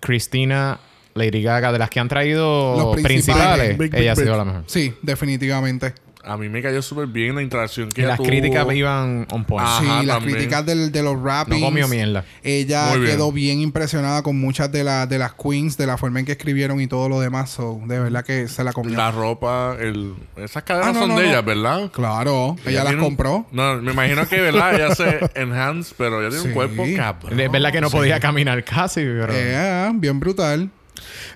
[0.00, 0.80] Cristina,
[1.14, 3.44] Lady Gaga, de las que han traído Los principales.
[3.76, 4.36] principales, Big, big, ella ha sido big.
[4.38, 4.64] la mejor.
[4.66, 5.94] Sí, definitivamente.
[6.26, 8.26] A mí me cayó súper bien la interacción que Y ella las tuvo.
[8.28, 9.66] críticas iban on point.
[9.68, 10.36] Ah, sí, las también.
[10.38, 11.60] críticas del- de los no rappings.
[11.62, 12.24] comió mierda.
[12.42, 16.20] Ella Muy quedó bien impresionada con muchas de, la- de las queens, de la forma
[16.20, 17.50] en que escribieron y todo lo demás.
[17.50, 18.96] So, de verdad que se la comió.
[18.96, 20.14] La ropa, el...
[20.36, 21.28] esas cadenas Ah, no, son no, de no.
[21.30, 21.90] ella, ¿verdad?
[21.92, 23.46] Claro, ella, las un- compró.
[23.52, 24.74] No, me imagino que, ¿verdad?
[24.74, 26.48] Ella se enhance, pero ella tiene Sí.
[26.48, 27.38] un cuerpo cabrón.
[27.38, 29.32] Es verdad que no podía caminar casi, pero...
[29.34, 30.70] Eh, bien brutal.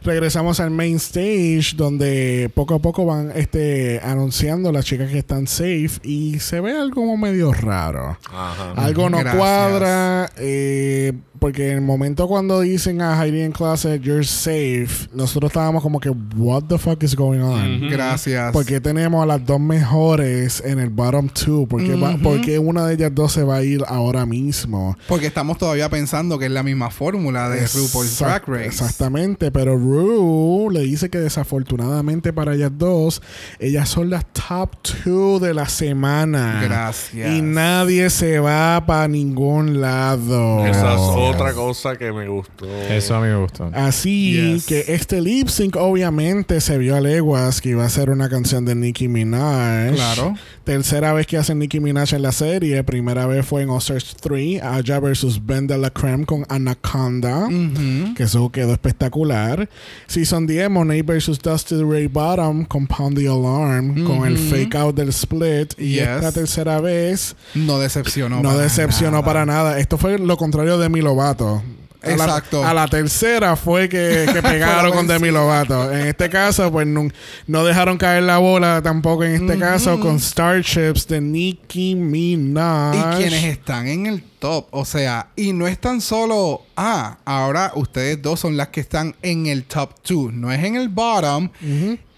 [0.08, 5.46] Regresamos al main stage donde poco a poco van este anunciando las chicas que están
[5.46, 8.16] safe y se ve algo como medio raro.
[8.32, 8.72] Ajá.
[8.72, 9.36] Algo no Gracias.
[9.36, 15.50] cuadra eh, porque en el momento cuando dicen a Heidi en clase you're safe, nosotros
[15.50, 17.76] estábamos como que what the fuck is going on?
[17.76, 17.90] Ujú.
[17.90, 18.52] Gracias.
[18.52, 21.66] Porque tenemos a las dos mejores en el bottom two?
[21.68, 24.96] Porque porque una de ellas dos se va a ir ahora mismo?
[25.06, 28.66] Porque estamos todavía pensando que es la misma fórmula de RuPaul's Drag Race.
[28.66, 33.22] Exactamente, pero Ru le dice que desafortunadamente para ellas dos,
[33.58, 36.60] ellas son las top two de la semana.
[36.62, 37.32] Gracias.
[37.32, 40.66] Y nadie se va para ningún lado.
[40.66, 41.00] Esa es
[41.30, 42.66] otra cosa que me gustó.
[42.88, 43.70] Eso a mí me gustó.
[43.74, 44.66] Así Yes.
[44.66, 48.64] que este lip sync obviamente se vio a leguas que iba a ser una canción
[48.64, 49.94] de Nicki Minaj.
[49.94, 50.34] Claro.
[50.68, 52.84] Tercera vez que hace Nicki Minaj en la serie.
[52.84, 57.48] Primera vez fue en All-Stars 3, Aya versus Ben de la Creme con Anaconda.
[58.14, 59.66] Que eso quedó espectacular.
[60.08, 64.04] Season 10, Monet versus Dusty Ray Bottom con Pound the Alarm.
[64.04, 65.72] Con el fake out del split.
[65.78, 66.02] Y Yes.
[66.08, 68.42] esta tercera vez No decepcionó.
[68.42, 69.24] no, para decepcionó nada.
[69.24, 69.78] para nada.
[69.78, 71.00] Esto fue lo contrario de Mi
[72.16, 72.22] Lovato.
[72.22, 72.64] A la- Exacto.
[72.64, 75.92] A la, tercera fue que, que pegaron con Demi Lovato.
[75.92, 77.08] En este caso, pues no,
[77.46, 82.94] no dejaron caer la bola tampoco en este caso con Starships de Nicki Minaj.
[82.94, 87.72] Y quienes están en el top, o sea, y no es tan solo, ah, ahora
[87.74, 91.50] ustedes dos son las que están en el top 2, no es en el bottom.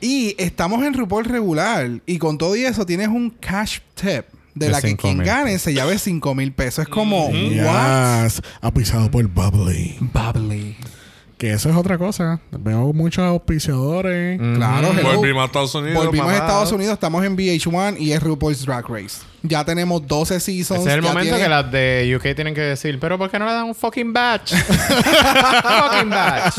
[0.00, 1.88] Y estamos en RuPaul regular.
[2.06, 4.24] Y con todo y eso tienes un cash tip.
[4.60, 5.26] De, De la que quien mil.
[5.26, 6.84] gane se lleve 5 mil pesos.
[6.84, 8.24] Es como, what?
[8.24, 9.96] Yes, apisado por Bubbly.
[10.00, 10.76] Bubbly.
[11.40, 12.38] Que eso es otra cosa.
[12.50, 14.38] Veo muchos auspiciadores.
[14.38, 15.16] Claro, hello.
[15.16, 16.04] Volvimos a Estados Unidos.
[16.04, 16.36] Volvimos a.
[16.36, 19.22] Estados Unidos, estamos en VH1 y es RuPaul's Drag Race.
[19.42, 20.80] Ya tenemos 12 seasons.
[20.80, 23.38] Ese es el momento tiene- que las de UK tienen que decir, pero ¿por qué
[23.38, 24.52] no le dan un fucking batch?
[24.54, 26.58] fucking batch.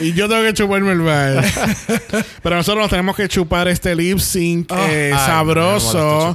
[0.00, 1.42] Y yo tengo que chuparme el baile.
[2.42, 6.34] Pero nosotros nos tenemos que chupar este lip sync eh, Ay, me sabroso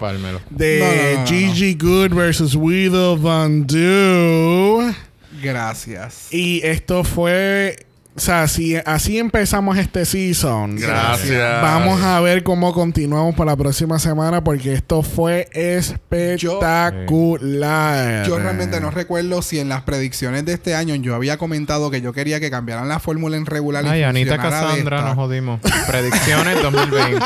[0.52, 1.28] de No, no, no, no.
[1.28, 4.94] Gigi Good versus Widow Van Du.
[5.42, 6.34] Gracias.
[6.34, 7.86] Y esto fue.
[8.18, 10.76] O sea, si así empezamos este season.
[10.78, 11.62] Gracias.
[11.62, 18.26] Vamos a ver cómo continuamos para la próxima semana porque esto fue espectacular.
[18.26, 22.02] Yo realmente no recuerdo si en las predicciones de este año yo había comentado que
[22.02, 25.16] yo quería que cambiaran la fórmula en regular y Ay, Anita funcionara de Cassandra, nos
[25.16, 25.60] jodimos.
[25.88, 27.26] Predicciones 2020.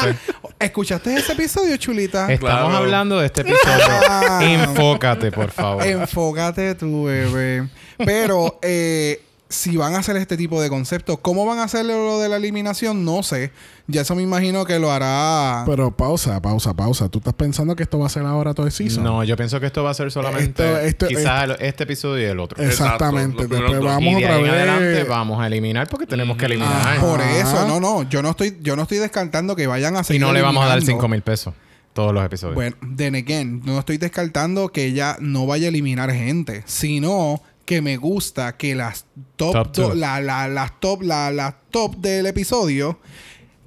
[0.59, 2.23] ¿Escuchaste ese episodio, chulita?
[2.31, 2.75] Estamos Claro.
[2.75, 3.85] hablando de este episodio.
[4.09, 4.39] Ah.
[4.43, 5.85] Enfócate, por favor.
[5.87, 7.69] Enfócate tú, bebé.
[7.97, 9.21] Pero eh,
[9.51, 12.37] si van a hacer este tipo de conceptos, ¿cómo van a hacer lo de la
[12.37, 13.05] eliminación?
[13.05, 13.51] No sé.
[13.87, 15.63] Ya eso me imagino que lo hará.
[15.65, 17.09] Pero pausa, pausa, pausa.
[17.09, 19.03] ¿Tú estás pensando que esto va a ser ahora todo el season?
[19.03, 22.31] No, yo pienso que esto va a ser solamente Esto- esto- quizás este episodio y
[22.31, 22.63] el otro.
[22.63, 23.43] Exactamente.
[23.43, 24.53] Exacto, Después vamos y de otra ahí en vez.
[24.53, 26.71] adelante vamos a eliminar porque tenemos que eliminar.
[26.97, 28.09] Ah, por eso, no, no.
[28.09, 30.63] Yo no estoy, yo no estoy descartando que vayan a y seguir no le vamos
[30.63, 31.01] a dar eliminando.
[31.01, 31.53] 5 mil pesos
[31.93, 32.55] todos los episodios.
[32.55, 37.81] Bueno, then again, no estoy descartando que ella no vaya a eliminar gente, sino que
[37.81, 42.25] me gusta que las top, Top do- la, la- las top, la, las top del
[42.25, 42.99] episodio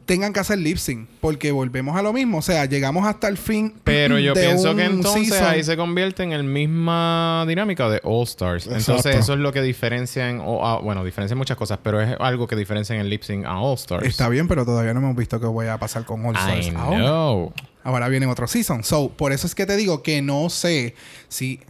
[0.07, 3.39] tengan que hacer lip sync, porque volvemos a lo mismo, o sea, llegamos hasta el
[3.39, 3.73] fin.
[3.85, 5.47] Pero yo de pienso que entonces season.
[5.49, 8.67] ahí se convierte en el misma dinámica de All Stars.
[8.67, 10.41] Entonces eso es lo que diferencia en...
[10.45, 13.23] o- ah, bueno, diferencia en muchas cosas, pero es algo que diferencia en el lip
[13.23, 14.07] sync a All Stars.
[14.07, 16.67] Está bien, pero todavía no hemos visto qué voy a pasar con All Stars.
[16.67, 16.99] I Ahora.
[16.99, 17.53] know.
[17.83, 18.85] Ahora viene otro season.
[18.85, 20.95] So, por eso es que te digo que no sé
[21.29, 21.61] si,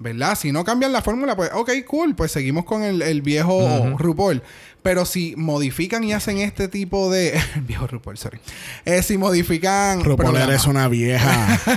[0.00, 0.36] ¿verdad?
[0.36, 4.42] Si no cambian la fórmula, pues, ok, cool, pues seguimos con el, el viejo RuPaul.
[4.82, 7.38] Pero si modifican y hacen este tipo de.
[7.54, 8.40] el viejo RuPaul, sorry.
[8.86, 10.02] Eh, si modifican.
[10.02, 10.44] RuPaul programa.
[10.52, 11.60] eres una vieja.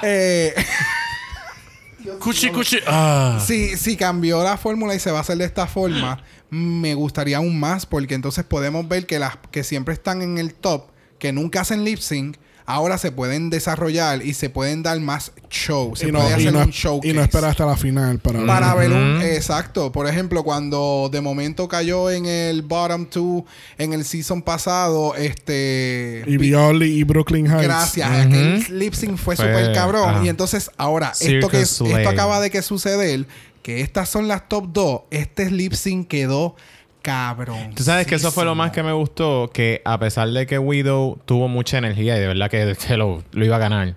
[0.00, 0.54] Eh,
[2.20, 2.78] Cuchi, cuchi.
[2.86, 3.42] Ah.
[3.44, 7.38] si, si cambió la fórmula y se va a hacer de esta forma, me gustaría
[7.38, 10.86] aún más, porque entonces podemos ver que las que siempre están en el top,
[11.18, 12.36] que nunca hacen lip sync,
[12.68, 15.96] ahora se pueden desarrollar y se pueden dar más show.
[15.96, 17.14] Se y, no, puede y, hacer no, un y showcase.
[17.14, 19.16] no espera hasta la final para, Para ver un...
[19.16, 19.22] Ujú.
[19.24, 19.90] Exacto.
[19.90, 23.46] Por ejemplo, cuando de momento cayó en el bottom two
[23.78, 26.24] en el season pasado, este...
[26.26, 27.62] Y Violi y Brooklyn Heights.
[27.62, 28.26] Gracias.
[28.26, 28.34] Ujú.
[28.34, 30.26] El lip sync fue Fue- súper cabrón.
[30.26, 33.26] Y entonces, ahora, esto que esto acaba de que suceder,
[33.62, 36.54] que estas son las top 2, este lip sync quedó
[37.02, 37.74] cabrón.
[37.74, 40.58] Tú sabes que eso fue lo más que me gustó, que a pesar de que
[40.58, 43.94] Widow tuvo mucha energía y de verdad que se lo, lo iba a ganar.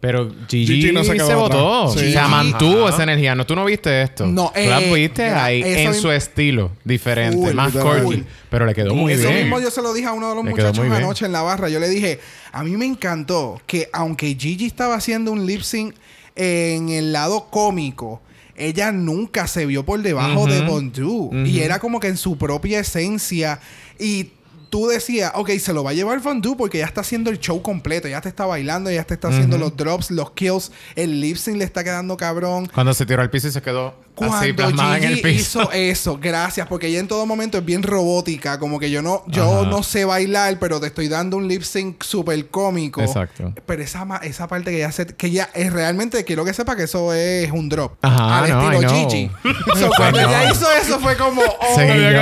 [0.00, 1.88] Pero Gigi, Gigi no se se, quedó votó.
[1.96, 2.08] Sí.
[2.08, 2.94] O sea, mantuvo Ajá.
[2.94, 3.36] esa energía.
[3.36, 4.26] No, tú no viste esto.
[4.26, 8.24] No, tú la eh, viste ahí eso en mismo- su estilo diferente, Full, más corky.
[8.50, 9.42] Pero le quedó muy Eso bien.
[9.42, 11.68] mismo yo se lo dije a uno de los Le muchachos anoche en la barra.
[11.68, 12.18] Yo le dije,
[12.50, 15.94] a mí me encantó que aunque Gigi estaba haciendo un lip sync
[16.34, 18.20] en el lado cómico,
[18.56, 21.30] ella nunca se vio por debajo de Bondu.
[21.32, 21.64] Y Ujú.
[21.64, 23.60] era como que en su propia esencia.
[23.98, 24.30] Y
[24.70, 27.60] tú decías, ok, se lo va a llevar Bondu porque ya está haciendo el show
[27.62, 28.08] completo.
[28.08, 30.72] Ya te está bailando, ya te está haciendo los drops, los kills.
[30.96, 32.68] El lip sync le está quedando cabrón.
[32.72, 35.60] Cuando se tiró al piso y se quedó Cuando plasmada en el Gigi piso.
[35.62, 39.22] hizo eso, gracias, porque ella en todo momento es bien robótica, como que yo no,
[39.26, 39.70] yo Ajá.
[39.70, 43.00] no sé bailar, pero te estoy dando un lip sync súper cómico.
[43.00, 43.52] Exacto.
[43.66, 46.76] Pero esa, ma- esa parte que ella se, que ella es realmente quiero que sepa
[46.76, 47.94] que eso es un drop.
[48.02, 49.10] Ajá, al no, I estilo know.
[49.10, 49.30] Gigi.
[49.78, 52.12] So, cuando ella hizo eso fue como, oh Sí, my.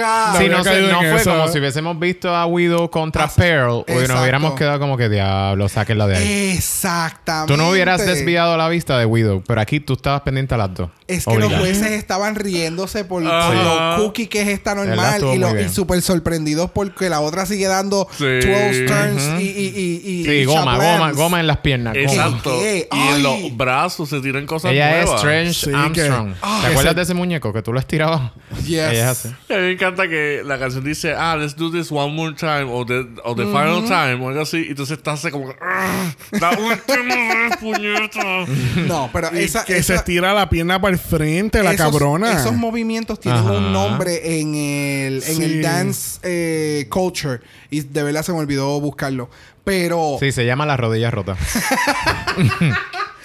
[0.00, 0.38] God.
[0.38, 1.30] Sí, no, sé, fue eso.
[1.30, 3.68] como si hubiésemos visto a Widow contra Ah, Pearl.
[3.70, 4.20] O nos exacto.
[4.20, 6.56] hubiéramos quedado como que diablo, sáquenla de ahí.
[6.56, 7.52] Exactamente.
[7.52, 10.74] Tú no hubieras desviado la vista de Widow, pero aquí tú estabas pendiente a las
[10.74, 10.90] dos.
[11.14, 13.96] Es que los jueces estaban riéndose por, por Ajá.
[13.96, 17.46] lo cookie que es esta normal y, lo- muy y súper sorprendidos porque la otra
[17.46, 18.24] sigue dando Sí.
[18.24, 20.98] 12 turns y, y, y, y- Sí, y goma, chaplans.
[20.98, 21.96] goma, goma en las piernas.
[21.96, 22.58] Exacto.
[22.60, 22.88] ¿Qué?
[22.92, 25.10] Y en los brazos se tiran cosas Ella es.
[25.10, 26.34] Strange Sí, que- Armstrong.
[26.42, 28.32] Ah, ¿Te acuerdas ese- de ese muñeco que tú lo estirabas?
[28.64, 28.74] Yes.
[28.92, 29.34] Ella a mí
[29.66, 33.04] me encanta que la canción dice, ah, let's do this one more time, o the,
[33.24, 34.58] o the final time, o algo así.
[34.66, 38.44] Y entonces estás así como, "Ah, la última vez, puñeta.
[38.86, 42.32] No, pero esa, que se estira la pierna para el frente, la esos, cabrona.
[42.32, 43.52] Esos movimientos tienen Ajá.
[43.52, 45.42] un nombre en el, en Sí.
[45.42, 47.40] el dance eh, culture.
[47.70, 49.28] Y de verdad se me olvidó buscarlo.
[49.64, 51.38] Pero, Sí, se llama las rodillas rotas.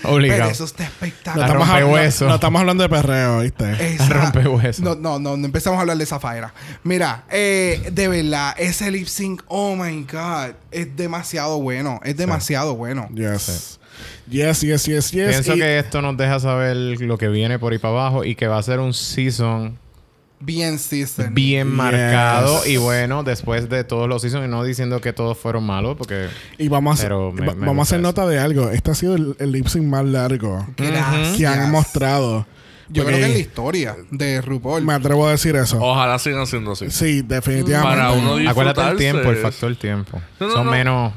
[0.01, 0.49] pero Obligado.
[0.49, 1.37] eso está no, espectacular.
[1.39, 2.27] La estamos hablando, rompehueso.
[2.27, 3.93] no estamos hablando de perreo, ¿viste?
[3.95, 4.81] Esa- rompehueso.
[4.83, 6.53] No, no, no, no empezamos a hablar de Zafaera.
[6.83, 11.99] Mira, eh, de verdad, ese lip sync, oh my god, es demasiado bueno.
[12.05, 13.09] Es demasiado bueno.
[13.13, 13.78] Yes.
[14.29, 15.27] Yes, yes, yes, yes.
[15.29, 18.35] Pienso Y- que esto nos deja saber lo que viene por ahí para abajo y
[18.35, 19.77] que va a ser un season
[20.41, 21.33] Bien season.
[21.33, 22.63] bien marcado.
[22.63, 22.71] Yes.
[22.71, 26.27] Y bueno, después de todos los seasons, y no diciendo que todos fueron malos, porque
[26.57, 28.69] Y vamos a, Pero me- va- me vamos a hacer gusta nota de algo.
[28.69, 31.37] Este ha sido el, el lip sync más largo Gracias.
[31.37, 32.45] que han mostrado.
[32.91, 34.81] Yo Porque creo que es la historia de RuPaul.
[34.83, 35.77] Me atrevo a decir eso.
[35.79, 36.89] Ojalá sigan siendo así.
[36.89, 37.97] Sí, definitivamente.
[37.97, 40.21] Para uno acuérdate el disfrutarse tiempo, el factor tiempo.
[40.39, 40.71] No, no, Son no.
[40.71, 41.13] menos.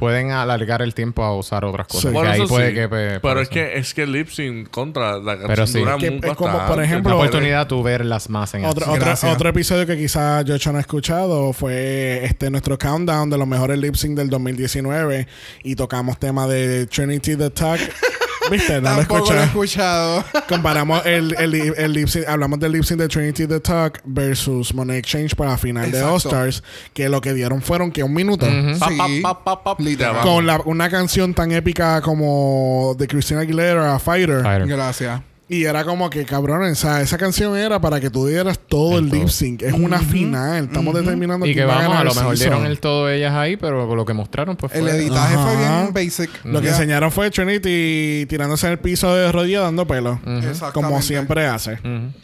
[0.00, 2.02] Pueden alargar el tiempo a usar otras cosas.
[2.02, 2.08] Sí.
[2.08, 2.74] que Bueno, ahí puede sí.
[2.74, 2.88] que.
[2.88, 3.52] pe- por Pero es eso.
[3.54, 5.78] que, es que el lip sync contra la Pero sí.
[5.78, 9.12] dura Que muy es como, por ejemplo, la oportunidad tú verlas más en Otro, otro,
[9.30, 13.78] otro episodio que quizás Joshua no ha escuchado fue este nuestro countdown de los mejores
[13.78, 15.28] lip sync del 2019
[15.62, 17.78] y tocamos tema de Trinity the Tuck.
[18.50, 18.80] ¿Viste?
[18.80, 19.44] No lo Tampoco lo he escuché.
[19.44, 20.24] escuchado.
[20.48, 24.72] Comparamos el, el, el lip sync, hablamos del lip sync de Trinity the Tuck versus
[24.74, 26.02] Money Exchange para la final de.
[26.02, 26.62] All Stars,
[26.94, 28.46] que lo que dieron fueron que un minuto.
[28.46, 29.22] Sí.
[29.22, 30.12] pa, pa, pa, Literal.
[30.14, 30.22] ya va.
[30.22, 34.42] Con la- una canción tan épica como de Christina Aguilera, Fighter.
[34.42, 34.66] Fighter.
[34.66, 35.20] Gracias.
[35.52, 38.98] Y era como que, cabrón, o sea, esa canción era para que tú dieras todo
[39.00, 39.62] el, El lip sync.
[39.62, 40.66] Es una final.
[40.66, 42.52] Estamos determinando Y que quién va vamos, ganar a lo el mejor season.
[42.54, 44.92] dieron el todo ellas ahí, pero con lo que mostraron, pues El fue.
[44.96, 45.44] editaje Ajá.
[45.48, 46.30] fue bien basic.
[46.44, 50.20] Lo que enseñaron fue Trinity tirándose en el piso de rodillas dando pelo.
[50.24, 50.72] Exactamente.
[50.72, 51.78] Como siempre hace.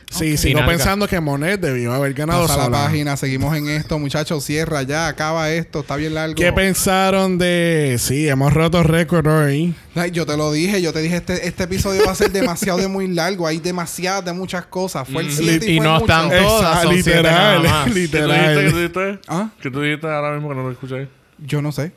[0.09, 0.73] Sí, sigo Nalga.
[0.73, 4.45] pensando que Monet debió haber ganado Pasa la página, seguimos en esto, muchachos.
[4.45, 6.37] Cierra ya, acaba esto, está bien largo.
[6.37, 7.97] ¿Qué pensaron de...?
[7.99, 9.75] Sí, hemos roto récord hoy.
[9.97, 12.79] Ay, Yo te lo dije, yo te dije, este, este episodio va a ser demasiado
[12.79, 13.47] de muy largo.
[13.47, 15.09] Hay demasiadas de muchas cosas.
[15.09, 15.33] Fue el Mm.
[15.33, 16.05] 7 y, no mucho.
[16.05, 17.85] están todas, son siete literal, nada más.
[17.85, 18.19] ¿Qué tú dijiste?
[18.19, 18.71] ¿Qué literal.
[18.71, 19.19] tú dijiste?
[19.27, 19.49] ¿Ah?
[19.61, 21.09] ¿Qué tú dijiste ahora mismo que no lo escuché?
[21.39, 21.93] Yo no sé.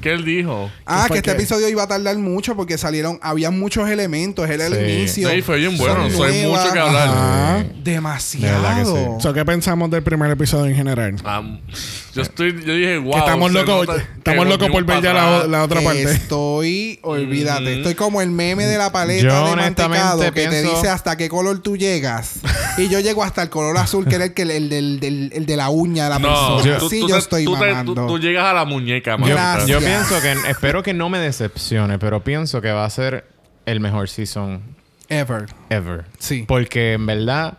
[0.00, 0.70] ¿Qué él dijo?
[0.84, 1.36] Ah, que este qué?
[1.36, 4.80] episodio iba a tardar mucho porque salieron, había muchos elementos, era el Sí.
[4.92, 5.28] inicio.
[5.30, 6.06] Sí, fue bien bueno.
[6.06, 7.08] Eso hay mucho que hablar.
[7.08, 7.64] Ajá.
[7.82, 8.62] Demasiado.
[8.62, 9.22] De que sí.
[9.22, 11.16] So, ¿Qué pensamos del primer episodio en general?
[12.14, 13.12] Yo estoy, yo dije, wow.
[13.12, 15.12] Que estamos locos, nota estamos locos por ver ya
[15.46, 16.02] la, otra parte.
[16.04, 20.88] Estoy, olvídate, estoy como el meme de la paleta Yo de mantecado que te dice
[20.88, 22.34] hasta qué color tú llegas.
[22.78, 25.44] y yo llego hasta el color azul, que era el, que, el, del, del- el
[25.46, 26.28] de la uña de la No,
[26.58, 26.78] persona.
[26.78, 27.94] tú, sí, tú yo estoy tú te- mamando.
[27.94, 29.28] tú- tú llegas a la muñeca, man.
[29.30, 29.55] Gracias.
[29.66, 33.24] Yo pienso que, espero que no me decepcione, pero pienso que va a ser
[33.64, 34.60] el mejor season
[35.08, 35.46] Ever.
[35.70, 36.04] ever.
[36.18, 36.44] Sí.
[36.48, 37.54] Porque en verdad,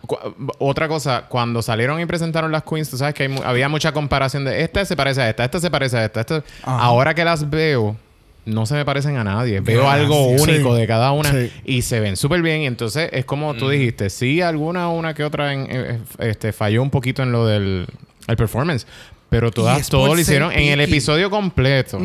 [0.58, 3.92] otra cosa, cuando salieron y presentaron las queens, tú sabes que hay mu- había mucha
[3.92, 6.44] comparación de esta se parece a esta, esta se parece a esta, esta.
[6.62, 7.96] Ahora que las veo,
[8.44, 9.60] no se me parecen a nadie.
[9.60, 10.80] Veo algo único Sí.
[10.80, 11.50] de cada una Sí.
[11.64, 12.62] y se ven súper bien.
[12.62, 16.82] Y entonces es como tú dijiste, sí, alguna una que otra en- eh, este, falló
[16.82, 17.86] un poquito en lo del
[18.26, 18.86] el performance.
[19.30, 21.98] Pero todas, es por todo lo hicieron en el episodio completo.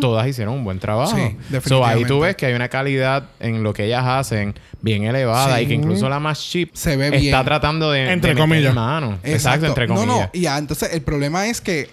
[0.00, 1.14] Todas hicieron un buen trabajo.
[1.14, 1.36] Sí,
[1.66, 5.58] So, ahí tú ves que hay una calidad en lo que ellas hacen bien elevada
[5.58, 5.64] Sí.
[5.64, 7.44] y que incluso la más cheap Se ve está bien.
[7.44, 8.74] tratando de Entre de meter comillas.
[8.74, 9.18] mano.
[9.22, 9.66] Exacto.
[9.66, 10.06] entre comillas.
[10.06, 10.30] No, no.
[10.32, 11.90] Y ya, entonces el problema es que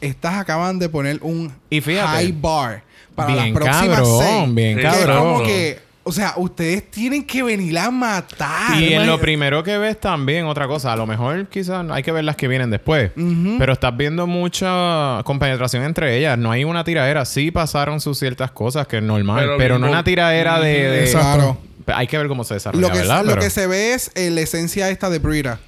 [0.00, 2.08] estas acaban de poner un Y fíjate.
[2.08, 2.82] high bar
[3.14, 4.54] para Bien las próximas cabrón, seis.
[4.54, 5.18] bien Que es cabrón.
[5.34, 8.80] como que, o sea, ustedes tienen que venir a matar.
[8.80, 12.12] Y en lo primero que ves también, otra cosa, a lo mejor quizás hay que
[12.12, 13.10] ver las que vienen después,
[13.58, 16.36] pero estás viendo mucha compenetración entre ellas.
[16.38, 17.24] No hay una tiradera.
[17.24, 20.72] Sí pasaron sus ciertas cosas que es normal, Pero pero, no una tiradera de...
[20.90, 21.58] de- Exacto.
[21.86, 23.24] Hay que ver cómo se desarrolla, Lo que, ¿verdad?
[23.24, 25.58] lo Pero- que se ve es eh, la esencia esta de Brita.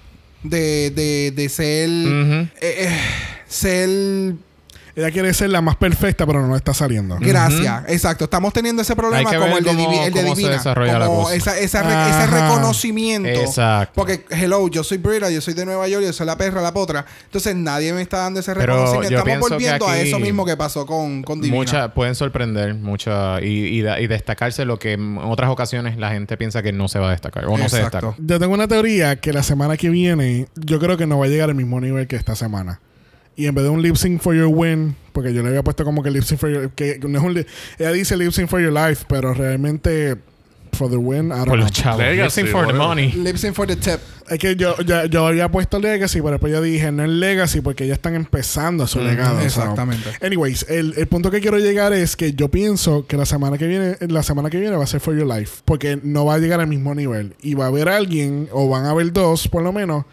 [0.42, 1.88] De, de, de ser.
[1.88, 2.98] Eh, eh,
[3.48, 4.34] ser.
[4.96, 7.18] Ella quiere ser la más perfecta, pero no está saliendo.
[7.20, 7.84] Gracias.
[7.88, 8.24] Exacto.
[8.24, 10.56] Estamos teniendo ese problema como el de, cómo- Divi- el de cómo se Divina.
[10.56, 11.34] desarrolla la como cosa.
[11.36, 12.24] esa- esa re- Ajá.
[12.24, 13.28] ese reconocimiento.
[13.28, 13.92] Exacto.
[13.94, 16.72] Porque, hello, yo soy Brita, yo soy de Nueva York, yo soy la perra, la
[16.72, 17.04] potra.
[17.24, 19.10] Entonces nadie me está dando ese Pero reconocimiento.
[19.10, 21.56] yo Estamos volviendo a eso mismo que pasó con, con Divina.
[21.58, 26.62] Mucha, pueden sorprender mucha y, y destacarse lo que en otras ocasiones la gente piensa
[26.62, 28.14] que no se va a destacar o no se destaca.
[28.18, 31.28] Yo tengo una teoría que la semana que viene yo creo que no va a
[31.28, 32.80] llegar al mismo nivel que esta semana.
[33.36, 35.84] Y en vez de un lip sync for your win, porque yo le había puesto
[35.84, 36.70] como que lip sync for your...
[36.70, 37.46] Que no es un
[37.78, 40.16] ella dice lip sync for your life, pero realmente
[40.76, 41.66] for the win, I don't Por know.
[41.66, 41.98] los chavos.
[41.98, 43.10] Legacy, for the money.
[43.12, 43.98] Lip sync for the tip.
[44.28, 47.60] Es que yo, yo, yo había puesto Legacy, pero después yo dije, no es Legacy
[47.60, 49.38] porque ya están empezando su legado.
[49.40, 49.46] so.
[49.46, 50.10] exactamente.
[50.20, 53.66] Anyways, el, el punto que quiero llegar es que yo pienso que la semana que
[53.66, 55.62] viene, la semana que viene va a ser For Your Life.
[55.64, 57.34] Porque no va a llegar al mismo nivel.
[57.40, 60.04] Y va a haber alguien, o van a haber dos, por lo menos,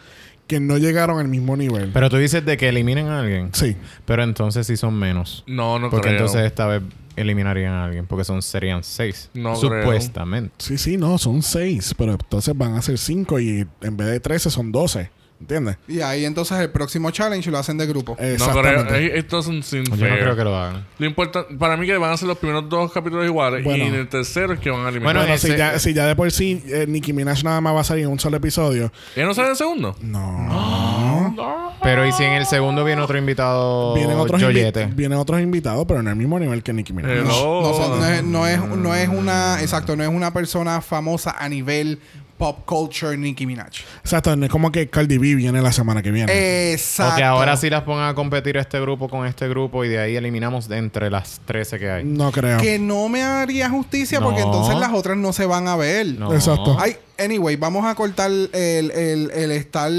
[0.46, 1.90] que no llegaron al mismo nivel.
[1.92, 3.50] Pero tú dices de que eliminen a alguien.
[3.52, 3.76] sí.
[4.04, 5.44] Pero entonces sí son menos.
[5.46, 6.18] No, no Porque creo.
[6.18, 6.82] entonces esta vez
[7.16, 8.06] eliminarían a alguien.
[8.06, 9.30] Porque son serían seis.
[9.34, 9.80] No creo.
[9.82, 10.54] supuestamente.
[10.58, 11.94] Sí, sí, no, son seis.
[11.96, 15.10] Pero entonces van a ser cinco y en vez de trece son doce.
[15.40, 15.76] ¿Entiendes?
[15.88, 18.12] Y ahí entonces el próximo challenge lo hacen de grupo.
[18.12, 18.32] No creo.
[18.34, 18.96] Exactamente.
[19.06, 20.86] Eh, Esto es un sin Yo no creo que lo hagan.
[20.98, 23.84] Lo importa, para mí que van a ser los primeros dos capítulos iguales Bueno.
[23.84, 25.04] y en el tercero es que van a eliminar.
[25.04, 27.74] Bueno, Bueno, ese- si, ya, si ya de por sí eh, Nicki Minaj nada más
[27.74, 28.90] va a salir en un solo episodio.
[29.14, 29.96] ¿Ella no sale en el segundo?
[30.00, 31.74] No.
[31.82, 35.84] Pero y si en el segundo viene otro invitado vienen, otros invi- vienen otros invitados,
[35.86, 37.10] pero no al mismo nivel que Nicki Minaj.
[37.12, 37.24] Hello.
[37.26, 40.80] No, o sea, no es, no, es, no es una, exacto, no es una persona
[40.80, 41.98] famosa a nivel
[42.36, 43.72] pop culture Nicki Minaj.
[44.00, 46.72] Exacto, es como que Cardi B viene la semana que viene.
[46.72, 47.10] Exacto.
[47.12, 50.16] Porque ahora sí las pongan a competir este grupo con este grupo y de ahí
[50.16, 52.04] eliminamos de entre las 13 que hay.
[52.04, 52.58] no creo.
[52.58, 54.46] Que no me haría justicia porque No.
[54.46, 56.06] entonces las otras no se van a ver.
[56.18, 56.32] No.
[56.34, 56.76] Exacto.
[56.78, 59.90] Ay, anyway, vamos a cortar el, el, el estar.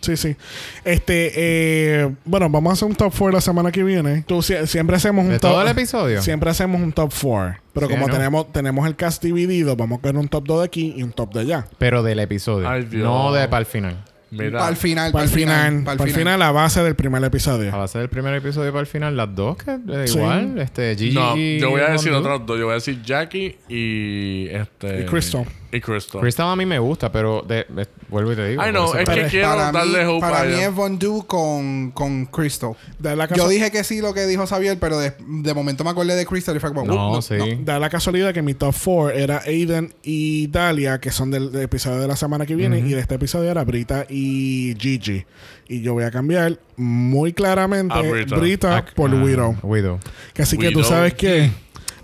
[0.00, 0.36] Sí, sí.
[0.84, 4.22] Este, eh, bueno, vamos a hacer un top 4 la semana que viene.
[4.26, 5.50] Tú sie- siempre hacemos un ¿De top.
[5.52, 6.22] todo el episodio?
[6.22, 7.56] Siempre hacemos un top 4.
[7.72, 8.12] Pero Sí, como ¿no?
[8.12, 11.12] tenemos, tenemos el cast dividido, vamos a coger un top 2 de aquí y un
[11.12, 11.66] top de allá.
[11.78, 12.68] Pero del episodio.
[12.68, 14.04] Ay, no de para el final.
[14.36, 14.58] Mira.
[14.58, 17.70] Para el final, Para el final, para el final, la base del primer A episodio.
[17.72, 20.18] base del primer episodio para el final, las dos, que eh, Sí.
[20.18, 20.58] igual.
[20.58, 22.58] Este, Gigi No, yo voy a decir otros dos.
[22.58, 25.02] Yo voy a decir Jackie y este.
[25.02, 25.44] Y Crystal.
[25.72, 26.20] Y Crystal.
[26.20, 28.62] Crystal a mí me gusta, pero de- de- vuelvo y te digo.
[28.62, 31.90] Ay, no, es que quiero Para mí, darle hope para mí es Von Du con,
[31.90, 32.72] con Crystal.
[32.98, 35.90] Da la, Yo dije que sí lo que dijo Xavier, pero de, de momento me
[35.90, 36.84] acordé de Crystal y fue como...
[36.86, 37.34] No, "Uh, sí.
[37.64, 41.62] da la casualidad que mi top 4 era Aiden y Dalia, que son del, del
[41.62, 45.26] episodio de la semana que viene, y de este episodio era Brita y Gigi.
[45.66, 48.36] Y yo voy a cambiar muy claramente A Brita.
[48.36, 49.56] Brita, Ah, por ah, Widow.
[49.62, 49.98] Widow.
[50.32, 51.50] Que así que tú sabes que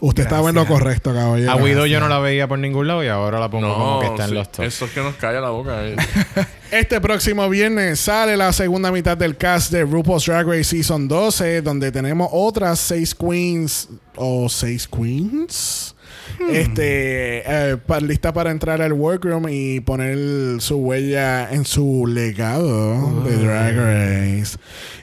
[0.00, 1.50] usted estaba en lo correcto, caballero.
[1.52, 4.06] A Widow yo no la veía por ningún lado y ahora la pongo como que
[4.06, 4.66] está en los tops.
[4.68, 5.86] Eso es que nos calla la boca.
[5.86, 5.96] eh.
[6.70, 11.62] Este próximo viernes sale la segunda mitad del cast de RuPaul's Drag Race Season 12,
[11.62, 15.96] donde tenemos otras seis queens o seis queens.
[16.48, 23.22] Este, eh, pa- lista para entrar al workroom y poner su huella en su legado
[23.24, 24.56] de Drag Race.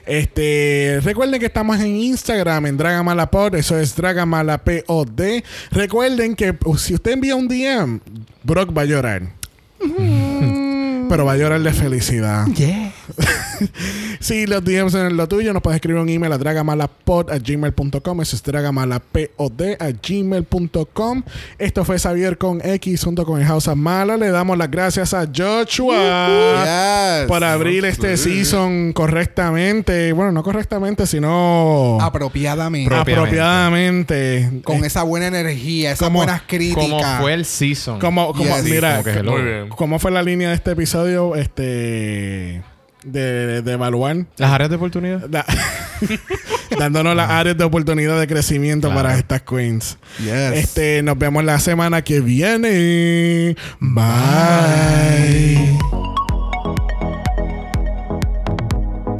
[0.04, 5.08] Este, recuerden que estamos en Instagram en Dragamalapod, eso es Dragamalapod.
[5.70, 8.00] Recuerden que uh, si usted envía un DM,
[8.42, 9.22] Brock va a llorar.
[11.08, 12.46] Pero va a llorar de felicidad.
[14.20, 18.20] Si los DMs en lo tuyo, nos puedes escribir un email a dragamalapod a gmail.com.
[18.20, 21.22] Eso es dragamalapod a gmail.com.
[21.58, 24.16] Esto fue Xavier con X junto con el House of Mala.
[24.16, 27.28] Le damos las gracias a Joshua Yes.
[27.28, 30.12] por abrir este season correctamente.
[30.12, 32.88] Bueno, no correctamente, sino Apropiadamente.
[32.88, 34.60] Pro- apropiadamente.
[34.64, 36.84] con Eh, esa buena energía, esas ¿Cómo- buenas críticas.
[36.84, 37.98] Como fue el season.
[38.00, 38.64] como, como, Yes.
[38.64, 39.22] mira, Como que.
[39.22, 39.68] Muy bien.
[39.70, 41.36] ¿cómo fue la línea de este episodio?
[41.36, 42.62] Este.
[43.12, 44.26] De, de evaluar.
[44.36, 45.28] Las áreas de oportunidad.
[45.28, 45.44] Da-
[46.78, 49.02] dándonos las áreas de oportunidad de crecimiento Claro.
[49.08, 49.98] para estas queens.
[50.18, 50.52] Yes.
[50.54, 53.56] Este, nos vemos la semana que viene.
[53.80, 54.08] Bye.